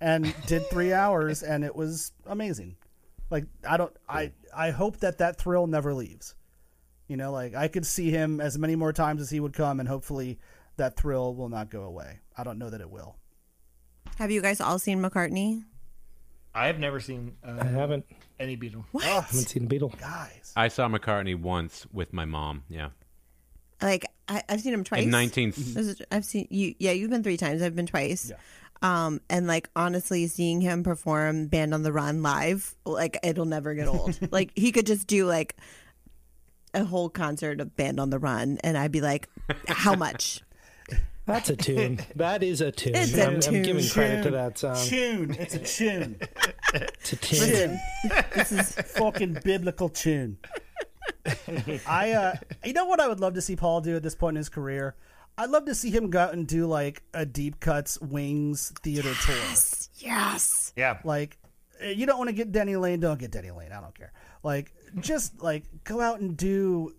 and 0.00 0.34
did 0.46 0.64
three 0.70 0.92
hours 0.92 1.42
and 1.42 1.64
it 1.64 1.74
was 1.74 2.12
amazing 2.26 2.76
like 3.30 3.44
i 3.68 3.76
don't 3.76 3.96
i 4.08 4.30
i 4.56 4.70
hope 4.70 4.98
that 4.98 5.18
that 5.18 5.36
thrill 5.38 5.66
never 5.66 5.94
leaves 5.94 6.34
you 7.08 7.16
know 7.16 7.32
like 7.32 7.54
i 7.54 7.68
could 7.68 7.86
see 7.86 8.10
him 8.10 8.40
as 8.40 8.58
many 8.58 8.76
more 8.76 8.92
times 8.92 9.20
as 9.20 9.30
he 9.30 9.40
would 9.40 9.52
come 9.52 9.80
and 9.80 9.88
hopefully 9.88 10.38
that 10.76 10.96
thrill 10.96 11.34
will 11.34 11.48
not 11.48 11.70
go 11.70 11.82
away 11.82 12.18
i 12.36 12.44
don't 12.44 12.58
know 12.58 12.70
that 12.70 12.80
it 12.80 12.90
will 12.90 13.16
Have 14.18 14.30
you 14.30 14.40
guys 14.42 14.60
all 14.60 14.78
seen 14.78 15.00
McCartney? 15.02 15.64
I 16.54 16.68
have 16.68 16.78
never 16.78 17.00
seen 17.00 17.36
uh, 17.46 17.58
I 17.60 17.64
haven't, 17.66 18.06
any 18.40 18.56
Beatle. 18.56 18.84
what 18.92 19.04
haven't 19.04 19.48
seen 19.48 19.68
the 19.68 19.78
Beatles. 19.78 19.98
guys 20.00 20.52
I 20.56 20.68
saw 20.68 20.88
McCartney 20.88 21.38
once 21.38 21.86
with 21.92 22.14
my 22.14 22.24
mom. 22.24 22.62
Yeah. 22.70 22.90
Like 23.80 24.06
I, 24.28 24.42
I've 24.48 24.60
seen 24.60 24.72
him 24.72 24.84
twice. 24.84 25.04
In 25.04 25.10
19 25.10 25.52
I've 26.10 26.24
seen 26.24 26.48
you. 26.50 26.74
Yeah, 26.78 26.92
you've 26.92 27.10
been 27.10 27.22
three 27.22 27.36
times. 27.36 27.62
I've 27.62 27.76
been 27.76 27.86
twice. 27.86 28.32
Um, 28.82 29.20
and 29.30 29.46
like 29.46 29.70
honestly, 29.74 30.26
seeing 30.26 30.60
him 30.60 30.82
perform 30.82 31.46
"Band 31.46 31.74
on 31.74 31.82
the 31.82 31.92
Run" 31.92 32.22
live, 32.22 32.74
like 32.84 33.18
it'll 33.22 33.46
never 33.46 33.74
get 33.74 33.88
old. 33.88 34.18
like 34.32 34.52
he 34.54 34.72
could 34.72 34.86
just 34.86 35.06
do 35.06 35.26
like 35.26 35.56
a 36.74 36.84
whole 36.84 37.08
concert 37.08 37.60
of 37.60 37.74
"Band 37.76 38.00
on 38.00 38.10
the 38.10 38.18
Run," 38.18 38.58
and 38.62 38.76
I'd 38.76 38.92
be 38.92 39.00
like, 39.00 39.28
"How 39.68 39.94
much?" 39.94 40.42
That's 41.26 41.50
a 41.50 41.56
tune. 41.56 41.98
That 42.14 42.44
is 42.44 42.60
a 42.60 42.70
tune. 42.70 42.94
It's 42.94 43.14
a 43.14 43.26
I'm, 43.26 43.34
I'm 43.34 43.62
giving 43.62 43.88
credit 43.88 44.22
to 44.22 44.30
that 44.30 44.58
song. 44.58 44.76
Tune. 44.76 45.34
It's 45.36 45.54
a 45.54 45.58
tune. 45.58 46.20
It's 46.72 47.12
a 47.12 47.16
tune. 47.16 47.48
tune. 47.48 48.24
this 48.32 48.52
is 48.52 48.72
fucking 48.72 49.38
biblical 49.42 49.88
tune. 49.88 50.38
I, 51.86 52.12
uh, 52.12 52.34
you 52.64 52.72
know 52.72 52.84
what 52.84 53.00
I 53.00 53.08
would 53.08 53.20
love 53.20 53.34
to 53.34 53.40
see 53.40 53.56
Paul 53.56 53.80
do 53.80 53.96
at 53.96 54.02
this 54.02 54.14
point 54.14 54.36
in 54.36 54.38
his 54.38 54.48
career? 54.48 54.96
I'd 55.38 55.50
love 55.50 55.66
to 55.66 55.74
see 55.74 55.90
him 55.90 56.08
go 56.10 56.20
out 56.20 56.32
and 56.32 56.46
do 56.46 56.66
like 56.66 57.02
a 57.12 57.26
Deep 57.26 57.60
Cuts 57.60 58.00
Wings 58.00 58.72
theater 58.82 59.12
tour. 59.24 59.36
Yes. 59.36 59.90
yes, 59.96 60.72
Yeah. 60.76 60.98
Like, 61.04 61.36
eh, 61.80 61.90
you 61.90 62.06
don't 62.06 62.16
want 62.18 62.28
to 62.28 62.34
get 62.34 62.52
Denny 62.52 62.76
Laine, 62.76 63.00
don't 63.00 63.18
get 63.18 63.32
Denny 63.32 63.50
Laine. 63.50 63.72
I 63.72 63.80
don't 63.80 63.94
care. 63.94 64.12
Like, 64.42 64.72
just 65.00 65.42
like 65.42 65.64
go 65.84 66.00
out 66.00 66.20
and 66.20 66.36
do 66.36 66.94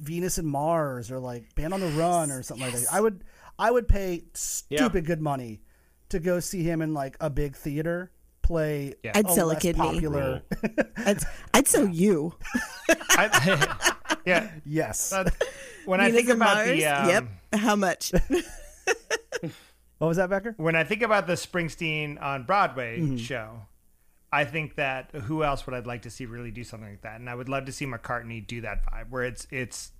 Venus 0.00 0.38
and 0.38 0.48
Mars 0.48 1.10
or 1.10 1.18
like 1.18 1.54
Band 1.54 1.74
on 1.74 1.80
the 1.80 1.88
Run 1.88 2.30
or 2.30 2.42
something 2.42 2.64
like 2.66 2.74
that. 2.74 2.86
I 2.90 3.00
would, 3.00 3.24
I 3.58 3.70
would 3.70 3.88
pay 3.88 4.24
stupid 4.32 5.04
good 5.04 5.20
money 5.20 5.60
to 6.08 6.20
go 6.20 6.40
see 6.40 6.62
him 6.62 6.80
in 6.80 6.94
like 6.94 7.16
a 7.20 7.28
big 7.28 7.56
theater 7.56 8.10
play. 8.44 8.94
Yeah. 9.02 9.12
I'd 9.16 9.26
a 9.26 9.32
sell 9.32 9.48
a 9.48 9.54
less 9.54 9.62
kidney. 9.62 9.82
Popular. 9.82 10.42
I'd, 10.98 11.18
I'd 11.52 11.66
sell 11.66 11.88
you. 11.88 12.34
I, 13.10 13.94
yeah. 14.24 14.50
yes. 14.64 15.10
That- 15.10 15.34
when 15.86 16.00
I 16.00 16.10
think 16.12 16.28
about 16.28 16.56
Mars? 16.56 16.68
the 16.78 16.86
um, 16.86 17.08
yep. 17.08 17.24
How 17.54 17.74
much? 17.76 18.12
What 19.98 20.08
was 20.08 20.16
that, 20.16 20.28
Becker? 20.28 20.54
when 20.58 20.74
I 20.76 20.84
think 20.84 21.02
about 21.02 21.26
the 21.26 21.34
Springsteen 21.34 22.20
on 22.20 22.42
Broadway 22.44 22.98
Mm-hmm. 23.00 23.16
show, 23.16 23.60
I 24.32 24.44
think 24.44 24.74
that 24.74 25.10
who 25.14 25.44
else 25.44 25.64
would 25.66 25.74
I'd 25.74 25.86
like 25.86 26.02
to 26.02 26.10
see 26.10 26.26
really 26.26 26.50
do 26.50 26.64
something 26.64 26.90
like 26.90 27.02
that? 27.02 27.20
And 27.20 27.30
I 27.30 27.34
would 27.34 27.48
love 27.48 27.66
to 27.66 27.72
see 27.72 27.86
McCartney 27.86 28.44
do 28.46 28.60
that 28.62 28.84
vibe 28.84 29.10
where 29.10 29.22
it's 29.22 29.46
it's 29.50 29.92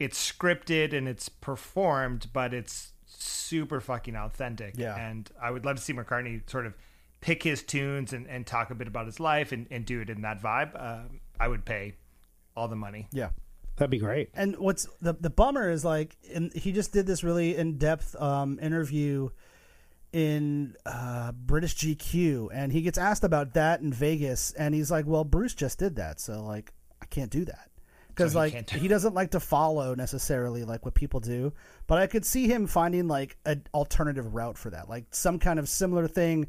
it's 0.00 0.32
scripted 0.32 0.92
and 0.92 1.06
it's 1.08 1.28
performed, 1.28 2.26
but 2.32 2.52
it's 2.52 2.92
super 3.06 3.80
fucking 3.80 4.16
authentic. 4.16 4.74
Yeah. 4.76 4.96
And 4.96 5.30
I 5.40 5.50
would 5.52 5.64
love 5.64 5.76
to 5.76 5.82
see 5.82 5.92
McCartney 5.92 6.42
sort 6.50 6.66
of 6.66 6.74
pick 7.20 7.42
his 7.42 7.62
tunes 7.62 8.12
and, 8.12 8.26
and 8.26 8.46
talk 8.46 8.70
a 8.70 8.74
bit 8.74 8.86
about 8.86 9.06
his 9.06 9.18
life 9.18 9.52
and, 9.52 9.66
and 9.70 9.84
do 9.84 10.00
it 10.00 10.10
in 10.10 10.22
that 10.22 10.40
vibe. 10.42 10.80
Um, 10.80 11.20
I 11.38 11.48
would 11.48 11.64
pay 11.64 11.94
all 12.56 12.68
the 12.68 12.76
money. 12.76 13.08
Yeah. 13.12 13.30
That'd 13.76 13.90
be 13.90 13.98
great. 13.98 14.30
And 14.34 14.56
what's 14.56 14.88
the 15.00 15.12
the 15.12 15.30
bummer 15.30 15.70
is 15.70 15.84
like, 15.84 16.16
and 16.34 16.52
he 16.52 16.72
just 16.72 16.92
did 16.92 17.06
this 17.06 17.22
really 17.22 17.56
in 17.56 17.78
depth 17.78 18.20
um, 18.20 18.58
interview 18.60 19.28
in 20.12 20.74
uh, 20.84 21.30
British 21.30 21.76
GQ, 21.76 22.48
and 22.52 22.72
he 22.72 22.82
gets 22.82 22.98
asked 22.98 23.22
about 23.22 23.54
that 23.54 23.80
in 23.80 23.92
Vegas, 23.92 24.50
and 24.52 24.74
he's 24.74 24.90
like, 24.90 25.06
"Well, 25.06 25.22
Bruce 25.22 25.54
just 25.54 25.78
did 25.78 25.94
that, 25.96 26.18
so 26.18 26.42
like, 26.42 26.72
I 27.00 27.06
can't 27.06 27.30
do 27.30 27.44
that." 27.44 27.70
Because 28.08 28.32
So 28.32 28.38
like 28.38 28.66
do- 28.66 28.78
he 28.78 28.88
doesn't 28.88 29.14
like 29.14 29.30
to 29.30 29.40
follow 29.40 29.94
necessarily 29.94 30.64
like 30.64 30.84
what 30.84 30.94
people 30.94 31.20
do, 31.20 31.52
but 31.86 31.98
I 31.98 32.08
could 32.08 32.24
see 32.24 32.48
him 32.48 32.66
finding 32.66 33.06
like 33.06 33.36
an 33.46 33.62
alternative 33.72 34.34
route 34.34 34.58
for 34.58 34.70
that, 34.70 34.88
like 34.88 35.04
some 35.12 35.38
kind 35.38 35.60
of 35.60 35.68
similar 35.68 36.08
thing 36.08 36.48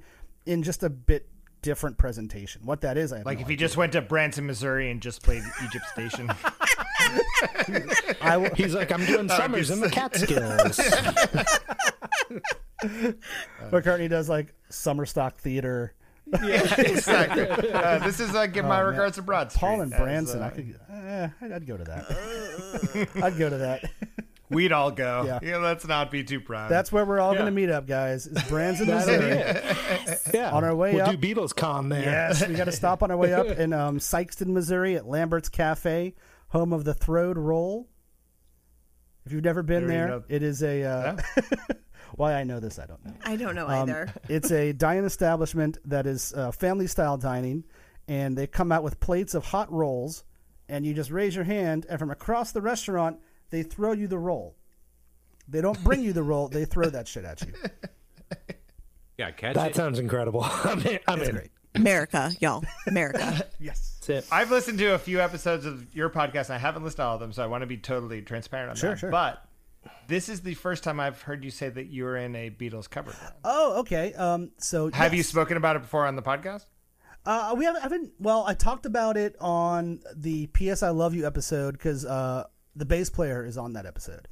in 0.50 0.64
just 0.64 0.82
a 0.82 0.90
bit 0.90 1.30
different 1.62 1.98
presentation. 1.98 2.62
What 2.66 2.82
that 2.82 2.98
is, 2.98 3.14
I 3.14 3.18
have 3.18 3.26
Like 3.26 3.38
no 3.38 3.44
if 3.44 3.50
he 3.50 3.56
just 3.56 3.78
went 3.78 3.94
to 3.94 4.02
Branson, 4.02 4.48
Missouri 4.48 4.90
and 4.90 5.00
just 5.00 5.22
played 5.22 5.44
Egypt 5.64 5.86
Station. 5.94 6.30
I 8.22 8.52
He's 8.56 8.74
like, 8.74 8.92
I'm 8.92 9.06
doing 9.06 9.30
oh, 9.32 9.38
summers 9.38 9.70
in 9.70 9.80
the 9.80 9.90
Catskills. 9.90 10.78
McCartney 13.72 14.10
does 14.10 14.28
like 14.28 14.56
summer 14.70 15.06
stock 15.06 15.38
theater. 15.38 15.94
yeah, 16.44 16.76
exactly. 16.82 17.72
Uh, 17.72 18.00
this 18.00 18.20
is 18.20 18.36
uh, 18.36 18.46
give 18.46 18.66
my 18.66 18.80
Oh, 18.80 18.84
man. 18.84 18.92
regards 18.92 19.16
to 19.18 19.22
Broad 19.24 19.52
Street. 19.52 19.60
Paul 19.60 19.82
and 19.82 19.94
as, 19.94 20.00
Branson, 20.00 20.42
uh, 20.42 20.46
I 20.46 20.50
could, 20.50 20.80
eh, 20.92 21.30
I'd 21.42 21.52
I'd 21.52 21.66
go 21.68 21.78
to 21.78 21.84
that. 21.86 23.10
I'd 23.24 23.38
go 23.38 23.50
to 23.50 23.58
that. 23.58 23.90
We'd 24.52 24.72
all 24.72 24.92
go. 24.92 25.24
Yeah. 25.26 25.40
Yeah. 25.44 25.58
let's 25.58 25.86
not 25.88 26.10
be 26.12 26.24
too 26.24 26.40
proud. 26.40 26.72
That's 26.72 26.92
where 26.92 27.06
we're 27.06 27.20
all 27.20 27.34
Yeah. 27.34 27.40
going 27.42 27.52
to 27.54 27.56
meet 27.56 27.70
up, 27.70 27.88
guys. 27.88 28.26
Is 28.28 28.42
Branson, 28.44 28.88
That'll 28.88 29.08
Missouri. 29.18 30.16
Yeah. 30.34 30.52
On 30.52 30.64
our 30.64 30.76
way 30.76 30.94
we'll 30.96 31.06
up- 31.06 31.20
do 31.20 31.36
Beatles 31.36 31.56
Con 31.56 31.90
there. 31.90 32.02
Yes, 32.04 32.48
we 32.48 32.56
got 32.56 32.66
to 32.66 32.72
stop 32.72 33.04
on 33.04 33.12
our 33.12 33.18
way 33.18 33.34
up 33.34 33.46
in 33.60 33.74
um, 33.74 34.00
Sikeston, 34.00 34.48
Missouri, 34.48 34.96
at 34.96 35.08
Lambert's 35.08 35.50
Cafe, 35.50 36.16
home 36.50 36.74
of 36.74 36.84
the 36.84 36.94
Throwed 36.96 37.38
Roll. 37.38 37.88
If 39.26 39.32
you've 39.34 39.44
never 39.44 39.62
been 39.62 39.86
There 39.88 39.96
you 40.02 40.08
there, 40.08 40.20
go. 40.20 40.24
it 40.30 40.42
is 40.44 40.64
a. 40.64 40.84
Uh, 40.84 41.18
why 42.16 42.34
I 42.34 42.44
know 42.44 42.60
this, 42.60 42.80
I 42.80 42.86
don't 42.86 43.04
know. 43.06 43.14
I 43.24 43.36
don't 43.36 43.56
know 43.56 43.66
Um, 43.68 43.90
either. 43.90 44.14
it's 44.30 44.52
a 44.52 44.72
dining 44.74 45.06
establishment 45.06 45.78
that 45.86 46.06
is 46.06 46.34
uh, 46.34 46.52
family 46.52 46.88
style 46.88 47.18
dining, 47.18 47.64
and 48.08 48.38
they 48.38 48.48
come 48.48 48.72
out 48.72 48.84
with 48.84 49.00
plates 49.00 49.34
of 49.34 49.46
hot 49.46 49.72
rolls, 49.72 50.24
and 50.68 50.86
you 50.86 50.94
just 50.94 51.12
raise 51.12 51.36
your 51.36 51.46
hand, 51.46 51.86
and 51.90 52.00
from 52.00 52.12
across 52.12 52.52
the 52.52 52.62
restaurant, 52.62 53.18
they 53.50 53.64
throw 53.64 53.92
you 53.94 54.08
the 54.08 54.18
roll. 54.20 54.56
They 55.48 55.62
don't 55.62 55.84
bring 55.84 56.04
you 56.04 56.14
the 56.14 56.24
roll; 56.24 56.48
they 56.48 56.66
throw 56.66 56.90
that 56.90 57.08
shit 57.08 57.26
at 57.26 57.42
you. 57.42 57.54
Yeah, 59.18 59.32
catch 59.32 59.56
That 59.56 59.72
it. 59.72 59.76
sounds 59.76 60.00
incredible. 60.00 60.42
I'm 60.46 60.80
in. 60.86 61.00
I'm 61.08 61.22
in. 61.22 61.32
Great. 61.36 61.50
America, 61.76 62.32
y'all. 62.40 62.64
America. 62.88 63.46
Yes. 63.60 63.98
That's 64.08 64.26
it. 64.28 64.34
I've 64.34 64.50
listened 64.50 64.80
to 64.80 64.94
a 64.96 64.98
few 64.98 65.20
episodes 65.20 65.66
of 65.66 65.94
your 65.94 66.10
podcast, 66.10 66.46
and 66.46 66.54
I 66.54 66.58
haven't 66.58 66.84
listened 66.84 66.98
to 66.98 67.04
all 67.04 67.14
of 67.16 67.20
them, 67.20 67.34
so 67.34 67.44
I 67.44 67.48
want 67.48 67.62
to 67.64 67.68
be 67.68 67.78
totally 67.78 68.22
transparent 68.22 68.70
on 68.72 68.76
Sure, 68.78 68.92
that. 68.92 69.00
sure. 69.00 69.12
But 69.12 69.44
this 70.08 70.30
is 70.30 70.42
the 70.42 70.54
first 70.56 70.84
time 70.84 71.00
I've 71.00 71.22
heard 71.22 71.44
you 71.44 71.52
say 71.52 71.70
that 71.70 71.88
you 71.88 72.04
were 72.04 72.18
in 72.18 72.36
a 72.36 72.50
Beatles 72.50 72.90
cover 72.90 73.12
band. 73.12 73.34
Oh, 73.44 73.80
okay. 73.82 74.14
Um. 74.14 74.52
So 74.58 74.92
Have 74.92 75.14
you 75.14 75.24
spoken 75.24 75.58
about 75.58 75.76
it 75.76 75.82
before 75.84 76.06
on 76.06 76.16
the 76.16 76.22
podcast? 76.22 76.66
Uh, 77.26 77.54
we 77.58 77.66
haven't, 77.66 77.82
haven't. 77.82 78.12
Well, 78.18 78.44
I 78.48 78.54
talked 78.54 78.86
about 78.86 79.18
it 79.18 79.36
on 79.40 80.00
the 80.16 80.48
"P.S. 80.48 80.82
I 80.84 80.90
Love 80.90 81.14
You" 81.14 81.28
episode 81.28 81.74
because 81.74 82.06
uh, 82.06 82.46
the 82.76 82.86
bass 82.86 83.10
player 83.10 83.46
is 83.46 83.58
on 83.58 83.74
that 83.74 83.86
episode, 83.86 84.28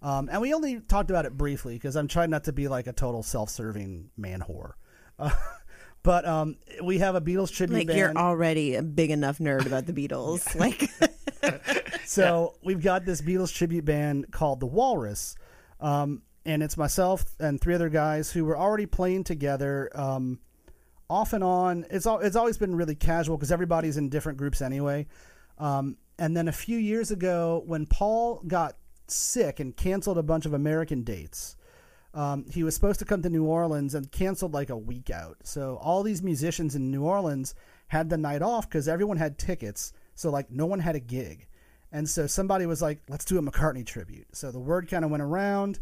um, 0.00 0.28
and 0.32 0.40
we 0.40 0.52
only 0.54 0.80
talked 0.80 1.10
about 1.10 1.26
it 1.26 1.36
briefly 1.36 1.74
because 1.74 1.94
I'm 1.94 2.08
trying 2.08 2.30
not 2.30 2.44
to 2.44 2.52
be 2.52 2.68
like 2.68 2.86
a 2.86 2.92
total 2.92 3.22
self-serving 3.22 4.10
man 4.16 4.40
whore. 4.40 4.72
Uh, 5.18 5.30
but 6.02 6.26
um, 6.26 6.56
we 6.82 6.98
have 6.98 7.14
a 7.14 7.20
Beatles 7.20 7.52
tribute 7.52 7.76
like 7.76 7.86
band. 7.88 7.98
you're 7.98 8.16
already 8.16 8.74
a 8.76 8.82
big 8.82 9.10
enough 9.10 9.38
nerd 9.38 9.66
about 9.66 9.86
the 9.86 9.92
Beatles. 10.08 10.58
Like 10.58 10.90
So 12.04 12.56
we've 12.62 12.82
got 12.82 13.06
this 13.06 13.22
Beatles 13.22 13.54
tribute 13.54 13.84
band 13.84 14.30
called 14.32 14.60
the 14.60 14.66
Walrus, 14.66 15.34
um, 15.80 16.22
and 16.44 16.62
it's 16.62 16.76
myself 16.76 17.24
and 17.38 17.58
three 17.60 17.74
other 17.74 17.88
guys 17.88 18.30
who 18.30 18.44
were 18.44 18.58
already 18.58 18.84
playing 18.84 19.24
together, 19.24 19.88
um, 19.94 20.40
off 21.08 21.32
and 21.32 21.42
on. 21.44 21.86
It's 21.90 22.04
all 22.04 22.18
it's 22.18 22.36
always 22.36 22.58
been 22.58 22.74
really 22.74 22.96
casual 22.96 23.36
because 23.36 23.52
everybody's 23.52 23.96
in 23.96 24.08
different 24.08 24.36
groups 24.38 24.60
anyway. 24.60 25.06
Um, 25.58 25.96
and 26.18 26.36
then 26.36 26.48
a 26.48 26.52
few 26.52 26.76
years 26.78 27.10
ago, 27.10 27.62
when 27.66 27.86
Paul 27.86 28.42
got 28.46 28.76
sick 29.06 29.60
and 29.60 29.76
canceled 29.76 30.18
a 30.18 30.22
bunch 30.22 30.44
of 30.44 30.52
American 30.52 31.04
dates, 31.04 31.56
um, 32.14 32.44
he 32.50 32.62
was 32.62 32.74
supposed 32.74 32.98
to 32.98 33.04
come 33.04 33.22
to 33.22 33.30
New 33.30 33.44
Orleans 33.44 33.94
and 33.94 34.10
canceled 34.10 34.52
like 34.52 34.70
a 34.70 34.76
week 34.76 35.10
out. 35.10 35.38
So 35.44 35.78
all 35.80 36.02
these 36.02 36.22
musicians 36.22 36.74
in 36.74 36.90
New 36.90 37.04
Orleans 37.04 37.54
had 37.88 38.10
the 38.10 38.18
night 38.18 38.42
off 38.42 38.68
because 38.68 38.88
everyone 38.88 39.16
had 39.16 39.38
tickets. 39.38 39.92
So 40.14 40.30
like 40.30 40.50
no 40.50 40.66
one 40.66 40.80
had 40.80 40.96
a 40.96 41.00
gig, 41.00 41.46
and 41.90 42.08
so 42.08 42.26
somebody 42.26 42.66
was 42.66 42.82
like, 42.82 43.00
"Let's 43.08 43.24
do 43.24 43.38
a 43.38 43.42
McCartney 43.42 43.86
tribute." 43.86 44.28
So 44.36 44.50
the 44.50 44.60
word 44.60 44.88
kind 44.88 45.04
of 45.04 45.10
went 45.10 45.22
around. 45.22 45.78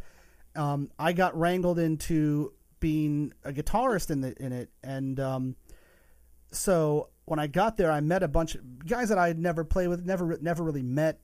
Um, 0.57 0.91
I 0.99 1.13
got 1.13 1.39
wrangled 1.39 1.79
into 1.79 2.53
being 2.81 3.33
a 3.45 3.53
guitarist 3.53 4.11
in 4.11 4.21
the 4.21 4.35
in 4.43 4.53
it, 4.53 4.71
and 4.83 5.19
um, 5.21 5.57
so 6.53 7.09
when 7.25 7.39
I 7.39 7.47
got 7.47 7.77
there, 7.77 7.93
I 7.93 8.01
met 8.01 8.23
a 8.23 8.29
bunch 8.29 8.57
of 8.57 8.87
guys 8.87 9.09
that 9.11 9.19
I 9.19 9.29
had 9.29 9.39
never 9.39 9.65
played 9.65 9.89
with, 9.89 10.05
never 10.05 10.37
never 10.41 10.65
really 10.65 10.83
met, 10.83 11.21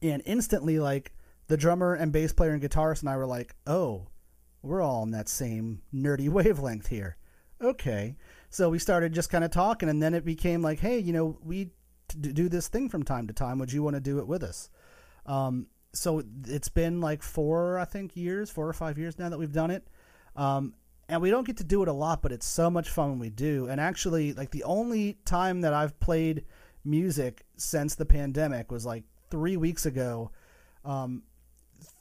and 0.00 0.22
instantly 0.24 0.78
like 0.78 1.12
the 1.48 1.56
drummer 1.56 1.94
and 1.94 2.12
bass 2.12 2.32
player 2.32 2.52
and 2.52 2.62
guitarist 2.62 3.00
and 3.00 3.08
I 3.08 3.16
were 3.16 3.26
like, 3.26 3.54
oh, 3.66 4.06
we're 4.62 4.80
all 4.80 5.02
on 5.02 5.10
that 5.10 5.28
same 5.28 5.82
nerdy 5.94 6.28
wavelength 6.30 6.86
here. 6.86 7.16
Okay, 7.60 8.16
so 8.50 8.70
we 8.70 8.78
started 8.78 9.12
just 9.12 9.30
kind 9.30 9.44
of 9.44 9.50
talking, 9.50 9.88
and 9.88 10.00
then 10.02 10.14
it 10.14 10.24
became 10.24 10.62
like, 10.62 10.78
hey, 10.78 10.98
you 10.98 11.12
know, 11.12 11.38
we 11.42 11.70
do 12.16 12.48
this 12.48 12.68
thing 12.68 12.88
from 12.88 13.02
time 13.02 13.26
to 13.26 13.34
time. 13.34 13.58
Would 13.58 13.72
you 13.72 13.82
want 13.82 13.94
to 13.94 14.00
do 14.00 14.18
it 14.18 14.26
with 14.26 14.42
us? 14.42 14.70
Um, 15.26 15.66
so 15.92 16.22
it's 16.46 16.68
been 16.68 17.00
like 17.00 17.22
four, 17.22 17.78
I 17.78 17.84
think, 17.84 18.16
years, 18.16 18.50
four 18.50 18.68
or 18.68 18.72
five 18.72 18.98
years 18.98 19.18
now 19.18 19.28
that 19.28 19.38
we've 19.38 19.52
done 19.52 19.70
it. 19.70 19.86
Um, 20.36 20.74
and 21.08 21.22
we 21.22 21.30
don't 21.30 21.46
get 21.46 21.56
to 21.58 21.64
do 21.64 21.82
it 21.82 21.88
a 21.88 21.92
lot, 21.92 22.20
but 22.20 22.32
it's 22.32 22.46
so 22.46 22.70
much 22.70 22.90
fun 22.90 23.10
when 23.10 23.18
we 23.18 23.30
do. 23.30 23.66
And 23.68 23.80
actually, 23.80 24.34
like 24.34 24.50
the 24.50 24.64
only 24.64 25.18
time 25.24 25.62
that 25.62 25.72
I've 25.72 25.98
played 26.00 26.44
music 26.84 27.44
since 27.56 27.94
the 27.94 28.04
pandemic 28.04 28.70
was 28.70 28.84
like 28.84 29.04
three 29.30 29.56
weeks 29.56 29.86
ago. 29.86 30.30
Um, 30.84 31.22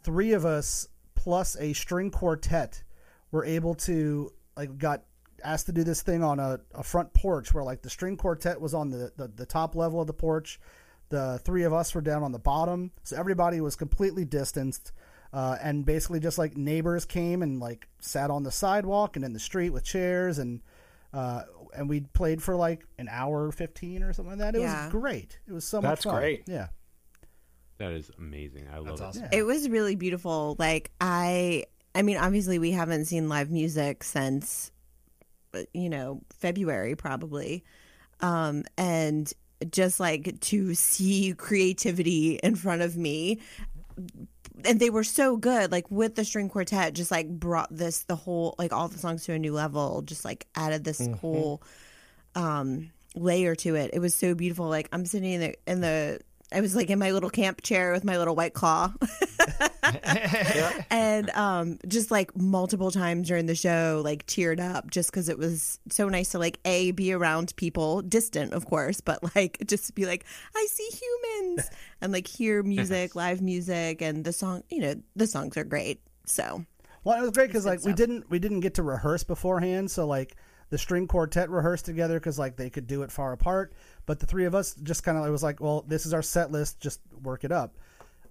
three 0.04 0.34
of 0.34 0.46
us 0.46 0.88
plus 1.16 1.58
a 1.58 1.74
string 1.74 2.12
quartet 2.12 2.84
were 3.32 3.46
able 3.46 3.76
to 3.76 4.32
like 4.56 4.78
got 4.78 5.04
asked 5.44 5.66
to 5.68 5.72
do 5.72 5.84
this 5.84 6.02
thing 6.02 6.24
on 6.24 6.40
a, 6.40 6.60
a 6.74 6.84
front 6.84 7.14
porch 7.14 7.54
where 7.54 7.64
like 7.64 7.82
the 7.82 7.90
string 7.90 8.18
quartet 8.18 8.60
was 8.60 8.74
on 8.74 8.90
the, 8.90 9.12
the, 9.18 9.28
the 9.28 9.46
top 9.46 9.76
level 9.76 10.00
of 10.02 10.08
the 10.08 10.14
porch 10.14 10.60
the 11.10 11.40
three 11.46 11.64
of 11.64 11.72
us 11.74 11.94
were 11.96 12.02
down 12.02 12.24
on 12.24 12.32
the 12.32 12.40
bottom 12.40 12.92
so 13.04 13.16
everybody 13.16 13.62
was 13.62 13.76
completely 13.76 14.26
distanced 14.26 14.92
uh, 15.34 15.56
and 15.62 15.86
basically 15.86 16.20
just 16.20 16.38
like 16.38 16.56
neighbors 16.58 17.06
came 17.06 17.42
and 17.42 17.60
like 17.60 17.88
sat 18.00 18.30
on 18.32 18.44
the 18.44 18.52
sidewalk 18.52 19.16
and 19.16 19.24
in 19.26 19.34
the 19.34 19.40
street 19.40 19.70
with 19.70 19.84
chairs 19.84 20.38
and 20.40 20.62
uh, 21.14 21.44
and 21.74 21.88
we 21.90 22.02
played 22.02 22.42
for 22.44 22.56
like 22.56 22.86
an 22.98 23.08
hour 23.10 23.52
fifteen 23.52 24.04
or 24.04 24.12
something 24.14 24.32
like 24.38 24.40
that. 24.40 24.56
It 24.58 24.62
Yeah. 24.62 24.84
was 24.86 24.92
great. 24.92 25.40
It 25.48 25.54
was 25.54 25.64
so 25.66 25.82
much 25.82 25.90
That's 25.90 26.04
fun. 26.04 26.16
great. 26.16 26.44
Yeah. 26.48 26.68
That 27.78 27.92
is 27.92 28.10
amazing. 28.18 28.68
I 28.74 28.78
love 28.80 29.00
That's 29.00 29.18
it. 29.18 29.24
awesome. 29.24 29.30
It 29.32 29.44
was 29.44 29.70
really 29.70 29.96
beautiful. 29.96 30.56
Like 30.60 30.92
I 31.00 31.66
I 31.94 32.02
mean 32.02 32.18
obviously 32.18 32.58
we 32.60 32.72
haven't 32.72 33.06
seen 33.06 33.30
live 33.30 33.52
music 33.52 34.04
since 34.04 34.72
you 35.74 35.90
know 35.90 36.22
February 36.40 36.96
probably. 36.96 37.64
Um 38.22 38.64
and 38.78 39.32
just 39.72 40.00
like 40.00 40.40
to 40.42 40.74
see 40.76 41.34
creativity 41.38 42.36
in 42.44 42.56
front 42.56 42.82
of 42.84 42.96
me 42.96 43.40
and 44.66 44.80
they 44.80 44.90
were 44.92 45.04
so 45.04 45.36
good 45.36 45.72
like 45.72 45.90
with 45.90 46.14
the 46.16 46.24
string 46.24 46.48
quartet 46.48 46.94
just 46.94 47.10
like 47.10 47.28
brought 47.28 47.68
this 47.76 48.04
the 48.04 48.16
whole 48.16 48.54
like 48.60 48.72
all 48.72 48.88
the 48.88 49.00
songs 49.00 49.24
to 49.26 49.34
a 49.34 49.40
new 49.40 49.54
level 49.54 50.04
just 50.04 50.24
like 50.24 50.46
added 50.56 50.84
this 50.84 51.02
Mm-hmm. 51.02 51.14
whole 51.14 51.64
um 52.36 52.92
layer 53.16 53.56
to 53.56 53.74
it 53.76 53.90
it 53.94 54.00
was 54.00 54.14
so 54.14 54.36
beautiful 54.36 54.68
like 54.68 54.88
i'm 54.92 55.06
sitting 55.06 55.34
in 55.34 55.42
the 55.42 55.56
in 55.66 55.82
the 55.82 56.20
i 56.52 56.62
was 56.62 56.76
like 56.76 56.90
in 56.90 57.00
my 57.00 57.12
little 57.12 57.30
camp 57.30 57.62
chair 57.62 57.92
with 57.92 58.04
my 58.04 58.18
little 58.18 58.36
white 58.36 58.54
claw. 58.54 58.92
And 60.90 61.30
um 61.32 61.80
just 61.88 62.12
like 62.12 62.36
multiple 62.36 62.92
times 62.92 63.28
during 63.28 63.46
the 63.46 63.56
show 63.56 64.02
like 64.04 64.26
teared 64.26 64.60
up 64.60 64.92
just 64.92 65.10
because 65.10 65.30
it 65.30 65.38
was 65.38 65.80
so 65.90 66.10
nice 66.10 66.32
to 66.32 66.40
like 66.40 66.60
a 66.66 66.92
be 66.92 67.14
around 67.14 67.56
people 67.56 68.02
distant 68.02 68.54
of 68.54 68.66
course 68.66 69.00
but 69.00 69.34
like 69.36 69.58
just 69.68 69.96
be 69.96 70.06
like 70.06 70.26
i 70.56 70.68
see 70.70 70.90
humans. 70.90 71.70
And 72.02 72.12
like 72.12 72.28
hear 72.28 72.64
music 72.64 73.16
live 73.16 73.42
music 73.42 74.02
and 74.02 74.26
the 74.26 74.34
song 74.34 74.64
you 74.70 74.82
know 74.82 74.96
the 75.16 75.28
songs 75.28 75.56
are 75.58 75.64
great 75.64 76.02
so. 76.30 76.66
Well, 77.04 77.18
it 77.18 77.22
was 77.22 77.32
great 77.32 77.48
because 77.48 77.66
like 77.66 77.84
we 77.84 77.94
didn't 77.94 78.30
we 78.30 78.40
didn't 78.40 78.60
get 78.60 78.76
to 78.76 78.84
rehearse 78.84 79.24
beforehand, 79.24 79.90
so 79.90 80.06
like 80.06 80.36
the 80.70 80.78
string 80.78 81.08
quartet 81.08 81.50
rehearsed 81.50 81.86
together 81.86 82.20
because 82.20 82.38
like 82.38 82.58
they 82.58 82.70
could 82.70 82.88
do 82.88 83.04
it 83.04 83.12
far 83.12 83.32
apart, 83.32 83.74
but 84.08 84.20
the 84.20 84.26
three 84.26 84.46
of 84.46 84.56
us 84.56 84.74
just 84.82 85.04
kind 85.04 85.18
of 85.18 85.26
it 85.28 85.30
was 85.30 85.44
like, 85.44 85.62
well, 85.62 85.86
this 85.88 86.08
is 86.08 86.14
our 86.14 86.24
set 86.24 86.50
list, 86.52 86.80
just 86.80 87.02
work 87.22 87.44
it 87.44 87.52
up. 87.52 87.76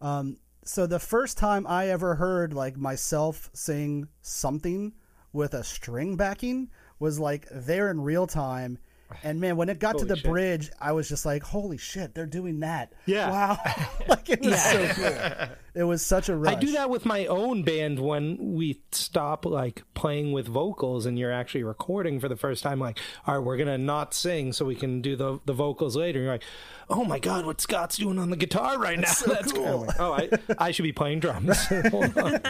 Um, 0.00 0.38
so 0.64 0.86
the 0.86 0.98
first 0.98 1.38
time 1.38 1.64
I 1.68 1.90
ever 1.90 2.16
heard 2.16 2.52
like 2.52 2.76
myself 2.76 3.50
sing 3.52 4.08
something 4.20 4.94
with 5.32 5.54
a 5.54 5.62
string 5.62 6.16
backing 6.16 6.70
was 6.98 7.20
like 7.20 7.46
there 7.52 7.90
in 7.90 8.00
real 8.00 8.26
time. 8.26 8.78
And 9.22 9.40
man, 9.40 9.56
when 9.56 9.68
it 9.68 9.78
got 9.78 9.98
to 9.98 10.04
the 10.04 10.16
shit. 10.16 10.24
bridge, 10.24 10.70
I 10.80 10.92
was 10.92 11.08
just 11.08 11.24
like, 11.24 11.42
"Holy 11.42 11.78
shit, 11.78 12.14
they're 12.14 12.26
doing 12.26 12.60
that!" 12.60 12.92
Yeah. 13.06 13.30
wow, 13.30 13.58
like 14.08 14.28
it 14.28 14.42
was 14.44 14.60
so 14.62 14.88
cool. 14.88 15.48
It 15.74 15.84
was 15.84 16.04
such 16.04 16.28
a 16.28 16.36
rush. 16.36 16.54
I 16.54 16.58
do 16.58 16.72
that 16.72 16.90
with 16.90 17.04
my 17.06 17.26
own 17.26 17.62
band 17.62 18.00
when 18.00 18.54
we 18.54 18.80
stop 18.92 19.44
like 19.44 19.82
playing 19.94 20.32
with 20.32 20.48
vocals 20.48 21.06
and 21.06 21.18
you're 21.18 21.32
actually 21.32 21.64
recording 21.64 22.18
for 22.18 22.28
the 22.28 22.36
first 22.36 22.62
time. 22.62 22.80
Like, 22.80 22.98
all 23.26 23.36
right, 23.36 23.44
we're 23.44 23.56
gonna 23.58 23.78
not 23.78 24.14
sing 24.14 24.52
so 24.52 24.64
we 24.64 24.74
can 24.74 25.02
do 25.02 25.14
the 25.16 25.38
the 25.44 25.52
vocals 25.52 25.96
later. 25.96 26.18
And 26.18 26.24
you're 26.24 26.34
like, 26.34 26.44
oh 26.88 27.04
my 27.04 27.18
god, 27.18 27.46
what 27.46 27.60
Scott's 27.60 27.96
doing 27.98 28.18
on 28.18 28.30
the 28.30 28.36
guitar 28.36 28.78
right 28.78 28.98
now? 28.98 29.08
so 29.08 29.30
That's 29.32 29.52
cool. 29.52 29.84
cool. 29.84 29.88
Oh, 29.98 30.12
I 30.12 30.30
I 30.58 30.70
should 30.72 30.82
be 30.84 30.92
playing 30.92 31.20
drums. 31.20 31.64
Hold 31.90 32.16
on. 32.18 32.40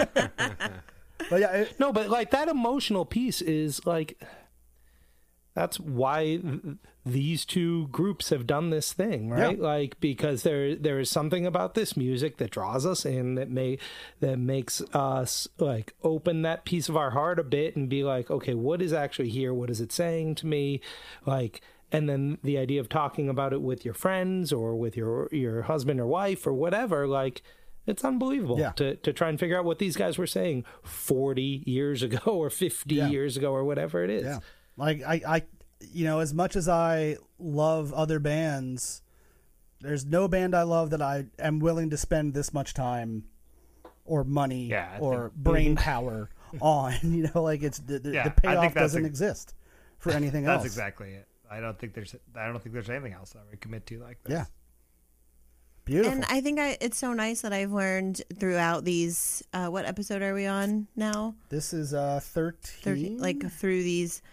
But 1.30 1.40
yeah, 1.40 1.52
it, 1.52 1.80
No, 1.80 1.92
but 1.92 2.08
like 2.08 2.30
that 2.30 2.48
emotional 2.48 3.04
piece 3.04 3.40
is 3.42 3.84
like 3.84 4.22
that's 5.56 5.80
why 5.80 6.36
th- 6.36 6.60
these 7.04 7.44
two 7.44 7.88
groups 7.88 8.30
have 8.30 8.46
done 8.46 8.70
this 8.70 8.92
thing, 8.92 9.30
right? 9.30 9.56
Yeah. 9.58 9.64
Like 9.64 9.98
because 10.00 10.42
there 10.44 10.76
there 10.76 11.00
is 11.00 11.08
something 11.10 11.46
about 11.46 11.74
this 11.74 11.96
music 11.96 12.36
that 12.36 12.50
draws 12.50 12.84
us 12.86 13.04
in 13.06 13.34
that 13.36 13.50
may 13.50 13.78
that 14.20 14.38
makes 14.38 14.80
us 14.92 15.48
like 15.58 15.94
open 16.04 16.42
that 16.42 16.64
piece 16.64 16.88
of 16.88 16.96
our 16.96 17.10
heart 17.10 17.38
a 17.38 17.44
bit 17.44 17.74
and 17.74 17.88
be 17.88 18.04
like, 18.04 18.30
okay, 18.30 18.54
what 18.54 18.82
is 18.82 18.92
actually 18.92 19.30
here? 19.30 19.52
What 19.54 19.70
is 19.70 19.80
it 19.80 19.92
saying 19.92 20.34
to 20.36 20.46
me? 20.46 20.80
Like 21.24 21.62
and 21.90 22.08
then 22.08 22.38
the 22.42 22.58
idea 22.58 22.80
of 22.80 22.88
talking 22.88 23.28
about 23.28 23.52
it 23.52 23.62
with 23.62 23.84
your 23.84 23.94
friends 23.94 24.52
or 24.52 24.76
with 24.76 24.96
your 24.96 25.28
your 25.32 25.62
husband 25.62 25.98
or 26.00 26.06
wife 26.06 26.46
or 26.46 26.52
whatever, 26.52 27.06
like 27.06 27.42
it's 27.86 28.04
unbelievable 28.04 28.58
Yeah. 28.58 28.72
to, 28.72 28.96
to 28.96 29.12
try 29.12 29.28
and 29.28 29.38
figure 29.38 29.56
out 29.56 29.64
what 29.64 29.78
these 29.78 29.94
guys 29.96 30.18
were 30.18 30.26
saying 30.26 30.64
40 30.82 31.62
years 31.66 32.02
ago 32.02 32.18
or 32.26 32.50
50 32.50 32.92
Yeah. 32.96 33.08
years 33.08 33.36
ago 33.36 33.52
or 33.52 33.64
whatever 33.64 34.02
it 34.02 34.10
is. 34.10 34.24
Yeah. 34.24 34.40
Like 34.76 35.02
I, 35.02 35.20
I, 35.26 35.42
you 35.80 36.04
know, 36.04 36.20
as 36.20 36.32
much 36.34 36.56
as 36.56 36.68
I 36.68 37.16
love 37.38 37.92
other 37.92 38.18
bands, 38.18 39.02
there's 39.80 40.04
no 40.04 40.28
band 40.28 40.54
I 40.54 40.62
love 40.62 40.90
that 40.90 41.02
I 41.02 41.26
am 41.38 41.58
willing 41.60 41.90
to 41.90 41.96
spend 41.96 42.34
this 42.34 42.52
much 42.52 42.74
time 42.74 43.24
or 44.04 44.24
money 44.24 44.66
Yeah, 44.66 44.98
or 45.00 45.30
think- 45.30 45.34
brain 45.34 45.76
power 45.90 46.30
on. 46.60 46.94
You 47.02 47.30
know, 47.34 47.42
like 47.42 47.62
it's 47.62 47.78
the, 47.78 47.98
the, 47.98 48.10
Yeah, 48.12 48.24
the 48.28 48.40
payoff 48.40 48.74
doesn't 48.74 49.04
a- 49.04 49.06
exist 49.06 49.54
for 49.98 50.12
anything 50.12 50.44
That's 50.46 50.58
else. 50.58 50.66
exactly 50.66 51.12
it. 51.14 51.26
I 51.50 51.60
don't 51.60 51.78
think 51.78 51.94
there's 51.94 52.14
I 52.34 52.46
don't 52.46 52.60
think 52.62 52.72
there's 52.74 52.90
anything 52.90 53.12
else 53.12 53.34
I 53.36 53.48
would 53.50 53.60
commit 53.60 53.86
to 53.86 53.98
like 54.00 54.18
this. 54.24 54.32
Yeah. 54.32 54.44
Beautiful. 55.84 56.14
and 56.14 56.24
i 56.28 56.40
think 56.40 56.58
I, 56.58 56.76
it's 56.80 56.98
so 56.98 57.12
nice 57.12 57.42
that 57.42 57.52
i've 57.52 57.70
learned 57.70 58.20
throughout 58.40 58.84
these 58.84 59.44
uh 59.52 59.68
what 59.68 59.84
episode 59.84 60.20
are 60.20 60.34
we 60.34 60.44
on 60.44 60.88
now 60.96 61.36
this 61.48 61.72
is 61.72 61.94
uh 61.94 62.18
13. 62.20 62.58
13 62.82 63.18
like 63.18 63.48
through 63.52 63.84
these 63.84 64.20
Yeah. 64.24 64.30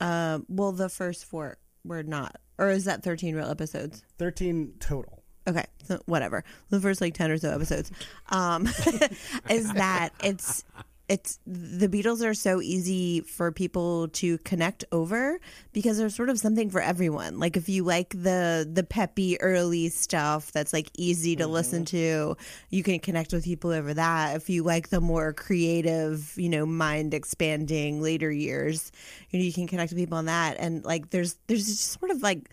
Uh 0.00 0.38
well 0.48 0.72
the 0.72 0.88
first 0.88 1.24
four 1.24 1.58
were 1.84 2.02
not 2.02 2.36
or 2.58 2.70
is 2.70 2.84
that 2.84 3.02
13 3.02 3.34
real 3.34 3.48
episodes? 3.50 4.02
13 4.18 4.74
total. 4.80 5.22
okay 5.48 5.64
so 5.84 6.00
whatever. 6.06 6.44
The 6.68 6.80
first 6.80 7.00
like 7.00 7.14
10 7.14 7.30
or 7.30 7.38
so 7.38 7.50
episodes. 7.50 7.90
Um 8.28 8.66
is 9.50 9.72
that 9.72 10.10
it's 10.22 10.64
it's 11.10 11.40
the 11.44 11.88
beatles 11.88 12.24
are 12.24 12.34
so 12.34 12.60
easy 12.62 13.20
for 13.20 13.50
people 13.50 14.06
to 14.10 14.38
connect 14.38 14.84
over 14.92 15.40
because 15.72 15.98
there's 15.98 16.14
sort 16.14 16.30
of 16.30 16.38
something 16.38 16.70
for 16.70 16.80
everyone. 16.80 17.40
Like 17.40 17.56
if 17.56 17.68
you 17.68 17.82
like 17.82 18.10
the 18.10 18.66
the 18.72 18.84
peppy 18.84 19.38
early 19.40 19.88
stuff 19.88 20.52
that's 20.52 20.72
like 20.72 20.88
easy 20.96 21.34
to 21.34 21.44
mm-hmm. 21.44 21.52
listen 21.52 21.84
to 21.86 22.36
you 22.70 22.82
can 22.84 23.00
connect 23.00 23.32
with 23.32 23.44
people 23.44 23.72
over 23.72 23.92
that. 23.92 24.36
If 24.36 24.48
you 24.48 24.62
like 24.62 24.90
the 24.90 25.00
more 25.00 25.32
creative 25.32 26.32
you 26.36 26.48
know 26.48 26.64
mind 26.64 27.12
expanding 27.12 28.00
later 28.00 28.30
years 28.30 28.92
you 29.30 29.40
know 29.40 29.44
you 29.44 29.52
can 29.52 29.66
connect 29.66 29.90
with 29.90 29.98
people 29.98 30.16
on 30.16 30.26
that. 30.26 30.58
And 30.60 30.84
like 30.84 31.10
there's 31.10 31.36
there's 31.48 31.66
just 31.66 31.98
sort 31.98 32.12
of 32.12 32.22
like 32.22 32.50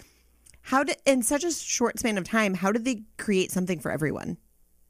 how 0.62 0.84
did 0.84 0.98
in 1.06 1.22
such 1.22 1.44
a 1.44 1.52
short 1.52 2.00
span 2.00 2.18
of 2.18 2.24
time 2.24 2.56
how 2.56 2.72
did 2.72 2.86
they 2.86 3.04
create 3.20 3.52
something 3.52 3.80
for 3.80 3.92
everyone 3.92 4.36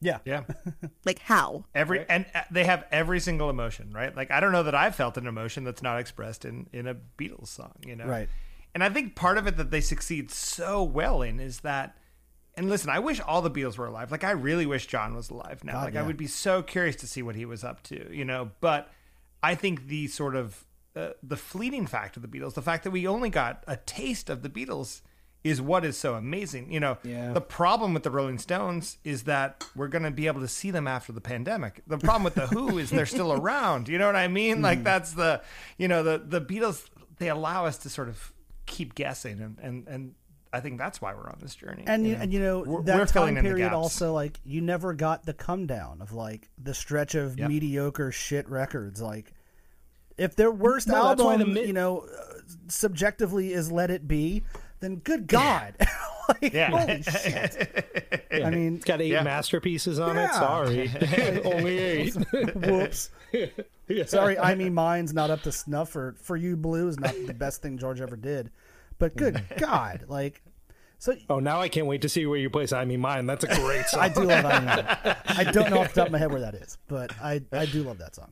Yeah. 0.02 0.20
Yeah. 0.26 0.43
like 1.06 1.20
how 1.20 1.66
Every 1.74 2.06
and 2.08 2.26
uh, 2.34 2.41
they 2.52 2.66
have 2.66 2.86
every 2.91 3.20
single 3.20 3.50
emotion, 3.50 3.91
right? 3.91 4.16
Like 4.16 4.32
I 4.32 4.39
don't 4.39 4.52
know 4.52 4.64
that 4.64 4.76
I've 4.76 4.95
felt 4.95 5.18
an 5.18 5.28
emotion 5.28 5.64
that's 5.64 5.82
not 5.82 6.00
expressed 6.00 6.45
in 6.45 6.68
in 6.72 6.88
a 6.88 6.95
Beatles 7.18 7.48
song, 7.48 7.76
you 7.86 7.95
know. 7.95 8.06
Right. 8.06 8.30
And 8.74 8.84
I 8.84 8.89
think 8.89 9.16
part 9.16 9.38
of 9.38 9.48
it 9.48 9.58
that 9.58 9.72
they 9.72 9.82
succeed 9.82 10.30
so 10.30 10.84
well 10.84 11.22
in 11.22 11.39
is 11.39 11.62
that 11.62 11.98
and 12.56 12.70
listen, 12.70 12.89
I 12.89 13.00
wish 13.00 13.20
all 13.22 13.43
the 13.43 13.52
Beatles 13.52 13.78
were 13.78 13.86
alive. 13.86 14.12
Like 14.12 14.24
I 14.24 14.32
really 14.32 14.66
wish 14.66 14.88
John 14.88 15.16
was 15.16 15.30
alive 15.30 15.64
now. 15.64 15.74
God, 15.74 15.84
like 15.86 15.93
yeah. 15.93 16.02
I 16.02 16.04
would 16.04 16.18
be 16.18 16.28
so 16.28 16.64
curious 16.64 16.95
to 16.98 17.08
see 17.08 17.22
what 17.22 17.36
he 17.36 17.45
was 17.45 17.64
up 17.64 17.84
to, 17.84 18.14
you 18.14 18.26
know. 18.26 18.52
But 18.62 18.91
I 19.43 19.56
think 19.56 19.88
the 19.88 20.08
sort 20.08 20.36
of 20.36 20.66
uh, 20.95 21.10
the 21.22 21.38
fleeting 21.38 21.86
fact 21.86 22.18
of 22.18 22.24
the 22.24 22.28
Beatles, 22.28 22.56
the 22.56 22.62
fact 22.62 22.84
that 22.84 22.91
we 22.91 23.08
only 23.08 23.30
got 23.30 23.64
a 23.68 23.78
taste 23.78 24.30
of 24.30 24.41
the 24.41 24.50
Beatles 24.50 25.02
is 25.50 25.62
what 25.62 25.86
is 25.86 25.98
so 25.98 26.16
amazing. 26.16 26.72
You 26.72 26.80
know, 26.80 26.98
Yeah. 27.04 27.34
the 27.34 27.41
problem 27.41 27.93
with 27.93 28.04
the 28.04 28.12
Rolling 28.12 28.38
Stones 28.39 28.98
is 29.04 29.24
that 29.24 29.64
we're 29.76 29.88
going 29.88 30.04
to 30.04 30.12
be 30.12 30.28
able 30.28 30.41
to 30.41 30.48
see 30.48 30.72
them 30.72 30.88
after 30.88 31.12
the 31.12 31.22
pandemic. 31.22 31.82
The 31.88 31.98
problem 31.98 32.24
with 32.24 32.36
the 32.36 32.48
Who 32.48 32.78
is 32.80 32.89
they're 32.89 33.06
still 33.06 33.32
around. 33.34 33.88
You 33.88 33.98
know 33.98 34.06
what 34.08 34.16
I 34.16 34.28
mean? 34.28 34.58
Mm. 34.58 34.64
Like 34.64 34.84
that's 34.84 35.14
the, 35.14 35.41
you 35.78 35.88
know, 35.88 36.04
the 36.04 36.18
the 36.26 36.41
Beatles 36.41 36.89
they 37.20 37.30
allow 37.30 37.66
us 37.66 37.78
to 37.80 37.89
sort 37.89 38.10
of 38.10 38.32
keep 38.66 38.93
guessing 38.95 39.39
and 39.41 39.58
and 39.62 39.88
and 39.88 40.14
I 40.54 40.62
think 40.62 40.78
that's 40.78 41.02
why 41.02 41.14
we're 41.14 41.28
on 41.30 41.39
this 41.41 41.56
journey. 41.56 41.84
And 41.88 42.08
you, 42.08 42.16
and 42.16 42.32
you 42.34 42.39
know 42.39 42.60
We're- 42.60 42.84
that 42.86 42.98
we're 42.98 43.06
time 43.06 43.36
period 43.36 43.74
also 43.74 44.14
like 44.14 44.39
you 44.45 44.62
never 44.62 44.93
got 44.93 45.26
the 45.26 45.34
come 45.34 45.68
down 45.68 46.02
of 46.02 46.14
like 46.14 46.50
the 46.62 46.74
stretch 46.74 47.16
of 47.16 47.38
Yep. 47.38 47.50
mediocre 47.50 48.12
shit 48.12 48.48
records 48.50 49.02
like 49.02 49.34
if 50.18 50.36
their 50.36 50.50
worst 50.52 50.88
No, 50.88 50.95
album 50.95 51.39
the 51.39 51.45
mi- 51.45 51.66
you 51.66 51.74
know 51.74 52.00
uh, 52.00 52.39
subjectively 52.70 53.54
is 53.54 53.72
let 53.72 53.89
it 53.91 54.08
be 54.08 54.43
then 54.80 54.96
good 54.98 55.28
god 55.28 55.76
like, 56.42 56.54
Yeah. 56.54 56.70
holy 56.70 57.02
shit 57.04 58.28
i 58.32 58.50
mean 58.50 58.76
It's 58.76 58.86
got 58.86 59.02
eight 59.02 59.12
Yeah. 59.12 59.24
masterpieces 59.24 60.00
on 60.00 60.18
it. 60.18 60.32
Sorry. 60.34 60.92
Only 61.46 61.78
eight. 61.78 62.14
whoops 62.56 63.10
sorry 64.06 64.38
i 64.40 64.56
mean 64.56 64.74
mine's 64.74 65.14
not 65.14 65.30
up 65.30 65.42
to 65.44 65.52
snuff 65.52 65.90
for 65.90 66.16
for 66.22 66.36
you 66.36 66.56
blue 66.56 66.88
is 66.88 67.00
not 67.00 67.14
the 67.26 67.34
best 67.34 67.62
thing 67.62 67.78
george 67.78 68.02
ever 68.02 68.16
did 68.16 68.52
but 69.00 69.16
good 69.16 69.44
god 69.58 70.06
like 70.08 70.42
so 71.00 71.14
Oh, 71.30 71.40
now 71.40 71.62
I 71.62 71.70
can't 71.70 71.86
wait 71.86 72.02
to 72.02 72.10
see 72.10 72.26
where 72.26 72.40
you 72.40 72.50
place 72.50 72.74
I 72.74 72.84
Me 72.84 72.98
Mine. 72.98 73.28
That's 73.28 73.44
a 73.44 73.48
great 73.56 73.86
song. 73.86 74.00
I 74.02 74.10
do 74.10 74.24
love 74.24 74.44
I 74.44 74.60
Me 74.60 74.66
Mine. 74.66 75.16
I 75.28 75.44
don't 75.44 75.70
know 75.70 75.82
off 75.82 75.94
the 75.94 76.00
top 76.02 76.08
of 76.08 76.12
my 76.12 76.18
head 76.18 76.32
where 76.32 76.42
that 76.42 76.56
is, 76.56 76.80
but 76.88 77.12
I, 77.22 77.40
I 77.52 77.68
do 77.68 77.84
love 77.84 78.00
that 78.00 78.16
song. 78.16 78.32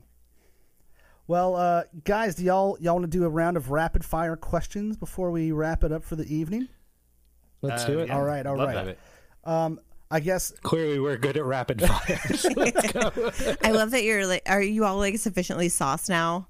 Well, 1.28 1.56
uh, 1.56 1.82
guys, 2.04 2.36
do 2.36 2.44
y'all 2.44 2.76
y'all 2.80 2.94
want 2.94 3.10
to 3.10 3.18
do 3.18 3.24
a 3.24 3.28
round 3.28 3.56
of 3.56 3.70
rapid 3.70 4.04
fire 4.04 4.36
questions 4.36 4.96
before 4.96 5.30
we 5.30 5.50
wrap 5.52 5.82
it 5.82 5.90
up 5.92 6.04
for 6.04 6.14
the 6.16 6.32
evening? 6.32 6.68
Let's 7.62 7.84
Uh, 7.84 7.86
do 7.88 7.98
it. 8.00 8.08
yeah. 8.08 8.16
All 8.16 8.22
right, 8.24 8.46
all 8.46 8.56
Love 8.56 8.68
right. 8.68 8.86
Love. 8.86 8.96
Um, 9.44 9.80
I 10.10 10.20
guess 10.20 10.52
Clearly, 10.62 11.00
we're 11.00 11.16
good 11.16 11.36
at 11.36 11.44
rapid 11.44 11.82
fire. 11.82 12.20
Let's 12.56 12.92
go. 12.92 13.56
I 13.64 13.72
love 13.72 13.90
that 13.90 14.04
you're 14.04 14.24
like. 14.26 14.42
Are 14.46 14.62
you 14.62 14.84
all 14.84 14.98
like 14.98 15.18
sufficiently 15.18 15.68
sauced 15.68 16.08
now? 16.08 16.46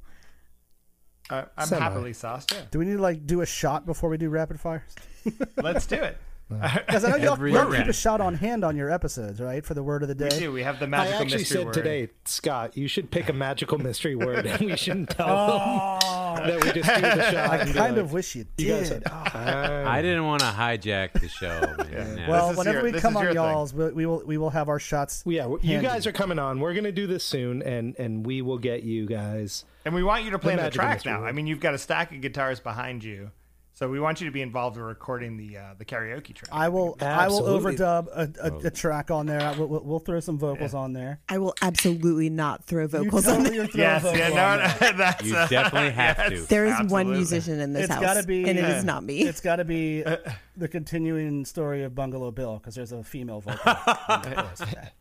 Uh, 1.31 1.45
I'm 1.57 1.67
Semi. 1.67 1.81
happily 1.83 2.13
sauced. 2.13 2.53
Yeah. 2.53 2.61
do 2.71 2.79
we 2.79 2.85
need 2.85 2.97
to 2.97 3.03
like 3.03 3.27
do 3.27 3.41
a 3.41 3.47
shot 3.47 3.87
before 3.87 4.11
we 4.11 4.19
do 4.19 4.29
rapid 4.29 4.61
fires? 4.61 4.95
Let's 5.57 5.87
do 5.87 5.97
it. 5.97 6.19
Because 6.87 7.05
I 7.05 7.11
know 7.11 7.17
y'all, 7.17 7.49
y'all 7.49 7.73
keep 7.73 7.89
a 7.89 7.93
shot 7.93 8.21
on 8.21 8.35
hand 8.37 8.65
on 8.65 8.77
your 8.77 8.89
episodes, 8.91 9.41
right? 9.41 9.65
For 9.67 9.75
the 9.75 9.83
word 9.83 10.03
of 10.05 10.09
the 10.09 10.15
We 10.25 10.31
day. 10.31 10.39
do. 10.39 10.53
We 10.53 10.63
have 10.63 10.79
the 10.79 10.87
magical 10.87 11.19
I 11.19 11.23
actually 11.23 11.39
mystery 11.39 11.57
said 11.59 11.67
word. 11.67 11.75
today, 11.75 12.09
Scott, 12.25 12.77
you 12.77 12.87
should 12.87 13.11
pick 13.11 13.29
a 13.29 13.33
magical 13.33 13.79
mystery 13.79 14.15
word, 14.15 14.47
and 14.47 14.61
we 14.71 14.77
shouldn't 14.77 15.11
tell 15.11 15.27
Oh, 15.29 16.37
them 16.37 16.47
that 16.61 16.63
we 16.65 16.81
just 16.81 16.95
do 16.95 17.01
the 17.01 17.31
shot. 17.33 17.51
I 17.51 17.57
and 17.57 17.73
be 17.73 17.79
kind 17.79 17.97
like, 17.97 18.05
of 18.05 18.13
wish 18.13 18.37
you 18.37 18.45
You 18.59 18.69
guys 18.69 18.79
did. 18.79 18.87
said, 18.89 19.03
Oh. 19.11 19.23
I 19.35 20.01
didn't 20.03 20.25
want 20.25 20.41
to 20.43 20.47
hijack 20.47 21.15
the 21.21 21.29
show. 21.29 21.61
man. 21.91 22.15
No. 22.17 22.31
Well, 22.31 22.55
whenever 22.55 22.79
your- 22.87 22.93
we 22.93 23.01
come 23.01 23.17
on 23.17 23.35
y'all's, 23.35 23.75
we, 23.75 23.91
we 23.93 24.07
will 24.07 24.23
we 24.25 24.39
will 24.39 24.51
have 24.51 24.69
our 24.69 24.79
shots. 24.79 25.25
Yeah, 25.27 25.49
you 25.63 25.81
guys 25.83 26.07
are 26.07 26.13
coming 26.13 26.39
on. 26.39 26.61
We're 26.61 26.75
gonna 26.75 26.93
do 26.93 27.09
this 27.09 27.25
soon, 27.25 27.61
and 27.63 27.97
and 27.99 28.25
we 28.25 28.41
will 28.41 28.59
get 28.59 28.85
you 28.85 29.07
guys. 29.07 29.65
And 29.85 29.95
we 29.97 30.05
want 30.05 30.23
you 30.25 30.31
to 30.31 30.39
play 30.39 30.53
The 30.53 30.59
the, 30.59 30.63
magical 30.65 30.85
track 30.85 31.05
now. 31.07 31.21
word. 31.23 31.27
I 31.29 31.33
mean, 31.33 31.49
you've 31.49 31.61
got 31.61 31.75
a 31.75 31.79
stack 31.79 32.13
of 32.13 32.21
guitars 32.21 32.61
behind 32.61 33.03
you, 33.03 33.31
so 33.77 33.91
we 33.91 34.01
want 34.01 34.23
you 34.23 34.27
to 34.27 34.31
be 34.31 34.41
involved 34.41 34.79
in 34.79 34.83
recording 34.83 35.37
the 35.37 35.59
uh, 35.59 35.75
the 35.77 35.85
karaoke 35.85 36.35
track. 36.35 36.49
I 36.51 36.71
will 36.71 36.97
I 36.99 37.29
will 37.29 37.43
overdub 37.43 38.07
a, 38.09 38.33
a, 38.43 38.67
a 38.69 38.71
track 38.71 39.11
on 39.11 39.27
there. 39.27 39.55
We'll, 39.59 39.69
we'll, 39.69 39.81
we'll 39.83 39.99
throw 39.99 40.19
some 40.21 40.39
vocals 40.39 40.73
on 40.73 40.95
there. 40.95 41.21
I 41.29 41.37
will 41.37 41.55
absolutely 41.61 42.31
not 42.31 42.65
throw 42.65 42.87
vocals 42.87 43.29
on 43.29 43.43
there. 43.43 43.65
are 43.65 43.69
yes, 43.75 44.03
yeah, 44.17 44.29
no, 44.31 44.57
no, 44.91 44.93
that's 44.97 45.23
You 45.23 45.37
uh, 45.37 45.47
definitely 45.49 45.91
have 45.91 46.17
yes, 46.19 46.41
to. 46.41 46.47
There 46.47 46.65
is 46.65 46.91
one 46.91 47.11
musician 47.11 47.61
in 47.61 47.75
this 47.75 47.85
It's 47.85 47.93
house, 47.93 48.03
gotta 48.03 48.23
be- 48.23 48.49
and 48.49 48.59
it 48.59 48.63
Yeah. 48.63 48.79
is 48.79 48.85
not 48.85 49.05
me. 49.05 49.21
It's 49.21 49.43
got 49.43 49.57
to 49.57 49.65
be 49.67 50.03
the 50.57 50.69
continuing 50.69 51.45
story 51.45 51.83
of 51.85 51.95
Bungalow 51.95 52.31
Bill 52.31 52.57
because 52.57 52.75
there's 52.75 52.93
a 52.93 53.05
female 53.05 53.43
vocal. 53.43 53.61
on 54.09 54.23
the 54.23 54.31
chorus 54.37 54.61
of 54.63 54.71
that. 54.71 54.95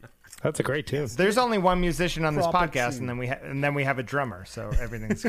That's 0.43 0.59
a 0.59 0.63
great 0.63 0.85
tune. 0.85 1.07
There's 1.15 1.37
only 1.37 1.59
one 1.59 1.79
musician 1.79 2.25
on 2.25 2.35
this 2.35 2.45
podcast, 2.47 2.95
tune. 2.95 3.03
and 3.03 3.09
then 3.09 3.17
we 3.19 3.27
ha- 3.27 3.39
and 3.41 3.63
then 3.63 3.73
we 3.73 3.85
have 3.85 3.99
a 3.99 4.03
drummer, 4.03 4.43
so 4.43 4.69
everything's 4.81 5.25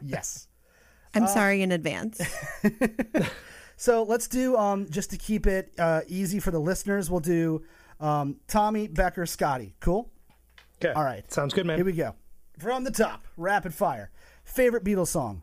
yes. 0.00 0.46
I'm 1.14 1.26
sorry 1.26 1.62
in 1.62 1.72
advance. 1.72 2.20
So 3.80 4.02
let's 4.02 4.28
do 4.28 4.58
um 4.58 4.90
just 4.90 5.08
to 5.12 5.16
keep 5.16 5.46
it 5.46 5.72
uh, 5.78 6.02
easy 6.06 6.38
for 6.38 6.50
the 6.50 6.58
listeners. 6.58 7.10
We'll 7.10 7.20
do 7.20 7.62
um, 7.98 8.36
Tommy 8.46 8.88
Becker 8.88 9.24
Scotty. 9.24 9.74
Cool. 9.80 10.10
Okay. 10.84 10.92
All 10.92 11.02
right. 11.02 11.24
Sounds 11.32 11.54
good, 11.54 11.64
man. 11.64 11.78
Here 11.78 11.86
we 11.86 11.92
go. 11.94 12.14
From 12.58 12.84
the 12.84 12.90
top, 12.90 13.24
rapid 13.38 13.72
fire. 13.72 14.10
Favorite 14.44 14.84
Beatles 14.84 15.06
song. 15.06 15.40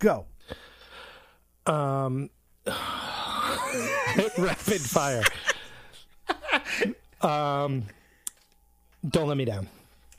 Go. 0.00 0.26
Um, 1.64 2.28
rapid 4.36 4.82
fire. 4.82 5.22
um, 7.22 7.84
don't 9.08 9.28
let 9.28 9.38
me 9.38 9.46
down. 9.46 9.66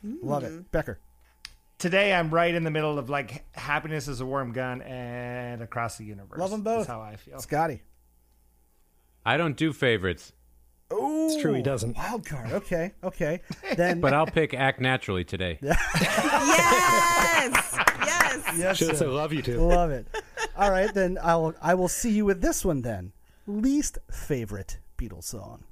Love 0.03 0.43
it. 0.43 0.71
Becker. 0.71 0.97
Today. 1.79 2.13
I'm 2.13 2.29
right 2.29 2.53
in 2.53 2.63
the 2.63 2.69
middle 2.71 2.99
of 2.99 3.09
like 3.09 3.43
happiness 3.57 4.07
is 4.07 4.21
a 4.21 4.25
warm 4.25 4.51
gun 4.53 4.81
and 4.83 5.61
across 5.63 5.97
the 5.97 6.05
universe. 6.05 6.37
Love 6.39 6.51
them 6.51 6.61
both. 6.61 6.85
That's 6.85 6.89
how 6.89 7.01
I 7.01 7.15
feel. 7.15 7.39
Scotty. 7.39 7.81
I 9.25 9.37
don't 9.37 9.57
do 9.57 9.73
favorites, 9.73 10.31
It's 10.91 11.41
true, 11.41 11.53
he 11.53 11.61
doesn't. 11.61 11.95
Wild 11.97 12.25
card. 12.25 12.51
Okay. 12.51 12.93
Okay. 13.03 13.41
Then. 13.75 13.99
but 14.01 14.13
I'll 14.13 14.25
pick 14.25 14.53
Act 14.53 14.79
Naturally 14.79 15.23
today. 15.23 15.59
yes, 15.61 15.77
yes. 18.05 18.53
yes, 18.57 18.77
Should 18.77 18.87
sir. 18.89 18.95
say 18.95 19.05
love 19.05 19.33
you 19.33 19.41
too. 19.41 19.59
Love 19.59 19.91
it. 19.91 20.07
All 20.57 20.71
right, 20.71 20.91
then 20.93 21.17
I 21.21 21.35
will. 21.35 21.53
I 21.61 21.73
will 21.75 21.87
see 21.89 22.11
you 22.11 22.25
with 22.25 22.41
this 22.41 22.63
one 22.65 22.81
then. 22.81 23.11
Least 23.45 23.97
favorite 24.11 24.77
Beatles 24.97 25.25
song. 25.25 25.63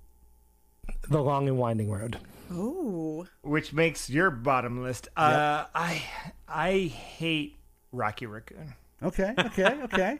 The 1.10 1.22
long 1.22 1.48
and 1.48 1.58
winding 1.58 1.90
road. 1.92 2.18
Oh, 2.52 3.28
Which 3.42 3.74
makes 3.74 4.10
your 4.10 4.30
bottom 4.32 4.84
list. 4.84 5.08
Uh, 5.18 5.66
I 5.74 6.02
I 6.48 6.72
hate 6.84 7.58
Rocky 7.92 8.26
Raccoon. 8.26 8.74
Okay. 9.04 9.34
Okay. 9.38 9.80
Okay. 9.84 10.20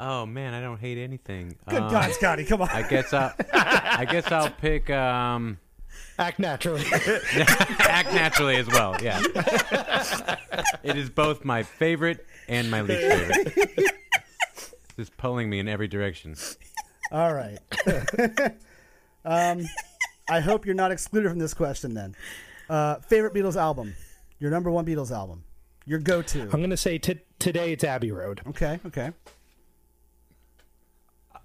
Oh 0.00 0.26
man, 0.26 0.54
I 0.54 0.60
don't 0.60 0.78
hate 0.78 0.96
anything. 0.98 1.56
Good 1.68 1.82
Um, 1.82 1.90
God, 1.90 2.12
Scotty, 2.12 2.44
come 2.44 2.62
on. 2.62 2.68
I 2.70 2.82
guess 2.88 3.12
I'll. 3.12 3.32
I 3.52 4.06
guess 4.08 4.30
I'll 4.30 4.50
pick 4.50 4.88
um, 4.90 5.58
Act 6.20 6.38
naturally. 6.38 6.84
Act 6.92 8.12
Naturally 8.12 8.56
as 8.56 8.68
well. 8.68 8.96
Yeah, 9.02 9.20
it 10.84 10.96
is 10.96 11.10
both 11.10 11.44
my 11.44 11.64
favorite 11.64 12.24
and 12.48 12.70
my 12.70 12.82
least 12.82 13.00
favorite. 13.00 13.92
Just 14.96 15.16
pulling 15.16 15.50
me 15.50 15.58
in 15.58 15.68
every 15.68 15.88
direction. 15.88 16.36
All 17.10 17.34
right. 17.34 17.58
um, 19.24 19.64
I 20.28 20.40
hope 20.40 20.66
you're 20.66 20.74
not 20.74 20.90
excluded 20.92 21.28
from 21.30 21.38
this 21.38 21.54
question 21.54 21.94
then. 21.94 22.14
Uh, 22.68 22.96
favorite 22.96 23.32
Beatles 23.34 23.56
album. 23.56 23.94
Your 24.38 24.50
number 24.50 24.70
one 24.70 24.84
Beatles 24.84 25.10
album. 25.10 25.44
Your 25.86 25.98
go-to. 25.98 26.42
I'm 26.52 26.60
gonna 26.60 26.76
say 26.76 26.98
t- 26.98 27.20
today 27.38 27.72
it's 27.72 27.82
Abbey 27.82 28.12
Road. 28.12 28.42
Okay. 28.48 28.78
Okay. 28.86 29.10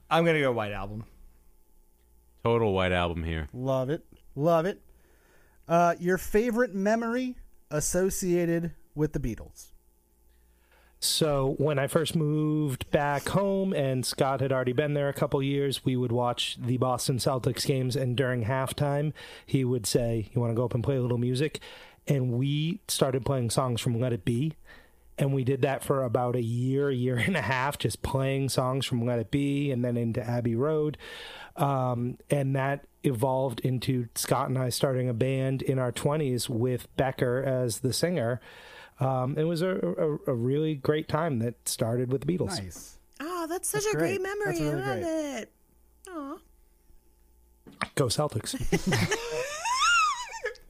I'm 0.10 0.26
gonna 0.26 0.42
go 0.42 0.52
White 0.52 0.74
Album. 0.74 1.06
Total 2.44 2.72
white 2.74 2.92
album 2.92 3.24
here. 3.24 3.48
Love 3.54 3.90
it. 3.90 4.04
Love 4.36 4.66
it. 4.66 4.82
Uh, 5.68 5.96
your 5.98 6.18
favorite 6.18 6.76
memory 6.76 7.38
associated 7.72 8.72
with 8.96 9.14
the 9.14 9.20
Beatles. 9.20 9.72
So 11.04 11.56
when 11.58 11.80
I 11.80 11.88
first 11.88 12.16
moved 12.16 12.90
back 12.90 13.28
home 13.28 13.74
and 13.74 14.06
Scott 14.06 14.40
had 14.40 14.54
already 14.54 14.72
been 14.72 14.94
there 14.94 15.10
a 15.10 15.14
couple 15.14 15.44
years, 15.44 15.84
we 15.84 15.98
would 15.98 16.14
watch 16.14 16.58
the 16.60 16.78
Boston 16.78 17.18
Celtics 17.18 17.66
games 17.66 17.98
and 17.98 18.16
during 18.16 18.46
halftime 18.46 19.12
he 19.46 19.66
would 19.66 19.86
say, 19.86 20.30
"You 20.34 20.40
want 20.40 20.52
to 20.52 20.56
go 20.56 20.64
up 20.64 20.74
and 20.74 20.84
play 20.84 20.96
a 20.96 21.02
little 21.02 21.18
music?" 21.18 21.60
And 22.08 22.32
we 22.32 22.80
started 22.88 23.26
playing 23.26 23.50
songs 23.50 23.82
from 23.82 24.00
Let 24.00 24.14
It 24.14 24.24
Be. 24.24 24.54
And 25.18 25.34
we 25.34 25.44
did 25.44 25.62
that 25.62 25.84
for 25.84 26.04
about 26.04 26.36
a 26.36 26.42
year, 26.42 26.90
a 26.90 26.96
year 26.96 27.18
and 27.26 27.36
a 27.36 27.42
half, 27.42 27.78
just 27.78 28.02
playing 28.02 28.50
songs 28.50 28.86
from 28.86 29.06
Let 29.06 29.20
It 29.20 29.30
Be 29.30 29.72
and 29.72 29.84
then 29.84 29.98
into 29.98 30.24
Abbey 30.24 30.56
Road. 30.56 30.98
Um, 31.58 32.18
and 32.30 32.56
that 32.56 32.86
evolved 33.04 33.60
into 33.60 34.08
Scott 34.16 34.48
and 34.48 34.58
I 34.58 34.70
starting 34.70 35.10
a 35.10 35.14
band 35.14 35.62
in 35.62 35.78
our 35.80 35.92
20s 35.92 36.48
with 36.48 36.88
Becker 36.96 37.44
as 37.44 37.82
the 37.82 37.92
singer. 37.92 38.40
Um, 39.00 39.38
it 39.38 39.44
was 39.44 39.62
a, 39.62 39.70
a, 40.28 40.32
a 40.32 40.34
really 40.34 40.76
great 40.76 41.08
time 41.08 41.40
that 41.40 41.68
started 41.68 42.12
with 42.12 42.26
the 42.26 42.38
Beatles. 42.38 42.60
Nice. 42.62 42.98
oh, 43.20 43.48
that's 43.48 43.70
such 43.70 43.84
That's 43.84 43.96
a 43.96 43.98
great. 43.98 44.22
great 44.22 44.22
memory. 44.22 44.60
That's 44.60 44.62
really 44.62 44.82
I 44.82 44.88
love 44.88 45.02
great. 45.02 45.42
it. 45.42 45.52
Aw. 46.10 46.38
Go 47.96 48.06
Celtics. 48.06 48.56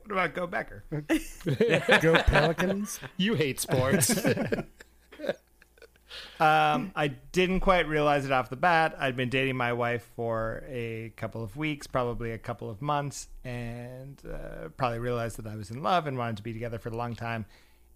What 0.06 0.12
about 0.12 0.34
Go 0.36 0.48
Becker? 0.48 0.84
Go 2.02 2.22
Pelicans. 2.24 3.00
you 3.18 3.36
hate 3.36 3.60
sports. 3.60 4.14
Um, 6.40 6.92
I 6.96 7.08
didn't 7.32 7.62
quite 7.62 7.88
realize 7.88 8.26
it 8.26 8.32
off 8.32 8.50
the 8.50 8.56
bat. 8.58 8.96
I'd 9.00 9.16
been 9.16 9.30
dating 9.30 9.56
my 9.56 9.72
wife 9.74 10.10
for 10.16 10.64
a 10.68 11.14
couple 11.16 11.42
of 11.44 11.56
weeks, 11.56 11.88
probably 11.88 12.32
a 12.32 12.38
couple 12.38 12.70
of 12.70 12.82
months, 12.82 13.30
and 13.46 14.22
uh, 14.30 14.70
probably 14.76 15.00
realized 15.00 15.38
that 15.38 15.48
I 15.48 15.56
was 15.56 15.72
in 15.72 15.82
love 15.82 16.06
and 16.06 16.18
wanted 16.18 16.38
to 16.38 16.44
be 16.44 16.52
together 16.52 16.78
for 16.80 16.90
a 16.90 16.96
long 16.96 17.16
time. 17.16 17.46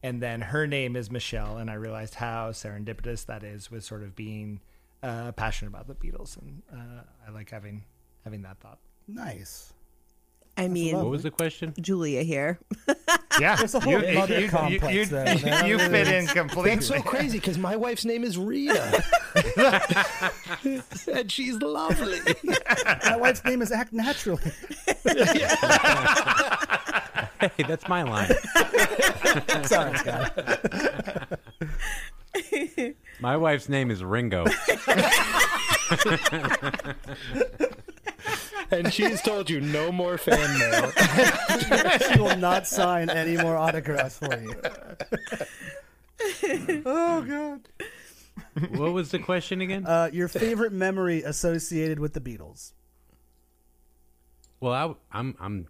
And 0.03 0.21
then 0.21 0.41
her 0.41 0.67
name 0.67 0.95
is 0.95 1.09
Michelle, 1.09 1.57
and 1.57 1.69
I 1.69 1.73
realized 1.73 2.15
how 2.15 2.51
serendipitous 2.51 3.25
that 3.25 3.43
is 3.43 3.71
with 3.71 3.83
sort 3.83 4.03
of 4.03 4.15
being 4.15 4.61
uh, 5.03 5.31
passionate 5.33 5.69
about 5.69 5.87
the 5.87 5.95
Beatles, 5.95 6.37
and 6.39 6.61
uh, 6.71 7.01
I 7.27 7.31
like 7.31 7.49
having 7.49 7.83
having 8.23 8.43
that 8.43 8.59
thought. 8.59 8.79
Nice. 9.07 9.73
I 10.59 10.67
mean, 10.67 10.95
What 10.95 11.05
was 11.09 11.21
the 11.23 11.29
question? 11.31 11.73
Julia 11.79 12.23
here. 12.23 12.59
Yeah, 13.39 13.55
There's 13.55 13.75
a 13.75 13.79
whole 13.79 14.01
mother 14.13 14.47
complex 14.47 14.91
you, 14.95 15.05
there, 15.05 15.25
man. 15.25 15.67
you 15.67 15.77
fit 15.77 16.07
in 16.07 16.25
completely. 16.25 16.71
That's 16.73 16.87
completely. 16.87 16.97
so 16.97 17.01
crazy 17.03 17.37
because 17.37 17.59
my 17.59 17.75
wife's 17.75 18.03
name 18.03 18.23
is 18.23 18.35
Rita. 18.35 19.03
and 21.13 21.31
she's 21.31 21.61
lovely. 21.61 22.17
My 23.05 23.15
wife's 23.15 23.45
name 23.45 23.61
is 23.61 23.71
Act 23.71 23.93
Naturally. 23.93 24.41
Hey, 27.39 27.63
that's 27.67 27.87
my 27.87 28.03
line. 28.03 28.31
Sorry, 29.63 29.97
Scott. 29.97 31.39
My 33.19 33.37
wife's 33.37 33.69
name 33.69 33.89
is 33.91 34.03
Ringo. 34.03 34.45
and 38.71 38.91
she's 38.93 39.21
told 39.21 39.49
you 39.49 39.61
no 39.61 39.91
more 39.91 40.17
fan 40.17 40.59
mail. 40.59 40.91
She 42.11 42.19
will 42.19 42.37
not 42.37 42.67
sign 42.67 43.09
any 43.09 43.37
more 43.37 43.55
autographs 43.57 44.19
for 44.19 44.39
you. 44.39 44.53
oh 46.85 47.21
God. 47.21 47.61
What 48.77 48.93
was 48.93 49.11
the 49.11 49.19
question 49.19 49.61
again? 49.61 49.85
Uh, 49.85 50.09
your 50.11 50.27
favorite 50.27 50.73
memory 50.73 51.23
associated 51.23 51.99
with 51.99 52.13
the 52.13 52.21
Beatles? 52.21 52.73
well, 54.59 54.73
I, 54.73 55.17
I'm 55.19 55.35
I'm 55.39 55.67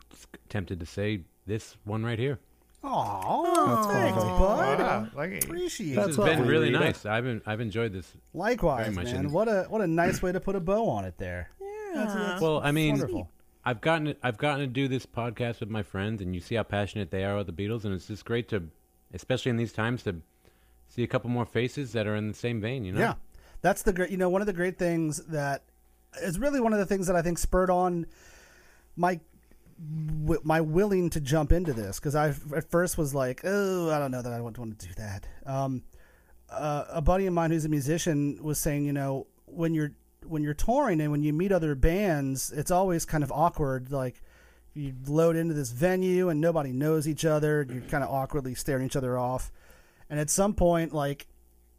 tempted 0.49 0.80
to 0.80 0.85
say 0.85 1.22
this 1.48 1.78
one 1.86 2.03
right 2.03 2.19
here. 2.19 2.40
Oh, 2.84 3.90
thanks, 3.91 4.18
bud. 4.18 4.80
Wow, 4.80 5.07
look 5.15 5.26
at 5.26 5.32
you. 5.32 5.38
Appreciate 5.40 5.95
This 5.95 5.98
it. 5.98 6.07
has 6.07 6.15
That's 6.15 6.18
been 6.18 6.38
lovely, 6.40 6.48
really 6.48 6.68
Rita. 6.68 6.80
nice. 6.80 7.06
I've 7.06 7.24
been 7.24 7.41
I've 7.45 7.60
enjoyed 7.61 7.91
this. 7.94 8.11
Likewise, 8.34 8.84
Very 8.86 8.95
much 8.95 9.14
man. 9.14 9.26
in- 9.26 9.32
What 9.32 9.48
a 9.48 9.64
what 9.69 9.82
a 9.82 9.88
nice 9.88 10.22
way 10.22 10.32
to 10.32 10.40
put 10.40 10.56
a 10.56 10.60
bow 10.60 10.88
on 10.90 11.06
it 11.06 11.18
there. 11.18 11.49
That's- 11.94 12.14
that's- 12.14 12.41
Well, 12.41 12.61
I 12.64 12.72
mean, 12.72 12.91
wonderful. 12.91 13.32
I've 13.65 13.82
gotten 13.82 14.15
I've 14.22 14.38
gotten 14.38 14.60
to 14.61 14.68
do 14.68 14.88
this 14.88 15.06
podcast 15.06 15.60
with 15.60 15.69
my 15.69 15.84
friends, 15.84 16.22
and 16.22 16.34
you 16.36 16.40
see 16.41 16.56
how 16.56 16.64
passionate 16.64 17.10
they 17.11 17.24
are 17.26 17.34
about 17.38 17.48
the 17.48 17.52
Beatles, 17.68 17.84
and 17.84 17.94
it's 17.94 18.07
just 18.07 18.24
great 18.26 18.48
to, 18.49 18.64
especially 19.14 19.49
in 19.49 19.57
these 19.57 19.74
times, 19.74 20.03
to 20.03 20.22
see 20.88 21.03
a 21.03 21.07
couple 21.07 21.30
more 21.30 21.45
faces 21.45 21.91
that 21.94 22.07
are 22.07 22.15
in 22.15 22.28
the 22.30 22.34
same 22.34 22.61
vein. 22.61 22.86
You 22.86 22.94
know? 22.94 22.99
Yeah, 22.99 23.14
that's 23.61 23.82
the 23.84 23.91
great. 23.91 24.11
You 24.11 24.18
know, 24.18 24.30
one 24.30 24.41
of 24.41 24.48
the 24.48 24.53
great 24.53 24.78
things 24.78 25.26
that 25.26 25.64
is 26.22 26.40
really 26.40 26.60
one 26.61 26.72
of 26.74 26.80
the 26.80 26.86
things 26.86 27.07
that 27.07 27.15
I 27.15 27.22
think 27.22 27.38
spurred 27.40 27.69
on 27.69 28.06
my 28.95 29.19
w- 30.24 30.41
my 30.44 30.62
willing 30.62 31.10
to 31.12 31.20
jump 31.20 31.52
into 31.52 31.74
this 31.74 31.99
because 31.99 32.16
I 32.16 32.30
at 32.56 32.70
first 32.70 32.98
was 32.98 33.14
like, 33.14 33.41
oh, 33.44 33.90
I 33.90 33.99
don't 33.99 34.12
know 34.12 34.22
that 34.22 34.34
I 34.34 34.41
want, 34.41 34.56
to 34.56 34.88
do 34.88 34.94
that. 34.98 35.28
Um, 35.45 35.84
uh, 36.49 36.86
a 36.90 37.02
buddy 37.02 37.26
of 37.26 37.34
mine 37.34 37.52
who's 37.52 37.66
a 37.66 37.70
musician 37.70 38.40
was 38.41 38.60
saying, 38.60 38.86
you 38.86 38.94
know, 38.94 39.28
when 39.45 39.74
you're 39.74 39.91
when 40.26 40.44
you're 40.44 40.54
touring 40.54 40.99
and 40.99 41.12
when 41.12 41.24
you 41.24 41.34
meet 41.34 41.52
other 41.52 41.76
bands, 41.76 42.52
it's 42.52 42.72
always 42.72 43.06
kind 43.06 43.24
of 43.24 43.32
awkward. 43.32 43.91
Like 43.91 44.22
you 44.74 44.94
load 45.08 45.36
into 45.36 45.54
this 45.54 45.72
venue 45.72 46.30
and 46.30 46.41
nobody 46.41 46.72
knows 46.72 47.08
each 47.08 47.26
other. 47.26 47.66
You're 47.70 47.82
kind 47.82 48.04
of 48.04 48.10
awkwardly 48.10 48.56
staring 48.56 48.86
each 48.86 48.95
other 48.95 49.18
off. 49.18 49.52
And 50.10 50.20
at 50.20 50.30
some 50.30 50.54
point, 50.54 50.94
like 50.94 51.28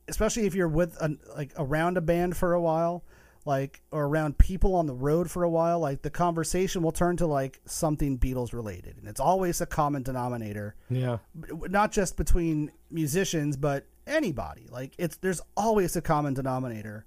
especially 0.09 0.47
if 0.47 0.55
you're 0.55 0.69
with 0.69 0.97
a, 1.01 1.16
like 1.37 1.53
around 1.57 1.97
a 1.97 2.01
band 2.01 2.37
for 2.37 2.55
a 2.55 2.61
while, 2.61 3.05
like 3.44 3.82
or 3.90 4.06
around 4.06 4.39
people 4.39 4.74
on 4.74 4.86
the 4.86 4.94
road 4.94 5.31
for 5.31 5.43
a 5.43 5.48
while, 5.51 5.81
like 5.81 6.02
the 6.02 6.10
conversation 6.10 6.82
will 6.82 6.93
turn 6.93 7.16
to 7.19 7.27
like 7.27 7.60
something 7.65 8.19
Beatles 8.19 8.52
related, 8.52 8.97
and 8.98 9.09
it's 9.09 9.20
always 9.20 9.60
a 9.60 9.66
common 9.66 10.02
denominator, 10.02 10.74
Yeah. 10.90 11.19
not 11.51 11.93
just 11.93 12.16
between 12.16 12.73
musicians 12.90 13.56
but 13.56 13.86
anybody. 14.06 14.66
Like 14.70 14.94
it's 14.98 15.16
there's 15.16 15.40
always 15.56 15.97
a 15.97 16.02
common 16.02 16.35
denominator 16.35 17.06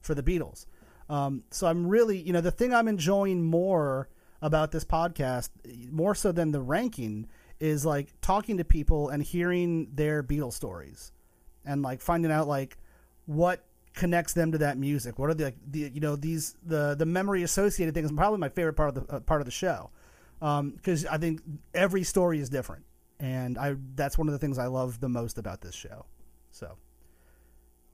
for 0.00 0.14
the 0.14 0.22
Beatles. 0.22 0.66
Um, 1.08 1.44
so 1.50 1.66
I'm 1.66 1.86
really, 1.86 2.18
you 2.18 2.32
know, 2.32 2.40
the 2.40 2.50
thing 2.50 2.72
I'm 2.72 2.88
enjoying 2.88 3.42
more 3.42 4.08
about 4.40 4.72
this 4.72 4.84
podcast, 4.84 5.50
more 5.90 6.14
so 6.14 6.32
than 6.32 6.52
the 6.52 6.60
ranking, 6.60 7.28
is 7.60 7.84
like 7.84 8.12
talking 8.22 8.56
to 8.56 8.64
people 8.64 9.08
and 9.10 9.22
hearing 9.22 9.88
their 9.94 10.22
Beatles 10.22 10.54
stories, 10.54 11.12
and 11.64 11.82
like 11.82 12.00
finding 12.00 12.32
out 12.32 12.48
like 12.48 12.78
what 13.26 13.64
connects 13.94 14.32
them 14.32 14.52
to 14.52 14.58
that 14.58 14.78
music. 14.78 15.18
What 15.18 15.30
are 15.30 15.34
the, 15.34 15.44
like, 15.44 15.56
the 15.70 15.90
you 15.92 16.00
know 16.00 16.16
these 16.16 16.54
the 16.64 16.94
the 16.94 17.06
memory 17.06 17.42
associated 17.42 17.94
things? 17.94 18.10
Probably 18.12 18.38
my 18.38 18.48
favorite 18.48 18.74
part 18.74 18.96
of 18.96 19.06
the 19.06 19.14
uh, 19.16 19.20
part 19.20 19.40
of 19.40 19.44
the 19.44 19.50
show 19.50 19.90
because 20.40 21.06
I 21.06 21.18
think 21.18 21.40
every 21.74 22.02
story 22.02 22.40
is 22.40 22.48
different, 22.48 22.84
and 23.20 23.56
I 23.58 23.76
that's 23.94 24.18
one 24.18 24.28
of 24.28 24.32
the 24.32 24.38
things 24.38 24.58
I 24.58 24.66
love 24.66 24.98
the 25.00 25.08
most 25.08 25.38
about 25.38 25.60
this 25.60 25.74
show. 25.74 26.06
So 26.50 26.76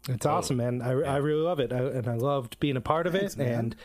It's 0.09 0.25
awesome, 0.25 0.57
man. 0.57 0.81
I, 0.83 0.91
I 0.91 1.17
really 1.19 1.43
love 1.43 1.61
it, 1.61 1.73
I, 1.73 1.79
and 1.79 2.09
I 2.09 2.15
loved 2.15 2.59
being 2.61 2.77
a 2.77 2.81
part 2.81 3.07
of 3.07 3.13
Thanks, 3.13 3.35
it. 3.35 3.39
man. 3.39 3.53
And 3.59 3.77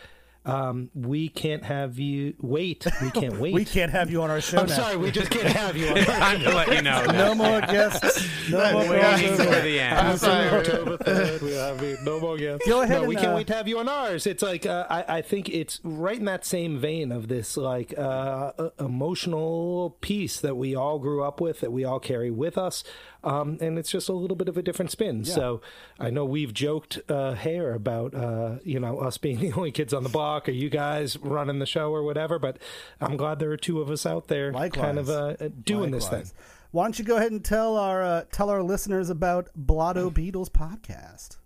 um, 0.46 0.90
we 0.94 1.30
can't 1.30 1.64
have 1.64 1.98
you 2.00 2.34
wait. 2.42 2.86
We 3.02 3.12
can't 3.12 3.38
wait. 3.40 3.54
we 3.54 3.64
can't 3.66 3.92
have 3.92 4.10
you 4.12 4.22
on 4.24 4.30
our 4.30 4.42
show 4.42 4.60
I'm 4.60 4.68
now. 4.68 4.76
sorry, 4.76 4.98
we 4.98 5.10
just 5.12 5.30
can't 5.32 5.48
have 5.48 5.78
you. 5.78 5.88
on 5.88 5.98
It's 5.98 6.06
time 6.08 6.40
to 6.42 6.54
let 6.54 6.68
you 6.68 6.82
know. 6.82 7.06
that. 7.06 7.16
No 7.16 7.34
more 7.36 7.62
guests. 7.62 8.28
No 8.50 8.60
more 8.74 8.90
Waiting 8.90 9.38
for 9.38 9.44
crossover. 9.44 9.64
the 9.64 9.82
I'm 9.82 10.06
end. 10.08 10.20
sorry, 10.20 10.50
October 10.50 10.98
3rd, 10.98 11.42
we 11.44 11.54
have 11.54 11.82
you. 11.82 11.98
no 12.04 12.20
more 12.20 12.38
guests. 12.38 12.68
Go 12.68 12.82
ahead 12.82 13.02
No, 13.04 13.08
we 13.08 13.16
and, 13.16 13.22
can't 13.22 13.34
uh, 13.34 13.38
wait 13.38 13.48
to 13.48 13.54
have 13.54 13.70
you 13.70 13.80
on 13.80 13.88
ours. 13.88 14.28
It's 14.28 14.44
like 14.44 14.66
uh, 14.66 14.86
I, 14.90 15.18
I 15.20 15.22
think 15.22 15.48
it's 15.48 15.80
right 15.86 16.18
in 16.20 16.26
that 16.26 16.46
same 16.46 16.78
vein 16.78 17.14
of 17.14 17.30
this 17.30 17.56
like 17.56 17.98
uh, 17.98 18.52
emotional 18.80 19.98
piece 20.02 20.40
that 20.42 20.56
we 20.56 20.76
all 20.76 21.00
grew 21.00 21.24
up 21.24 21.40
with, 21.40 21.62
that 21.62 21.72
we 21.72 21.86
all 21.86 22.00
carry 22.02 22.32
with 22.32 22.58
us, 22.58 22.84
um, 23.24 23.58
and 23.62 23.80
it's 23.80 23.90
just 23.92 24.10
a 24.10 24.14
little 24.14 24.36
bit 24.36 24.50
of 24.50 24.58
a 24.58 24.62
different 24.62 24.92
spin. 24.92 25.24
So 25.26 25.62
I 26.00 26.10
know 26.10 26.26
we've 26.26 26.54
joked 26.54 27.00
uh, 27.10 27.34
hair 27.34 27.74
about 27.74 28.14
uh, 28.14 28.58
you 28.64 28.80
know 28.80 29.00
us 29.00 29.18
being 29.18 29.40
the 29.42 29.54
only 29.54 29.72
kids 29.72 29.94
on 29.94 30.04
the 30.04 30.10
block, 30.10 30.48
or 30.50 30.52
you 30.52 30.70
guys 30.70 31.18
running 31.18 31.60
the 31.60 31.66
show, 31.66 31.92
or 31.92 32.04
whatever. 32.04 32.40
But 32.40 32.58
I'm 33.00 33.18
glad 33.18 33.40
there 33.40 33.52
are 33.52 33.58
two 33.58 33.82
of 33.82 33.90
us 33.90 34.06
out 34.06 34.28
there, 34.28 34.52
Likewise. 34.52 34.84
kind 34.84 35.00
of 35.00 35.10
uh, 35.10 35.36
doing 35.64 35.92
this 35.92 36.08
thing. 36.08 36.26
Why 36.72 36.86
don't 36.86 36.98
you 36.98 37.06
go 37.06 37.18
ahead 37.18 37.32
and 37.32 37.44
tell 37.46 37.78
our 37.78 38.04
uh, 38.04 38.24
tell 38.32 38.50
our 38.50 38.64
listeners 38.64 39.10
about 39.10 39.50
Blotto 39.56 40.10
Beatles 40.10 40.50
podcast? 40.50 41.38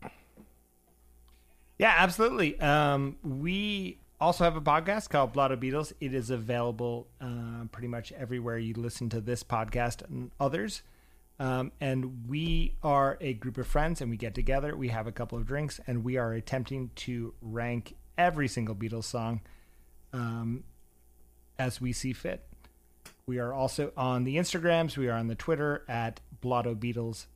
Yeah, 1.78 1.94
absolutely. 1.98 2.60
Um, 2.60 3.18
we 3.24 4.00
also 4.20 4.44
have 4.44 4.56
a 4.56 4.62
podcast 4.62 5.10
called 5.10 5.34
Blotto 5.34 5.56
Beatles. 5.56 5.94
It 6.00 6.14
is 6.14 6.30
available 6.30 7.08
uh, 7.22 7.66
pretty 7.72 7.88
much 7.88 8.12
everywhere 8.14 8.58
you 8.58 8.74
listen 8.74 9.10
to 9.10 9.22
this 9.22 9.44
podcast 9.44 10.08
and 10.10 10.32
others. 10.40 10.82
Um, 11.40 11.72
and 11.80 12.28
we 12.28 12.74
are 12.82 13.18
a 13.22 13.34
group 13.34 13.58
of 13.60 13.68
friends, 13.68 14.02
and 14.02 14.10
we 14.10 14.18
get 14.18 14.34
together. 14.34 14.76
We 14.76 14.88
have 14.90 15.06
a 15.06 15.12
couple 15.12 15.38
of 15.38 15.46
drinks, 15.46 15.80
and 15.86 16.04
we 16.04 16.18
are 16.18 16.34
attempting 16.34 16.90
to 16.96 17.34
rank 17.42 17.96
every 18.18 18.48
single 18.48 18.74
Beatles 18.74 19.04
song 19.04 19.42
um, 20.14 20.64
as 21.60 21.80
we 21.80 21.94
see 21.94 22.14
fit. 22.14 22.44
We 23.28 23.38
are 23.40 23.54
also 23.54 23.92
on 23.96 24.24
the 24.24 24.38
Instagrams. 24.38 24.98
We 24.98 25.10
are 25.10 25.14
on 25.18 25.28
the 25.28 25.36
Twitter 25.36 25.84
at 25.88 26.22
Blotto 26.42 26.74
Beatles. 26.74 27.28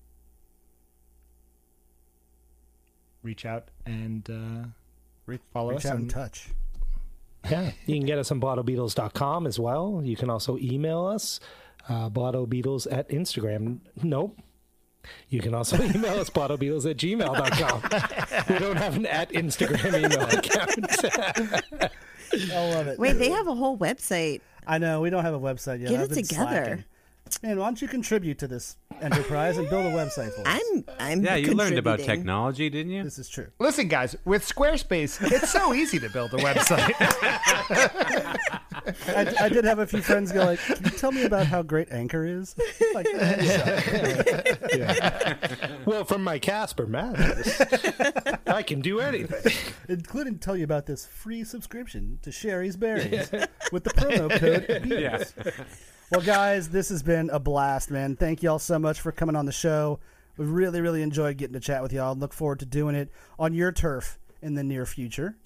Reach 3.24 3.46
out 3.46 3.68
and 3.86 4.28
uh, 4.30 4.68
Reach, 5.28 5.42
Follow 5.54 5.72
reach 5.72 5.80
us 5.80 5.86
out 5.88 5.92
on- 5.96 6.02
and 6.02 6.10
touch. 6.10 6.50
Yeah, 7.50 7.72
you 7.88 7.96
can 7.98 8.06
get 8.06 8.20
us 8.20 8.32
on 8.32 8.40
blottobeatles.com 8.40 9.48
as 9.48 9.60
well. 9.60 10.02
You 10.04 10.16
can 10.16 10.30
also 10.30 10.58
email 10.60 11.06
us, 11.08 11.40
uh, 11.90 12.10
blottobeatles 12.10 12.88
at 12.92 13.10
Instagram. 13.10 13.80
Nope. 14.02 14.38
You 15.30 15.40
can 15.42 15.54
also 15.56 15.82
email 15.84 16.20
us, 16.20 16.30
blottobeatles 16.30 16.90
at 16.90 16.98
gmail.com. 16.98 18.54
we 18.54 18.60
don't 18.60 18.78
have 18.78 18.96
an 18.96 19.06
at 19.08 19.32
Instagram 19.32 19.98
email 19.98 20.22
account. 20.22 21.92
I 22.54 22.70
love 22.74 22.88
it. 22.88 23.00
Wait, 23.00 23.14
they 23.14 23.30
have 23.30 23.48
a 23.48 23.56
whole 23.56 23.78
website. 23.78 24.42
I 24.66 24.78
know 24.78 25.02
we 25.02 25.10
don't 25.10 25.24
have 25.24 25.34
a 25.34 25.40
website 25.40 25.80
yet. 25.82 25.90
Get 25.90 26.00
I've 26.02 26.12
it 26.12 26.16
together. 26.28 26.46
slacking. 26.66 26.84
Man, 27.42 27.58
why 27.60 27.66
don't 27.66 27.82
you 27.82 27.88
contribute 27.88 28.38
to 28.40 28.48
this 28.48 28.76
enterprise 29.02 29.58
and 29.58 29.70
build 29.70 29.86
a 29.86 29.90
website 29.90 30.34
for 30.34 30.42
us? 30.42 30.48
I'm 30.48 30.84
I'm 31.00 31.24
Yeah, 31.24 31.36
you 31.36 31.54
learned 31.54 31.78
about 31.78 32.00
technology, 32.00 32.70
didn't 32.70 32.92
you? 32.92 33.04
This 33.04 33.18
is 33.20 33.30
true. 33.30 33.48
Listen, 33.58 33.88
guys, 33.88 34.16
with 34.26 34.46
Squarespace, 34.48 35.20
it's 35.32 35.50
so 35.50 35.74
easy 35.74 35.98
to 36.00 36.10
build 36.10 36.34
a 36.34 36.38
website. 36.38 36.92
I, 39.08 39.34
I 39.42 39.50
did 39.50 39.66
have 39.66 39.80
a 39.80 39.88
few 39.88 40.02
friends 40.02 40.32
go 40.32 40.46
like, 40.46 40.60
"Can 40.60 40.84
you 40.84 40.92
tell 40.92 41.12
me 41.12 41.24
about 41.24 41.46
how 41.46 41.62
great 41.62 41.92
Anchor 41.92 42.26
is?" 42.26 42.56
Like, 42.94 43.06
well, 45.86 46.04
from 46.06 46.24
my 46.24 46.40
Casper 46.40 46.88
mattress, 46.88 47.62
I 48.48 48.64
can 48.64 48.82
do 48.82 49.00
anything. 49.00 49.54
including 49.88 50.40
tell 50.40 50.58
you 50.58 50.64
about 50.64 50.86
this 50.86 51.06
free 51.06 51.44
subscription 51.44 52.20
to 52.24 52.32
Shari's 52.32 52.76
Berries 52.76 53.32
with 53.72 53.84
the 53.84 53.92
promo 53.92 54.30
code 54.30 54.68
Beatles. 54.84 55.34
Well, 56.12 56.22
guys, 56.22 56.70
this 56.70 56.90
has 56.90 57.04
been 57.04 57.30
a 57.30 57.40
blast, 57.40 57.92
man. 57.92 58.16
Thank 58.16 58.44
y'all 58.44 58.60
so 58.60 58.78
much 58.78 59.00
for 59.00 59.12
coming 59.12 59.36
on 59.36 59.46
the 59.46 59.52
show. 59.52 60.00
We 60.38 60.46
really, 60.46 60.82
really 60.82 61.02
enjoyed 61.02 61.38
getting 61.38 61.54
to 61.54 61.60
chat 61.60 61.82
with 61.82 61.94
y'all. 61.94 62.12
and 62.14 62.22
Look 62.22 62.34
forward 62.34 62.60
to 62.60 62.66
doing 62.66 62.96
it 62.96 63.10
on 63.40 63.54
your 63.54 63.72
turf 63.72 64.20
in 64.42 64.56
the 64.56 64.64
near 64.64 64.86
future. 64.86 65.38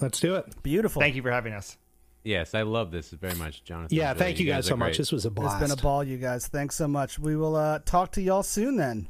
Let's 0.00 0.18
do 0.18 0.34
it. 0.34 0.62
Beautiful. 0.62 1.00
Thank 1.00 1.14
you 1.14 1.22
for 1.22 1.30
having 1.30 1.52
us. 1.52 1.76
Yes, 2.24 2.54
I 2.54 2.62
love 2.62 2.90
this 2.90 3.10
very 3.10 3.34
much, 3.36 3.64
Jonathan. 3.64 3.96
Yeah, 3.96 4.08
Really, 4.08 4.18
thank 4.18 4.40
you 4.40 4.46
guys 4.46 4.66
are 4.66 4.70
so 4.70 4.76
much. 4.76 4.98
This 4.98 5.12
was 5.12 5.24
a 5.24 5.30
blast. 5.30 5.62
It's 5.62 5.70
been 5.70 5.78
a 5.78 5.82
ball, 5.82 6.04
you 6.04 6.18
guys. 6.18 6.46
Thanks 6.48 6.74
so 6.74 6.86
much. 6.88 7.18
We 7.18 7.36
will 7.36 7.56
uh, 7.56 7.78
talk 7.84 8.12
to 8.12 8.20
y'all 8.22 8.42
soon 8.42 8.76
then. 8.76 9.08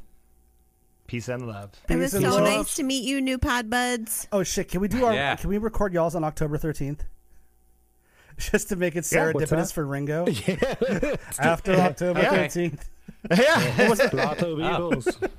Peace 1.07 1.27
and 1.27 1.47
love. 1.47 1.71
It 1.89 1.95
was 1.95 2.11
Peace 2.11 2.13
and 2.13 2.23
so 2.25 2.35
love. 2.35 2.43
nice 2.43 2.75
to 2.75 2.83
meet 2.83 3.03
you, 3.03 3.19
new 3.19 3.37
pod 3.39 3.69
buds. 3.69 4.27
Oh 4.31 4.43
shit! 4.43 4.69
Can 4.69 4.79
we 4.79 4.87
do 4.87 5.05
our? 5.05 5.13
Yeah. 5.13 5.35
Can 5.35 5.49
we 5.49 5.57
record 5.57 5.91
y'all's 5.91 6.13
on 6.15 6.23
October 6.23 6.57
thirteenth? 6.59 7.03
Just 8.37 8.69
to 8.69 8.75
make 8.75 8.95
it 8.95 9.11
Yeah, 9.11 9.31
serendipitous 9.33 9.49
that? 9.49 9.71
for 9.73 9.85
Ringo. 9.85 10.25
After 11.39 11.73
October 11.73 12.21
thirteenth. 12.23 12.87
Yeah. 13.31 13.59
thirteenth. 13.71 14.11
Blotto 14.11 14.55
Beatles. 14.55 15.29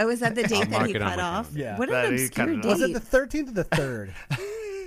Oh, 0.00 0.08
is 0.08 0.18
that 0.20 0.34
the 0.34 0.42
date 0.42 0.68
that 0.68 0.86
he 0.88 0.92
cut 0.94 1.20
off? 1.20 1.50
Yeah. 1.54 1.78
What 1.78 1.90
an 1.90 2.12
obscure 2.12 2.56
date. 2.56 2.64
Was 2.64 2.80
it 2.82 2.92
the 2.92 3.00
thirteenth 3.00 3.50
or 3.50 3.52
the 3.52 3.64
third? 3.64 4.12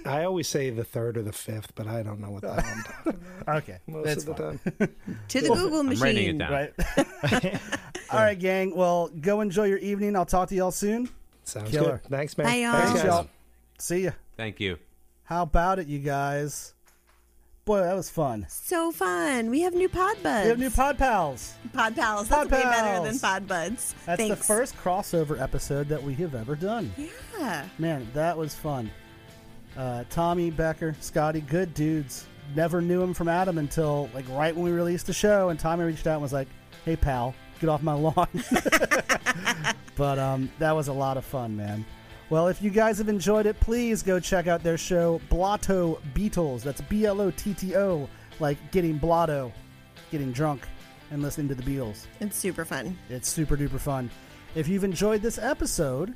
I 0.05 0.23
always 0.25 0.47
say 0.47 0.69
the 0.69 0.83
third 0.83 1.17
or 1.17 1.21
the 1.23 1.31
fifth, 1.31 1.73
but 1.75 1.87
I 1.87 2.03
don't 2.03 2.19
know 2.19 2.31
what 2.31 2.41
the 2.41 2.53
hell 2.61 2.63
I'm 2.75 2.83
talking 2.83 3.19
about 3.41 3.57
Okay, 3.57 3.77
most 3.87 4.05
that's 4.05 4.25
of 4.27 4.35
the 4.35 4.43
fine. 4.43 4.59
time. 4.77 4.95
to 5.29 5.41
the 5.41 5.47
Google 5.49 5.79
I'm 5.81 5.85
machine? 5.87 6.03
writing 6.03 6.29
it 6.29 6.37
down. 6.37 6.51
Right. 6.51 6.73
All 8.11 8.19
right, 8.19 8.37
gang. 8.39 8.75
Well, 8.75 9.09
go 9.21 9.41
enjoy 9.41 9.65
your 9.65 9.77
evening. 9.79 10.15
I'll 10.15 10.25
talk 10.25 10.49
to 10.49 10.55
y'all 10.55 10.71
soon. 10.71 11.09
Sounds 11.45 11.69
Killer. 11.71 11.99
good. 12.03 12.09
Thanks, 12.11 12.37
man. 12.37 12.47
Bye, 12.47 12.55
y'all. 12.55 12.71
Thanks, 12.73 12.85
Thanks, 12.87 13.01
guys. 13.03 13.11
y'all. 13.11 13.27
See 13.79 13.99
ya. 14.03 14.11
Thank 14.37 14.59
you. 14.59 14.77
How 15.25 15.43
about 15.43 15.79
it, 15.79 15.87
you 15.87 15.99
guys? 15.99 16.73
Boy, 17.65 17.79
that 17.79 17.95
was 17.95 18.09
fun. 18.09 18.45
So 18.49 18.91
fun. 18.91 19.49
We 19.49 19.61
have 19.61 19.73
new 19.73 19.87
pod 19.87 20.21
buds. 20.21 20.43
We 20.45 20.49
have 20.49 20.59
new 20.59 20.69
pod 20.69 20.97
pals. 20.97 21.53
pod 21.71 21.95
pals. 21.95 22.27
That's 22.27 22.49
Pod 22.49 22.51
way 22.51 22.61
better 22.61 23.05
than 23.09 23.17
pod 23.19 23.47
buds. 23.47 23.95
That's 24.05 24.19
Thanks. 24.21 24.37
the 24.37 24.43
first 24.43 24.75
crossover 24.77 25.39
episode 25.41 25.87
that 25.87 26.03
we 26.03 26.13
have 26.15 26.35
ever 26.35 26.55
done. 26.57 26.93
Yeah. 27.39 27.65
Man, 27.79 28.05
that 28.13 28.37
was 28.37 28.53
fun. 28.53 28.91
Uh, 29.77 30.03
Tommy 30.09 30.51
Becker, 30.51 30.95
Scotty, 30.99 31.41
good 31.41 31.73
dudes. 31.73 32.25
Never 32.55 32.81
knew 32.81 33.01
him 33.01 33.13
from 33.13 33.27
Adam 33.27 33.57
until 33.57 34.09
like 34.13 34.25
right 34.29 34.55
when 34.55 34.65
we 34.65 34.71
released 34.71 35.07
the 35.07 35.13
show, 35.13 35.49
and 35.49 35.59
Tommy 35.59 35.85
reached 35.85 36.05
out 36.07 36.13
and 36.13 36.21
was 36.21 36.33
like, 36.33 36.47
"Hey, 36.85 36.95
pal, 36.95 37.33
get 37.59 37.69
off 37.69 37.81
my 37.81 37.93
lawn." 37.93 38.27
but 39.95 40.19
um, 40.19 40.51
that 40.59 40.73
was 40.73 40.89
a 40.89 40.93
lot 40.93 41.17
of 41.17 41.25
fun, 41.25 41.55
man. 41.55 41.85
Well, 42.29 42.47
if 42.47 42.61
you 42.61 42.69
guys 42.69 42.97
have 42.97 43.09
enjoyed 43.09 43.45
it, 43.45 43.59
please 43.59 44.03
go 44.03 44.19
check 44.19 44.47
out 44.47 44.63
their 44.63 44.77
show, 44.77 45.21
Blotto 45.29 45.99
Beatles. 46.13 46.63
That's 46.63 46.81
B 46.81 47.05
L 47.05 47.21
O 47.21 47.31
T 47.31 47.53
T 47.53 47.75
O, 47.75 48.07
like 48.39 48.71
getting 48.71 48.97
blotto, 48.97 49.51
getting 50.11 50.31
drunk, 50.31 50.67
and 51.11 51.21
listening 51.21 51.47
to 51.49 51.55
the 51.55 51.63
Beatles. 51.63 52.05
It's 52.19 52.37
super 52.37 52.65
fun. 52.65 52.97
It's 53.09 53.29
super 53.29 53.57
duper 53.57 53.79
fun. 53.79 54.09
If 54.55 54.67
you've 54.67 54.83
enjoyed 54.83 55.21
this 55.21 55.37
episode, 55.37 56.13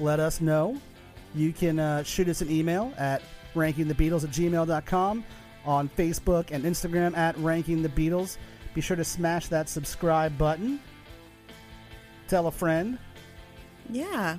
let 0.00 0.20
us 0.20 0.40
know. 0.40 0.80
You 1.36 1.52
can 1.52 1.78
uh, 1.78 2.02
shoot 2.02 2.28
us 2.28 2.40
an 2.40 2.50
email 2.50 2.94
at 2.96 3.22
rankingthebeatles 3.54 4.24
at 4.24 4.30
gmail.com, 4.30 5.24
on 5.66 5.88
Facebook 5.90 6.50
and 6.50 6.64
Instagram 6.64 7.16
at 7.16 7.36
Ranking 7.38 7.82
the 7.82 7.90
Beatles. 7.90 8.38
Be 8.74 8.80
sure 8.80 8.96
to 8.96 9.04
smash 9.04 9.48
that 9.48 9.68
subscribe 9.68 10.36
button. 10.38 10.80
Tell 12.28 12.46
a 12.46 12.50
friend. 12.50 12.98
Yeah. 13.90 14.38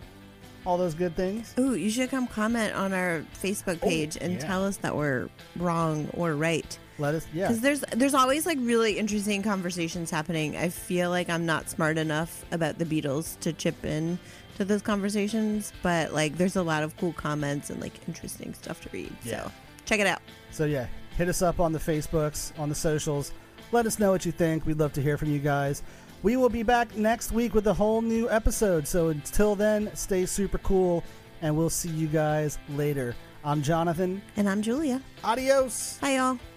All 0.65 0.77
those 0.77 0.95
good 0.95 1.15
things. 1.15 1.53
Ooh, 1.59 1.75
you 1.75 1.89
should 1.89 2.09
come 2.09 2.27
comment 2.27 2.73
on 2.73 2.93
our 2.93 3.23
Facebook 3.41 3.79
page 3.79 4.17
and 4.19 4.33
yeah. 4.33 4.39
tell 4.39 4.65
us 4.65 4.77
that 4.77 4.95
we're 4.95 5.29
wrong 5.55 6.09
or 6.13 6.33
right. 6.35 6.77
Let 6.99 7.13
us, 7.15 7.27
yeah. 7.31 7.47
Because 7.47 7.61
there's 7.61 7.81
there's 7.95 8.15
always 8.15 8.45
like 8.45 8.57
really 8.59 8.97
interesting 8.97 9.43
conversations 9.43 10.09
happening. 10.09 10.57
I 10.57 10.69
feel 10.69 11.09
like 11.09 11.29
I'm 11.29 11.45
not 11.45 11.69
smart 11.69 11.97
enough 11.97 12.43
about 12.51 12.79
the 12.79 12.85
Beatles 12.85 13.39
to 13.41 13.53
chip 13.53 13.85
in 13.85 14.17
to 14.57 14.65
those 14.65 14.81
conversations, 14.81 15.71
but 15.81 16.13
like 16.13 16.37
there's 16.37 16.55
a 16.55 16.63
lot 16.63 16.83
of 16.83 16.95
cool 16.97 17.13
comments 17.13 17.69
and 17.69 17.79
like 17.79 17.93
interesting 18.07 18.53
stuff 18.53 18.81
to 18.81 18.89
read. 18.91 19.15
Yeah. 19.23 19.43
So 19.43 19.51
check 19.85 19.99
it 19.99 20.07
out. 20.07 20.21
So 20.51 20.65
yeah, 20.65 20.87
hit 21.15 21.29
us 21.29 21.41
up 21.41 21.59
on 21.59 21.71
the 21.71 21.79
Facebooks, 21.79 22.57
on 22.59 22.69
the 22.69 22.75
socials. 22.75 23.31
Let 23.71 23.85
us 23.85 23.99
know 23.99 24.11
what 24.11 24.25
you 24.25 24.31
think. 24.31 24.65
We'd 24.65 24.79
love 24.79 24.93
to 24.93 25.01
hear 25.01 25.17
from 25.17 25.31
you 25.31 25.39
guys. 25.39 25.83
We 26.23 26.35
will 26.37 26.49
be 26.49 26.63
back 26.63 26.95
next 26.95 27.31
week 27.31 27.53
with 27.53 27.67
a 27.67 27.73
whole 27.73 28.01
new 28.01 28.29
episode. 28.29 28.87
So 28.87 29.09
until 29.09 29.55
then, 29.55 29.91
stay 29.95 30.25
super 30.25 30.57
cool, 30.59 31.03
and 31.41 31.55
we'll 31.55 31.69
see 31.69 31.89
you 31.89 32.07
guys 32.07 32.57
later. 32.69 33.15
I'm 33.43 33.61
Jonathan. 33.61 34.21
And 34.35 34.49
I'm 34.49 34.61
Julia. 34.61 35.01
Adios. 35.23 35.99
Bye 36.01 36.15
y'all. 36.15 36.56